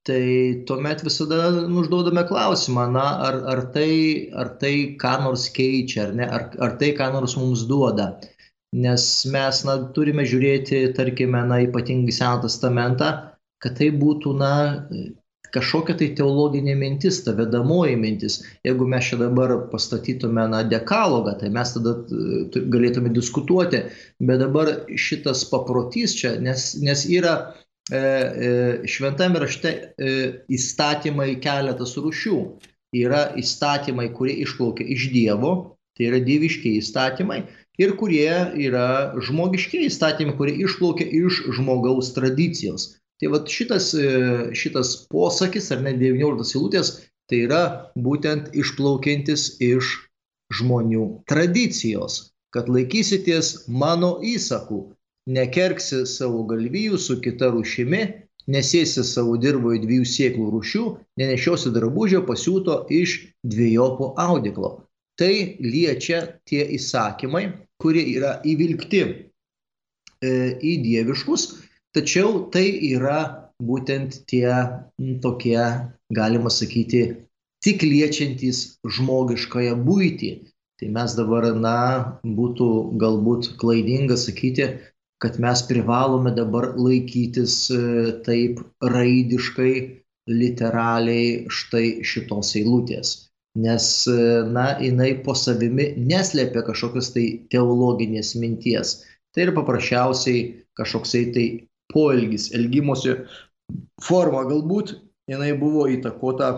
tai 0.06 0.62
tuomet 0.68 1.02
visada 1.02 1.50
užduodame 1.80 2.22
klausimą, 2.28 2.86
na, 2.94 3.06
ar, 3.26 3.40
ar, 3.52 3.62
tai, 3.74 3.90
ar 4.38 4.52
tai 4.60 4.74
ką 5.00 5.16
nors 5.24 5.48
keičia, 5.56 6.06
ar, 6.06 6.14
ne, 6.20 6.28
ar, 6.38 6.48
ar 6.62 6.76
tai 6.80 6.92
ką 6.98 7.10
nors 7.16 7.36
mums 7.40 7.66
duoda. 7.70 8.12
Nes 8.86 9.04
mes 9.32 9.62
na, 9.66 9.76
turime 9.96 10.26
žiūrėti, 10.28 10.82
tarkime, 10.96 11.42
na, 11.50 11.60
ypatingai 11.66 12.14
Seną 12.14 12.44
testamentą, 12.46 13.12
kad 13.62 13.78
tai 13.80 13.90
būtų, 13.98 14.34
na, 14.38 14.52
kažkokia 15.54 15.96
tai 15.98 16.10
teologinė 16.18 16.74
mintis, 16.78 17.22
ta 17.24 17.34
vedamoji 17.36 17.96
mintis. 17.98 18.40
Jeigu 18.66 18.86
mes 18.90 19.10
čia 19.10 19.18
dabar 19.20 19.54
pastatytume 19.72 20.46
na, 20.52 20.62
dekalogą, 20.66 21.36
tai 21.40 21.50
mes 21.54 21.74
tada 21.74 21.96
galėtume 22.54 23.10
diskutuoti, 23.14 23.86
bet 24.22 24.42
dabar 24.42 24.72
šitas 24.94 25.46
paprotys 25.50 26.14
čia, 26.18 26.36
nes, 26.42 26.74
nes 26.82 27.06
yra 27.10 27.36
šventame 27.86 29.38
rašte 29.42 29.70
e, 29.70 30.14
įstatymai 30.50 31.36
keletas 31.42 31.94
rūšių. 32.00 32.38
Yra 32.96 33.28
įstatymai, 33.38 34.08
kurie 34.14 34.38
išplaukia 34.42 34.86
iš 34.94 35.10
Dievo, 35.12 35.52
tai 35.96 36.08
yra 36.10 36.20
dieviškiai 36.22 36.80
įstatymai, 36.80 37.40
ir 37.80 37.94
kurie 38.00 38.30
yra 38.66 39.16
žmogiškiai 39.22 39.88
įstatymai, 39.90 40.36
kurie 40.38 40.54
išplaukia 40.64 41.06
iš 41.06 41.42
žmogaus 41.58 42.12
tradicijos. 42.16 42.96
Tai 43.20 43.32
va 43.32 43.40
šitas, 43.48 43.92
šitas 44.52 44.92
posakis, 45.12 45.70
ar 45.72 45.80
ne 45.84 45.94
19 45.96 46.56
eilutės, 46.58 46.92
tai 47.30 47.44
yra 47.46 47.62
būtent 47.96 48.52
išplaukiantis 48.54 49.56
iš 49.64 49.94
žmonių 50.56 51.06
tradicijos, 51.30 52.34
kad 52.54 52.68
laikysitės 52.70 53.66
mano 53.68 54.16
įsakų, 54.22 54.82
nekerksi 55.26 56.04
savo 56.06 56.44
galvijų 56.48 56.98
su 57.02 57.18
kita 57.22 57.50
rūšimi, 57.54 58.02
nesėsi 58.50 59.02
savo 59.06 59.36
dirboje 59.42 59.82
dviejų 59.82 60.06
sėklų 60.06 60.48
rūšių, 60.54 60.84
nenešiosi 61.20 61.72
drabužio 61.74 62.22
pasiūto 62.28 62.84
iš 62.94 63.18
dviejopo 63.42 64.12
audiklo. 64.22 64.76
Tai 65.18 65.32
liečia 65.64 66.20
tie 66.46 66.62
įsakymai, 66.76 67.46
kurie 67.80 68.04
yra 68.12 68.36
įvilkti 68.46 69.02
e, 69.02 69.12
į 70.60 70.72
dieviškus, 70.84 71.46
tačiau 71.96 72.46
tai 72.52 72.68
yra 72.92 73.20
būtent 73.62 74.20
tie 74.28 74.44
m, 74.52 75.16
tokie, 75.24 75.56
galima 76.12 76.52
sakyti, 76.52 77.06
tik 77.64 77.82
liečiantys 77.82 78.78
žmogiškąją 78.84 79.78
būtį. 79.86 80.30
Tai 80.76 80.90
mes 80.92 81.14
dabar, 81.16 81.48
na, 81.56 81.78
būtų 82.20 82.68
galbūt 83.00 83.54
klaidinga 83.56 84.18
sakyti, 84.20 84.68
kad 85.22 85.38
mes 85.40 85.62
privalome 85.68 86.32
dabar 86.36 86.72
laikytis 86.76 87.54
e, 87.70 87.78
taip 88.26 88.60
raidiškai, 88.84 89.72
literaliai 90.26 91.46
štai 91.52 91.86
šitos 92.04 92.52
eilutės. 92.60 93.14
Nes, 93.56 93.86
e, 94.10 94.18
na, 94.52 94.66
jinai 94.82 95.14
po 95.24 95.36
savimi 95.38 95.92
neslėpia 95.96 96.66
kažkokios 96.66 97.12
tai 97.14 97.26
teologinės 97.52 98.34
minties. 98.40 98.98
Tai 99.32 99.46
yra 99.46 99.56
paprasčiausiai 99.56 100.44
kažkoksai 100.76 101.24
tai 101.32 101.46
poelgis, 101.92 102.50
elgimosi 102.56 103.16
forma. 104.04 104.44
Galbūt 104.50 104.98
jinai 105.30 105.52
buvo 105.58 105.86
įtakota 105.92 106.50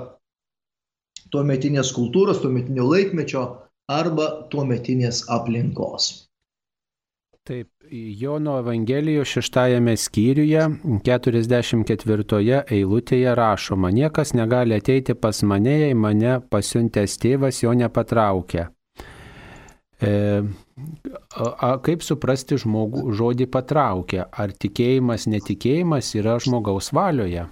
tuometinės 1.31 1.93
kultūros, 1.95 2.43
tuometinio 2.43 2.89
laikmečio 2.89 3.45
arba 3.93 4.29
tuometinės 4.53 5.25
aplinkos. 5.33 6.11
Taip, 7.49 7.71
Jono 7.91 8.59
Evangelijos 8.59 9.29
šeštajame 9.29 9.95
skyriuje, 9.97 10.65
44 11.05 12.63
eilutėje 12.75 13.35
rašoma, 13.35 13.91
niekas 13.95 14.35
negali 14.37 14.77
ateiti 14.77 15.15
pas 15.15 15.41
mane, 15.43 15.77
jei 15.85 15.95
mane 15.95 16.39
pasiuntęs 16.51 17.17
tėvas 17.23 17.63
jo 17.63 17.73
nepatraukia. 17.73 18.69
E, 20.01 20.13
a, 21.35 21.71
kaip 21.85 22.05
suprasti 22.05 22.59
žmogų, 22.61 23.09
žodį 23.17 23.49
patraukia? 23.51 24.29
Ar 24.33 24.53
tikėjimas, 24.53 25.27
netikėjimas 25.31 26.13
yra 26.19 26.37
žmogaus 26.45 26.93
valioje? 26.93 27.49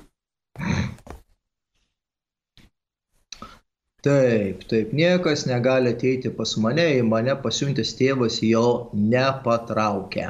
Taip, 4.07 4.61
taip, 4.71 4.93
niekas 4.95 5.49
negali 5.51 5.91
ateiti 5.91 6.31
pas 6.31 6.53
mane, 6.63 6.85
į 6.95 7.03
mane 7.03 7.33
pasiuntęs 7.43 7.91
tėvas 7.99 8.37
jo 8.47 8.67
nepatraukia. 8.95 10.29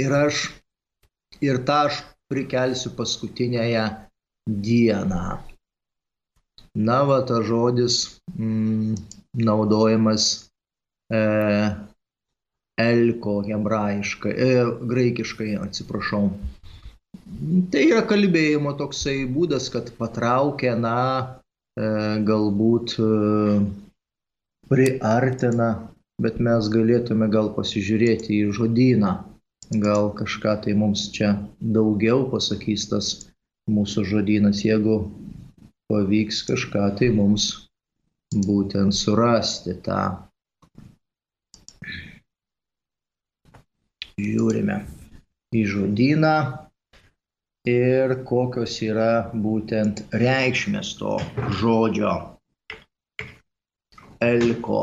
Ir 0.00 0.14
aš, 0.16 0.46
ir 1.44 1.60
tą 1.68 1.76
aš 1.90 1.98
prikelsiu 2.32 2.94
paskutinėje 2.96 3.82
dieną. 4.68 5.24
Na, 6.88 6.96
va, 7.10 7.18
tas 7.28 7.44
žodis 7.44 7.98
mm, 8.32 8.94
naudojamas 9.44 10.30
e, 11.12 11.20
elko 12.80 13.36
hebrajiškai, 13.50 14.32
e, 14.32 14.64
graikiškai, 14.94 15.50
atsiprašau. 15.66 16.24
Tai 17.70 17.84
yra 17.84 18.00
kalbėjimo 18.08 18.72
toksai 18.80 19.18
būdas, 19.28 19.68
kad 19.74 19.92
patraukia, 20.00 20.72
na, 20.78 20.96
galbūt 21.80 22.96
e, 23.00 23.08
priartina, 24.68 25.68
bet 26.20 26.40
mes 26.42 26.68
galėtume 26.72 27.28
gal 27.32 27.52
pasižiūrėti 27.56 28.36
į 28.36 28.52
žodyną, 28.56 29.12
gal 29.82 30.10
kažką 30.18 30.56
tai 30.64 30.74
mums 30.76 31.08
čia 31.14 31.34
daugiau 31.60 32.26
pasakys 32.32 32.88
tas 32.90 33.10
mūsų 33.70 34.04
žodynas, 34.12 34.64
jeigu 34.66 35.02
pavyks 35.90 36.42
kažką 36.50 36.90
tai 36.98 37.10
mums 37.14 37.50
būtent 38.46 38.94
surasti 38.94 39.76
tą. 39.86 40.02
Žiūrime 44.20 44.82
į 45.56 45.64
žodyną 45.70 46.34
ir 47.70 48.16
kokios 48.28 48.76
yra 48.86 49.30
būtent 49.46 50.04
reikšmės 50.22 50.96
to 51.00 51.16
žodžio 51.60 52.14
elko. 54.20 54.82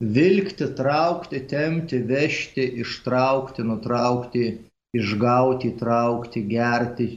Vilkti, 0.00 0.70
traukti, 0.76 1.42
temti, 1.48 2.00
vežti, 2.08 2.64
ištraukti, 2.80 3.66
nutraukti, 3.68 4.44
išgauti, 4.96 5.74
traukti, 5.76 6.42
gerti 6.48 7.08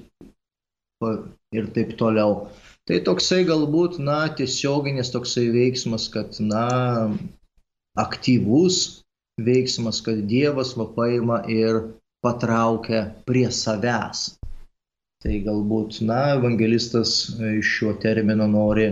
ir 1.54 1.70
taip 1.76 1.96
toliau. 2.00 2.50
Tai 2.84 3.00
toksai 3.08 3.46
galbūt, 3.48 4.02
na, 4.04 4.26
tiesioginis 4.36 5.14
toksai 5.16 5.48
veiksmas, 5.56 6.10
kad, 6.12 6.36
na, 6.44 6.68
aktyvus 7.96 9.04
veiksmas, 9.40 10.02
kad 10.04 10.26
Dievas 10.28 10.76
va 10.76 10.90
paima 10.96 11.40
ir 11.48 11.80
patraukia 12.24 13.06
prie 13.28 13.48
savęs. 13.52 14.34
Tai 15.24 15.38
galbūt, 15.46 16.02
na, 16.04 16.20
evangelistas 16.36 17.12
e, 17.32 17.58
iš 17.62 17.70
šio 17.78 17.94
termino 18.04 18.44
nori 18.52 18.90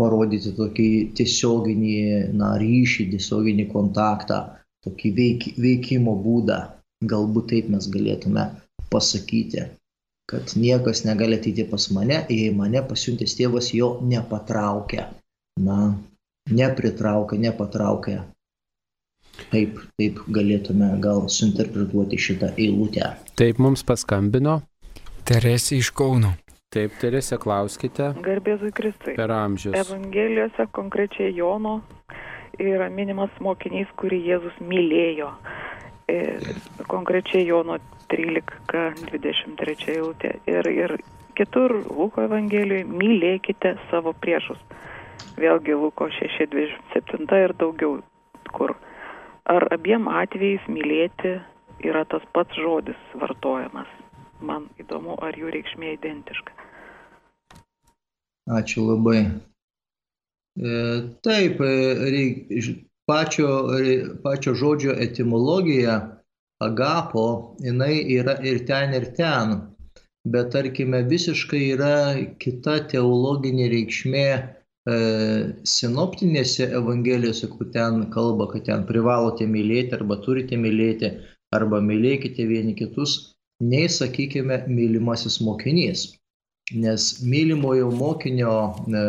parodyti 0.00 0.54
tokį 0.56 0.88
tiesioginį 1.18 1.96
na, 2.36 2.54
ryšį, 2.60 3.10
tiesioginį 3.12 3.66
kontaktą, 3.72 4.38
tokį 4.86 5.10
veik, 5.18 5.48
veikimo 5.60 6.16
būdą. 6.24 6.62
Galbūt 7.04 7.50
taip 7.52 7.68
mes 7.74 7.88
galėtume 7.92 8.46
pasakyti, 8.88 9.66
kad 10.32 10.54
niekas 10.56 11.04
negali 11.04 11.36
ateiti 11.36 11.66
pas 11.68 11.90
mane, 11.92 12.22
jei 12.32 12.54
mane 12.56 12.80
pasiuntęs 12.88 13.36
tėvas 13.36 13.68
jo 13.76 13.90
nepatraukia. 14.00 15.10
Na, 15.60 15.92
nepritraukia, 16.48 17.38
nepatraukia. 17.42 18.22
Taip, 19.52 19.76
taip 20.00 20.22
galėtume 20.32 20.88
gal 21.04 21.26
suinterpretuoti 21.28 22.16
šitą 22.16 22.54
eilutę. 22.56 23.12
Taip 23.36 23.60
mums 23.60 23.84
paskambino 23.84 24.62
Teresė 25.26 25.80
iš 25.82 25.88
Kauno. 25.90 26.28
Taip, 26.70 26.92
Teresė, 27.02 27.34
klauskite. 27.42 28.12
Garbėzui 28.22 28.68
Kristui. 28.70 29.16
Per 29.18 29.32
amžius. 29.34 29.74
Evangelijose 29.74 30.66
konkrečiai 30.76 31.32
Jono 31.34 31.80
yra 32.62 32.86
minimas 32.94 33.34
mokinys, 33.42 33.90
kurį 33.98 34.20
Jėzus 34.22 34.60
mylėjo. 34.62 35.32
E, 36.06 36.20
konkrečiai 36.86 37.42
Jono 37.48 37.80
13.23 38.14 39.90
eilutė. 39.96 40.32
Ir, 40.46 40.70
ir 40.70 40.94
kitur 41.34 41.74
Luko 41.88 42.22
Evangelijoje 42.28 42.86
mylėkite 42.86 43.74
savo 43.90 44.14
priešus. 44.22 44.62
Vėlgi 45.42 45.74
Luko 45.74 46.06
6.27 46.20 47.26
ir 47.42 47.58
daugiau 47.58 47.98
kur. 48.54 48.78
Ar 49.50 49.66
abiem 49.74 50.06
atvejais 50.06 50.70
mylėti 50.70 51.40
yra 51.82 52.06
tas 52.06 52.22
pats 52.30 52.54
žodis 52.62 53.00
vartojamas? 53.18 53.95
Man 54.40 54.68
įdomu, 54.80 55.16
ar 55.22 55.36
jų 55.38 55.52
reikšmė 55.54 55.94
identiška. 55.96 56.52
Ačiū 58.46 58.84
labai. 58.86 59.20
E, 60.56 60.74
taip, 61.26 61.60
e, 61.60 62.60
pačio, 63.06 63.48
pačio 64.22 64.54
žodžio 64.54 64.94
etimologija 65.06 65.96
agapo, 66.62 67.56
jinai 67.60 67.96
yra 68.18 68.36
ir 68.42 68.64
ten, 68.66 68.94
ir 68.94 69.10
ten. 69.16 69.56
Bet 70.26 70.50
tarkime, 70.54 71.04
visiškai 71.06 71.62
yra 71.74 71.96
kita 72.42 72.80
teologinė 72.90 73.68
reikšmė 73.70 74.26
e, 74.32 74.42
sinoptinėse 75.62 76.66
evangelijose, 76.80 77.50
kur 77.52 77.70
ten 77.74 78.08
kalba, 78.14 78.48
kad 78.50 78.66
ten 78.66 78.86
privalote 78.88 79.46
mylėti 79.46 79.94
arba 79.98 80.18
turite 80.24 80.58
mylėti, 80.58 81.12
arba 81.54 81.78
mylėkite 81.82 82.46
vieni 82.46 82.74
kitus 82.78 83.35
nei, 83.60 83.88
sakykime, 83.88 84.64
mylimasis 84.68 85.40
mokinys. 85.40 86.12
Nes 86.74 87.22
mylimojo 87.22 87.90
mokinio 87.94 88.74
e, 88.74 89.02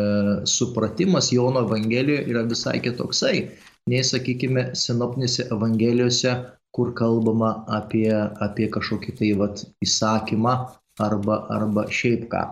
supratimas 0.46 1.32
Jono 1.32 1.64
Evangelijoje 1.66 2.28
yra 2.30 2.44
visai 2.46 2.78
kitoksai, 2.80 3.48
nei, 3.90 4.04
sakykime, 4.06 4.70
sinopinėse 4.78 5.48
Evangelijose, 5.50 6.36
kur 6.72 6.92
kalbama 6.94 7.64
apie, 7.66 8.12
apie 8.44 8.68
kažkokį 8.70 9.16
tai 9.18 9.32
vat, 9.40 9.64
įsakymą 9.82 10.54
arba, 11.02 11.42
arba 11.50 11.88
šiaip 11.90 12.28
ką. 12.30 12.44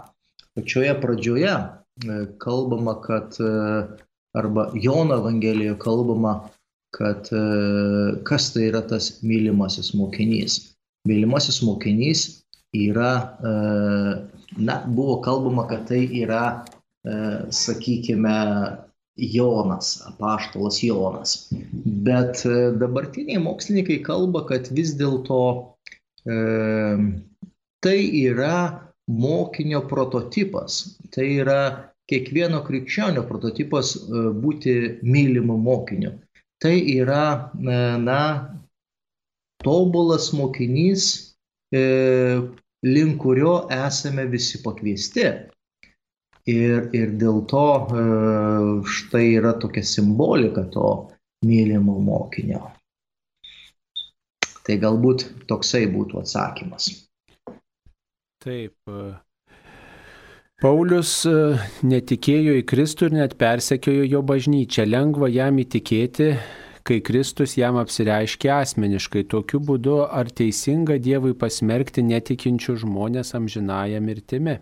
Pačioje 0.59 0.97
pradžioje 1.01 1.55
e, 1.55 2.20
kalbama, 2.43 2.98
kad 3.06 3.39
e, 3.39 3.52
arba 4.36 4.70
Jono 4.74 5.20
Evangelijoje 5.23 5.78
kalbama, 5.78 6.40
kad 6.97 7.31
e, 7.31 7.44
kas 8.27 8.51
tai 8.52 8.73
yra 8.73 8.82
tas 8.90 9.20
mylimasis 9.23 9.94
mokinys 9.94 10.76
mylimasis 11.07 11.62
mokinys 11.66 12.27
yra, 12.77 13.12
e, 13.41 13.53
na, 14.57 14.85
buvo 14.87 15.20
kalbama, 15.20 15.66
kad 15.69 15.87
tai 15.89 16.07
yra, 16.23 16.65
e, 17.05 17.15
sakykime, 17.51 18.37
Jonas, 19.16 20.03
apaštalas 20.07 20.83
Jonas. 20.83 21.49
Bet 22.05 22.45
e, 22.45 22.73
dabartiniai 22.77 23.41
mokslininkai 23.41 24.03
kalba, 24.05 24.45
kad 24.49 24.69
vis 24.77 24.93
dėlto 24.99 25.41
e, 26.28 26.37
tai 27.81 27.99
yra 28.27 28.59
mokinio 29.09 29.87
prototipas. 29.89 30.99
Tai 31.15 31.24
yra 31.41 31.61
kiekvieno 32.11 32.61
krikščionio 32.66 33.24
prototipas 33.27 33.97
būti 34.43 34.77
mylimu 35.03 35.57
mokiniu. 35.59 36.12
Tai 36.62 36.74
yra, 36.93 37.51
na, 37.57 38.20
tobulas 39.66 40.30
mokinys, 40.32 41.34
e, 41.74 41.82
link 42.86 43.18
kurio 43.22 43.66
esame 43.74 44.26
visi 44.30 44.62
pakviesti. 44.62 45.26
Ir, 46.47 46.84
ir 46.94 47.14
dėl 47.18 47.43
to 47.51 47.66
e, 47.90 48.02
štai 48.86 49.24
yra 49.40 49.56
tokia 49.59 49.82
simbolika 49.82 50.62
to 50.70 50.90
mylimo 51.47 51.98
mokinio. 51.98 52.62
Tai 54.66 54.76
galbūt 54.82 55.26
toksai 55.51 55.88
būtų 55.90 56.22
atsakymas. 56.22 56.86
Taip. 58.47 58.76
E, 58.86 59.16
Paulius 60.62 61.18
netikėjo 61.84 62.55
į 62.60 62.62
Kristų 62.70 63.10
ir 63.10 63.18
net 63.18 63.34
persekiojo 63.36 64.06
jo 64.06 64.22
bažnyčią. 64.24 64.86
Lengva 64.88 65.28
jam 65.28 65.59
įtikėti, 65.60 66.30
kai 66.87 67.01
Kristus 67.05 67.57
jam 67.59 67.81
apsireiškia 67.81 68.61
asmeniškai. 68.63 69.27
Tokiu 69.33 69.61
būdu 69.61 69.99
ar 70.07 70.31
teisinga 70.31 71.01
Dievui 71.03 71.35
pasmerkti 71.39 72.05
netikinčių 72.07 72.79
žmonės 72.85 73.35
amžinąją 73.39 74.01
mirtimi? 74.05 74.61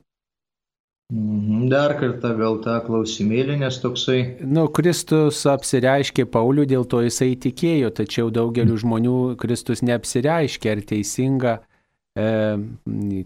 Mhm, 1.12 1.68
dar 1.68 1.92
kartą 2.00 2.30
gal 2.38 2.56
tą 2.64 2.78
klausimėlį, 2.86 3.58
nes 3.60 3.76
toksai. 3.82 4.18
Nu, 4.40 4.64
Kristus 4.72 5.42
apsireiškė 5.52 6.24
Paulių, 6.32 6.64
dėl 6.70 6.88
to 6.88 7.02
jisai 7.04 7.34
tikėjo, 7.36 7.92
tačiau 7.98 8.32
daugeliu 8.32 8.78
žmonių 8.80 9.36
Kristus 9.40 9.84
neapsireiškė, 9.84 10.72
ar 10.72 10.80
teisinga, 10.88 11.52
e, 12.16 12.28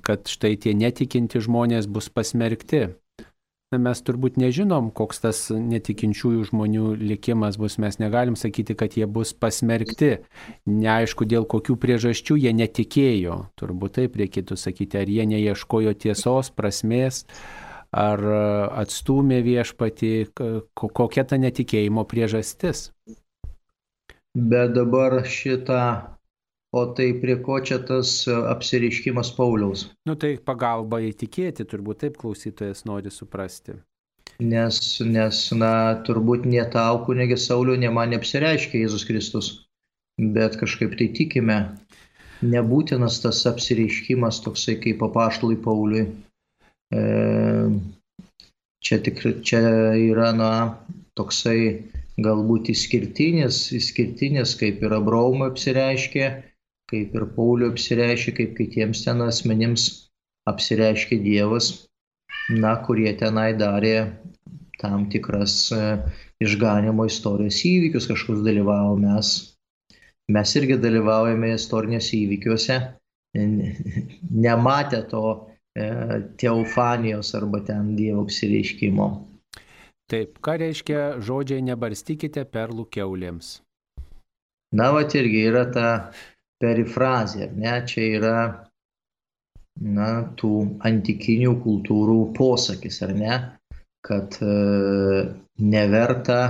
kad 0.02 0.26
štai 0.26 0.56
tie 0.58 0.74
netikinti 0.74 1.38
žmonės 1.46 1.86
bus 1.86 2.10
pasmerkti. 2.10 2.88
Mes 3.68 4.00
turbūt 4.00 4.38
nežinom, 4.40 4.86
koks 4.96 5.18
tas 5.20 5.38
netikinčiųjų 5.52 6.46
žmonių 6.48 6.94
likimas 7.02 7.58
bus. 7.60 7.76
Mes 7.76 7.98
negalim 8.00 8.32
sakyti, 8.32 8.72
kad 8.72 8.96
jie 8.96 9.04
bus 9.04 9.34
pasmerkti. 9.36 10.22
Neaišku, 10.64 11.26
dėl 11.28 11.44
kokių 11.44 11.76
priežasčių 11.76 12.38
jie 12.40 12.54
netikėjo. 12.56 13.36
Turbūt 13.60 13.98
taip 14.00 14.16
reikėtų 14.16 14.56
sakyti, 14.56 15.02
ar 15.02 15.12
jie 15.12 15.28
neieškojo 15.28 15.92
tiesos, 16.00 16.48
prasmės, 16.48 17.26
ar 17.92 18.24
atstumė 18.72 19.42
viešpati, 19.44 20.14
kokia 20.72 21.28
ta 21.28 21.36
netikėjimo 21.36 22.08
priežastis. 22.08 22.86
Bet 24.32 24.72
dabar 24.80 25.20
šitą 25.28 26.16
O 26.70 26.84
tai 26.92 27.14
prie 27.16 27.38
ko 27.40 27.56
čia 27.64 27.78
tas 27.80 28.26
e, 28.28 28.32
apsiriškimas 28.52 29.30
Pauliaus? 29.36 29.86
Nu 30.04 30.18
tai 30.20 30.34
pagalba 30.36 31.00
įtikėti, 31.00 31.64
turbūt 31.64 32.02
taip 32.04 32.18
klausytojas 32.20 32.84
nori 32.84 33.12
suprasti. 33.12 33.78
Nes, 34.38 34.76
nes 35.00 35.38
na, 35.56 35.72
turbūt 36.04 36.44
ne 36.44 36.62
tau, 36.70 37.00
kunigi 37.06 37.38
Sauliu, 37.40 37.78
ne 37.80 37.88
man 37.90 38.12
neapsireiškia 38.12 38.82
Jėzus 38.84 39.06
Kristus, 39.08 39.48
bet 40.20 40.58
kažkaip 40.60 40.92
tai 41.00 41.08
tikime. 41.16 41.58
Nebūtinas 42.44 43.16
tas 43.24 43.40
apsireiškimas 43.50 44.42
toksai 44.44 44.76
kaip 44.84 45.00
apaštalui 45.08 45.56
Pauliui. 45.64 46.04
E, 46.92 47.00
čia, 48.84 49.00
tik, 49.08 49.24
čia 49.40 49.64
yra, 49.96 50.34
na, 50.36 50.52
toksai 51.18 51.88
galbūt 52.20 52.70
išskirtinis, 52.74 53.70
išskirtinis 53.74 54.54
kaip 54.60 54.84
ir 54.84 54.94
Abraomui 55.00 55.48
apsireiškė, 55.48 56.28
kaip 56.88 57.14
ir 57.16 57.26
Pauliui 57.36 57.72
apsireiškia, 57.72 58.34
kaip 58.40 58.56
kitiems 58.58 59.04
ten 59.04 59.20
asmenims 59.24 59.88
apsireiškia 60.48 61.20
Dievas, 61.24 61.72
na, 62.48 62.76
kurie 62.86 63.12
tenai 63.20 63.52
darė 63.58 63.96
tam 64.80 65.08
tikras 65.12 65.68
e, 65.74 65.82
išganimo 66.44 67.06
istorijos 67.08 67.60
įvykius, 67.66 68.08
kažkokius 68.10 68.44
dalyvavo 68.46 68.96
mes. 69.02 69.34
Mes 70.32 70.54
irgi 70.60 70.76
dalyvaujame 70.80 71.54
istorinėse 71.56 72.14
įvykiuose, 72.18 72.78
nematę 74.46 75.02
to 75.10 75.24
e, 75.76 75.88
teofanijos 76.40 77.34
arba 77.38 77.62
ten 77.64 77.94
Dievo 77.96 78.24
apsireiškimo. 78.26 79.08
Taip, 80.08 80.38
ką 80.40 80.56
reiškia 80.62 81.00
žodžiai 81.20 81.60
nebarstykite 81.64 82.46
perlų 82.48 82.86
keuliams? 82.96 83.58
Na, 84.72 84.90
va, 84.92 85.02
irgi 85.04 85.42
yra 85.48 85.66
ta 85.72 85.88
perifrazė, 86.62 87.46
ar 87.48 87.54
ne, 87.62 87.74
čia 87.90 88.06
yra 88.18 88.38
na, 89.80 90.08
tų 90.38 90.52
antikinių 90.86 91.54
kultūrų 91.62 92.18
posakis, 92.36 93.00
ar 93.06 93.14
ne, 93.14 93.38
kad 94.04 94.38
e, 94.42 94.54
neverta, 95.58 96.40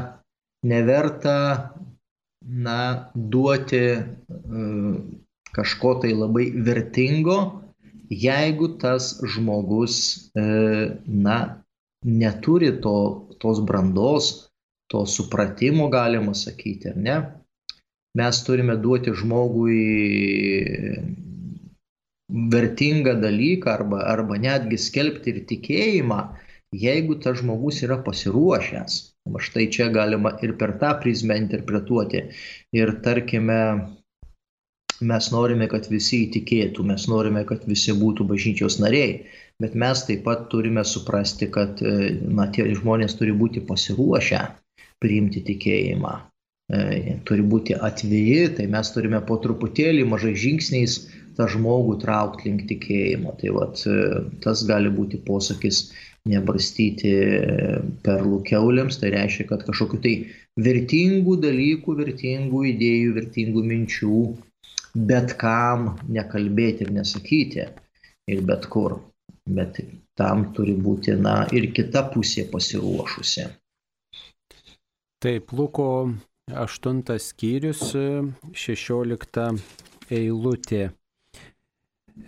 neverta 0.69 1.37
na, 2.41 2.81
duoti 3.15 3.85
e, 3.93 4.03
kažko 5.57 5.95
tai 6.03 6.13
labai 6.17 6.51
vertingo, 6.65 7.39
jeigu 8.09 8.75
tas 8.81 9.17
žmogus 9.35 9.97
e, 10.33 10.45
na, 11.07 11.39
neturi 12.05 12.73
to, 12.81 12.99
tos 13.43 13.61
brandos, 13.61 14.49
to 14.89 15.05
supratimo, 15.05 15.91
galima 15.93 16.33
sakyti, 16.33 16.95
ar 16.95 16.97
ne, 16.97 17.17
mes 18.19 18.43
turime 18.47 18.77
duoti 18.83 19.15
žmogui 19.21 19.79
vertingą 22.29 23.15
dalyką 23.21 23.71
arba, 23.73 24.03
arba 24.15 24.37
netgi 24.41 24.79
skelbti 24.79 25.33
ir 25.33 25.45
tikėjimą, 25.49 26.19
jeigu 26.77 27.17
tas 27.25 27.41
žmogus 27.41 27.83
yra 27.87 28.01
pasiruošęs. 28.05 28.99
Štai 29.45 29.69
čia 29.73 29.89
galima 29.93 30.35
ir 30.45 30.55
per 30.61 30.75
tą 30.81 30.95
prizmę 31.03 31.37
interpretuoti. 31.41 32.23
Ir 32.77 32.95
tarkime, 33.05 33.59
mes 35.01 35.31
norime, 35.33 35.69
kad 35.73 35.89
visi 35.93 36.25
įtikėtų, 36.27 36.85
mes 36.93 37.09
norime, 37.13 37.45
kad 37.49 37.65
visi 37.69 37.97
būtų 37.97 38.29
bažnyčios 38.29 38.79
nariai, 38.85 39.27
bet 39.61 39.77
mes 39.77 40.05
taip 40.09 40.25
pat 40.29 40.49
turime 40.53 40.85
suprasti, 40.85 41.51
kad 41.53 41.81
na, 41.85 42.49
tie 42.53 42.69
žmonės 42.75 43.17
turi 43.21 43.37
būti 43.37 43.65
pasiruošę 43.69 44.43
priimti 45.01 45.45
tikėjimą. 45.49 46.17
E, 46.69 47.15
turi 47.29 47.45
būti 47.49 47.77
atviri, 47.77 48.51
tai 48.57 48.67
mes 48.69 48.91
turime 48.93 49.23
po 49.29 49.39
truputėlį 49.41 50.05
mažai 50.09 50.35
žingsniais 50.37 50.99
tą 51.39 51.47
žmogų 51.49 51.97
traukti 52.03 52.51
link 52.51 52.67
tikėjimo. 52.69 53.33
Tai 53.41 53.55
vat, 53.57 53.81
e, 53.89 54.25
tas 54.45 54.67
gali 54.69 54.93
būti 54.93 55.23
posakis 55.25 55.89
nebarstyti 56.29 57.13
perlų 58.05 58.43
keuliams, 58.45 58.99
tai 59.01 59.15
reiškia, 59.15 59.47
kad 59.49 59.63
kažkokiu 59.65 60.03
tai 60.05 60.15
vertingų 60.61 61.39
dalykų, 61.41 61.95
vertingų 62.03 62.65
idėjų, 62.75 63.15
vertingų 63.17 63.65
minčių 63.65 64.21
bet 64.95 65.35
kam 65.41 65.95
nekalbėti 66.09 66.87
ir 66.87 66.93
nesakyti 66.95 67.65
ir 68.29 68.43
bet 68.49 68.67
kur. 68.73 68.99
Bet 69.49 69.81
tam 70.19 70.51
turi 70.53 70.75
būti, 70.77 71.15
na, 71.17 71.47
ir 71.57 71.71
kita 71.73 72.03
pusė 72.13 72.45
pasiruošusi. 72.53 73.47
Taip, 75.25 75.53
Luko 75.57 75.87
aštuntas 76.55 77.31
skyrius, 77.33 77.83
šešiolikta 78.57 79.51
eilutė. 80.11 80.89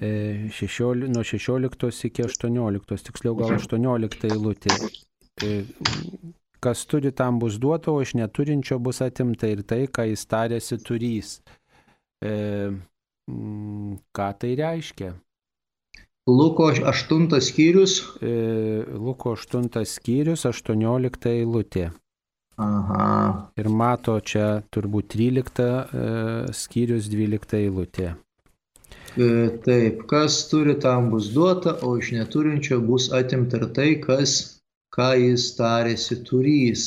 Šešioli, 0.01 1.09
nuo 1.11 1.25
16 1.27 2.07
iki 2.07 2.27
18, 2.27 3.07
tiksliau 3.09 3.35
gal 3.39 3.57
18 3.57 4.29
eilutė. 4.31 4.77
Kas 6.61 6.85
turi 6.87 7.11
tam 7.17 7.39
bus 7.41 7.57
duota, 7.57 7.91
o 7.91 8.03
iš 8.05 8.13
neturinčio 8.19 8.79
bus 8.79 9.01
atimta 9.01 9.49
ir 9.49 9.65
tai, 9.65 9.87
ką 9.89 10.05
jis 10.11 10.27
tarėsi 10.29 10.77
turys. 10.85 11.39
E, 12.21 12.33
ką 14.17 14.29
tai 14.43 14.51
reiškia? 14.61 15.15
Luko 16.29 16.69
8 16.69 17.41
skyrius. 17.41 17.97
E, 18.21 18.35
Luko 18.93 19.33
8 19.39 19.73
skyrius, 19.89 20.45
18 20.45 21.33
eilutė. 21.33 21.89
Aha. 22.59 23.51
Ir 23.57 23.69
mato 23.73 24.19
čia 24.21 24.63
turbūt 24.75 25.15
13 25.15 25.63
e, 25.65 26.09
skyrius 26.53 27.09
12 27.13 27.57
eilutė. 27.61 28.11
E, 29.17 29.29
taip, 29.65 30.03
kas 30.11 30.37
turi 30.51 30.75
tam 30.83 31.11
bus 31.11 31.31
duota, 31.35 31.77
o 31.87 31.97
iš 31.99 32.13
neturinčio 32.17 32.81
bus 32.85 33.09
atimta 33.17 33.59
ir 33.61 33.67
tai, 33.77 33.91
kas, 34.05 34.35
ką 34.95 35.13
jis 35.19 35.47
tarėsi 35.57 36.21
turys. 36.27 36.85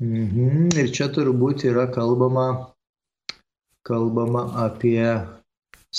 Mhm. 0.00 0.68
Ir 0.76 0.92
čia 0.92 1.08
turbūt 1.08 1.64
yra 1.70 1.86
kalbama, 1.92 2.48
kalbama 3.88 4.44
apie 4.66 5.00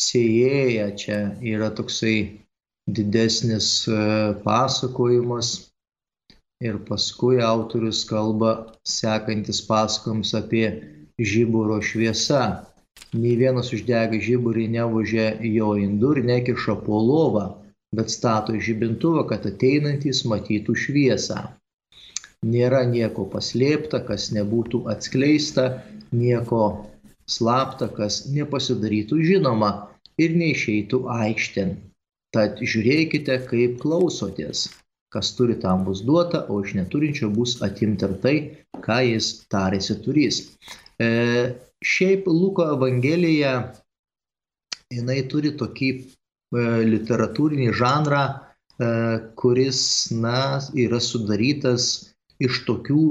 sėjėją. 0.05 0.91
Čia 1.01 1.17
yra 1.41 1.71
toksai 1.73 2.17
didesnis 2.87 3.87
e, 3.89 3.97
pasakojimas 4.45 5.55
ir 6.65 6.77
paskui 6.87 7.37
autorius 7.47 7.99
kalba 8.09 8.51
sekantis 8.97 9.59
pasakojimas 9.67 10.33
apie 10.39 10.67
žiburo 11.31 11.77
šviesa. 11.89 12.41
Nei 13.21 13.35
vienas 13.41 13.69
uždega 13.77 14.17
žiburį 14.27 14.65
nevožė 14.75 15.27
jo 15.57 15.75
indų 15.81 16.13
ir 16.15 16.23
nekiša 16.29 16.75
po 16.87 17.01
lovą, 17.09 17.45
bet 17.97 18.09
stato 18.13 18.57
žibintuvą, 18.67 19.27
kad 19.29 19.45
ateinantys 19.51 20.23
matytų 20.31 20.75
šviesą. 20.83 21.43
Nėra 22.53 22.81
nieko 22.89 23.25
paslėpta, 23.33 24.01
kas 24.09 24.27
nebūtų 24.33 24.83
atskleista, 24.93 25.67
nieko 26.23 26.63
slapta, 27.37 27.87
kas 27.99 28.25
nepasidarytų 28.33 29.21
žinoma 29.29 29.71
ir 30.17 30.35
neišeitų 30.41 31.05
aikštėn. 31.21 31.77
Tad 32.35 32.61
žiūrėkite, 32.73 33.39
kaip 33.49 33.79
klausotės 33.81 34.67
kas 35.13 35.31
turi 35.37 35.55
tam 35.61 35.85
bus 35.87 36.03
duota, 36.07 36.45
o 36.49 36.59
iš 36.63 36.75
neturinčio 36.79 37.29
bus 37.33 37.57
atimta 37.65 38.09
ir 38.09 38.17
tai, 38.23 38.35
ką 38.85 38.99
jis 39.07 39.29
tarėsi 39.51 39.97
turys. 40.03 40.41
E, 40.99 41.09
šiaip 41.83 42.27
Luko 42.27 42.67
Evangelija, 42.73 43.53
jinai 44.93 45.21
turi 45.31 45.53
tokį 45.61 45.89
e, 45.95 46.03
literatūrinį 46.91 47.71
žanrą, 47.79 48.23
e, 48.27 48.91
kuris, 49.39 49.81
na, 50.11 50.59
yra 50.75 50.99
sudarytas 51.03 51.89
iš 52.43 52.63
tokių 52.67 53.03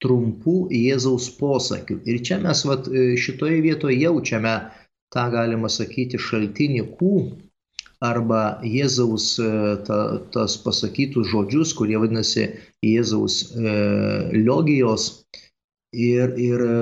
trumpų 0.00 0.56
Jėzaus 0.74 1.28
posakių. 1.38 2.00
Ir 2.08 2.22
čia 2.26 2.40
mes 2.42 2.64
vat, 2.68 2.88
e, 2.88 3.14
šitoje 3.20 3.60
vietoje 3.64 3.98
jaučiame 4.00 4.56
tą, 5.12 5.26
galima 5.34 5.68
sakyti, 5.72 6.20
šaltinį 6.20 6.84
kų 6.96 7.14
arba 8.00 8.60
Jėzaus 8.64 9.34
e, 9.38 9.48
ta, 9.84 9.98
tas 10.32 10.56
pasakytus 10.64 11.28
žodžius, 11.30 11.74
kurie 11.76 11.98
vadinasi 12.00 12.48
Jėzaus 12.84 13.42
e, 13.52 13.74
logijos. 14.40 15.10
Ir, 15.92 16.32
ir 16.40 16.64
e, 16.64 16.78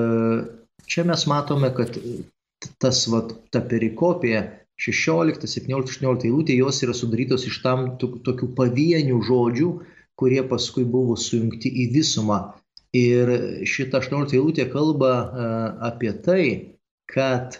čia 0.86 1.04
mes 1.08 1.26
matome, 1.30 1.72
kad 1.74 1.98
tas, 2.82 3.02
vat, 3.10 3.34
ta 3.50 3.62
perikopija 3.66 4.44
16, 4.78 5.42
17, 5.50 5.98
18 5.98 6.30
eilutė, 6.30 6.54
jos 6.60 6.82
yra 6.86 6.94
sudarytos 6.94 7.48
iš 7.50 7.60
tam 7.64 7.90
tokių 7.98 8.52
pavienių 8.58 9.18
žodžių, 9.26 9.72
kurie 10.18 10.42
paskui 10.46 10.86
buvo 10.86 11.18
sujungti 11.18 11.70
į 11.82 11.90
visumą. 11.98 12.40
Ir 12.94 13.30
šita 13.68 13.98
18 14.00 14.38
eilutė 14.38 14.68
kalba 14.70 15.10
apie 15.84 16.12
tai, 16.24 16.44
kad 17.08 17.56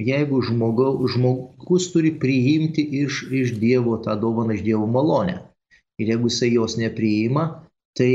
jeigu 0.00 0.40
žmogau, 0.42 0.96
žmogus 1.08 1.90
turi 1.92 2.14
priimti 2.20 2.84
iš, 3.04 3.26
iš 3.30 3.54
Dievo 3.60 3.98
tą 4.04 4.16
dovaną, 4.20 4.56
iš 4.56 4.64
Dievo 4.64 4.86
malonę. 4.88 5.40
Ir 6.00 6.14
jeigu 6.14 6.30
jisai 6.30 6.54
jos 6.54 6.78
nepriima, 6.80 7.44
tai 7.94 8.14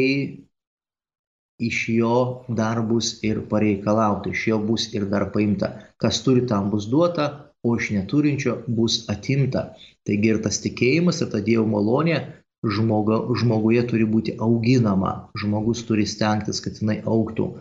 iš 1.60 1.84
jo 1.94 2.16
dar 2.48 2.82
bus 2.88 3.20
ir 3.24 3.44
pareikalauta, 3.52 4.32
iš 4.34 4.48
jo 4.48 4.60
bus 4.64 4.90
ir 4.96 5.06
dar 5.12 5.30
paimta. 5.36 5.72
Kas 6.02 6.24
turi, 6.26 6.48
tam 6.48 6.72
bus 6.74 6.90
duota, 6.90 7.30
o 7.64 7.76
iš 7.76 7.92
neturinčio 7.96 8.58
bus 8.68 9.04
atimta. 9.12 9.74
Taigi 10.08 10.34
ir 10.34 10.42
tas 10.44 10.62
tikėjimas, 10.64 11.22
ir 11.22 11.32
ta 11.32 11.44
Dievo 11.44 11.68
malonė 11.70 12.20
žmoga, 12.64 13.22
žmoguje 13.40 13.84
turi 13.88 14.08
būti 14.08 14.36
auginama, 14.40 15.32
žmogus 15.40 15.84
turi 15.88 16.08
stengtis, 16.08 16.60
kad 16.64 16.80
jinai 16.82 17.00
auktų, 17.06 17.52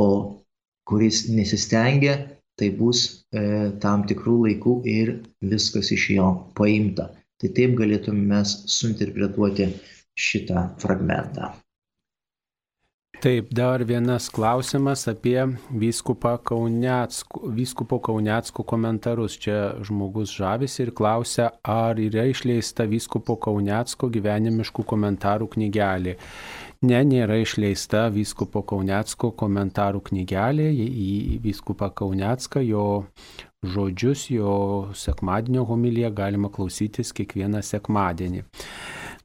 o 0.00 0.06
kuris 0.90 1.24
nesistengia, 1.30 2.18
tai 2.60 2.68
bus 2.76 3.06
e, 3.32 3.70
tam 3.82 4.04
tikrų 4.10 4.36
laikų 4.48 4.74
ir 4.90 5.14
viskas 5.52 5.94
iš 5.96 6.10
jo 6.18 6.28
paimta. 6.58 7.08
Tai 7.40 7.54
taip 7.56 7.78
galėtume 7.78 8.26
mes 8.34 8.52
suinterpretuoti 8.68 9.70
šitą 10.20 10.68
fragmentą. 10.82 11.54
Taip, 13.20 13.50
dar 13.52 13.82
vienas 13.84 14.30
klausimas 14.32 15.02
apie 15.08 15.42
Kaunecko, 16.44 17.40
vyskupo 17.52 17.98
Kaunecko 18.00 18.64
komentarus. 18.64 19.36
Čia 19.36 19.74
žmogus 19.84 20.32
žavisi 20.32 20.86
ir 20.86 20.92
klausia, 20.96 21.50
ar 21.60 22.00
yra 22.00 22.24
išleista 22.30 22.86
vyskupo 22.88 23.36
Kaunecko 23.36 24.08
gyvenimiškų 24.08 24.86
komentarų 24.88 25.50
knygelė. 25.52 26.16
Ne, 26.80 27.02
nėra 27.04 27.36
išleista 27.42 28.06
vyskupo 28.08 28.62
Kaunecko 28.64 29.34
komentarų 29.36 30.00
knygelė. 30.06 30.70
Į 30.72 31.40
vyskupą 31.44 31.90
Kaunecką 31.92 32.62
jo 32.64 32.84
žodžius, 33.60 34.30
jo 34.32 34.54
sekmadienio 34.96 35.66
homiliją 35.68 36.08
galima 36.16 36.48
klausytis 36.48 37.12
kiekvieną 37.12 37.60
sekmadienį. 37.60 38.46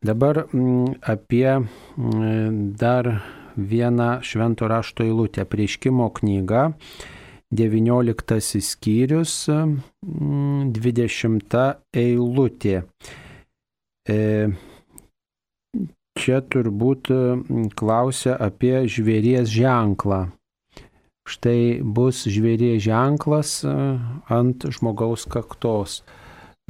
Dabar 0.04 0.42
mm, 0.50 1.00
apie 1.16 1.48
mm, 1.56 2.76
dar 2.76 3.12
vieną 3.56 4.20
švento 4.20 4.68
rašto 4.68 5.08
eilutę. 5.08 5.48
Prieškimo 5.48 6.10
knyga, 6.20 6.74
19 7.56 8.60
skyrius, 8.60 9.48
20 10.04 11.24
mm, 11.32 11.40
eilutė. 12.04 12.82
E, 14.12 14.20
čia 16.20 16.42
turbūt 16.42 17.12
mm, 17.12 17.70
klausia 17.78 18.36
apie 18.40 18.86
žvėries 18.90 19.52
ženklą. 19.52 20.26
Štai 21.26 21.82
bus 21.82 22.24
žvėries 22.30 22.84
ženklas 22.86 23.58
e, 23.66 23.74
ant 24.30 24.68
žmogaus 24.78 25.26
kaktos. 25.26 26.04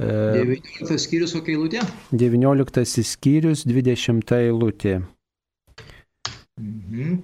19 0.00 0.92
e, 0.92 0.98
skyrius 1.00 1.32
kokia 1.36 1.56
eilutė? 1.56 1.84
19 2.12 3.04
skyrius, 3.04 3.64
20 3.68 4.34
eilutė. 4.40 4.98
Mhm. 6.60 7.20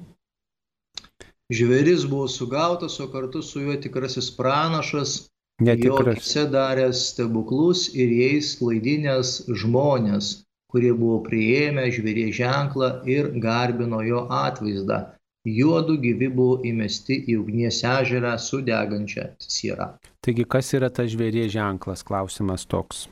Žvėris 1.53 2.07
buvo 2.09 2.28
sugautas, 2.32 2.97
o 3.01 3.09
kartu 3.12 3.43
su 3.44 3.61
juo 3.61 3.74
tikrasis 3.81 4.31
pranašas, 4.36 5.27
Netikras. 5.61 6.31
jo 6.36 6.47
daręs 6.49 7.03
stebuklus 7.12 7.90
ir 7.93 8.12
jais 8.16 8.55
klaidinės 8.61 9.35
žmonės, 9.61 10.31
kurie 10.73 10.93
buvo 10.97 11.20
prieėmę 11.27 11.89
žvėrie 11.94 12.31
ženklą 12.35 12.93
ir 13.09 13.32
garbino 13.44 14.03
jo 14.07 14.27
atvaizdą. 14.32 15.03
Juodu 15.49 15.97
gyvi 16.03 16.28
buvo 16.31 16.61
įmesti 16.66 17.16
į 17.28 17.40
ugnies 17.43 17.81
ežerą 17.86 18.36
su 18.39 18.61
degančia 18.62 19.32
siera. 19.43 19.89
Taigi, 20.23 20.47
kas 20.47 20.70
yra 20.78 20.90
tas 20.94 21.11
žvėrie 21.11 21.49
ženklas? 21.51 22.05
Klausimas 22.07 22.65
toks. 22.70 23.09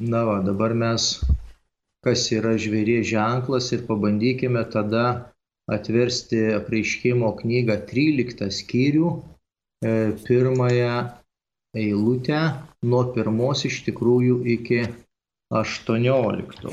Na, 0.00 0.22
va, 0.24 0.38
dabar 0.46 0.72
mes 0.78 1.10
kas 2.06 2.28
yra 2.34 2.54
žvėries 2.60 3.08
ženklas 3.10 3.72
ir 3.74 3.84
pabandykime 3.88 4.62
tada 4.72 5.04
atversti 5.68 6.40
apreiškimo 6.56 7.32
knygą 7.40 7.76
13 7.90 8.48
skyrių, 8.58 9.10
e, 9.84 9.94
pirmąją 10.24 10.94
eilutę 11.76 12.40
nuo 12.92 13.02
pirmos 13.16 13.64
iš 13.68 13.82
tikrųjų 13.88 14.38
iki 14.54 14.80
18 15.48 16.66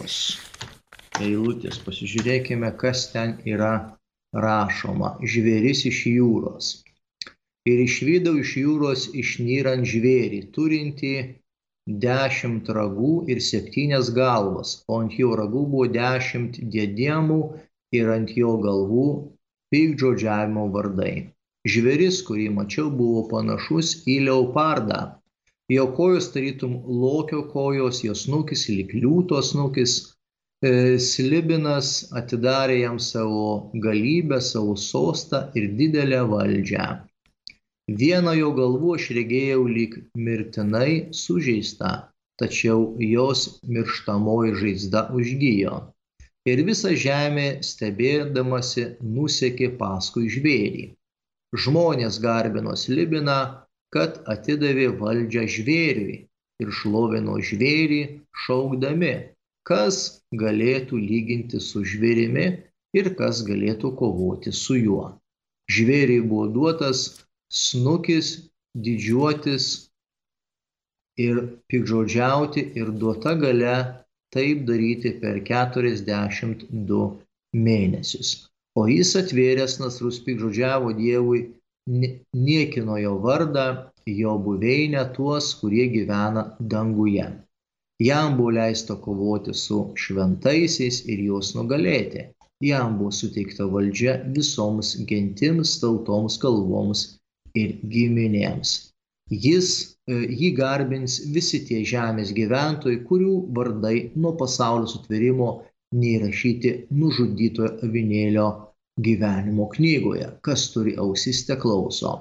eilutės. 1.23 1.77
Pasižiūrėkime, 1.85 2.72
kas 2.81 3.06
ten 3.14 3.38
yra 3.47 3.72
rašoma. 4.45 5.14
Žvėris 5.23 5.85
iš 5.91 6.02
jūros. 6.11 6.72
Ir 7.72 7.85
išvydau 7.85 8.35
iš 8.41 8.52
jūros 8.60 9.06
išnyrant 9.22 9.88
žvėrį, 9.88 10.41
turinti 10.57 11.14
dešimt 11.88 12.68
ragų 12.77 13.14
ir 13.31 13.39
septynias 13.47 14.11
galvas, 14.14 14.84
o 14.91 14.99
ant 15.06 15.15
jo 15.22 15.31
ragų 15.39 15.64
buvo 15.72 15.88
dešimt 15.95 16.60
diadėmų 16.76 17.41
ir 17.95 18.11
ant 18.11 18.35
jo 18.35 18.57
galvų 18.68 19.07
piktžodžiavimo 19.72 20.68
vardai. 20.76 21.31
Žveris, 21.65 22.19
kurį 22.27 22.52
mačiau, 22.60 22.91
buvo 22.91 23.23
panašus 23.31 24.02
į 24.03 24.19
leopardą. 24.27 24.99
Jo 25.69 25.87
kojos 25.97 26.29
tarytum 26.33 26.75
lokio 26.85 27.41
kojos, 27.49 28.03
jos 28.03 28.27
nukis, 28.29 28.67
lik 28.69 28.93
liūtos 28.93 29.55
nukis, 29.57 29.95
e, 30.61 30.99
Slibinas 31.01 32.11
atidarė 32.13 32.75
jam 32.83 32.99
savo 33.01 33.71
galybę, 33.85 34.37
savo 34.41 34.75
sostą 34.77 35.47
ir 35.57 35.71
didelę 35.79 36.21
valdžią. 36.29 36.85
Vieną 38.01 38.35
jo 38.37 38.51
galvų 38.59 38.93
aš 38.99 39.09
regėjau 39.17 39.65
lyg 39.69 39.97
mirtinai 40.27 41.09
sužeistą, 41.23 41.91
tačiau 42.41 42.93
jos 43.01 43.59
mirštamoji 43.65 44.55
žaizda 44.61 45.07
užgyjo. 45.17 45.81
Ir 46.45 46.61
visa 46.69 46.93
žemė 46.93 47.47
stebėdamasi 47.65 48.87
nusekė 49.01 49.73
paskui 49.81 50.29
žvėrį. 50.29 50.91
Žmonės 51.57 52.21
garbino 52.21 52.73
slibiną, 52.77 53.64
kad 53.94 54.22
atidavė 54.32 54.88
valdžią 55.02 55.45
žvėriui 55.56 56.18
ir 56.64 56.72
šlovino 56.80 57.38
žvėrį 57.49 58.02
šaukdami, 58.45 59.14
kas 59.68 60.22
galėtų 60.44 60.99
lyginti 61.02 61.62
su 61.68 61.84
žvėrimi 61.91 62.45
ir 62.99 63.12
kas 63.20 63.44
galėtų 63.48 63.91
kovoti 63.99 64.53
su 64.56 64.78
juo. 64.80 65.07
Žvėriai 65.72 66.24
buvo 66.30 66.48
duotas 66.56 67.06
snukis, 67.49 68.32
didžiuotis 68.76 69.68
ir 71.18 71.41
pikžodžiauti 71.72 72.66
ir 72.80 72.91
duota 73.02 73.34
gale 73.40 73.76
taip 74.36 74.66
daryti 74.68 75.16
per 75.22 75.40
42 75.48 77.06
mėnesius. 77.68 78.32
O 78.76 78.88
jis 78.91 79.14
atvėręs 79.16 79.78
nasrus 79.80 80.20
pikžodžiavo 80.26 80.91
Dievui, 80.98 81.45
niekino 81.88 82.98
jo 82.98 83.18
vardą, 83.26 83.66
jo 84.06 84.38
buveinę 84.45 85.03
tuos, 85.16 85.53
kurie 85.60 85.90
gyvena 85.94 86.44
danguje. 86.60 87.28
Jam 87.99 88.38
buvo 88.38 88.49
leista 88.57 88.95
kovoti 88.95 89.53
su 89.53 89.78
šventaisiais 89.95 91.06
ir 91.12 91.22
juos 91.28 91.53
nugalėti. 91.56 92.26
Jam 92.64 92.98
buvo 92.99 93.12
suteikta 93.12 93.68
valdžia 93.72 94.18
visoms 94.36 94.95
gentims, 95.10 95.78
tautoms, 95.80 96.38
kalboms 96.41 97.06
ir 97.56 97.78
giminėms. 97.94 98.76
Jis 99.32 99.70
e, 100.07 100.18
jį 100.40 100.52
garbins 100.60 101.18
visi 101.36 101.62
tie 101.68 101.82
žemės 101.88 102.34
gyventojai, 102.36 102.99
kurių 103.07 103.38
vardai 103.57 103.95
nuo 104.16 104.36
pasaulio 104.41 104.91
sutvėrimo 104.91 105.49
neįrašyti 105.95 106.74
nužudytojo 106.91 107.72
avinėlio 107.88 108.48
gyvenimo 108.97 109.67
knygoje. 109.73 110.30
Kas 110.41 110.69
turi 110.73 110.95
ausis, 110.97 111.45
te 111.47 111.57
klauso. 111.59 112.15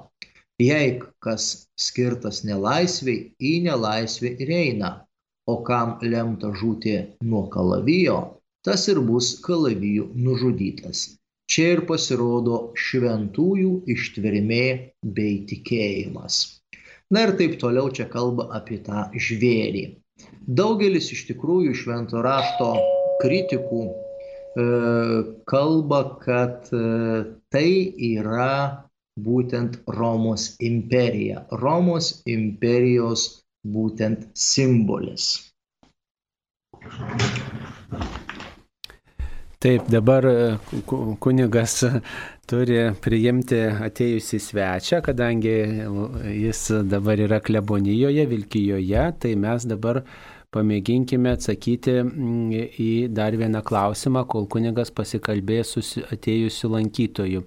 Jei 0.61 1.01
kas 1.25 1.67
skirtas 1.81 2.45
nelaisviai, 2.47 3.35
į 3.41 3.53
nelaisvę 3.67 4.31
ir 4.45 4.53
eina, 4.55 4.91
o 5.51 5.61
kam 5.67 5.99
lemta 6.03 6.53
žūti 6.55 6.95
nuo 7.27 7.49
kalavijo, 7.51 8.19
tas 8.65 8.87
ir 8.89 9.01
bus 9.03 9.35
kalavijų 9.45 10.13
nužudytas. 10.15 11.19
Čia 11.51 11.75
ir 11.75 11.83
pasirodo 11.89 12.61
šventųjų 12.81 13.73
ištvermė 13.95 14.69
bei 15.17 15.43
tikėjimas. 15.51 16.39
Na 17.13 17.27
ir 17.27 17.35
taip 17.41 17.59
toliau 17.61 17.91
čia 17.93 18.07
kalba 18.09 18.49
apie 18.57 18.79
tą 18.87 19.11
žvėrį. 19.27 19.85
Daugelis 20.61 21.11
iš 21.13 21.27
tikrųjų 21.29 21.75
švento 21.83 22.23
rašto 22.25 22.71
kritikų 23.21 23.83
kalba, 24.55 26.01
kad 26.23 26.69
e, 26.73 26.83
tai 27.51 27.71
yra 27.99 28.87
būtent 29.19 29.81
Romos 29.87 30.55
imperija. 30.63 31.45
Romos 31.63 32.23
imperijos 32.27 33.43
būtent 33.67 34.29
simbolis. 34.35 35.51
Taip, 39.65 39.87
dabar 39.89 40.27
e, 40.29 40.37
kunigas 41.25 41.79
turi 42.51 42.79
priimti 43.01 43.63
atėjusį 43.89 44.41
svečią, 44.47 45.01
kadangi 45.07 45.55
jis 46.29 46.67
dabar 46.91 47.23
yra 47.25 47.41
klebonijoje, 47.41 48.27
Vilkijoje, 48.29 49.07
tai 49.19 49.35
mes 49.41 49.65
dabar 49.71 50.03
pamėginkime 50.55 51.35
atsakyti 51.35 51.99
mm, 52.03 52.69
į 52.81 52.93
dar 53.15 53.37
vieną 53.41 53.65
klausimą, 53.67 54.25
kol 54.31 54.47
kunigas 54.51 54.95
pasikalbės 54.95 55.75
su 55.75 56.05
atėjusiu 56.15 56.71
lankytoju. 56.77 57.45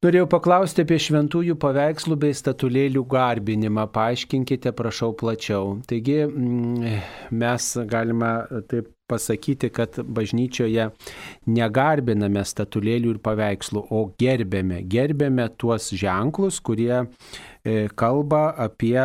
Norėjau 0.00 0.30
paklausti 0.32 0.80
apie 0.80 0.96
šventųjų 1.04 1.58
paveikslų 1.60 2.16
bei 2.22 2.32
statulėlių 2.32 3.02
garbinimą. 3.04 3.82
Paaiškinkite, 3.92 4.72
prašau, 4.72 5.10
plačiau. 5.12 5.74
Taigi 5.90 6.22
mm, 6.24 7.02
mes 7.36 7.66
galime 7.90 8.30
taip 8.70 8.88
pasakyti, 9.10 9.68
kad 9.76 9.98
bažnyčioje 10.00 10.88
negarbiname 11.52 12.46
statulėlių 12.48 13.12
ir 13.16 13.20
paveikslų, 13.26 13.84
o 13.92 14.00
gerbėme. 14.22 14.80
Gerbėme 14.88 15.50
tuos 15.60 15.90
ženklus, 15.92 16.62
kurie 16.64 17.02
kalba 17.94 18.50
apie 18.56 19.02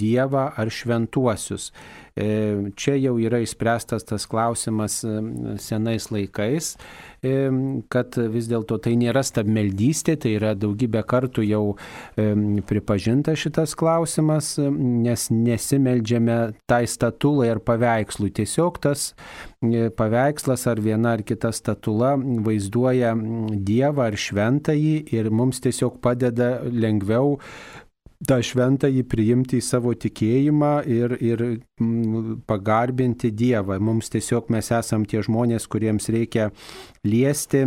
Dievą 0.00 0.46
ar 0.56 0.70
šventuosius. 0.72 1.70
E, 2.20 2.70
čia 2.76 2.96
jau 2.98 3.14
yra 3.22 3.38
išspręstas 3.40 4.04
tas 4.08 4.26
klausimas 4.28 4.98
e, 5.06 5.12
senais 5.62 6.08
laikais, 6.10 6.72
e, 7.22 7.34
kad 7.92 8.18
vis 8.34 8.48
dėlto 8.50 8.80
tai 8.82 8.96
nėra 8.98 9.22
stabmeldystė, 9.24 10.16
tai 10.20 10.34
yra 10.36 10.52
daugybę 10.58 11.04
kartų 11.06 11.46
jau 11.46 11.62
pripažinta 12.66 13.36
šitas 13.38 13.76
klausimas, 13.78 14.56
nes 14.58 15.28
nesimeldžiame 15.30 16.38
tai 16.68 16.82
statulai 16.90 17.50
ar 17.54 17.62
paveikslui. 17.64 18.32
Tiesiog 18.34 18.80
tas 18.82 19.10
paveikslas 19.96 20.66
ar 20.70 20.80
viena 20.82 21.14
ar 21.16 21.24
kita 21.26 21.52
statula 21.54 22.16
vaizduoja 22.18 23.14
Dievą 23.70 24.08
ar 24.10 24.18
šventąjį 24.18 24.96
ir 25.14 25.30
mums 25.34 25.62
tiesiog 25.62 26.00
padeda 26.02 26.58
lengviau 26.66 27.38
tą 28.28 28.40
šventąjį 28.44 29.04
priimti 29.08 29.60
į 29.60 29.64
savo 29.64 29.94
tikėjimą 29.96 30.74
ir, 30.90 31.16
ir 31.24 31.44
mm, 31.80 32.42
pagarbinti 32.48 33.32
Dievą. 33.32 33.78
Mums 33.80 34.12
tiesiog 34.12 34.50
mes 34.52 34.68
esam 34.76 35.06
tie 35.08 35.22
žmonės, 35.24 35.68
kuriems 35.70 36.10
reikia 36.12 36.50
liesti 37.06 37.64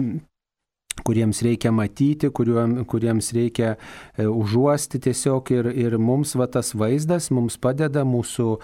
kuriems 1.04 1.42
reikia 1.42 1.72
matyti, 1.74 2.30
kuriuom, 2.30 2.76
kuriems 2.86 3.32
reikia 3.34 3.74
e, 3.74 4.28
užuosti 4.30 5.02
tiesiog 5.02 5.50
ir, 5.56 5.70
ir 5.74 5.98
mums 5.98 6.36
va 6.38 6.48
tas 6.52 6.70
vaizdas 6.78 7.32
mums 7.34 7.58
padeda 7.58 8.06
mūsų 8.06 8.48
e, 8.54 8.62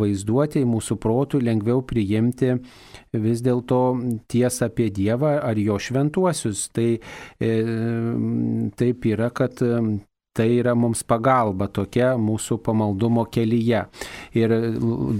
vaizduotėjai, 0.00 0.68
mūsų 0.68 0.98
protų 1.02 1.42
lengviau 1.44 1.84
priimti 1.84 2.54
vis 3.12 3.44
dėlto 3.44 3.82
tiesą 4.32 4.70
apie 4.72 4.88
Dievą 4.94 5.36
ar 5.44 5.60
jo 5.60 5.76
šventuosius. 5.76 6.68
Tai 6.72 6.90
e, 6.96 7.52
taip 8.80 9.10
yra, 9.12 9.28
kad 9.28 9.60
tai 10.38 10.48
yra 10.60 10.74
mums 10.78 11.02
pagalba 11.06 11.66
tokia 11.66 12.12
mūsų 12.20 12.60
pamaldumo 12.62 13.24
kelyje. 13.34 13.84
Ir 14.38 14.54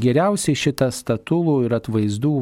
geriausiai 0.02 0.58
šitą 0.58 0.90
statulų 0.94 1.56
ir 1.66 1.74
atvaizdų 1.78 2.34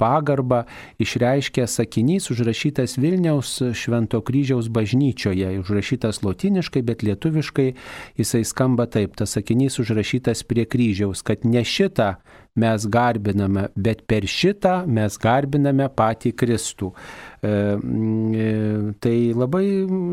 pagarbą 0.00 0.64
išreiškia 1.02 1.68
sakinys 1.70 2.30
užrašytas 2.34 2.98
Vilniaus 3.00 3.56
Švento 3.78 4.22
kryžiaus 4.26 4.70
bažnyčioje, 4.74 5.52
užrašytas 5.62 6.22
lotiniškai, 6.26 6.82
bet 6.86 7.06
lietuviškai 7.06 7.70
jisai 8.18 8.42
skamba 8.48 8.88
taip, 8.90 9.14
tas 9.20 9.38
sakinys 9.38 9.78
užrašytas 9.82 10.42
prie 10.50 10.66
kryžiaus, 10.66 11.22
kad 11.26 11.46
ne 11.46 11.62
šitą 11.66 12.16
mes 12.54 12.86
garbiname, 12.86 13.68
bet 13.76 14.02
per 14.10 14.26
šitą 14.28 14.80
mes 14.90 15.16
garbiname 15.22 15.86
patį 15.96 16.32
Kristų. 16.38 16.90
E, 17.40 17.50
e, 17.50 18.48
tai 19.00 19.14
labai, 19.36 19.64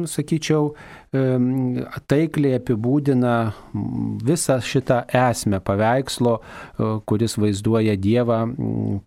sakyčiau, 0.09 0.71
taikliai 1.11 2.57
apibūdina 2.59 3.33
visą 4.27 4.57
šitą 4.59 5.05
esmę 5.15 5.61
paveikslo, 5.63 6.37
e, 6.37 6.89
kuris 7.07 7.37
vaizduoja 7.39 7.95
Dievą 7.95 8.41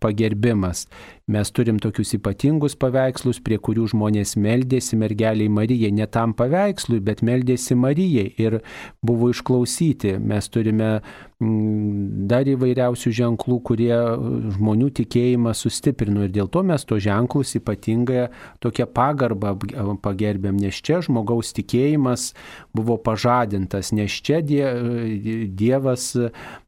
pagerbimas. 0.01 0.87
Mes 1.31 1.51
turim 1.53 1.77
tokius 1.79 2.15
ypatingus 2.17 2.73
paveikslus, 2.75 3.39
prie 3.45 3.59
kurių 3.61 3.85
žmonės 3.93 4.33
meldėsi 4.41 4.97
mergeliai 4.99 5.47
Marijai, 5.53 5.91
ne 5.93 6.07
tam 6.09 6.33
paveikslui, 6.35 6.99
bet 6.99 7.21
meldėsi 7.23 7.77
Marijai 7.77 8.33
ir 8.41 8.57
buvo 9.05 9.29
išklausyti. 9.31 10.17
Mes 10.19 10.49
turime 10.51 10.89
dar 12.31 12.49
įvairiausių 12.49 13.13
ženklų, 13.21 13.59
kurie 13.65 13.93
žmonių 14.57 14.89
tikėjimą 14.99 15.53
sustiprino 15.57 16.25
ir 16.25 16.33
dėl 16.35 16.51
to 16.51 16.65
mes 16.67 16.83
to 16.85 16.99
ženklus 17.01 17.55
ypatingą 17.57 18.27
tokią 18.61 18.89
pagarbą 18.91 19.55
pagerbėm, 20.03 20.59
nes 20.61 20.81
čia 20.83 20.99
žmogaus 21.05 21.53
tikėjimas 21.57 21.90
buvo 22.75 22.97
pažadintas, 23.01 23.91
nes 23.91 24.11
čia 24.11 24.41
Dievas 24.41 26.11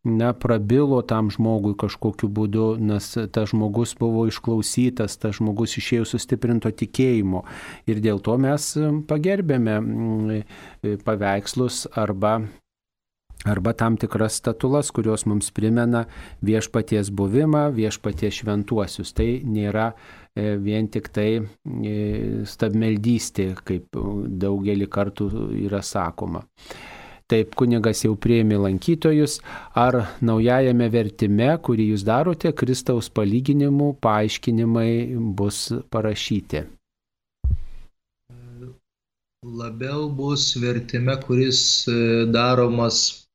na, 0.03 0.33
prabilo 0.33 1.01
tam 1.01 1.29
žmogui 1.33 1.75
kažkokiu 1.79 2.29
būdu, 2.29 2.67
nes 2.79 3.11
tas 3.31 3.51
žmogus 3.53 3.95
buvo 3.99 4.25
išklausytas, 4.31 5.17
tas 5.21 5.37
žmogus 5.39 5.77
išėjo 5.79 6.09
sustiprinto 6.15 6.71
tikėjimo 6.71 7.45
ir 7.87 8.03
dėl 8.03 8.19
to 8.23 8.37
mes 8.41 8.73
pagerbėme 9.07 9.79
paveikslus 11.05 11.85
arba 11.93 12.41
arba 13.43 13.73
tam 13.73 13.97
tikras 13.97 14.37
statulas, 14.39 14.91
kurios 14.91 15.25
mums 15.25 15.51
primena 15.51 16.05
viešpaties 16.41 17.11
buvimą, 17.11 17.69
viešpaties 17.75 18.39
šventuosius. 18.39 19.13
Tai 19.15 19.27
nėra 19.43 19.91
vien 20.35 20.88
tik 20.89 21.11
tai 21.14 21.30
e, 21.38 21.93
stabmeldystė, 22.49 23.51
kaip 23.65 23.99
daugelį 24.43 24.89
kartų 24.89 25.30
yra 25.68 25.84
sakoma. 25.85 26.43
Taip 27.30 27.53
kunigas 27.55 28.03
jau 28.03 28.18
prieimi 28.19 28.57
lankytojus, 28.60 29.38
ar 29.80 29.95
naujajame 30.22 30.89
vertime, 30.91 31.53
kurį 31.65 31.88
jūs 31.93 32.03
darote, 32.05 32.51
Kristaus 32.51 33.07
palyginimų 33.10 33.93
paaiškinimai 34.03 34.89
bus 35.38 35.69
parašyti? 35.93 36.65
Labiau 39.43 40.10
bus 40.18 40.53
vertime, 40.60 41.15
kuris 41.23 41.61
e, 41.88 42.26
daromas 42.31 43.27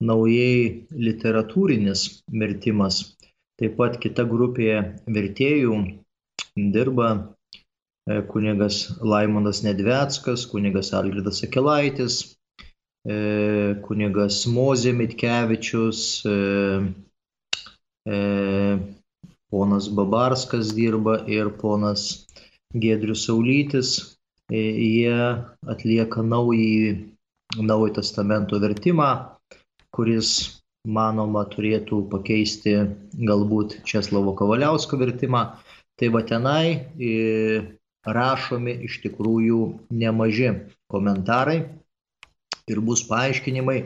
naujai 0.00 0.86
literatūrinis 0.92 2.06
vertimas. 2.32 3.02
Taip 3.60 3.76
pat 3.78 4.00
kita 4.02 4.24
grupė 4.28 4.80
vertėjų 5.06 5.76
dirba 6.56 7.36
e, 8.06 8.22
kunigas 8.22 8.98
Laimonas 9.00 9.62
Nedveckas, 9.62 10.46
kunigas 10.46 10.92
Algirdas 10.94 11.42
Akelaitis, 11.46 12.36
e, 13.06 13.16
kunigas 13.86 14.44
Mozė 14.46 14.92
Mitkevičius, 14.96 16.00
e, 16.26 16.36
ponas 19.50 19.88
Babarskas 19.88 20.74
dirba 20.76 21.22
ir 21.26 21.50
ponas 21.60 22.26
Gedrius 22.74 23.26
Saulytis. 23.26 24.18
Jie 24.50 25.16
atlieka 25.72 26.22
naują 26.22 26.96
Naujojo 27.54 27.94
testamento 27.94 28.58
vertimą 28.60 29.34
kuris 29.94 30.30
manoma 30.84 31.44
turėtų 31.52 32.02
pakeisti 32.12 32.74
galbūt 33.30 33.78
Česlovo 33.88 34.34
Kavaliausko 34.38 34.98
vertimą. 35.00 35.44
Tai 36.00 36.10
va 36.14 36.22
tenai 36.26 36.66
e, 36.98 37.12
rašomi 38.16 38.74
iš 38.88 38.98
tikrųjų 39.04 39.60
nemaži 40.02 40.50
komentarai 40.90 41.58
ir 42.70 42.80
bus 42.88 43.04
paaiškinimai. 43.08 43.78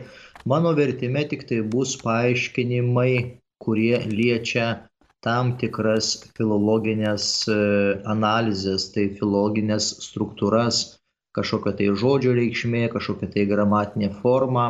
Mano 0.49 0.73
vertime 0.77 1.25
tik 1.29 1.45
tai 1.49 1.59
bus 1.75 1.95
paaiškinimai, 2.01 3.11
kurie 3.61 3.99
liečia 4.07 4.69
tam 5.25 5.57
tikras 5.61 6.13
filologinės 6.37 7.27
e, 7.51 7.59
analizės, 8.15 8.89
tai 8.95 9.09
filologinės 9.19 9.91
struktūras, 10.07 10.81
kažkokia 11.35 11.75
tai 11.77 11.91
žodžio 12.01 12.33
reikšmė, 12.39 12.87
kažkokia 12.95 13.29
tai 13.35 13.45
gramatinė 13.51 14.13
forma, 14.23 14.65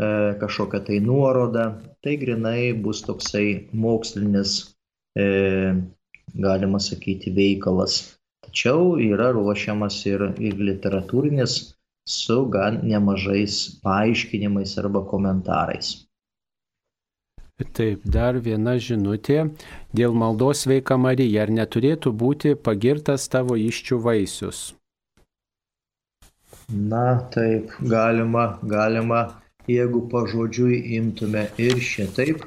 E, 0.00 0.34
kažkokia 0.40 0.80
tai 0.80 0.98
nuoroda, 1.04 1.64
tai 2.00 2.16
grinai 2.16 2.72
bus 2.84 3.02
toksai 3.04 3.68
mokslinis, 3.84 4.52
galima 6.34 6.80
sakyti, 6.80 7.32
veikalas. 7.36 8.16
Tačiau 8.46 8.96
yra 8.98 9.30
ruošiamas 9.36 9.98
ir, 10.10 10.24
ir 10.40 10.56
literatūrinis 10.68 11.56
su 12.08 12.38
gan 12.54 12.80
nemažais 12.82 13.56
paaiškinimais 13.84 14.78
arba 14.78 15.04
komentarais. 15.06 15.92
Taip, 17.76 18.00
dar 18.08 18.38
viena 18.40 18.78
žinutė. 18.80 19.42
Dėl 19.92 20.14
maldos 20.16 20.64
sveika 20.64 20.96
Marija, 20.96 21.44
ar 21.44 21.52
neturėtų 21.52 22.12
būti 22.22 22.54
pagirtas 22.56 23.28
tavo 23.28 23.56
iščių 23.60 23.98
vaisius? 24.06 24.62
Na, 26.70 27.20
taip, 27.34 27.74
galima, 27.92 28.46
galima, 28.62 29.20
jeigu 29.68 30.06
pažodžiui 30.08 30.80
imtume 30.96 31.48
ir 31.58 31.82
šitaip, 31.84 32.46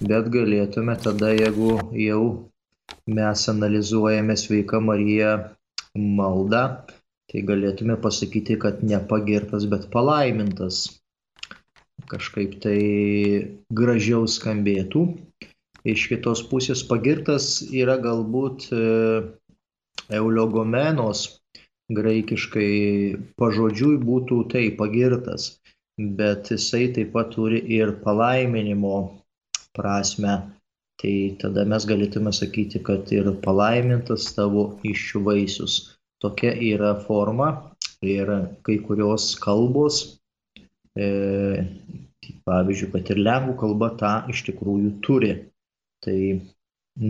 bet 0.00 0.30
galėtume 0.32 0.96
tada, 1.02 1.34
jeigu 1.34 1.76
jau 1.98 2.24
mes 3.06 3.48
analizuojame 3.52 4.36
sveika 4.36 4.80
Marija 4.80 5.32
maldą, 5.94 6.64
tai 7.30 7.42
galėtume 7.48 7.96
pasakyti, 8.00 8.58
kad 8.60 8.82
nepagirtas, 8.86 9.66
bet 9.70 9.88
palaimintas 9.92 10.84
kažkaip 12.10 12.58
tai 12.64 12.78
gražiau 13.72 14.26
skambėtų. 14.28 15.06
Iš 15.84 16.06
kitos 16.10 16.42
pusės 16.48 16.82
pagirtas 16.88 17.58
yra 17.68 17.96
galbūt 18.00 18.70
e, 18.72 18.84
eulogomenos, 20.16 21.26
graikiškai 21.92 22.70
pažodžiui 23.40 23.98
būtų 24.00 24.40
tai 24.54 24.64
pagirtas, 24.78 25.58
bet 26.00 26.48
jisai 26.54 26.86
taip 26.96 27.12
pat 27.12 27.34
turi 27.36 27.60
ir 27.78 27.92
palaiminimo 28.04 28.96
prasme. 29.76 30.38
Tai 31.02 31.14
tada 31.40 31.64
mes 31.68 31.84
galėtume 31.90 32.32
sakyti, 32.32 32.80
kad 32.86 33.10
ir 33.12 33.32
palaimintas 33.44 34.30
tavo 34.36 34.68
iššių 34.86 35.24
vaisius. 35.28 35.78
Tokia 36.22 36.54
yra 36.72 36.94
forma 37.06 37.48
ir 38.04 38.30
kai 38.64 38.78
kurios 38.86 39.32
kalbos 39.42 40.04
E, 40.94 41.06
pavyzdžiui, 42.46 42.90
kad 42.92 43.10
ir 43.10 43.20
lengvų 43.26 43.54
kalba 43.58 43.90
tą 43.98 44.12
iš 44.30 44.44
tikrųjų 44.48 44.92
turi. 45.02 45.32
Tai 46.06 46.18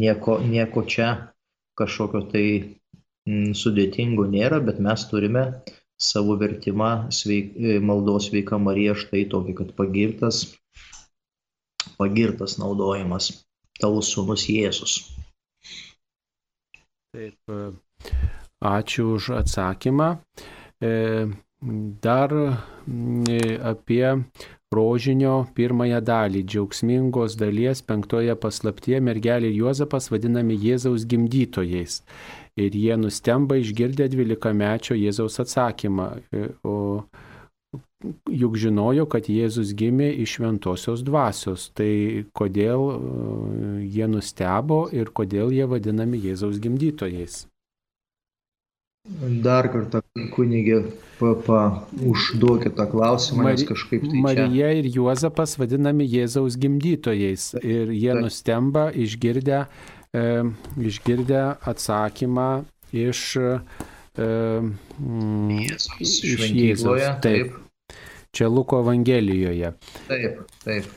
nieko, 0.02 0.39
nieko 0.40 0.85
čia 0.89 1.09
kažkokio 1.77 2.23
tai 2.32 2.47
m, 3.28 3.52
sudėtingo 3.52 4.24
nėra, 4.31 4.62
bet 4.65 4.81
mes 4.81 5.05
turime 5.11 5.44
savo 6.01 6.39
vertimą 6.40 7.11
sveik, 7.12 7.52
e, 7.61 7.77
maldos 7.90 8.31
sveika 8.31 8.61
Marija 8.69 8.97
štai 8.97 9.27
tokį, 9.35 9.56
kad 9.61 9.74
pagirtas, 9.77 10.40
pagirtas 12.01 12.56
naudojimas 12.62 13.44
tavo 13.80 14.02
sūnus 14.05 14.46
Jėzus. 14.51 14.98
Taip, 17.14 17.38
e, 17.51 18.12
ačiū 18.74 19.14
už 19.18 19.30
atsakymą. 19.40 20.10
Dar 22.05 22.32
apie 23.72 24.09
rožinio 24.74 25.34
pirmąją 25.56 26.01
dalį, 26.05 26.42
džiaugsmingos 26.51 27.36
dalies 27.40 27.80
penktoje 27.88 28.34
paslaptie 28.42 28.98
mergelė 29.01 29.48
ir 29.52 29.60
Juozapas 29.62 30.10
vadinami 30.12 30.59
Jėzaus 30.60 31.06
gimdytojais. 31.09 32.02
Ir 32.60 32.76
jie 32.76 32.98
nustemba 33.01 33.56
išgirdę 33.62 34.10
dvylikamečio 34.12 34.98
Jėzaus 34.98 35.40
atsakymą. 35.42 36.10
O 36.66 36.76
juk 38.28 38.59
žinojo, 38.60 39.06
kad 39.10 39.30
Jėzus 39.32 39.72
gimė 39.76 40.10
iš 40.24 40.38
šventosios 40.38 41.02
dvasios. 41.06 41.70
Tai 41.76 41.90
kodėl 42.36 42.86
jie 43.84 44.09
nustebo 44.10 44.84
ir 44.92 45.12
kodėl 45.14 45.55
jie 45.55 45.66
vadinami 45.70 46.20
Jėzaus 46.20 46.60
gimdytojais? 46.62 47.44
Dar 49.44 49.66
kartą 49.68 50.01
kunigė 50.32 50.78
pa, 51.20 51.64
užduokit 52.01 52.72
tą 52.78 52.86
klausimą, 52.88 53.42
Mari, 53.44 53.59
nes 53.59 53.66
kažkaip 53.68 54.06
tai. 54.06 54.20
Marija 54.24 54.70
čia... 54.70 54.78
ir 54.80 54.88
Juozapas 54.94 55.59
vadinami 55.60 56.06
Jėzaus 56.09 56.56
gimdytojais 56.60 57.51
ir 57.60 57.92
jie 57.92 58.14
Ta. 58.14 58.22
nustemba 58.24 58.86
išgirdę, 58.96 59.66
e, 60.16 60.24
išgirdę 60.80 61.42
atsakymą 61.60 62.48
iš, 62.96 63.26
e, 63.36 63.52
mm, 64.16 65.52
Jėzus, 65.66 66.16
iš 66.32 66.48
Jėzaus. 66.48 67.05
Taip. 67.05 67.20
taip. 67.28 67.64
Čia 68.35 68.51
Luko 68.51 68.82
Evangelijoje. 68.82 69.73
Taip, 70.11 70.44
taip 70.66 70.93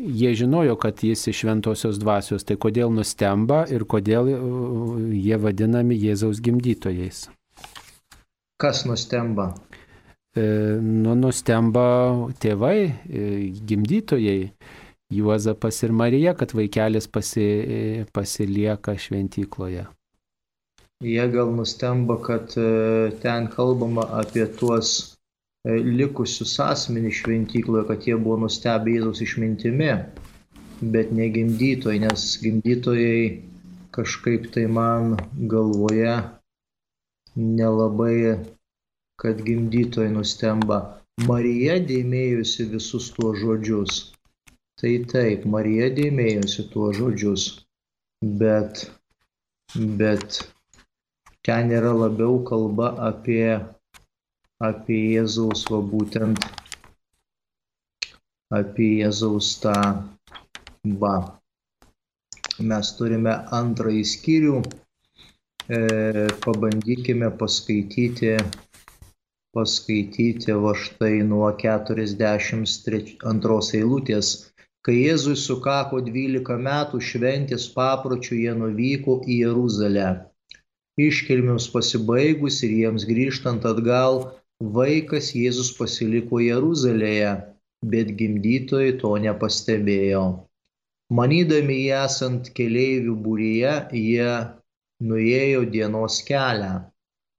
jie 0.00 0.34
žinojo, 0.34 0.76
kad 0.76 1.04
jis 1.04 1.26
iš 1.26 1.42
šventosios 1.44 1.98
dvasios, 2.00 2.44
tai 2.44 2.56
kodėl 2.60 2.92
nustemba 2.94 3.64
ir 3.70 3.84
kodėl 3.88 4.30
uh, 4.32 4.96
jie 5.12 5.36
vadinami 5.40 5.98
Jėzaus 5.98 6.40
gimdytojais. 6.44 7.28
Kas 8.60 8.84
nustemba? 8.84 9.54
E, 10.36 10.42
nu, 10.84 11.14
nustemba 11.16 11.84
tėvai, 12.42 12.76
e, 13.08 13.22
gimdytojai, 13.66 14.52
Juozapas 15.10 15.80
ir 15.82 15.90
Marija, 15.96 16.36
kad 16.38 16.52
vaikelis 16.54 17.08
pasi, 17.10 17.42
e, 17.42 17.78
pasilieka 18.14 18.94
šventykloje. 18.94 19.88
Jie 21.02 21.24
gal 21.32 21.50
nustemba, 21.56 22.20
kad 22.22 22.52
ten 23.24 23.48
kalbama 23.50 24.04
apie 24.20 24.44
tuos 24.60 24.92
E, 25.00 25.19
likusius 25.68 26.60
asmenys 26.60 27.20
šventykloje, 27.20 27.86
kad 27.86 28.06
jie 28.06 28.16
buvo 28.16 28.36
nustebę 28.44 28.94
Jėzaus 28.94 29.20
išmintimi, 29.24 29.90
bet 30.80 31.12
ne 31.12 31.28
gimdytojai, 31.34 32.00
nes 32.00 32.38
gimdytojai 32.40 33.42
kažkaip 33.92 34.48
tai 34.54 34.66
man 34.66 35.18
galvoje 35.52 36.14
nelabai, 37.36 38.38
kad 39.20 39.42
gimdytojai 39.44 40.12
nustemba. 40.14 40.78
Marija 41.28 41.76
dėmėjusi 41.84 42.64
visus 42.70 43.10
tuos 43.12 43.36
žodžius. 43.42 43.98
Tai 44.80 44.92
taip, 45.12 45.44
Marija 45.44 45.90
dėmėjusi 45.92 46.64
tuos 46.72 46.96
žodžius, 46.96 47.44
bet, 48.40 48.86
bet 50.00 50.40
ten 51.44 51.74
yra 51.76 51.92
labiau 51.92 52.40
kalba 52.48 52.94
apie 53.10 53.58
apie 54.60 55.00
Jėzaus, 55.16 55.64
va 55.72 55.80
būtent 55.92 56.40
apie 58.52 58.88
Jėzaus 59.00 59.54
tą 59.62 59.76
va. 61.02 61.14
Mes 62.72 62.90
turime 62.98 63.34
antrąjį 63.56 64.02
skyrių, 64.10 64.58
e, 64.60 65.78
pabandykime 66.44 67.30
paskaityti, 67.40 68.34
paskaityti 69.56 70.56
va 70.64 70.74
štai 70.82 71.22
nuo 71.30 71.48
42 71.62 73.60
eilutės. 73.80 74.32
Kai 74.84 74.96
Jėzui 74.96 75.36
sukako 75.36 76.00
12 76.04 76.58
metų 76.66 77.00
šventės 77.04 77.64
papročių, 77.72 78.34
jie 78.44 78.52
nuvyko 78.60 79.22
į 79.24 79.40
Jeruzalę. 79.46 80.10
Iškilmiams 81.00 81.66
pasibaigus 81.72 82.60
ir 82.66 82.76
jiems 82.76 83.04
grįžtant 83.08 83.64
atgal, 83.68 84.24
Vaikas 84.60 85.30
Jėzus 85.32 85.70
pasiliko 85.72 86.38
Jeruzalėje, 86.44 87.30
bet 87.92 88.10
gimdytojai 88.16 88.98
to 89.00 89.12
nepastebėjo. 89.24 90.24
Manydami 91.16 91.76
jį 91.78 91.94
esant 91.98 92.50
keleivių 92.58 93.14
būryje, 93.24 93.72
jie 93.96 94.34
nuėjo 95.00 95.64
dienos 95.76 96.20
kelią. 96.28 96.74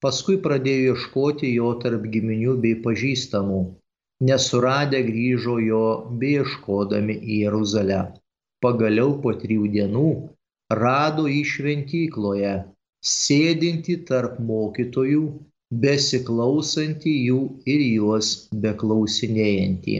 Paskui 0.02 0.40
pradėjo 0.42 0.96
ieškoti 0.96 1.54
jo 1.54 1.76
tarp 1.84 2.10
giminių 2.16 2.58
bei 2.66 2.82
pažįstamų. 2.88 3.62
Nesuradę 4.26 5.04
grįžo 5.06 5.60
jo 5.62 5.86
beieškodami 6.24 7.20
į 7.22 7.38
Jeruzalę. 7.46 8.02
Pagaliau 8.66 9.14
po 9.22 9.36
trijų 9.38 9.70
dienų 9.78 10.10
rado 10.82 11.28
jį 11.30 11.46
šventykloje, 11.54 12.58
sėdinti 13.14 14.02
tarp 14.10 14.42
mokytojų 14.50 15.24
besiklausantį 15.72 17.14
jų 17.28 17.42
ir 17.74 17.84
juos 17.86 18.32
beklausinėjantį. 18.64 20.00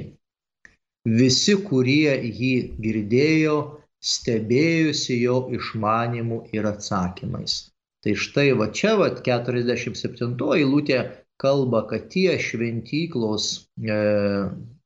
Visi, 1.20 1.56
kurie 1.68 2.14
jį 2.28 2.54
girdėjo, 2.86 3.58
stebėjusi 4.02 5.18
jo 5.22 5.38
išmanimu 5.56 6.44
ir 6.54 6.68
atsakymais. 6.70 7.72
Tai 8.02 8.14
štai 8.18 8.52
va 8.58 8.68
čia, 8.74 8.96
va 8.98 9.10
47 9.14 10.38
eilutė 10.58 11.00
kalba, 11.42 11.86
kad 11.90 12.10
tie 12.14 12.38
šventyklos, 12.42 13.48
e, 13.82 13.98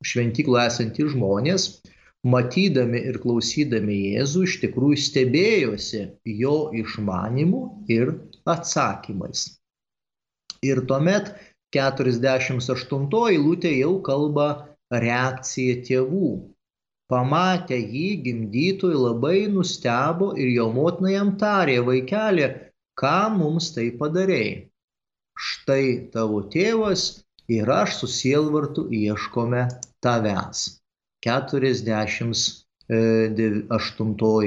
šventyklo 0.03 0.60
esantys 0.62 1.14
žmonės, 1.16 1.68
matydami 2.28 3.02
ir 3.12 3.20
klausydami 3.24 3.98
Jėzų, 4.16 4.45
iš 4.48 4.57
tikrųjų 4.64 5.02
stebėjosi 5.07 6.02
jo 6.41 6.56
išmanimu 6.84 7.62
ir 7.91 8.16
atsakymais. 8.56 9.48
Ir 10.65 10.83
tuomet 10.89 11.31
48 11.75 13.23
eilutė 13.31 13.71
jau 13.77 13.95
kalba 14.09 14.49
reakcija 15.05 15.81
tėvų. 15.87 16.29
Pamatę 17.11 17.77
jį 17.77 18.07
gimdytojai 18.25 18.97
labai 18.97 19.39
nustebo 19.55 20.31
ir 20.41 20.49
jo 20.55 20.71
motina 20.73 21.11
jam 21.13 21.35
tarė, 21.41 21.77
vaikelė, 21.89 22.47
ką 22.97 23.17
mums 23.35 23.65
tai 23.75 23.91
padarėjai. 23.99 24.55
Štai 25.35 25.85
tavo 26.13 26.39
tėvas 26.49 27.01
ir 27.51 27.69
aš 27.69 27.99
su 27.99 28.07
sielvartu 28.09 28.87
ieškome 28.89 29.67
tavęs. 30.01 30.81
48 31.25 32.53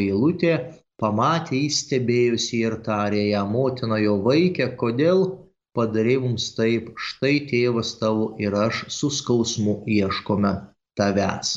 eilutė 0.02 0.54
pamatė 0.98 1.56
įstebėjusi 1.68 2.62
ir 2.66 2.74
tarė 2.86 3.28
ją 3.28 3.44
motina 3.50 3.98
jo 4.02 4.18
vaikė, 4.24 4.66
kodėl 4.82 5.37
padarė 5.78 6.16
mums 6.24 6.46
taip, 6.56 6.84
štai 7.08 7.36
tėvas 7.50 7.90
tavo 8.00 8.26
ir 8.42 8.52
aš 8.66 8.76
su 8.98 9.08
skausmu 9.14 9.74
ieškome 9.98 10.52
tavęs. 10.98 11.48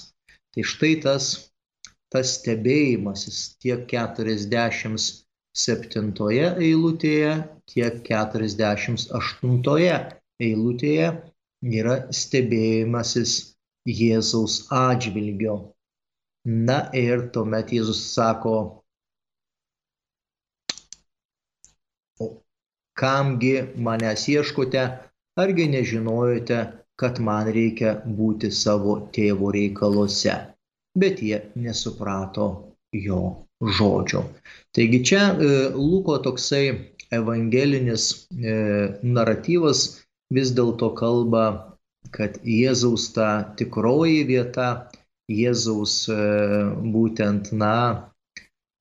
Tai 0.54 0.64
štai 0.74 0.94
tas, 1.06 1.26
tas 2.14 2.28
stebėjimasis 2.38 3.38
tiek 3.64 3.82
47 3.90 5.22
eilutėje, 6.68 7.34
tiek 7.74 7.94
48 8.08 9.12
eilutėje 10.48 11.08
yra 11.82 11.96
stebėjimasis 12.12 13.32
Jėzaus 13.88 14.68
atžvilgio. 14.70 15.56
Na 16.46 16.90
ir 16.98 17.30
tuomet 17.34 17.72
Jėzus 17.74 18.02
sako, 18.14 18.81
kamgi 23.02 23.54
manęs 23.88 24.28
ieškote, 24.34 24.86
argi 25.42 25.68
nežinojote, 25.76 26.60
kad 27.02 27.20
man 27.28 27.50
reikia 27.56 27.96
būti 28.20 28.52
savo 28.54 28.98
tėvo 29.16 29.50
reikaluose. 29.56 30.36
Bet 31.02 31.22
jie 31.26 31.40
nesuprato 31.56 32.48
jo 33.06 33.22
žodžio. 33.62 34.24
Taigi 34.76 35.00
čia 35.06 35.22
e, 35.32 35.50
Luko 35.76 36.18
toksai 36.26 36.66
evangelinis 37.14 38.08
e, 38.14 38.56
naratyvas 39.04 39.84
vis 40.34 40.54
dėlto 40.58 40.92
kalba, 41.00 41.46
kad 42.16 42.40
Jėzaus 42.44 43.12
ta 43.16 43.30
tikroji 43.58 44.24
vieta, 44.30 44.70
Jėzaus 45.32 45.96
e, 46.12 46.20
būtent, 46.94 47.52
na, 47.56 47.76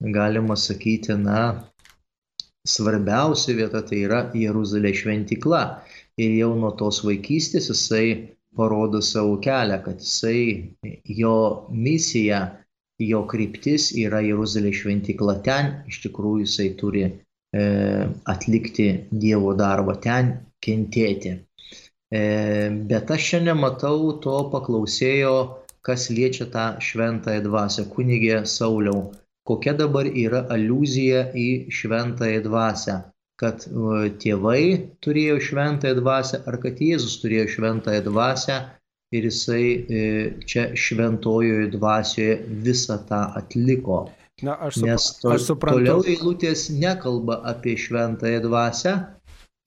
galima 0.01 0.57
sakyti, 0.57 1.17
na, 1.21 1.70
svarbiausia 2.69 3.57
vieta 3.57 3.82
tai 3.87 4.05
yra 4.07 4.20
Jeruzalės 4.37 5.01
šventykla. 5.03 5.62
Ir 6.20 6.37
jau 6.37 6.51
nuo 6.59 6.73
tos 6.77 7.01
vaikystės 7.07 7.70
jisai 7.73 8.07
parodo 8.57 9.01
savo 9.05 9.39
kelią, 9.43 9.78
kad 9.85 10.03
jisai, 10.03 10.74
jo 11.05 11.37
misija, 11.70 12.41
jo 13.01 13.23
kryptis 13.31 13.91
yra 13.97 14.20
Jeruzalės 14.24 14.82
šventykla. 14.82 15.39
Ten 15.47 15.73
iš 15.89 16.03
tikrųjų 16.05 16.45
jisai 16.45 16.69
turi 16.81 17.07
e, 17.07 17.12
atlikti 18.28 18.91
Dievo 19.11 19.55
darbą, 19.57 19.97
ten 20.03 20.35
kentėti. 20.61 21.39
E, 22.11 22.20
bet 22.91 23.11
aš 23.15 23.31
čia 23.31 23.41
nematau 23.47 24.19
to 24.24 24.37
paklausėjo, 24.53 25.35
kas 25.87 26.11
liečia 26.12 26.51
tą 26.53 26.66
šventąją 26.85 27.47
dvasę. 27.47 27.87
Kunigė 27.95 28.43
Sauliau, 28.45 29.09
kokia 29.51 29.77
dabar 29.83 30.09
yra 30.09 30.47
aliuzija 30.57 31.29
į 31.37 31.49
šventąją 31.81 32.45
dvasę 32.49 33.01
kad 33.41 33.65
tėvai 34.21 34.63
turėjo 35.05 35.39
šventąją 35.47 35.97
dvasę 36.01 36.43
ar 36.51 36.59
kad 36.61 36.81
Jėzus 36.85 37.21
turėjo 37.23 37.47
šventąją 37.55 38.03
dvasę 38.11 38.59
ir 39.17 39.27
jisai 39.27 39.65
e, 39.67 40.03
čia 40.47 40.67
šventojoje 40.79 41.71
dvasioje 41.73 42.35
visą 42.67 42.99
tą 43.09 43.23
atliko. 43.41 44.03
Na, 44.45 44.57
aš, 44.67 44.79
sup 44.81 44.87
Nes 44.89 45.07
to, 45.21 45.33
aš 45.35 45.49
suprantu. 45.51 45.81
toliau 45.81 46.05
eilutės 46.09 46.69
nekalba 46.73 47.41
apie 47.53 47.75
šventąją 47.81 48.45
dvasę 48.47 48.95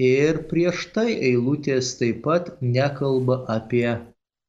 ir 0.02 0.40
prieš 0.50 0.88
tai 0.96 1.10
eilutės 1.32 1.94
taip 2.00 2.24
pat 2.26 2.54
nekalba 2.62 3.44
apie 3.58 3.88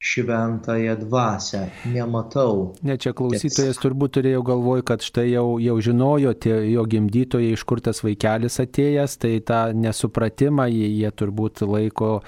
šventąją 0.05 0.97
dvasią. 0.97 1.63
Nematau. 1.87 2.75
Ne, 2.85 2.99
čia 3.01 3.15
klausytojas 3.17 3.79
turbūt 3.81 4.19
turėjo 4.19 4.43
galvoj, 4.45 4.83
kad 4.85 5.01
štai 5.01 5.31
jau, 5.31 5.57
jau 5.65 5.77
žinojo 5.81 6.35
tie 6.37 6.59
jo 6.75 6.85
gimdytojai, 6.85 7.55
iš 7.57 7.65
kur 7.65 7.81
tas 7.81 8.03
vaikelis 8.05 8.61
atėjęs, 8.61 9.17
tai 9.23 9.39
tą 9.49 9.63
nesupratimą 9.73 10.69
jie, 10.69 10.91
jie 10.93 11.09
turbūt 11.09 11.65
laiko 11.65 12.19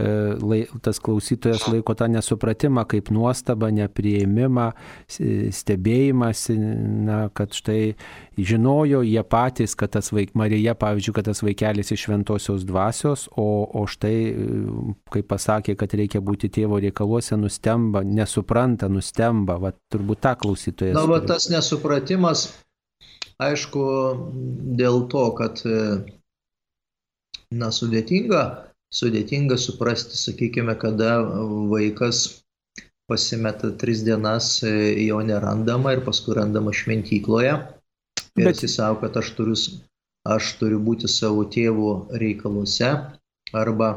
E, 0.00 0.66
tas 0.82 0.98
klausytojas 1.02 1.66
laiko 1.68 1.94
tą 1.94 2.06
nesupratimą 2.08 2.84
kaip 2.88 3.10
nuostabą, 3.12 3.68
neprieimimą, 3.74 4.70
stebėjimąsi, 5.60 6.56
na, 7.08 7.18
kad 7.36 7.54
štai 7.56 7.94
žinojo 8.38 9.02
jie 9.04 9.22
patys, 9.26 9.74
kad 9.78 9.92
tas 9.96 10.12
vaik, 10.14 10.32
Marija, 10.38 10.74
pavyzdžiui, 10.78 11.14
kad 11.16 11.28
tas 11.28 11.42
vaikelis 11.44 11.92
iš 11.92 12.06
šventosios 12.06 12.64
dvasios, 12.68 13.26
o, 13.36 13.48
o 13.66 13.84
štai, 13.90 14.14
kai 15.12 15.24
pasakė, 15.26 15.76
kad 15.80 15.96
reikia 15.98 16.22
būti 16.24 16.52
tėvo 16.52 16.80
reikaluose, 16.80 17.36
nustemba, 17.40 18.04
nesupranta, 18.06 18.88
nustemba, 18.92 19.58
va, 19.60 19.74
turbūt 19.92 20.24
tą 20.24 20.36
klausytojas. 20.40 20.96
Na, 20.96 21.04
va, 21.10 21.20
tas 21.26 21.50
nesupratimas, 21.52 22.48
aišku, 23.42 23.84
dėl 24.80 25.04
to, 25.12 25.28
kad, 25.36 25.64
na, 27.50 27.72
sudėtinga 27.74 28.69
sudėtinga 28.94 29.58
suprasti, 29.58 30.18
sakykime, 30.18 30.74
kada 30.78 31.20
vaikas 31.70 32.40
pasimeta 33.10 33.72
tris 33.78 34.04
dienas, 34.06 34.62
e, 34.62 34.72
jo 35.06 35.20
nerandama 35.26 35.94
ir 35.96 36.04
paskui 36.06 36.36
randama 36.38 36.74
šventykloje. 36.74 37.54
Ir 38.38 38.44
Bet... 38.46 38.62
jis 38.62 38.76
savo, 38.78 39.00
kad 39.02 39.16
aš 39.18 39.32
turiu, 39.38 39.56
aš 40.36 40.54
turiu 40.60 40.78
būti 40.86 41.10
savo 41.10 41.46
tėvų 41.56 41.90
reikaluose. 42.22 42.92
Arba 43.50 43.90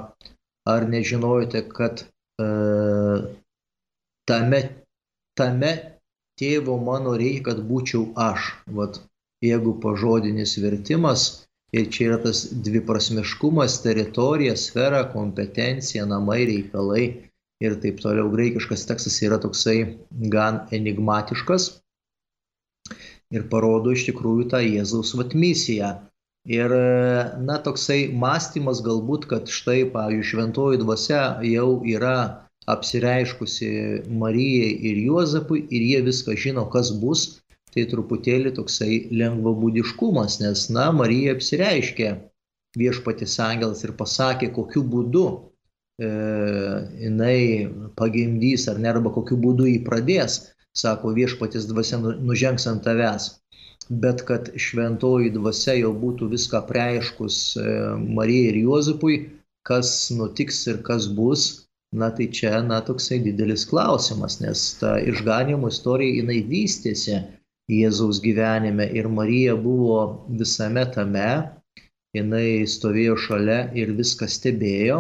ar 0.66 0.88
nežinojote, 0.90 1.62
kad 1.70 2.06
e, 2.42 2.48
tame, 4.30 4.62
tame 5.38 5.74
tėvo 6.40 6.80
mano 6.82 7.14
reikia, 7.20 7.52
kad 7.52 7.62
būčiau 7.70 8.08
aš. 8.18 8.54
Vat, 8.80 8.98
jeigu 9.46 9.76
pažodinis 9.84 10.58
vertimas, 10.64 11.43
Ir 11.74 11.88
čia 11.90 12.12
yra 12.12 12.20
tas 12.22 12.44
dviprasmiškumas- 12.66 13.80
teritorija, 13.86 14.54
sfera, 14.58 15.04
kompetencija, 15.14 16.06
namai, 16.06 16.44
reikalai 16.50 17.06
ir 17.66 17.78
taip 17.82 18.02
toliau. 18.04 18.30
Graikiškas 18.34 18.86
tekstas 18.90 19.18
yra 19.26 19.40
toksai 19.42 19.78
gan 20.36 20.68
enigmatiškas 20.78 21.70
ir 23.34 23.48
parodo 23.50 23.94
iš 23.96 24.06
tikrųjų 24.10 24.50
tą 24.54 24.62
Jėzaus 24.62 25.16
vatmisiją. 25.18 25.94
Ir, 26.54 26.74
na, 27.48 27.56
toksai 27.66 28.12
mąstymas 28.12 28.82
galbūt, 28.84 29.30
kad 29.32 29.48
štai, 29.48 29.86
pavyzdžiui, 29.94 30.30
šventoji 30.30 30.82
dvasia 30.82 31.22
jau 31.48 31.70
yra 31.88 32.16
apsireiškusi 32.68 33.70
Marijai 34.22 34.74
ir 34.90 35.00
Juozapui 35.06 35.64
ir 35.72 35.86
jie 35.88 36.02
viską 36.04 36.36
žino, 36.40 36.66
kas 36.72 36.92
bus, 37.00 37.43
tai 37.74 37.86
truputėlį 37.90 38.54
toksai 38.58 39.00
lengvabūdiškumas, 39.22 40.40
nes, 40.44 40.68
na, 40.76 40.92
Marija 40.96 41.34
apsireiškė 41.38 42.12
viešpatis 42.78 43.38
angelas 43.42 43.84
ir 43.86 43.94
pasakė, 43.98 44.50
kokiu 44.56 44.84
būdu 44.90 45.26
e, 45.34 46.10
jinai 47.06 47.38
pagimdys 48.00 48.68
ar 48.72 48.82
ne, 48.82 48.92
arba 48.94 49.14
kokiu 49.14 49.38
būdu 49.42 49.70
jį 49.70 49.80
pradės, 49.88 50.40
sako 50.78 51.14
viešpatis 51.18 51.68
dvasia 51.70 52.02
nu, 52.02 52.16
nužengs 52.30 52.68
ant 52.70 52.86
tavęs. 52.86 53.30
Bet 54.04 54.24
kad 54.26 54.48
šventoji 54.66 55.34
dvasia 55.36 55.76
jau 55.76 55.92
būtų 56.00 56.30
viską 56.32 56.64
preiškus 56.70 57.40
e, 57.60 57.68
Marijai 58.20 58.54
ir 58.54 58.62
Juozapui, 58.64 59.18
kas 59.68 60.12
nutiks 60.16 60.64
ir 60.72 60.82
kas 60.88 61.10
bus, 61.18 61.68
na 61.94 62.10
tai 62.16 62.30
čia, 62.34 62.58
na, 62.66 62.82
toksai 62.82 63.20
didelis 63.22 63.68
klausimas, 63.70 64.40
nes 64.42 64.64
ta 64.80 64.96
išganimo 65.12 65.70
istorija 65.70 66.22
jinai 66.22 66.40
vystėsi 66.50 67.20
Jėzaus 67.72 68.20
gyvenime 68.24 68.86
ir 68.92 69.08
Marija 69.08 69.56
buvo 69.56 70.00
visame 70.40 70.84
tame, 70.92 71.28
jinai 72.16 72.66
stovėjo 72.68 73.16
šalia 73.26 73.60
ir 73.80 73.94
viską 73.96 74.28
stebėjo, 74.28 74.98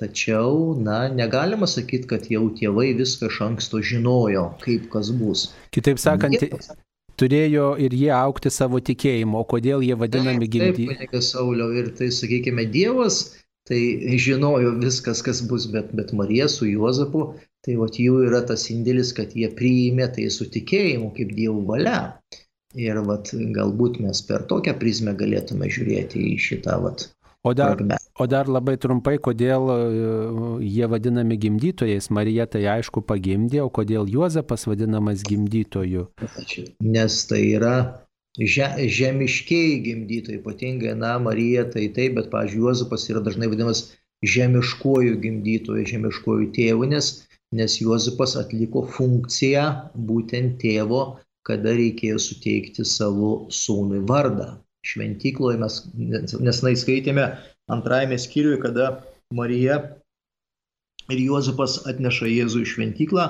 tačiau, 0.00 0.76
na, 0.78 1.06
negalima 1.10 1.66
sakyti, 1.66 2.06
kad 2.12 2.28
jau 2.30 2.46
tėvai 2.58 2.92
viską 2.98 3.30
iš 3.32 3.40
anksto 3.48 3.80
žinojo, 3.82 4.50
kaip 4.62 4.86
kas 4.92 5.10
bus. 5.10 5.48
Kitaip 5.74 5.98
sakant, 5.98 6.38
Jie... 6.38 6.76
turėjo 7.18 7.72
ir 7.82 7.96
jie 7.96 8.12
aukti 8.14 8.52
savo 8.54 8.78
tikėjimo, 8.78 9.42
kodėl 9.50 9.82
jie 9.82 9.98
vadinami 9.98 10.46
gimdyti? 10.46 10.86
Taip, 10.92 11.10
taip 11.10 11.26
Sauliau, 11.26 11.72
ir 11.74 11.90
tai, 11.98 12.12
sakykime, 12.14 12.68
Dievas 12.70 13.24
tai 13.66 13.80
žinojo 14.22 14.76
viskas, 14.78 15.24
kas 15.26 15.42
bus, 15.50 15.66
bet, 15.74 15.90
bet 15.98 16.12
Marija 16.14 16.46
su 16.48 16.68
Juozapu 16.70 17.32
Tai 17.66 17.76
vat 17.82 17.98
jų 17.98 18.20
yra 18.28 18.44
tas 18.46 18.68
indėlis, 18.70 19.10
kad 19.16 19.34
jie 19.34 19.50
priėmė 19.58 20.06
tai 20.14 20.28
su 20.30 20.46
tikėjimu 20.56 21.10
kaip 21.16 21.34
dievų 21.34 21.64
valia. 21.70 21.98
Ir 22.76 23.00
vat, 23.08 23.32
galbūt 23.56 23.98
mes 24.04 24.20
per 24.28 24.44
tokią 24.50 24.76
prizmę 24.78 25.16
galėtume 25.18 25.68
žiūrėti 25.72 26.22
į 26.30 26.34
šitą 26.46 26.76
vat, 26.84 27.08
O 27.46 27.54
dar, 27.54 27.78
o 28.18 28.26
dar 28.26 28.48
labai 28.50 28.72
trumpai, 28.74 29.20
kodėl 29.22 29.68
e, 29.70 29.76
jie 30.66 30.88
vadinami 30.90 31.36
gimdytojais. 31.38 32.08
Marija 32.10 32.48
tai 32.50 32.64
aišku 32.72 33.04
pagimdė, 33.06 33.60
o 33.62 33.68
kodėl 33.70 34.08
Juozapas 34.10 34.66
vadinamas 34.66 35.22
gimdytoju? 35.28 36.08
Nes 36.82 37.20
tai 37.30 37.44
yra 37.52 37.76
že, 38.34 38.66
žemiškiai 38.98 39.78
gimdytojai, 39.84 40.40
ypatingai, 40.40 40.96
na, 40.98 41.14
Marija 41.22 41.68
tai 41.70 41.86
taip, 41.94 42.18
bet, 42.18 42.32
pavyzdžiui, 42.34 42.64
Juozapas 42.64 43.06
yra 43.12 43.22
dažnai 43.22 43.46
vadinamas 43.52 43.84
žemiškuoju 44.26 45.14
gimdytoju, 45.22 45.86
žemiškuoju 45.92 46.50
tėvu, 46.56 46.90
nes, 46.90 47.12
nes 47.54 47.78
Juozapas 47.80 48.34
atliko 48.40 48.82
funkciją 48.96 49.66
būtent 50.08 50.58
tėvo, 50.62 51.02
kada 51.46 51.74
reikėjo 51.78 52.18
suteikti 52.22 52.84
savo 52.84 53.46
sūnui 53.54 54.02
vardą. 54.08 54.56
Šventykloje 54.86 55.58
mes 55.58 55.76
nesnai 56.42 56.74
skaitėme 56.78 57.26
antrajame 57.70 58.18
skyriuje, 58.22 58.60
kada 58.62 58.88
Marija 59.34 59.78
ir 61.10 61.22
Juozapas 61.22 61.80
atneša 61.90 62.30
Jėzų 62.30 62.62
į 62.62 62.70
šventyklą 62.72 63.26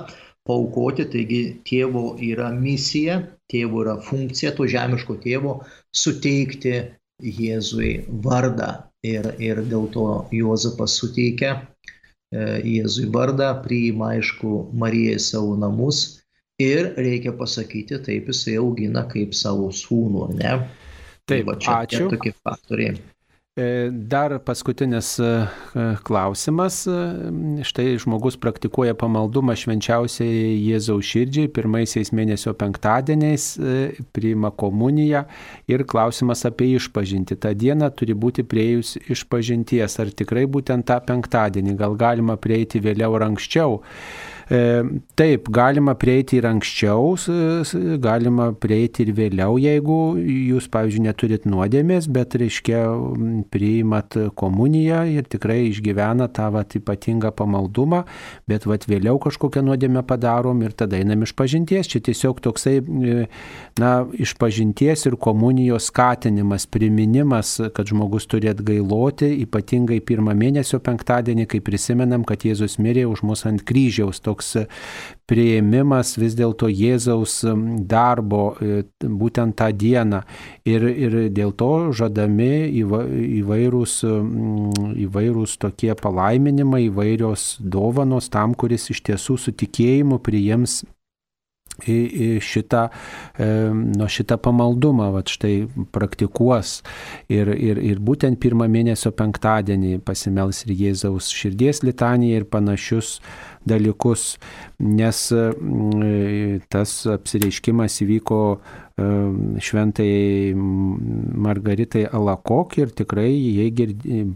paukoti, 0.48 1.06
taigi 1.12 1.40
tėvo 1.68 2.16
yra 2.22 2.50
misija, 2.54 3.18
tėvo 3.52 3.82
yra 3.84 3.96
funkcija, 4.08 4.54
to 4.56 4.68
žemiško 4.70 5.18
tėvo 5.24 5.58
suteikti 5.92 6.76
Jėzui 7.22 7.94
vardą. 8.24 8.74
Ir, 9.06 9.28
ir 9.38 9.60
dėl 9.70 9.84
to 9.94 10.06
Juozapas 10.34 10.96
suteikia 10.98 11.52
Jėzui 12.34 13.06
vardą, 13.14 13.52
priima 13.62 14.10
aišku 14.16 14.72
Marijai 14.74 15.18
savo 15.22 15.54
namus 15.56 16.22
ir 16.58 16.94
reikia 16.98 17.32
pasakyti, 17.36 18.00
taip 18.02 18.26
jisai 18.32 18.56
augina 18.58 19.04
kaip 19.06 19.34
savo 19.36 19.68
sūnų, 19.70 20.32
ne? 20.40 20.56
Taip, 21.26 21.28
tai 21.30 21.38
va, 21.46 21.54
čia 21.62 21.76
ačiū. 21.84 22.08
Tokie 22.10 22.32
faktoriai. 22.42 22.96
E, 23.58 23.88
dar 23.90 24.38
paskutinis 24.38 25.18
e, 25.18 25.48
klausimas. 26.04 26.82
E, 26.84 27.62
štai 27.64 27.94
žmogus 27.96 28.36
praktikuoja 28.36 28.92
pamaldumą 29.00 29.54
švenčiausiai 29.56 30.58
Jėzaus 30.60 31.08
širdžiai 31.08 31.48
pirmaisiais 31.56 32.12
mėnesio 32.12 32.52
penktadieniais, 32.52 33.48
priima 34.12 34.52
komuniją 34.52 35.24
ir 35.72 35.86
klausimas 35.88 36.44
apie 36.44 36.74
išpažinti. 36.76 37.40
Ta 37.40 37.54
diena 37.56 37.88
turi 37.88 38.12
būti 38.12 38.44
prieėjus 38.44 38.98
išpažinties. 39.16 39.96
Ar 40.04 40.12
tikrai 40.12 40.44
būtent 40.44 40.84
tą 40.92 41.00
penktadienį? 41.08 41.78
Gal 41.80 41.96
galima 41.96 42.36
prieiti 42.36 42.84
vėliau 42.84 43.16
ar 43.16 43.30
anksčiau? 43.30 43.80
E, 44.46 44.82
taip, 45.18 45.48
galima 45.50 45.96
prieiti 45.98 46.36
ir 46.38 46.46
anksčiau, 46.46 47.16
galima 47.98 48.52
prieiti 48.54 49.02
ir 49.02 49.10
vėliau, 49.16 49.56
jeigu 49.58 49.96
jūs, 50.22 50.68
pavyzdžiui, 50.70 51.02
neturit 51.08 51.48
nuodėmės, 51.50 52.06
bet, 52.14 52.36
reiškia, 52.38 52.84
priimat 53.50 54.14
komuniją 54.38 55.00
ir 55.10 55.26
tikrai 55.26 55.64
išgyvena 55.72 56.28
tą 56.30 56.52
vat, 56.54 56.76
ypatingą 56.78 57.32
pamaldumą, 57.34 58.04
bet 58.46 58.68
vat, 58.70 58.86
vėliau 58.86 59.18
kažkokią 59.22 59.64
nuodėmę 59.66 60.04
padarom 60.06 60.62
ir 60.62 60.76
tada 60.78 61.00
einam 61.00 61.26
iš 61.26 61.34
pažinties. 61.34 61.90
Čia 61.90 62.04
tiesiog 62.06 62.38
toksai, 62.46 62.76
e, 62.78 63.26
na, 63.82 63.92
iš 64.14 64.36
pažinties 64.38 65.08
ir 65.10 65.18
komunijos 65.18 65.90
skatinimas, 65.90 66.68
priminimas, 66.70 67.56
kad 67.74 67.90
žmogus 67.90 68.30
turi 68.30 68.52
atgailoti, 68.54 69.32
ypatingai 69.42 69.98
pirmą 70.06 70.38
mėnesio 70.38 70.78
penktadienį, 70.86 71.50
kai 71.50 71.62
prisimenam, 71.66 72.22
kad 72.22 72.46
Jėzus 72.46 72.78
mirė 72.78 73.08
už 73.10 73.26
mus 73.26 73.42
ant 73.48 73.66
kryžiaus. 73.66 74.22
Toks 74.22 74.35
toks 74.36 74.56
prieimimas 75.26 76.14
vis 76.20 76.36
dėlto 76.38 76.68
Jėzaus 76.70 77.40
darbo 77.88 78.54
e, 78.60 78.84
būtent 79.02 79.56
tą 79.58 79.72
dieną. 79.74 80.22
Ir, 80.64 80.86
ir 80.86 81.16
dėl 81.34 81.52
to 81.52 81.90
žadami 81.92 82.68
įvairūs, 83.40 84.04
įvairūs 85.06 85.56
tokie 85.58 85.94
palaiminimai, 85.98 86.86
įvairios 86.86 87.56
dovanos 87.60 88.30
tam, 88.30 88.54
kuris 88.54 88.90
iš 88.94 89.02
tiesų 89.02 89.38
su 89.38 89.52
tikėjimu 89.52 90.20
priims 90.22 90.84
į, 91.84 91.96
į 91.96 92.28
šitą, 92.44 92.86
e, 93.38 93.48
nuo 93.72 94.08
šitą 94.10 94.38
pamaldumą, 94.42 95.10
va 95.14 95.24
štai 95.26 95.66
praktikuos 95.94 96.80
ir, 97.32 97.50
ir, 97.52 97.80
ir 97.82 98.00
būtent 98.00 98.40
pirmą 98.42 98.68
mėnesio 98.72 99.12
penktadienį 99.16 100.00
pasimels 100.06 100.64
ir 100.66 100.74
Jėzaus 100.76 101.32
širdies 101.34 101.82
litaniją 101.86 102.42
ir 102.42 102.48
panašius 102.50 103.18
dalykus, 103.66 104.36
nes 104.78 105.20
mm, 105.34 106.66
tas 106.70 107.00
apsireiškimas 107.16 108.00
įvyko 108.04 108.42
šventai 108.96 110.54
Margaritai 110.56 112.06
Alakok 112.16 112.78
ir 112.80 112.94
tikrai 112.96 113.28
jie 113.28 113.66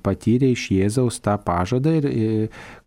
patyrė 0.04 0.50
iš 0.52 0.66
Jėzaus 0.74 1.16
tą 1.24 1.38
pažadą 1.40 1.94
ir 1.96 2.08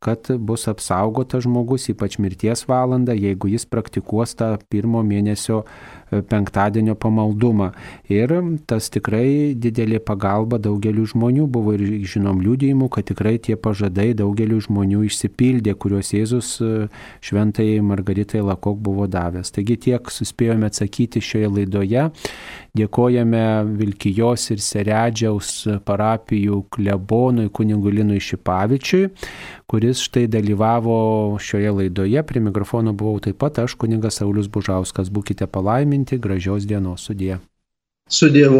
kad 0.04 0.28
bus 0.40 0.68
apsaugotas 0.68 1.46
žmogus, 1.48 1.88
ypač 1.94 2.20
mirties 2.20 2.66
valandą, 2.68 3.16
jeigu 3.16 3.50
jis 3.54 3.66
praktikuos 3.70 4.36
tą 4.40 4.52
pirmo 4.72 5.02
mėnesio 5.06 5.62
e, 5.64 6.22
penktadienio 6.28 6.96
pamaldumą. 7.00 7.72
Ir 8.12 8.34
tas 8.70 8.90
tikrai 8.94 9.54
didelė 9.56 10.02
pagalba 10.04 10.60
daugeliu 10.62 11.06
žmonių 11.10 11.48
buvo 11.48 11.76
ir 11.78 11.86
žinom 12.10 12.44
liūdėjimų, 12.44 12.90
kad 12.94 13.08
tikrai 13.12 13.38
tie 13.44 13.56
pažadai 13.56 14.12
daugeliu 14.20 14.60
žmonių 14.64 15.06
išsipildė, 15.08 15.78
kuriuos 15.80 16.14
Jėzus 16.16 16.54
e, 16.60 16.72
šventai 17.24 17.70
Margaritai 17.86 18.44
Lakok 18.44 18.82
buvo 18.84 19.08
davęs. 19.08 19.54
Taigi 19.56 19.80
tiek 19.88 20.12
suspėjome 20.12 20.68
atsakyti 20.72 21.24
šioje 21.24 21.54
laidoje. 21.60 22.10
Dėkojame 22.74 23.42
Vilkijos 23.78 24.48
ir 24.50 24.62
Seredžiaus 24.66 25.50
parapijų 25.86 26.64
klebonui 26.74 27.52
kunigulinui 27.54 28.18
Šipavičiui, 28.18 29.12
kuris 29.70 30.02
štai 30.02 30.24
dalyvavo 30.34 30.96
šioje 31.38 31.76
laidoje. 31.78 32.24
Prie 32.26 32.42
mikrofono 32.42 32.96
buvau 32.98 33.22
taip 33.22 33.38
pat 33.44 33.62
aš, 33.62 33.78
kunigas 33.78 34.18
Saulis 34.18 34.50
Bužauskas. 34.50 35.14
Būkite 35.14 35.46
palaiminti, 35.46 36.18
gražios 36.18 36.66
dienos 36.66 37.06
sudė. 37.06 37.38
Su 38.10 38.28
Dievu. 38.34 38.60